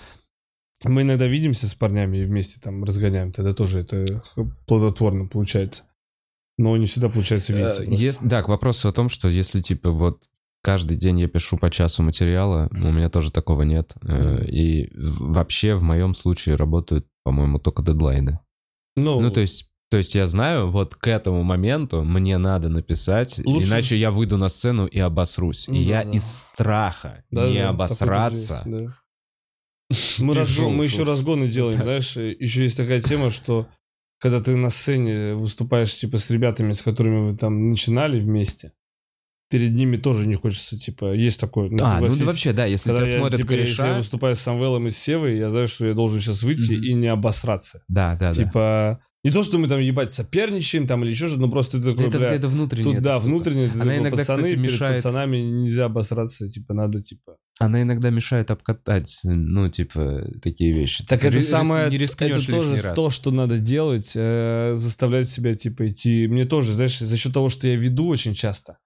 Мы 0.83 1.01
иногда 1.03 1.25
видимся 1.25 1.67
с 1.67 1.73
парнями 1.73 2.17
и 2.17 2.25
вместе 2.25 2.59
там 2.61 2.83
разгоняем, 2.83 3.31
тогда 3.31 3.53
тоже 3.53 3.79
это 3.79 4.21
плодотворно 4.67 5.25
получается. 5.27 5.83
Но 6.57 6.75
не 6.77 6.85
всегда 6.85 7.09
получается 7.09 7.53
видеться. 7.53 7.81
Э, 7.83 7.87
просто. 7.87 8.03
ес- 8.05 8.19
да, 8.21 8.43
к 8.43 8.47
вопросу 8.49 8.87
о 8.87 8.93
том, 8.93 9.09
что 9.09 9.27
если, 9.29 9.61
типа, 9.61 9.91
вот 9.91 10.23
каждый 10.61 10.95
день 10.97 11.19
я 11.19 11.27
пишу 11.27 11.57
по 11.57 11.69
часу 11.71 12.03
материала, 12.03 12.67
у 12.71 12.75
меня 12.91 13.09
тоже 13.09 13.31
такого 13.31 13.63
нет. 13.63 13.93
Э. 14.03 14.45
И 14.45 14.89
вообще 14.95 15.75
в 15.75 15.83
моем 15.83 16.13
случае 16.13 16.55
работают, 16.55 17.07
по-моему, 17.23 17.59
только 17.59 17.81
дедлайны. 17.83 18.39
Ну, 18.95 19.19
Ну, 19.19 19.31
то 19.31 19.41
есть, 19.41 19.69
то 19.89 19.97
есть 19.97 20.15
я 20.15 20.25
знаю, 20.27 20.69
вот 20.71 20.95
к 20.95 21.07
этому 21.07 21.43
моменту 21.43 22.03
мне 22.03 22.37
надо 22.37 22.69
написать, 22.69 23.39
Лучше- 23.45 23.67
иначе 23.67 23.97
я 23.97 24.11
выйду 24.11 24.37
на 24.37 24.49
сцену 24.49 24.85
и 24.87 24.99
обосрусь. 24.99 25.67
Ну 25.67 25.75
и 25.75 25.79
я 25.79 26.03
да, 26.03 26.09
да. 26.11 26.17
из 26.17 26.23
страха 26.25 27.23
да, 27.31 27.47
не 27.49 27.59
да, 27.59 27.69
обосраться. 27.69 28.63
да. 28.65 28.87
Мы, 30.19 30.33
разгон- 30.33 30.71
мы 30.73 30.85
еще 30.85 31.03
разгоны 31.03 31.47
делаем, 31.47 31.77
знаешь, 31.83 32.17
и 32.17 32.35
еще 32.39 32.63
есть 32.63 32.77
такая 32.77 33.01
тема, 33.01 33.29
что 33.29 33.67
когда 34.19 34.41
ты 34.41 34.55
на 34.55 34.69
сцене 34.69 35.35
выступаешь 35.35 35.95
типа 35.95 36.17
с 36.17 36.29
ребятами, 36.31 36.71
с 36.71 36.81
которыми 36.81 37.29
вы 37.31 37.37
там 37.37 37.69
начинали 37.69 38.19
вместе, 38.19 38.71
перед 39.51 39.73
ними 39.73 39.97
тоже 39.97 40.27
не 40.27 40.33
хочется, 40.33 40.77
типа, 40.77 41.13
есть 41.13 41.39
такое. 41.39 41.67
А, 41.79 41.99
ну 42.01 42.15
да 42.15 42.25
вообще, 42.25 42.51
да, 42.51 42.65
если 42.65 42.89
Когда 42.89 43.05
тебя 43.05 43.13
я, 43.13 43.19
смотрят 43.19 43.41
типа, 43.41 43.51
если 43.53 43.71
я 43.73 43.77
кореша... 43.77 43.97
выступаю 43.97 44.35
с 44.35 44.39
Самвелом 44.39 44.87
и 44.87 44.89
с 44.89 44.97
Севой, 44.97 45.37
я 45.37 45.51
знаю, 45.51 45.67
что 45.67 45.85
я 45.85 45.93
должен 45.93 46.19
сейчас 46.19 46.41
выйти 46.41 46.73
Мгм. 46.73 46.83
и 46.83 46.93
не 46.93 47.07
обосраться. 47.07 47.83
Да, 47.87 48.15
да, 48.15 48.33
да. 48.33 48.43
типа, 48.43 48.99
не 49.25 49.31
то, 49.31 49.41
что 49.43 49.57
мы 49.57 49.67
там, 49.67 49.79
ебать, 49.79 50.13
соперничаем 50.13 50.85
там 50.85 51.03
или 51.03 51.09
еще 51.09 51.25
что-то, 51.25 51.41
но 51.41 51.49
просто 51.49 51.81
ты 51.81 51.91
такой, 51.91 52.07
это, 52.09 52.19
бля, 52.19 52.31
это 52.33 52.47
внутреннее. 52.47 52.93
тут, 52.93 53.01
да, 53.03 53.17
штука. 53.17 53.25
внутренне, 53.25 53.67
ты 53.67 53.73
Она 53.73 53.79
такой, 53.85 53.97
иногда, 53.97 54.17
пацаны, 54.17 54.43
кстати, 54.43 54.55
перед 54.61 54.71
мешает- 54.71 54.95
пацанами 54.97 55.37
нельзя 55.37 55.85
обосраться, 55.85 56.47
типа, 56.47 56.75
надо, 56.75 57.01
типа... 57.01 57.37
Она 57.57 57.81
иногда 57.81 58.11
мешает 58.11 58.51
обкатать, 58.51 59.21
ну, 59.23 59.67
типа, 59.67 60.27
такие 60.43 60.73
вещи. 60.73 61.03
Так 61.07 61.21
Ты 61.21 61.27
это 61.27 61.37
ри- 61.37 61.41
самое, 61.41 61.89
не 61.89 61.97
это 61.97 62.51
тоже 62.51 62.81
раз. 62.81 62.95
то, 62.95 63.09
что 63.09 63.31
надо 63.31 63.57
делать, 63.57 64.11
э, 64.13 64.73
заставлять 64.75 65.27
себя, 65.29 65.55
типа, 65.55 65.87
идти. 65.87 66.27
Мне 66.27 66.45
тоже, 66.45 66.73
знаешь, 66.73 66.99
за 66.99 67.17
счет 67.17 67.33
того, 67.33 67.49
что 67.49 67.67
я 67.67 67.75
веду 67.77 68.07
очень 68.07 68.35
часто, 68.35 68.77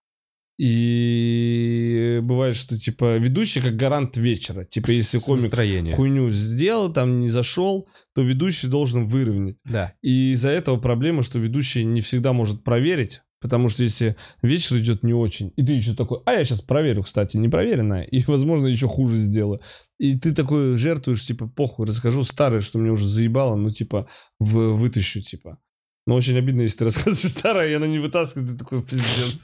и 0.59 2.19
бывает, 2.21 2.57
что, 2.57 2.77
типа, 2.77 3.15
ведущий 3.17 3.61
как 3.61 3.77
гарант 3.77 4.17
вечера. 4.17 4.65
Типа, 4.65 4.91
если 4.91 5.17
комик 5.17 5.43
Настроение. 5.43 5.95
хуйню 5.95 6.29
сделал, 6.31 6.91
там 6.91 7.21
не 7.21 7.29
зашел, 7.29 7.87
то 8.13 8.21
ведущий 8.21 8.67
должен 8.67 9.05
выровнять. 9.05 9.57
Да. 9.63 9.93
И 10.01 10.33
из-за 10.33 10.49
этого 10.49 10.77
проблема, 10.77 11.21
что 11.21 11.39
ведущий 11.39 11.85
не 11.85 12.01
всегда 12.01 12.33
может 12.33 12.65
проверить, 12.65 13.21
потому 13.39 13.69
что 13.69 13.83
если 13.83 14.17
вечер 14.41 14.77
идет 14.79 15.01
не 15.01 15.13
очень, 15.13 15.53
и 15.55 15.65
ты 15.65 15.71
еще 15.71 15.95
такой, 15.95 16.19
а 16.25 16.33
я 16.33 16.43
сейчас 16.43 16.61
проверю, 16.61 17.03
кстати, 17.03 17.37
непроверенное, 17.37 18.03
и, 18.03 18.21
возможно, 18.27 18.67
еще 18.67 18.87
хуже 18.87 19.15
сделаю. 19.15 19.61
И 19.97 20.19
ты 20.19 20.33
такой 20.33 20.75
жертвуешь, 20.75 21.25
типа, 21.25 21.47
похуй, 21.47 21.87
расскажу 21.87 22.25
старое, 22.25 22.59
что 22.59 22.79
мне 22.79 22.91
уже 22.91 23.07
заебало, 23.07 23.55
ну, 23.55 23.69
типа, 23.69 24.09
в, 24.39 24.73
вытащу, 24.73 25.21
типа. 25.21 25.57
Но 26.09 26.15
очень 26.15 26.39
обидно, 26.39 26.61
если 26.61 26.79
ты 26.79 26.85
рассказываешь 26.85 27.31
старое, 27.31 27.69
и 27.69 27.73
она 27.73 27.85
не 27.85 27.99
вытаскивает, 27.99 28.49
ты 28.49 28.57
такой 28.57 28.81
пиздец. 28.81 29.43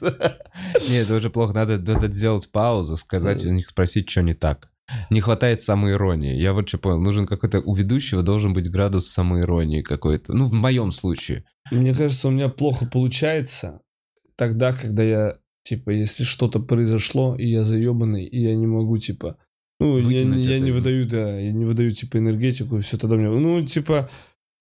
Нет, 0.90 1.04
это 1.04 1.14
уже 1.14 1.30
плохо. 1.30 1.54
Надо, 1.54 1.78
надо 1.78 2.08
сделать 2.08 2.50
паузу, 2.50 2.96
сказать 2.96 3.44
у 3.46 3.52
них, 3.52 3.68
спросить, 3.68 4.10
что 4.10 4.22
не 4.22 4.34
так. 4.34 4.68
Не 5.10 5.20
хватает 5.20 5.62
самоиронии. 5.62 6.34
Я 6.34 6.52
вот 6.52 6.68
что 6.68 6.78
понял. 6.78 6.98
Нужен 6.98 7.24
какой-то... 7.26 7.60
У 7.60 7.72
ведущего 7.72 8.24
должен 8.24 8.52
быть 8.52 8.68
градус 8.68 9.06
самоиронии 9.06 9.82
какой-то. 9.82 10.32
Ну, 10.32 10.46
в 10.46 10.54
моем 10.54 10.90
случае. 10.90 11.44
Мне 11.70 11.94
кажется, 11.94 12.26
у 12.26 12.32
меня 12.32 12.48
плохо 12.48 12.84
получается 12.84 13.80
тогда, 14.34 14.72
когда 14.72 15.04
я, 15.04 15.36
типа, 15.62 15.90
если 15.90 16.24
что-то 16.24 16.58
произошло, 16.58 17.36
и 17.36 17.46
я 17.46 17.62
заебанный, 17.62 18.24
и 18.24 18.40
я 18.40 18.56
не 18.56 18.66
могу, 18.66 18.98
типа... 18.98 19.36
Ну, 19.78 19.98
я, 19.98 20.04
Выкинуть 20.04 20.44
я 20.44 20.58
не 20.58 20.72
выдаю, 20.72 21.06
да, 21.06 21.38
я 21.38 21.52
не 21.52 21.64
выдаю, 21.64 21.92
типа, 21.92 22.16
энергетику, 22.16 22.78
и 22.78 22.80
все 22.80 22.98
тогда 22.98 23.14
мне... 23.14 23.28
Ну, 23.28 23.64
типа, 23.64 24.10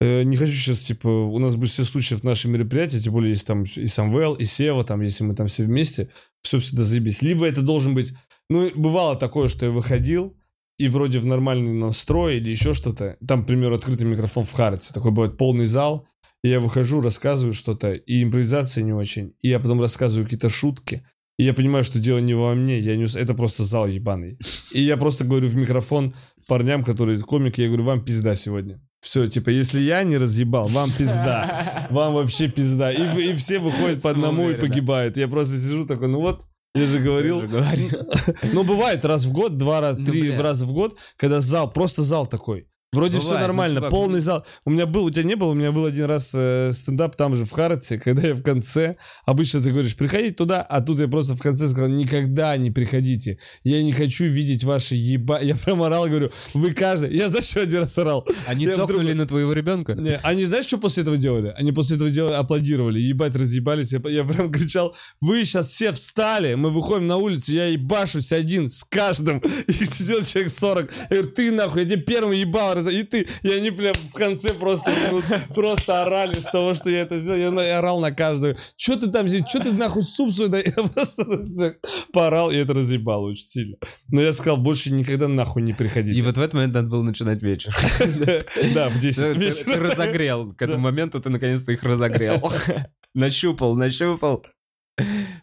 не 0.01 0.37
хочу 0.37 0.51
сейчас, 0.51 0.79
типа, 0.79 1.07
у 1.07 1.39
нас 1.39 1.53
в 1.53 1.57
большинстве 1.57 1.85
случаев 1.85 2.23
наши 2.23 2.47
мероприятия, 2.47 2.99
тем 2.99 3.13
более, 3.13 3.31
если 3.31 3.45
там 3.45 3.63
и 3.63 3.85
Самвел, 3.87 4.33
и 4.33 4.45
Сева, 4.45 4.83
там, 4.83 5.01
если 5.01 5.23
мы 5.23 5.35
там 5.35 5.47
все 5.47 5.63
вместе, 5.63 6.09
все 6.41 6.59
всегда 6.59 6.83
заебись. 6.83 7.21
Либо 7.21 7.45
это 7.47 7.61
должен 7.61 7.95
быть... 7.95 8.13
Ну, 8.49 8.69
бывало 8.75 9.15
такое, 9.15 9.47
что 9.47 9.65
я 9.65 9.71
выходил, 9.71 10.37
и 10.77 10.87
вроде 10.87 11.19
в 11.19 11.25
нормальный 11.25 11.73
настрой 11.73 12.37
или 12.37 12.51
еще 12.51 12.73
что-то. 12.73 13.17
Там, 13.25 13.43
к 13.43 13.47
примеру, 13.47 13.75
открытый 13.75 14.05
микрофон 14.05 14.43
в 14.43 14.51
Хартсе. 14.51 14.93
Такой 14.93 15.11
бывает 15.11 15.37
полный 15.37 15.65
зал, 15.65 16.07
и 16.43 16.49
я 16.49 16.59
выхожу, 16.59 17.01
рассказываю 17.01 17.53
что-то, 17.53 17.93
и 17.93 18.21
импровизация 18.21 18.83
не 18.83 18.93
очень. 18.93 19.33
И 19.41 19.49
я 19.49 19.59
потом 19.59 19.81
рассказываю 19.81 20.25
какие-то 20.25 20.49
шутки. 20.49 21.05
И 21.37 21.43
я 21.43 21.53
понимаю, 21.53 21.83
что 21.83 21.99
дело 21.99 22.19
не 22.19 22.33
во 22.33 22.53
мне, 22.55 22.79
я 22.79 22.95
не 22.95 23.05
это 23.05 23.33
просто 23.33 23.63
зал 23.63 23.87
ебаный. 23.87 24.37
И 24.71 24.81
я 24.81 24.95
просто 24.95 25.25
говорю 25.25 25.47
в 25.47 25.55
микрофон 25.55 26.13
парням, 26.47 26.83
которые 26.83 27.19
комики, 27.19 27.61
я 27.61 27.67
говорю, 27.67 27.83
вам 27.83 28.05
пизда 28.05 28.35
сегодня. 28.35 28.81
Все, 29.05 29.27
типа, 29.27 29.49
если 29.49 29.79
я 29.81 30.03
не 30.03 30.17
разъебал, 30.17 30.67
вам 30.67 30.89
пизда. 30.91 31.85
Вам 31.91 32.15
вообще 32.15 32.47
пизда. 32.47 32.91
И, 32.91 33.29
и 33.29 33.33
все 33.33 33.59
выходят 33.59 34.01
по 34.01 34.09
одному 34.09 34.49
и 34.49 34.55
погибают. 34.55 35.15
Я 35.15 35.27
просто 35.27 35.59
сижу 35.59 35.85
такой, 35.85 36.07
ну 36.07 36.21
вот, 36.21 36.47
я 36.73 36.87
же 36.87 36.97
говорил. 36.97 37.41
Я 37.41 37.47
же 37.47 37.53
говорил. 37.53 37.89
Ну, 38.51 38.63
бывает 38.63 39.05
раз 39.05 39.25
в 39.25 39.31
год, 39.31 39.57
два 39.57 39.79
раза, 39.79 39.99
Ну, 39.99 40.07
три 40.07 40.35
раза 40.35 40.65
в 40.65 40.73
год, 40.73 40.97
когда 41.17 41.39
зал, 41.39 41.71
просто 41.71 42.01
зал 42.01 42.25
такой. 42.25 42.65
Вроде 42.95 43.19
все 43.19 43.29
Бывает, 43.29 43.41
ну, 43.41 43.47
нормально, 43.47 43.75
чувак, 43.77 43.91
полный 43.91 44.19
ну- 44.19 44.21
зал. 44.21 44.45
У 44.65 44.69
меня 44.71 44.85
был, 44.85 45.05
у 45.05 45.09
тебя 45.09 45.23
не 45.23 45.35
было, 45.35 45.51
у 45.51 45.53
меня 45.53 45.71
был 45.71 45.85
один 45.85 46.05
раз 46.05 46.31
э, 46.33 46.71
стендап 46.73 47.15
там 47.15 47.35
же 47.35 47.45
в 47.45 47.51
Харатсе, 47.51 47.99
когда 48.03 48.27
я 48.27 48.33
в 48.33 48.41
конце, 48.41 48.97
обычно 49.25 49.61
ты 49.61 49.71
говоришь, 49.71 49.95
приходите 49.95 50.33
туда, 50.33 50.61
а 50.61 50.81
тут 50.81 50.99
я 50.99 51.07
просто 51.07 51.35
в 51.35 51.39
конце 51.39 51.69
сказал, 51.69 51.89
никогда 51.89 52.55
не 52.57 52.71
приходите. 52.71 53.39
Я 53.63 53.83
не 53.83 53.91
хочу 53.91 54.25
видеть 54.25 54.63
ваши 54.63 54.95
еба... 54.95 55.39
Я 55.39 55.55
прям 55.55 55.83
орал, 55.83 56.07
говорю, 56.07 56.31
вы 56.53 56.73
каждый... 56.73 57.15
Я 57.15 57.29
знаешь, 57.29 57.45
что 57.45 57.61
один 57.61 57.81
раз 57.81 57.97
орал? 57.97 58.27
Они 58.47 58.65
Я 58.65 58.75
цокнули 58.75 59.03
вдруг- 59.03 59.17
на 59.17 59.25
твоего 59.25 59.53
ребенка? 59.53 59.93
Не, 59.93 60.19
они 60.23 60.45
знаешь, 60.45 60.65
что 60.65 60.77
после 60.77 61.03
этого 61.03 61.17
делали? 61.17 61.53
Они 61.57 61.71
после 61.71 61.95
этого 61.95 62.09
делали, 62.09 62.33
аплодировали, 62.33 62.99
ебать, 62.99 63.35
разъебались. 63.35 63.91
Я, 63.91 64.01
я 64.09 64.23
прям 64.23 64.51
кричал, 64.51 64.95
вы 65.21 65.45
сейчас 65.45 65.69
все 65.69 65.91
встали, 65.91 66.55
мы 66.55 66.69
выходим 66.69 67.07
на 67.07 67.17
улицу, 67.17 67.53
я 67.53 67.67
ебашусь 67.67 68.31
один 68.31 68.69
с 68.69 68.83
каждым. 68.83 69.39
Их 69.67 69.85
сидел 69.93 70.23
человек 70.23 70.51
40. 70.51 70.91
Я 70.91 71.07
говорю, 71.09 71.29
ты 71.31 71.51
нахуй, 71.51 71.83
я 71.83 71.89
тебе 71.89 72.01
первый 72.01 72.39
ебал, 72.39 72.75
и 72.91 73.03
ты. 73.03 73.27
И 73.43 73.49
они 73.51 73.71
прям 73.71 73.93
в 73.93 74.13
конце 74.13 74.53
просто 74.53 74.91
минут 74.91 75.25
просто 75.53 76.01
орали 76.01 76.39
с 76.39 76.45
того, 76.45 76.73
что 76.73 76.89
я 76.89 77.01
это 77.01 77.17
сделал. 77.17 77.59
Я, 77.59 77.79
орал 77.79 77.99
на 77.99 78.11
каждую. 78.11 78.57
Что 78.77 78.97
ты 78.97 79.07
там 79.07 79.27
здесь, 79.27 79.47
что 79.47 79.59
ты 79.59 79.71
нахуй 79.71 80.03
суп 80.03 80.31
сюда? 80.31 80.59
Я 80.65 80.71
просто 80.71 81.77
поорал, 82.13 82.51
и 82.51 82.55
это 82.55 82.73
разъебало 82.73 83.27
очень 83.27 83.43
сильно. 83.45 83.77
Но 84.09 84.21
я 84.21 84.33
сказал, 84.33 84.57
больше 84.57 84.91
никогда 84.91 85.27
нахуй 85.27 85.61
не 85.61 85.73
приходите. 85.73 86.17
И 86.17 86.21
вот 86.21 86.37
в 86.37 86.41
этот 86.41 86.53
момент 86.53 86.73
надо 86.73 86.87
было 86.87 87.03
начинать 87.03 87.41
вечер. 87.41 87.75
Да, 88.73 88.89
в 88.89 88.99
10 88.99 89.17
Ты 89.17 89.33
ты 89.33 89.39
вечера. 89.39 89.79
разогрел. 89.79 90.53
К 90.53 90.61
этому 90.61 90.79
моменту 90.79 91.19
ты 91.19 91.29
наконец-то 91.29 91.71
их 91.71 91.83
разогрел. 91.83 92.51
Нащупал, 93.13 93.75
нащупал. 93.75 94.45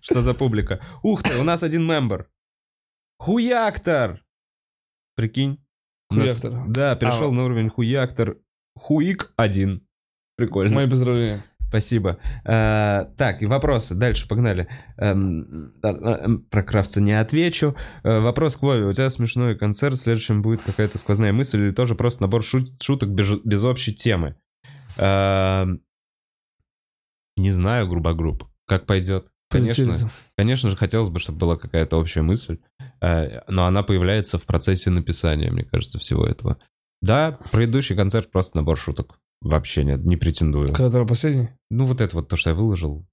Что 0.00 0.22
за 0.22 0.34
публика? 0.34 0.80
Ух 1.02 1.22
ты, 1.22 1.38
у 1.38 1.42
нас 1.44 1.62
один 1.62 1.86
мембер. 1.86 2.28
Хуяктор! 3.18 4.22
Прикинь. 5.14 5.58
Нас- 6.12 6.40
Хуяктор. 6.40 6.68
Да, 6.68 6.94
перешел 6.96 7.30
А. 7.30 7.32
на 7.32 7.44
уровень 7.44 7.68
хуяктор. 7.68 8.36
Хуик 8.76 9.32
один. 9.36 9.86
Прикольно. 10.36 10.74
Мои 10.74 10.88
поздравления. 10.88 11.44
Спасибо. 11.68 12.18
Э, 12.44 13.06
так, 13.16 13.40
и 13.40 13.46
вопросы. 13.46 13.94
Дальше, 13.94 14.28
погнали. 14.28 14.68
Эм, 14.98 15.72
эм, 15.82 16.42
про 16.50 16.62
Кравца 16.62 17.00
не 17.00 17.18
отвечу. 17.18 17.74
Э, 18.02 18.20
вопрос 18.20 18.56
к 18.56 18.62
Вове. 18.62 18.84
У 18.84 18.92
тебя 18.92 19.08
смешной 19.08 19.56
концерт, 19.56 19.96
в 19.96 20.02
следующем 20.02 20.42
будет 20.42 20.60
какая-то 20.60 20.98
сквозная 20.98 21.32
мысль 21.32 21.60
или 21.62 21.70
тоже 21.70 21.94
просто 21.94 22.22
набор 22.22 22.42
шут- 22.42 22.72
шуток 22.82 23.08
без, 23.10 23.38
без 23.42 23.64
общей 23.64 23.94
темы? 23.94 24.36
Эм, 24.98 25.80
не 27.38 27.50
знаю, 27.50 27.88
грубо-груб. 27.88 28.44
Как 28.66 28.84
пойдет? 28.84 29.28
Конечно, 29.50 30.10
конечно 30.36 30.70
же, 30.70 30.76
хотелось 30.76 31.10
бы, 31.10 31.18
чтобы 31.20 31.38
была 31.38 31.56
какая-то 31.56 31.96
общая 31.98 32.22
мысль, 32.22 32.58
но 33.02 33.66
она 33.66 33.82
появляется 33.82 34.38
в 34.38 34.46
процессе 34.46 34.90
написания, 34.90 35.50
мне 35.50 35.64
кажется, 35.64 35.98
всего 35.98 36.24
этого. 36.24 36.58
Да, 37.00 37.38
предыдущий 37.50 37.96
концерт 37.96 38.30
просто 38.30 38.58
набор 38.58 38.78
шуток. 38.78 39.18
Вообще 39.40 39.82
нет, 39.82 40.04
не 40.04 40.16
претендую. 40.16 40.72
Когда 40.72 41.04
последний? 41.04 41.48
Ну, 41.68 41.84
вот 41.84 42.00
это 42.00 42.14
вот 42.14 42.28
то, 42.28 42.36
что 42.36 42.50
я 42.50 42.54
выложил, 42.56 43.04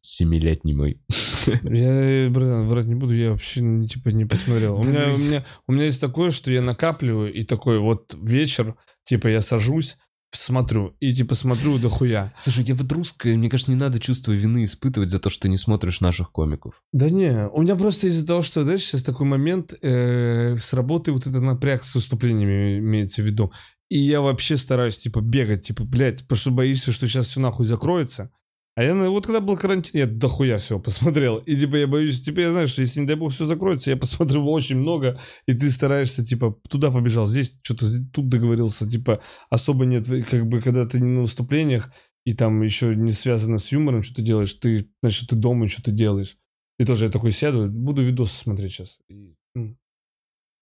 семилетний 0.00 0.74
мой. 0.74 1.00
Я, 1.46 2.28
братан, 2.30 2.66
врать 2.66 2.86
не 2.86 2.96
буду, 2.96 3.14
я 3.14 3.30
вообще 3.30 3.60
типа 3.86 4.08
не 4.08 4.24
посмотрел. 4.24 4.76
У 4.76 4.82
меня, 4.82 5.06
ну 5.06 5.14
у 5.14 5.18
меня, 5.18 5.44
у 5.68 5.72
меня 5.72 5.84
есть 5.84 6.00
такое, 6.00 6.30
что 6.30 6.50
я 6.50 6.62
накапливаю, 6.62 7.32
и 7.32 7.44
такой 7.44 7.78
вот 7.78 8.12
вечер, 8.20 8.74
типа 9.04 9.28
я 9.28 9.40
сажусь, 9.40 9.98
смотрю, 10.38 10.94
и 11.00 11.12
типа 11.12 11.34
смотрю 11.34 11.78
дохуя. 11.78 12.32
Слушай, 12.38 12.64
я 12.64 12.74
вот 12.74 12.90
русская, 12.92 13.36
мне 13.36 13.50
кажется, 13.50 13.70
не 13.70 13.76
надо 13.76 14.00
чувство 14.00 14.32
вины 14.32 14.64
испытывать 14.64 15.10
за 15.10 15.18
то, 15.18 15.30
что 15.30 15.42
ты 15.42 15.48
не 15.48 15.58
смотришь 15.58 16.00
наших 16.00 16.30
комиков. 16.30 16.82
Да 16.92 17.10
не, 17.10 17.48
у 17.48 17.62
меня 17.62 17.76
просто 17.76 18.06
из-за 18.06 18.26
того, 18.26 18.42
что, 18.42 18.64
знаешь, 18.64 18.82
сейчас 18.82 19.02
такой 19.02 19.26
момент, 19.26 19.74
э, 19.82 20.56
с 20.58 20.72
работы 20.72 21.12
вот 21.12 21.26
это 21.26 21.40
напряг 21.40 21.84
с 21.84 21.94
выступлениями 21.94 22.78
имеется 22.78 23.22
в 23.22 23.24
виду. 23.24 23.52
И 23.88 23.98
я 23.98 24.20
вообще 24.20 24.56
стараюсь, 24.56 24.98
типа, 24.98 25.20
бегать, 25.20 25.66
типа, 25.66 25.84
блядь, 25.84 26.22
потому 26.22 26.38
что 26.38 26.50
боишься, 26.50 26.92
что 26.92 27.08
сейчас 27.08 27.26
все 27.28 27.40
нахуй 27.40 27.66
закроется. 27.66 28.30
А 28.78 28.82
я, 28.84 28.94
ну, 28.94 29.10
вот 29.10 29.26
когда 29.26 29.40
был 29.40 29.56
карантин, 29.56 29.98
я 29.98 30.06
дохуя 30.06 30.56
все 30.58 30.78
посмотрел. 30.78 31.38
И, 31.38 31.56
типа, 31.56 31.74
я 31.74 31.88
боюсь, 31.88 32.22
типа, 32.22 32.38
я 32.38 32.52
знаю, 32.52 32.68
что 32.68 32.80
если, 32.80 33.00
не 33.00 33.06
дай 33.06 33.16
бог, 33.16 33.32
все 33.32 33.44
закроется, 33.44 33.90
я 33.90 33.96
посмотрю 33.96 34.48
очень 34.48 34.76
много, 34.76 35.18
и 35.46 35.52
ты 35.52 35.72
стараешься, 35.72 36.24
типа, 36.24 36.56
туда 36.68 36.92
побежал, 36.92 37.26
здесь 37.26 37.58
что-то, 37.62 37.86
тут 38.12 38.28
договорился, 38.28 38.88
типа, 38.88 39.20
особо 39.50 39.84
нет, 39.84 40.06
как 40.30 40.46
бы, 40.46 40.60
когда 40.60 40.86
ты 40.86 41.00
не 41.00 41.08
на 41.08 41.22
выступлениях, 41.22 41.90
и 42.24 42.34
там 42.34 42.62
еще 42.62 42.94
не 42.94 43.10
связано 43.10 43.58
с 43.58 43.72
юмором, 43.72 44.04
что 44.04 44.14
ты 44.14 44.22
делаешь, 44.22 44.54
ты, 44.54 44.88
значит, 45.02 45.28
ты 45.28 45.34
дома 45.34 45.66
что-то 45.66 45.90
делаешь. 45.90 46.38
И 46.78 46.84
тоже 46.84 47.06
я 47.06 47.10
такой 47.10 47.32
сяду, 47.32 47.68
буду 47.68 48.04
видосы 48.04 48.36
смотреть 48.36 48.74
сейчас. 48.74 49.00
И, 49.08 49.34
м, 49.56 49.76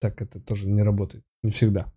так 0.01 0.23
это 0.23 0.41
тоже 0.41 0.67
не 0.67 0.83
работает. 0.83 1.23
Не 1.43 1.51
всегда. 1.51 1.93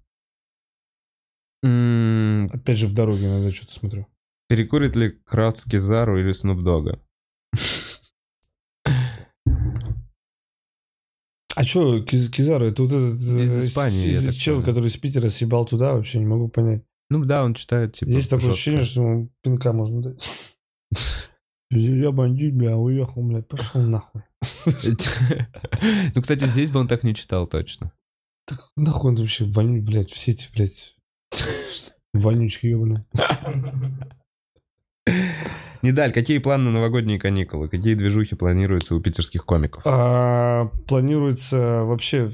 М, 1.63 2.49
Опять 2.51 2.77
же, 2.77 2.87
в 2.87 2.93
дороге 2.93 3.25
иногда 3.25 3.53
что-то 3.53 3.71
смотрю. 3.71 4.05
Перекурит 4.49 4.95
ли 4.95 5.11
Кравц 5.25 5.63
Кизару 5.63 6.19
или 6.19 6.31
Снуп 6.33 6.63
Дога? 6.63 6.99
А 11.55 11.63
что, 11.65 12.01
Кизару, 12.03 12.65
это 12.65 12.81
вот 12.83 12.91
этот... 12.91 13.15
Из 13.19 13.51
э, 13.51 13.67
Испании, 13.67 14.15
с- 14.15 14.23
я 14.23 14.31
чел, 14.31 14.55
понял. 14.55 14.65
который 14.65 14.87
из 14.87 14.97
Питера 14.97 15.27
съебал 15.27 15.65
туда, 15.65 15.93
вообще 15.93 16.19
не 16.19 16.25
могу 16.25 16.47
понять. 16.47 16.83
Ну 17.09 17.25
да, 17.25 17.43
он 17.43 17.53
читает, 17.53 17.93
типа, 17.93 18.09
Есть 18.09 18.29
такое 18.29 18.51
жестко. 18.51 18.53
ощущение, 18.53 18.83
что 18.85 19.01
ему 19.01 19.29
пинка 19.43 19.73
можно 19.73 20.01
дать. 20.01 20.29
Я 21.71 22.11
бандит, 22.11 22.55
бля, 22.55 22.77
уехал, 22.77 23.21
блядь, 23.23 23.47
пошел 23.47 23.81
нахуй. 23.81 24.23
Ну, 26.15 26.21
кстати, 26.21 26.45
здесь 26.45 26.69
бы 26.71 26.79
он 26.79 26.87
так 26.87 27.03
не 27.03 27.13
читал 27.13 27.45
точно. 27.47 27.91
Так 28.45 28.59
нахуй 28.75 29.11
он 29.11 29.15
вообще 29.17 29.43
воню, 29.45 29.81
блядь, 29.83 30.11
все 30.11 30.31
эти, 30.31 30.47
блядь, 30.53 30.95
вонючки 32.13 32.67
ебаные. 32.67 33.05
Недаль, 35.81 36.11
какие 36.11 36.39
планы 36.39 36.65
на 36.65 36.71
новогодние 36.71 37.19
каникулы? 37.19 37.69
Какие 37.69 37.93
движухи 37.93 38.35
планируются 38.35 38.95
у 38.95 38.99
питерских 38.99 39.45
комиков? 39.45 39.81
А, 39.85 40.71
планируется 40.87 41.83
вообще, 41.85 42.31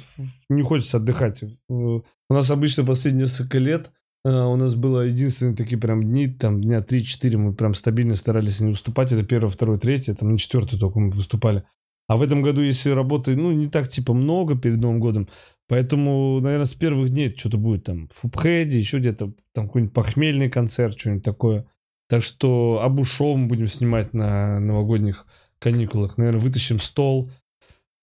не 0.50 0.64
хочется 0.64 0.98
отдыхать. 0.98 1.44
У 1.70 2.02
нас 2.30 2.50
обычно 2.50 2.84
последние 2.84 3.26
несколько 3.26 3.60
лет 3.60 3.92
а, 4.26 4.48
у 4.48 4.56
нас 4.56 4.74
было 4.74 5.02
единственные 5.02 5.56
такие 5.56 5.80
прям 5.80 6.04
дни, 6.04 6.28
там 6.28 6.60
дня 6.60 6.80
3-4 6.80 7.38
мы 7.38 7.54
прям 7.54 7.76
стабильно 7.76 8.16
старались 8.16 8.60
не 8.60 8.72
выступать. 8.72 9.12
Это 9.12 9.24
первое, 9.24 9.50
второе, 9.50 9.78
третье, 9.78 10.16
там 10.16 10.32
на 10.32 10.38
четвертое 10.38 10.80
только 10.80 11.00
мы 11.00 11.12
выступали. 11.12 11.64
А 12.08 12.18
в 12.18 12.24
этом 12.24 12.42
году, 12.42 12.62
если 12.62 12.90
работы, 12.90 13.36
ну, 13.36 13.52
не 13.52 13.68
так, 13.68 13.90
типа, 13.90 14.14
много 14.14 14.56
перед 14.56 14.78
Новым 14.78 15.00
годом, 15.00 15.28
поэтому, 15.68 16.40
наверное, 16.40 16.66
с 16.66 16.74
первых 16.74 17.10
дней 17.10 17.36
что-то 17.36 17.58
будет 17.58 17.84
там 17.84 18.08
в 18.10 18.14
Фупхеде, 18.22 18.78
еще 18.78 19.00
где-то 19.00 19.34
там 19.54 19.68
какой-нибудь 19.68 19.94
похмельный 19.94 20.50
концерт, 20.50 21.00
что-нибудь 21.00 21.24
такое. 21.24 21.66
Так 22.08 22.24
что 22.24 22.82
Абу-шоу 22.84 23.36
мы 23.36 23.48
будем 23.48 23.68
снимать 23.68 24.14
на 24.14 24.60
новогодних 24.60 25.26
каникулах. 25.60 26.18
Наверное, 26.18 26.42
вытащим 26.42 26.80
стол, 26.80 27.32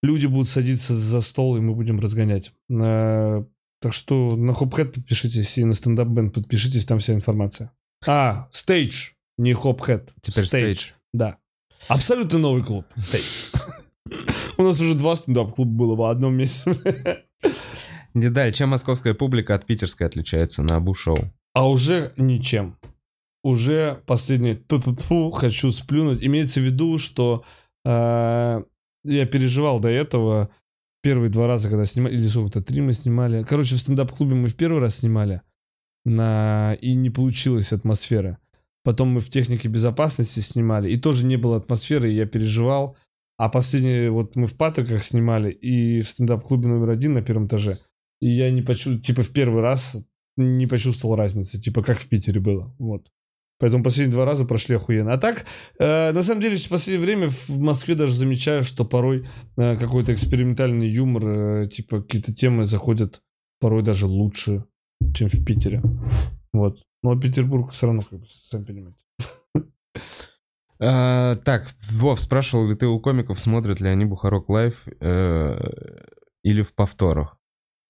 люди 0.02 0.26
будут 0.26 0.48
садиться 0.48 0.94
за 0.94 1.20
стол, 1.20 1.56
и 1.56 1.60
мы 1.60 1.74
будем 1.74 2.00
разгонять. 2.00 2.52
А, 2.72 3.44
так 3.80 3.94
что 3.94 4.36
на 4.36 4.52
Хопхэт 4.52 4.94
подпишитесь 4.94 5.58
и 5.58 5.64
на 5.64 5.74
стендап 5.74 6.08
бенд 6.08 6.34
подпишитесь, 6.34 6.84
там 6.84 6.98
вся 6.98 7.14
информация. 7.14 7.72
А, 8.06 8.48
стейдж. 8.52 9.10
Не 9.38 9.54
Хопхэт. 9.54 10.12
Теперь 10.20 10.46
стейдж. 10.46 10.90
Да. 11.12 11.38
Абсолютно 11.88 12.38
новый 12.38 12.62
клуб. 12.64 12.86
Стейдж. 12.96 13.50
У 14.56 14.62
нас 14.62 14.80
уже 14.80 14.94
два 14.94 15.16
стендап-клуба 15.16 15.70
было 15.70 15.94
в 15.94 16.02
одном 16.02 16.34
месте. 16.34 17.24
Недаль, 18.14 18.52
чем 18.52 18.70
московская 18.70 19.14
публика 19.14 19.54
от 19.54 19.64
питерской 19.64 20.06
отличается 20.06 20.62
на 20.62 20.76
Абу-шоу? 20.76 21.16
А 21.54 21.68
уже 21.68 22.12
ничем. 22.16 22.76
Уже 23.44 24.00
последний 24.06 24.54
ту 24.54 25.30
хочу 25.32 25.72
сплюнуть. 25.72 26.24
Имеется 26.24 26.60
в 26.60 26.64
виду, 26.64 26.98
что 26.98 27.44
э, 27.84 28.62
я 29.04 29.26
переживал 29.26 29.80
до 29.80 29.88
этого 29.88 30.50
первые 31.02 31.30
два 31.30 31.46
раза, 31.46 31.68
когда 31.68 31.84
снимали, 31.84 32.14
или 32.14 32.26
сколько-то, 32.28 32.62
три 32.62 32.80
мы 32.80 32.92
снимали. 32.92 33.42
Короче, 33.42 33.74
в 33.74 33.80
стендап-клубе 33.80 34.34
мы 34.34 34.48
в 34.48 34.56
первый 34.56 34.80
раз 34.80 34.98
снимали, 34.98 35.42
на... 36.04 36.74
и 36.80 36.94
не 36.94 37.10
получилась 37.10 37.72
атмосфера. 37.72 38.38
Потом 38.84 39.08
мы 39.08 39.20
в 39.20 39.28
технике 39.28 39.68
безопасности 39.68 40.40
снимали, 40.40 40.90
и 40.90 40.96
тоже 40.96 41.24
не 41.26 41.36
было 41.36 41.56
атмосферы, 41.56 42.10
и 42.10 42.14
я 42.14 42.26
переживал. 42.26 42.96
А 43.38 43.48
последний, 43.48 44.08
вот 44.08 44.36
мы 44.36 44.46
в 44.46 44.56
Патриках 44.56 45.04
снимали, 45.04 45.50
и 45.50 46.02
в 46.02 46.08
стендап-клубе 46.08 46.68
номер 46.68 46.90
один 46.90 47.14
на 47.14 47.22
первом 47.22 47.46
этаже. 47.46 47.78
И 48.20 48.28
я 48.28 48.50
не 48.52 48.62
почувствовал, 48.62 49.00
типа 49.00 49.22
в 49.22 49.32
первый 49.32 49.62
раз 49.62 49.96
не 50.36 50.68
почувствовал 50.68 51.16
разницы, 51.16 51.60
типа 51.60 51.82
как 51.82 51.98
в 51.98 52.08
Питере 52.08 52.40
было. 52.40 52.72
Вот. 52.78 53.10
Поэтому 53.62 53.84
последние 53.84 54.10
два 54.10 54.24
раза 54.24 54.44
прошли 54.44 54.74
охуенно. 54.74 55.12
А 55.12 55.18
так, 55.18 55.46
э, 55.78 56.10
на 56.10 56.24
самом 56.24 56.40
деле, 56.40 56.56
в 56.56 56.68
последнее 56.68 57.06
время 57.06 57.28
в 57.28 57.60
Москве 57.60 57.94
даже 57.94 58.12
замечаю, 58.12 58.64
что 58.64 58.84
порой 58.84 59.28
э, 59.56 59.76
какой-то 59.76 60.12
экспериментальный 60.12 60.88
юмор, 60.90 61.22
э, 61.24 61.68
типа 61.68 62.02
какие-то 62.02 62.34
темы 62.34 62.64
заходят 62.64 63.22
порой 63.60 63.84
даже 63.84 64.06
лучше, 64.06 64.64
чем 65.14 65.28
в 65.28 65.44
Питере. 65.44 65.80
Вот. 66.52 66.82
Но 67.04 67.16
Петербург 67.16 67.70
все 67.70 67.86
равно, 67.86 68.02
как 68.02 68.18
бы, 68.18 68.26
сами 68.28 68.64
понимаете. 68.64 68.98
А, 70.80 71.36
так, 71.36 71.72
Вов, 71.92 72.20
спрашивал 72.20 72.66
ли 72.66 72.74
ты 72.74 72.88
у 72.88 72.98
комиков, 72.98 73.38
смотрят 73.38 73.80
ли 73.80 73.88
они 73.88 74.04
Бухарог 74.04 74.48
Live 74.48 74.82
э, 74.98 75.56
или 76.42 76.62
в 76.62 76.74
повторах? 76.74 77.38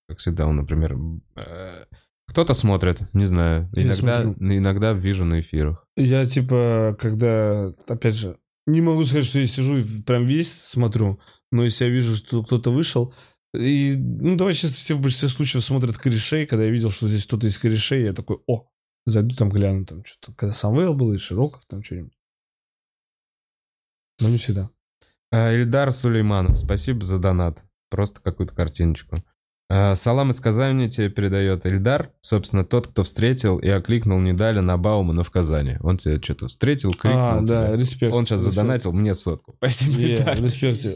Как 0.07 0.19
всегда, 0.19 0.45
он, 0.45 0.57
например, 0.57 0.95
э, 1.35 1.85
кто-то 2.33 2.55
смотрит, 2.55 3.01
не 3.13 3.25
знаю. 3.25 3.69
Я 3.73 3.83
Иногда, 3.83 4.23
смотрю. 4.23 4.57
иногда 4.57 4.93
вижу 4.93 5.23
на 5.23 5.41
эфирах. 5.41 5.85
Я, 5.95 6.25
типа, 6.25 6.97
когда, 6.99 7.71
опять 7.87 8.15
же, 8.15 8.39
не 8.65 8.81
могу 8.81 9.05
сказать, 9.05 9.27
что 9.27 9.37
я 9.37 9.45
сижу 9.45 9.77
и 9.77 10.01
прям 10.01 10.25
весь 10.25 10.51
смотрю, 10.51 11.19
но 11.51 11.63
если 11.63 11.85
я 11.85 11.91
вижу, 11.91 12.17
что 12.17 12.43
кто-то 12.43 12.71
вышел, 12.71 13.13
и, 13.53 13.93
ну, 13.95 14.35
давай 14.35 14.55
честно, 14.55 14.75
все 14.75 14.95
в 14.95 15.01
большинстве 15.01 15.29
случаев 15.29 15.63
смотрят 15.63 15.95
корешей, 15.99 16.47
когда 16.47 16.65
я 16.65 16.71
видел, 16.71 16.89
что 16.89 17.07
здесь 17.07 17.27
кто-то 17.27 17.45
из 17.45 17.59
корешей, 17.59 18.03
я 18.03 18.13
такой, 18.13 18.39
о, 18.47 18.67
зайду 19.05 19.35
там 19.35 19.49
гляну, 19.49 19.85
там 19.85 20.03
что-то, 20.03 20.33
когда 20.35 20.53
Самвел 20.55 20.95
был, 20.95 21.13
и 21.13 21.19
Широков, 21.19 21.63
там 21.67 21.83
что-нибудь. 21.83 22.17
Но 24.19 24.29
не 24.29 24.39
всегда. 24.39 24.71
А, 25.31 25.53
Ильдар 25.53 25.91
Сулейманов, 25.91 26.57
спасибо 26.57 27.05
за 27.05 27.19
донат. 27.19 27.63
Просто 27.91 28.21
какую-то 28.21 28.55
картиночку. 28.55 29.23
А, 29.69 29.95
Салам 29.95 30.31
из 30.31 30.39
Казани 30.39 30.89
тебе 30.89 31.09
передает 31.09 31.65
Ильдар, 31.65 32.11
собственно, 32.21 32.63
тот, 32.65 32.87
кто 32.87 33.03
встретил 33.03 33.57
и 33.57 33.69
окликнул 33.69 34.19
Недаля 34.19 34.61
на 34.61 34.77
Баумана 34.77 35.23
в 35.23 35.31
Казани. 35.31 35.77
Он 35.81 35.97
тебя 35.97 36.21
что-то 36.21 36.47
встретил, 36.47 36.91
крикнул. 36.93 37.21
А, 37.21 37.41
да, 37.41 37.67
тебе. 37.69 37.77
респект. 37.81 38.13
Он 38.13 38.25
сейчас 38.25 38.41
респект. 38.41 38.55
задонатил 38.55 38.93
мне 38.93 39.15
сотку. 39.15 39.53
Спасибо, 39.57 39.99
Е, 40.01 40.15
Ильдар. 40.17 40.41
респект 40.43 40.79
тебе. 40.81 40.95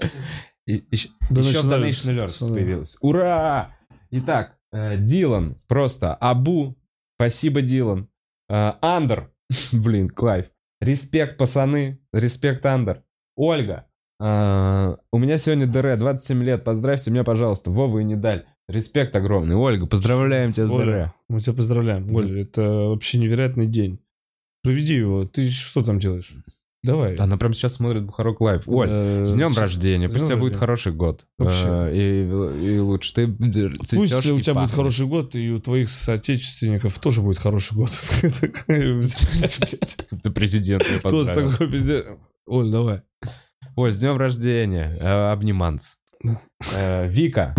И- 0.67 0.85
еще 0.91 1.09
еще. 1.31 1.59
Donation 1.61 2.13
Alerts 2.25 2.37
Да. 2.47 2.53
появилась. 2.53 2.97
Ура! 3.01 3.75
Итак, 4.11 4.57
э, 4.73 4.97
Дилан, 4.97 5.55
просто 5.67 6.13
Абу, 6.13 6.77
спасибо, 7.15 7.61
Дилан. 7.61 8.09
Э, 8.49 8.73
Андер, 8.81 9.31
блин, 9.71 10.09
Клайв. 10.09 10.45
Респект, 10.81 11.37
пацаны, 11.37 11.99
респект, 12.13 12.65
Андер. 12.65 13.01
Ольга, 13.35 13.85
э, 14.19 14.95
у 15.11 15.17
меня 15.17 15.37
сегодня 15.37 15.65
ДР, 15.67 15.97
27 15.97 16.43
лет, 16.43 16.63
поздравьте 16.63 17.09
меня, 17.11 17.23
пожалуйста, 17.23 17.71
Вова 17.71 17.99
и 17.99 18.03
Нидаль. 18.03 18.45
Респект 18.67 19.15
огромный. 19.15 19.55
Ольга, 19.55 19.85
поздравляем 19.85 20.51
тебя 20.51 20.67
с 20.67 20.69
ДР. 20.69 21.13
Мы 21.29 21.39
тебя 21.39 21.53
поздравляем. 21.53 22.13
Оля, 22.13 22.41
это 22.41 22.61
вообще 22.89 23.17
невероятный 23.17 23.67
день. 23.67 23.99
Проведи 24.61 24.95
его. 24.95 25.25
Ты 25.25 25.49
что 25.49 25.81
там 25.83 25.99
делаешь? 25.99 26.33
Давай. 26.83 27.15
Она 27.15 27.37
прямо 27.37 27.53
сейчас 27.53 27.75
смотрит 27.75 28.03
Бухарок. 28.03 28.41
Оль, 28.41 28.59
Э, 28.89 29.25
с 29.25 29.33
днем 29.33 29.53
рождения, 29.57 30.09
пусть 30.09 30.23
у 30.23 30.27
тебя 30.27 30.37
будет 30.37 30.55
хороший 30.57 30.91
год. 30.93 31.25
Вообще. 31.37 31.65
Э, 31.65 31.95
И, 31.95 32.75
и 32.75 32.79
лучше 32.79 33.13
ты 33.13 33.27
Пусть 33.27 33.89
цветешь 33.89 34.25
у 34.27 34.37
и 34.37 34.41
тебя 34.41 34.53
будет 34.55 34.71
хороший 34.71 35.05
год, 35.07 35.35
и 35.35 35.49
у 35.51 35.59
твоих 35.59 35.89
соотечественников 35.89 36.97
тоже 36.99 37.21
будет 37.21 37.37
хороший 37.39 37.75
год. 37.75 37.89
Ты 40.23 40.31
президент, 40.31 40.83
поздравил. 41.01 41.51
такой 41.51 41.71
пиздец. 41.71 42.05
Оль, 42.45 42.69
давай. 42.69 43.01
Ой, 43.75 43.91
с 43.91 43.97
днем 43.97 44.17
рождения. 44.17 44.93
Э, 44.99 45.31
Обниманс. 45.31 45.97
Вика. 47.05 47.55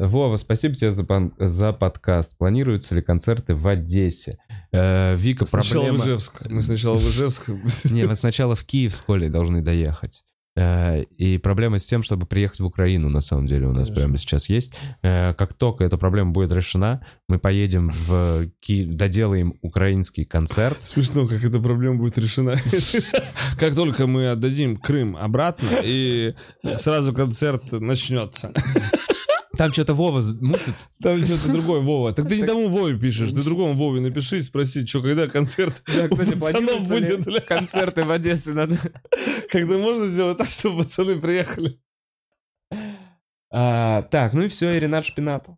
Вова, 0.00 0.36
спасибо 0.36 0.74
тебе 0.74 0.92
за, 0.92 1.04
за 1.38 1.72
подкаст. 1.74 2.36
Планируются 2.38 2.94
ли 2.94 3.02
концерты 3.02 3.54
в 3.54 3.68
Одессе? 3.68 4.38
Э, 4.72 5.14
Вика, 5.16 5.44
Сначала 5.44 5.82
в 5.82 5.86
проблема... 5.88 6.04
Ижевск. 6.06 6.46
Мы 6.48 6.62
сначала 6.62 6.96
в 6.96 7.06
Ижевск. 7.10 7.48
Не, 7.84 8.04
вы 8.06 8.14
сначала 8.16 8.54
в 8.54 8.64
Киев 8.64 8.96
с 8.96 9.02
Колей 9.02 9.28
должны 9.28 9.62
доехать. 9.62 10.22
Э, 10.56 11.02
И 11.18 11.36
проблема 11.36 11.78
с 11.78 11.86
тем, 11.86 12.02
чтобы 12.02 12.24
приехать 12.24 12.60
в 12.60 12.64
Украину, 12.64 13.10
на 13.10 13.20
самом 13.20 13.46
деле, 13.46 13.66
у 13.66 13.72
нас 13.72 13.88
Конечно. 13.88 13.94
прямо 13.96 14.16
сейчас 14.16 14.48
есть. 14.48 14.74
Э, 15.02 15.34
Как 15.34 15.52
только 15.52 15.84
эта 15.84 15.98
проблема 15.98 16.30
будет 16.32 16.54
решена, 16.54 17.04
мы 17.28 17.38
поедем 17.38 17.90
в 17.90 18.46
Киев, 18.60 18.94
доделаем 18.96 19.58
украинский 19.60 20.24
концерт. 20.24 20.78
Смешно, 20.82 21.26
как 21.28 21.44
эта 21.44 21.60
проблема 21.60 21.96
будет 21.96 22.16
решена. 22.16 22.56
Как 23.58 23.74
только 23.74 24.06
мы 24.06 24.30
отдадим 24.30 24.78
Крым 24.78 25.14
обратно, 25.14 25.80
и 25.84 26.32
сразу 26.78 27.12
концерт 27.12 27.70
начнется. 27.72 28.54
Там 29.60 29.74
что-то 29.74 29.92
Вова 29.92 30.22
мутит. 30.40 30.72
Там 31.02 31.22
что-то 31.22 31.52
другое, 31.52 31.80
Вова. 31.80 32.14
Так 32.14 32.26
ты 32.26 32.38
не 32.38 32.46
тому 32.46 32.70
Вове 32.70 32.98
пишешь, 32.98 33.30
ты 33.30 33.42
другому 33.42 33.74
Вове 33.74 34.00
напиши 34.00 34.38
и 34.38 34.42
спроси, 34.42 34.86
что, 34.86 35.02
когда 35.02 35.26
концерт 35.26 35.82
пацанов 35.84 36.88
будет, 36.88 37.26
бля? 37.26 37.40
концерты 37.40 38.04
в 38.04 38.10
Одессе 38.10 38.52
надо. 38.52 38.78
Когда 39.50 39.76
можно 39.76 40.06
сделать 40.06 40.38
так, 40.38 40.48
чтобы 40.48 40.84
пацаны 40.84 41.20
приехали? 41.20 41.78
А, 43.50 44.00
так, 44.04 44.32
ну 44.32 44.44
и 44.44 44.48
все, 44.48 44.72
и 44.72 44.80
Ренат 44.80 45.04
Шпинатов. 45.04 45.56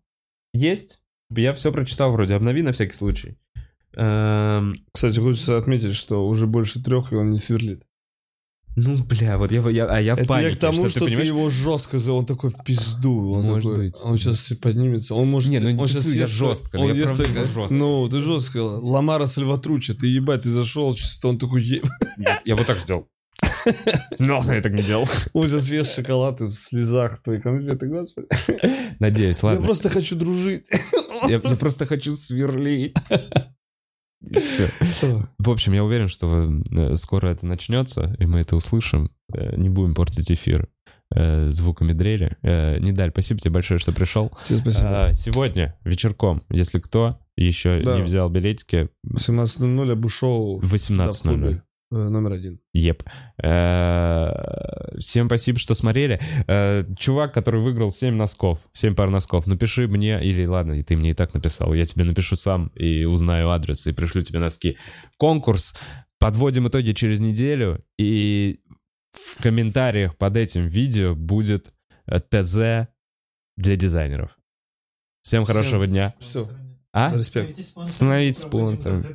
Есть? 0.53 1.01
Я 1.31 1.53
все 1.55 1.71
прочитал 1.71 2.11
вроде, 2.11 2.35
обнови 2.35 2.63
на 2.63 2.73
всякий 2.73 2.97
случай. 2.97 3.39
Эм, 3.95 4.75
Кстати, 4.91 5.21
хочется 5.21 5.57
отметить, 5.57 5.95
что 5.95 6.27
уже 6.27 6.49
больше 6.49 6.83
трех, 6.83 7.13
и 7.13 7.15
он 7.15 7.31
не 7.31 7.37
сверлит. 7.37 7.85
Ну, 8.77 9.05
бля, 9.05 9.37
вот 9.39 9.53
я, 9.53 9.61
я- 9.71 9.87
а 9.87 10.01
я 10.01 10.15
в 10.15 10.19
Это 10.19 10.29
панике. 10.29 10.51
я 10.51 10.57
к 10.57 10.59
тому, 10.59 10.89
что, 10.89 11.01
ты, 11.01 11.05
понимаешь? 11.07 11.29
его 11.29 11.51
жестко 11.51 11.99
за... 11.99 12.13
Он 12.13 12.25
такой 12.27 12.51
в 12.51 12.65
пизду. 12.65 13.33
Он, 13.33 13.45
Может 13.45 13.63
такой, 13.65 13.77
быть. 13.87 13.97
он 14.03 14.17
сейчас 14.17 14.53
поднимется. 14.61 15.15
Он 15.15 15.29
может... 15.29 15.51
Не, 15.51 15.59
ну 15.61 15.71
не 15.71 15.79
он 15.81 15.89
щас 15.89 16.07
я 16.15 16.27
жестко, 16.27 16.77
Он 16.77 16.89
я 16.89 16.95
ест 16.95 17.15
правда 17.17 17.25
только- 17.25 17.45
жестко. 17.45 17.75
Ну, 17.75 18.09
ты 18.09 18.21
жестко. 18.21 18.59
Ламара 18.63 19.27
Сальватруча. 19.27 19.95
Ты 19.95 20.07
ебать, 20.07 20.43
ты 20.43 20.51
зашел 20.51 20.95
чисто, 20.95 21.29
он 21.29 21.39
такой... 21.39 21.63
«Е-». 21.63 21.83
Я 22.47 22.57
вот 22.57 22.67
так 22.67 22.81
сделал. 22.81 23.09
Но 24.19 24.43
я 24.53 24.61
так 24.63 24.73
не 24.73 24.83
делал. 24.83 25.07
Он 25.35 25.49
сейчас 25.49 25.67
съест 25.67 25.95
шоколад 25.95 26.41
и 26.41 26.45
в 26.45 26.51
слезах 26.53 27.23
твои 27.23 27.41
конфеты, 27.41 27.87
господи. 27.89 28.29
Надеюсь, 28.99 29.41
Я 29.43 29.49
ладно. 29.51 29.65
просто 29.65 29.89
хочу 29.91 30.17
дружить. 30.17 30.67
Я, 31.29 31.41
я 31.45 31.57
просто 31.57 31.85
хочу 31.87 32.15
сверлить. 32.15 32.95
И 34.31 34.41
все. 34.41 34.71
В 35.39 35.51
общем, 35.51 35.73
я 35.73 35.85
уверен, 35.85 36.09
что 36.09 36.51
э, 36.71 36.97
скоро 36.97 37.29
это 37.29 37.47
начнется, 37.47 38.15
и 38.19 38.27
мы 38.27 38.41
это 38.41 38.57
услышим. 38.57 39.11
Э, 39.35 39.57
Не 39.57 39.69
будем 39.69 39.95
портить 39.95 40.31
эфир 40.31 40.69
э, 41.15 41.51
звуками 41.51 41.93
дрели. 41.93 42.37
Недаль, 42.43 43.11
спасибо 43.11 43.41
тебе 43.41 43.51
большое, 43.53 43.79
что 43.79 43.93
пришел. 43.93 44.33
Тебе 44.49 44.61
спасибо. 44.61 45.07
А, 45.07 45.13
Сегодня 45.15 45.77
вечерком, 45.85 46.43
если 46.51 46.79
кто 46.79 47.19
еще 47.37 47.81
Да. 47.83 47.97
не 47.97 48.03
взял 48.03 48.29
билетики, 48.31 48.89
18.00 49.07 49.93
Абушоу. 49.93 50.59
в 50.59 50.73
18.00. 50.73 51.61
э, 51.93 52.09
Номер 52.09 52.33
один. 52.33 52.61
Еп. 52.73 53.03
Э, 53.43 54.99
Всем 54.99 55.27
спасибо, 55.27 55.59
что 55.59 55.75
смотрели. 55.75 56.21
Э, 56.47 56.85
Чувак, 56.97 57.33
который 57.35 57.61
выиграл 57.61 57.91
7 57.91 58.15
носков, 58.15 58.69
7 58.73 58.95
пар 58.95 59.11
носков, 59.11 59.47
напиши 59.47 59.87
мне, 59.87 60.23
или 60.23 60.45
ладно, 60.47 60.73
и 60.73 60.83
ты 60.83 60.97
мне 60.97 61.11
и 61.11 61.15
так 61.15 61.35
написал, 61.35 61.75
я 61.75 61.85
тебе 61.85 62.05
напишу 62.05 62.37
сам 62.37 62.69
и 62.75 63.05
узнаю 63.05 63.51
адрес 63.51 63.87
и 63.87 63.93
пришлю 63.93 64.23
тебе 64.23 64.39
носки. 64.39 64.77
Конкурс. 65.19 65.75
Подводим 66.19 66.69
итоги 66.69 66.93
через 66.93 67.19
неделю, 67.19 67.81
и 67.99 68.61
в 69.13 69.43
комментариях 69.43 70.17
под 70.17 70.37
этим 70.37 70.67
видео 70.67 71.15
будет 71.17 71.75
ТЗ 72.31 72.89
для 73.57 73.77
дизайнеров. 73.77 74.39
Всем 75.23 75.45
хорошего 75.45 75.87
дня. 75.87 76.15
Все. 76.21 76.49
А? 76.93 77.15
Респект. 77.15 77.59
Становитесь 77.91 78.41
спонсором. 78.41 79.07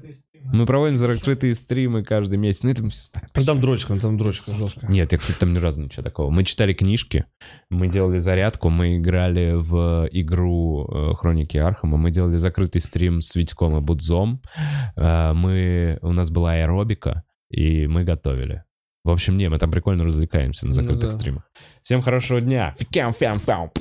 Мы 0.43 0.65
проводим 0.65 0.97
закрытые 0.97 1.53
стримы 1.53 2.03
каждый 2.03 2.37
месяц. 2.37 2.63
Ну, 2.63 2.69
это 2.69 2.83
мы 2.83 2.89
все 2.89 3.03
знаем. 3.11 3.27
Ну, 3.35 3.41
Там 3.43 3.61
дрочка, 3.61 3.99
там 3.99 4.17
дрочка 4.17 4.53
жестко. 4.53 4.87
Нет, 4.87 5.11
я, 5.11 5.17
кстати, 5.17 5.37
там 5.37 5.53
ни 5.53 5.57
разу 5.57 5.83
ничего 5.83 6.03
такого. 6.03 6.29
Мы 6.29 6.43
читали 6.43 6.73
книжки, 6.73 7.25
мы 7.69 7.87
делали 7.87 8.19
зарядку, 8.19 8.69
мы 8.69 8.97
играли 8.97 9.53
в 9.55 10.07
игру 10.11 10.87
э, 10.87 11.13
Хроники 11.15 11.57
Архама, 11.57 11.97
мы 11.97 12.11
делали 12.11 12.37
закрытый 12.37 12.81
стрим 12.81 13.21
с 13.21 13.35
Витьком 13.35 13.77
и 13.77 13.81
Будзом, 13.81 14.41
Э, 14.95 15.33
мы, 15.33 15.99
у 16.01 16.11
нас 16.11 16.29
была 16.29 16.53
аэробика, 16.53 17.23
и 17.49 17.87
мы 17.87 18.03
готовили. 18.03 18.63
В 19.03 19.09
общем, 19.09 19.37
не, 19.37 19.49
мы 19.49 19.57
там 19.57 19.71
прикольно 19.71 20.03
развлекаемся 20.03 20.65
на 20.65 20.69
Ну 20.69 20.73
закрытых 20.73 21.09
да. 21.09 21.15
стримах. 21.15 21.43
Всем 21.81 22.01
хорошего 22.01 22.41
дня. 22.41 22.73
Фикам, 22.77 23.13
фям, 23.13 23.39
фям. 23.39 23.71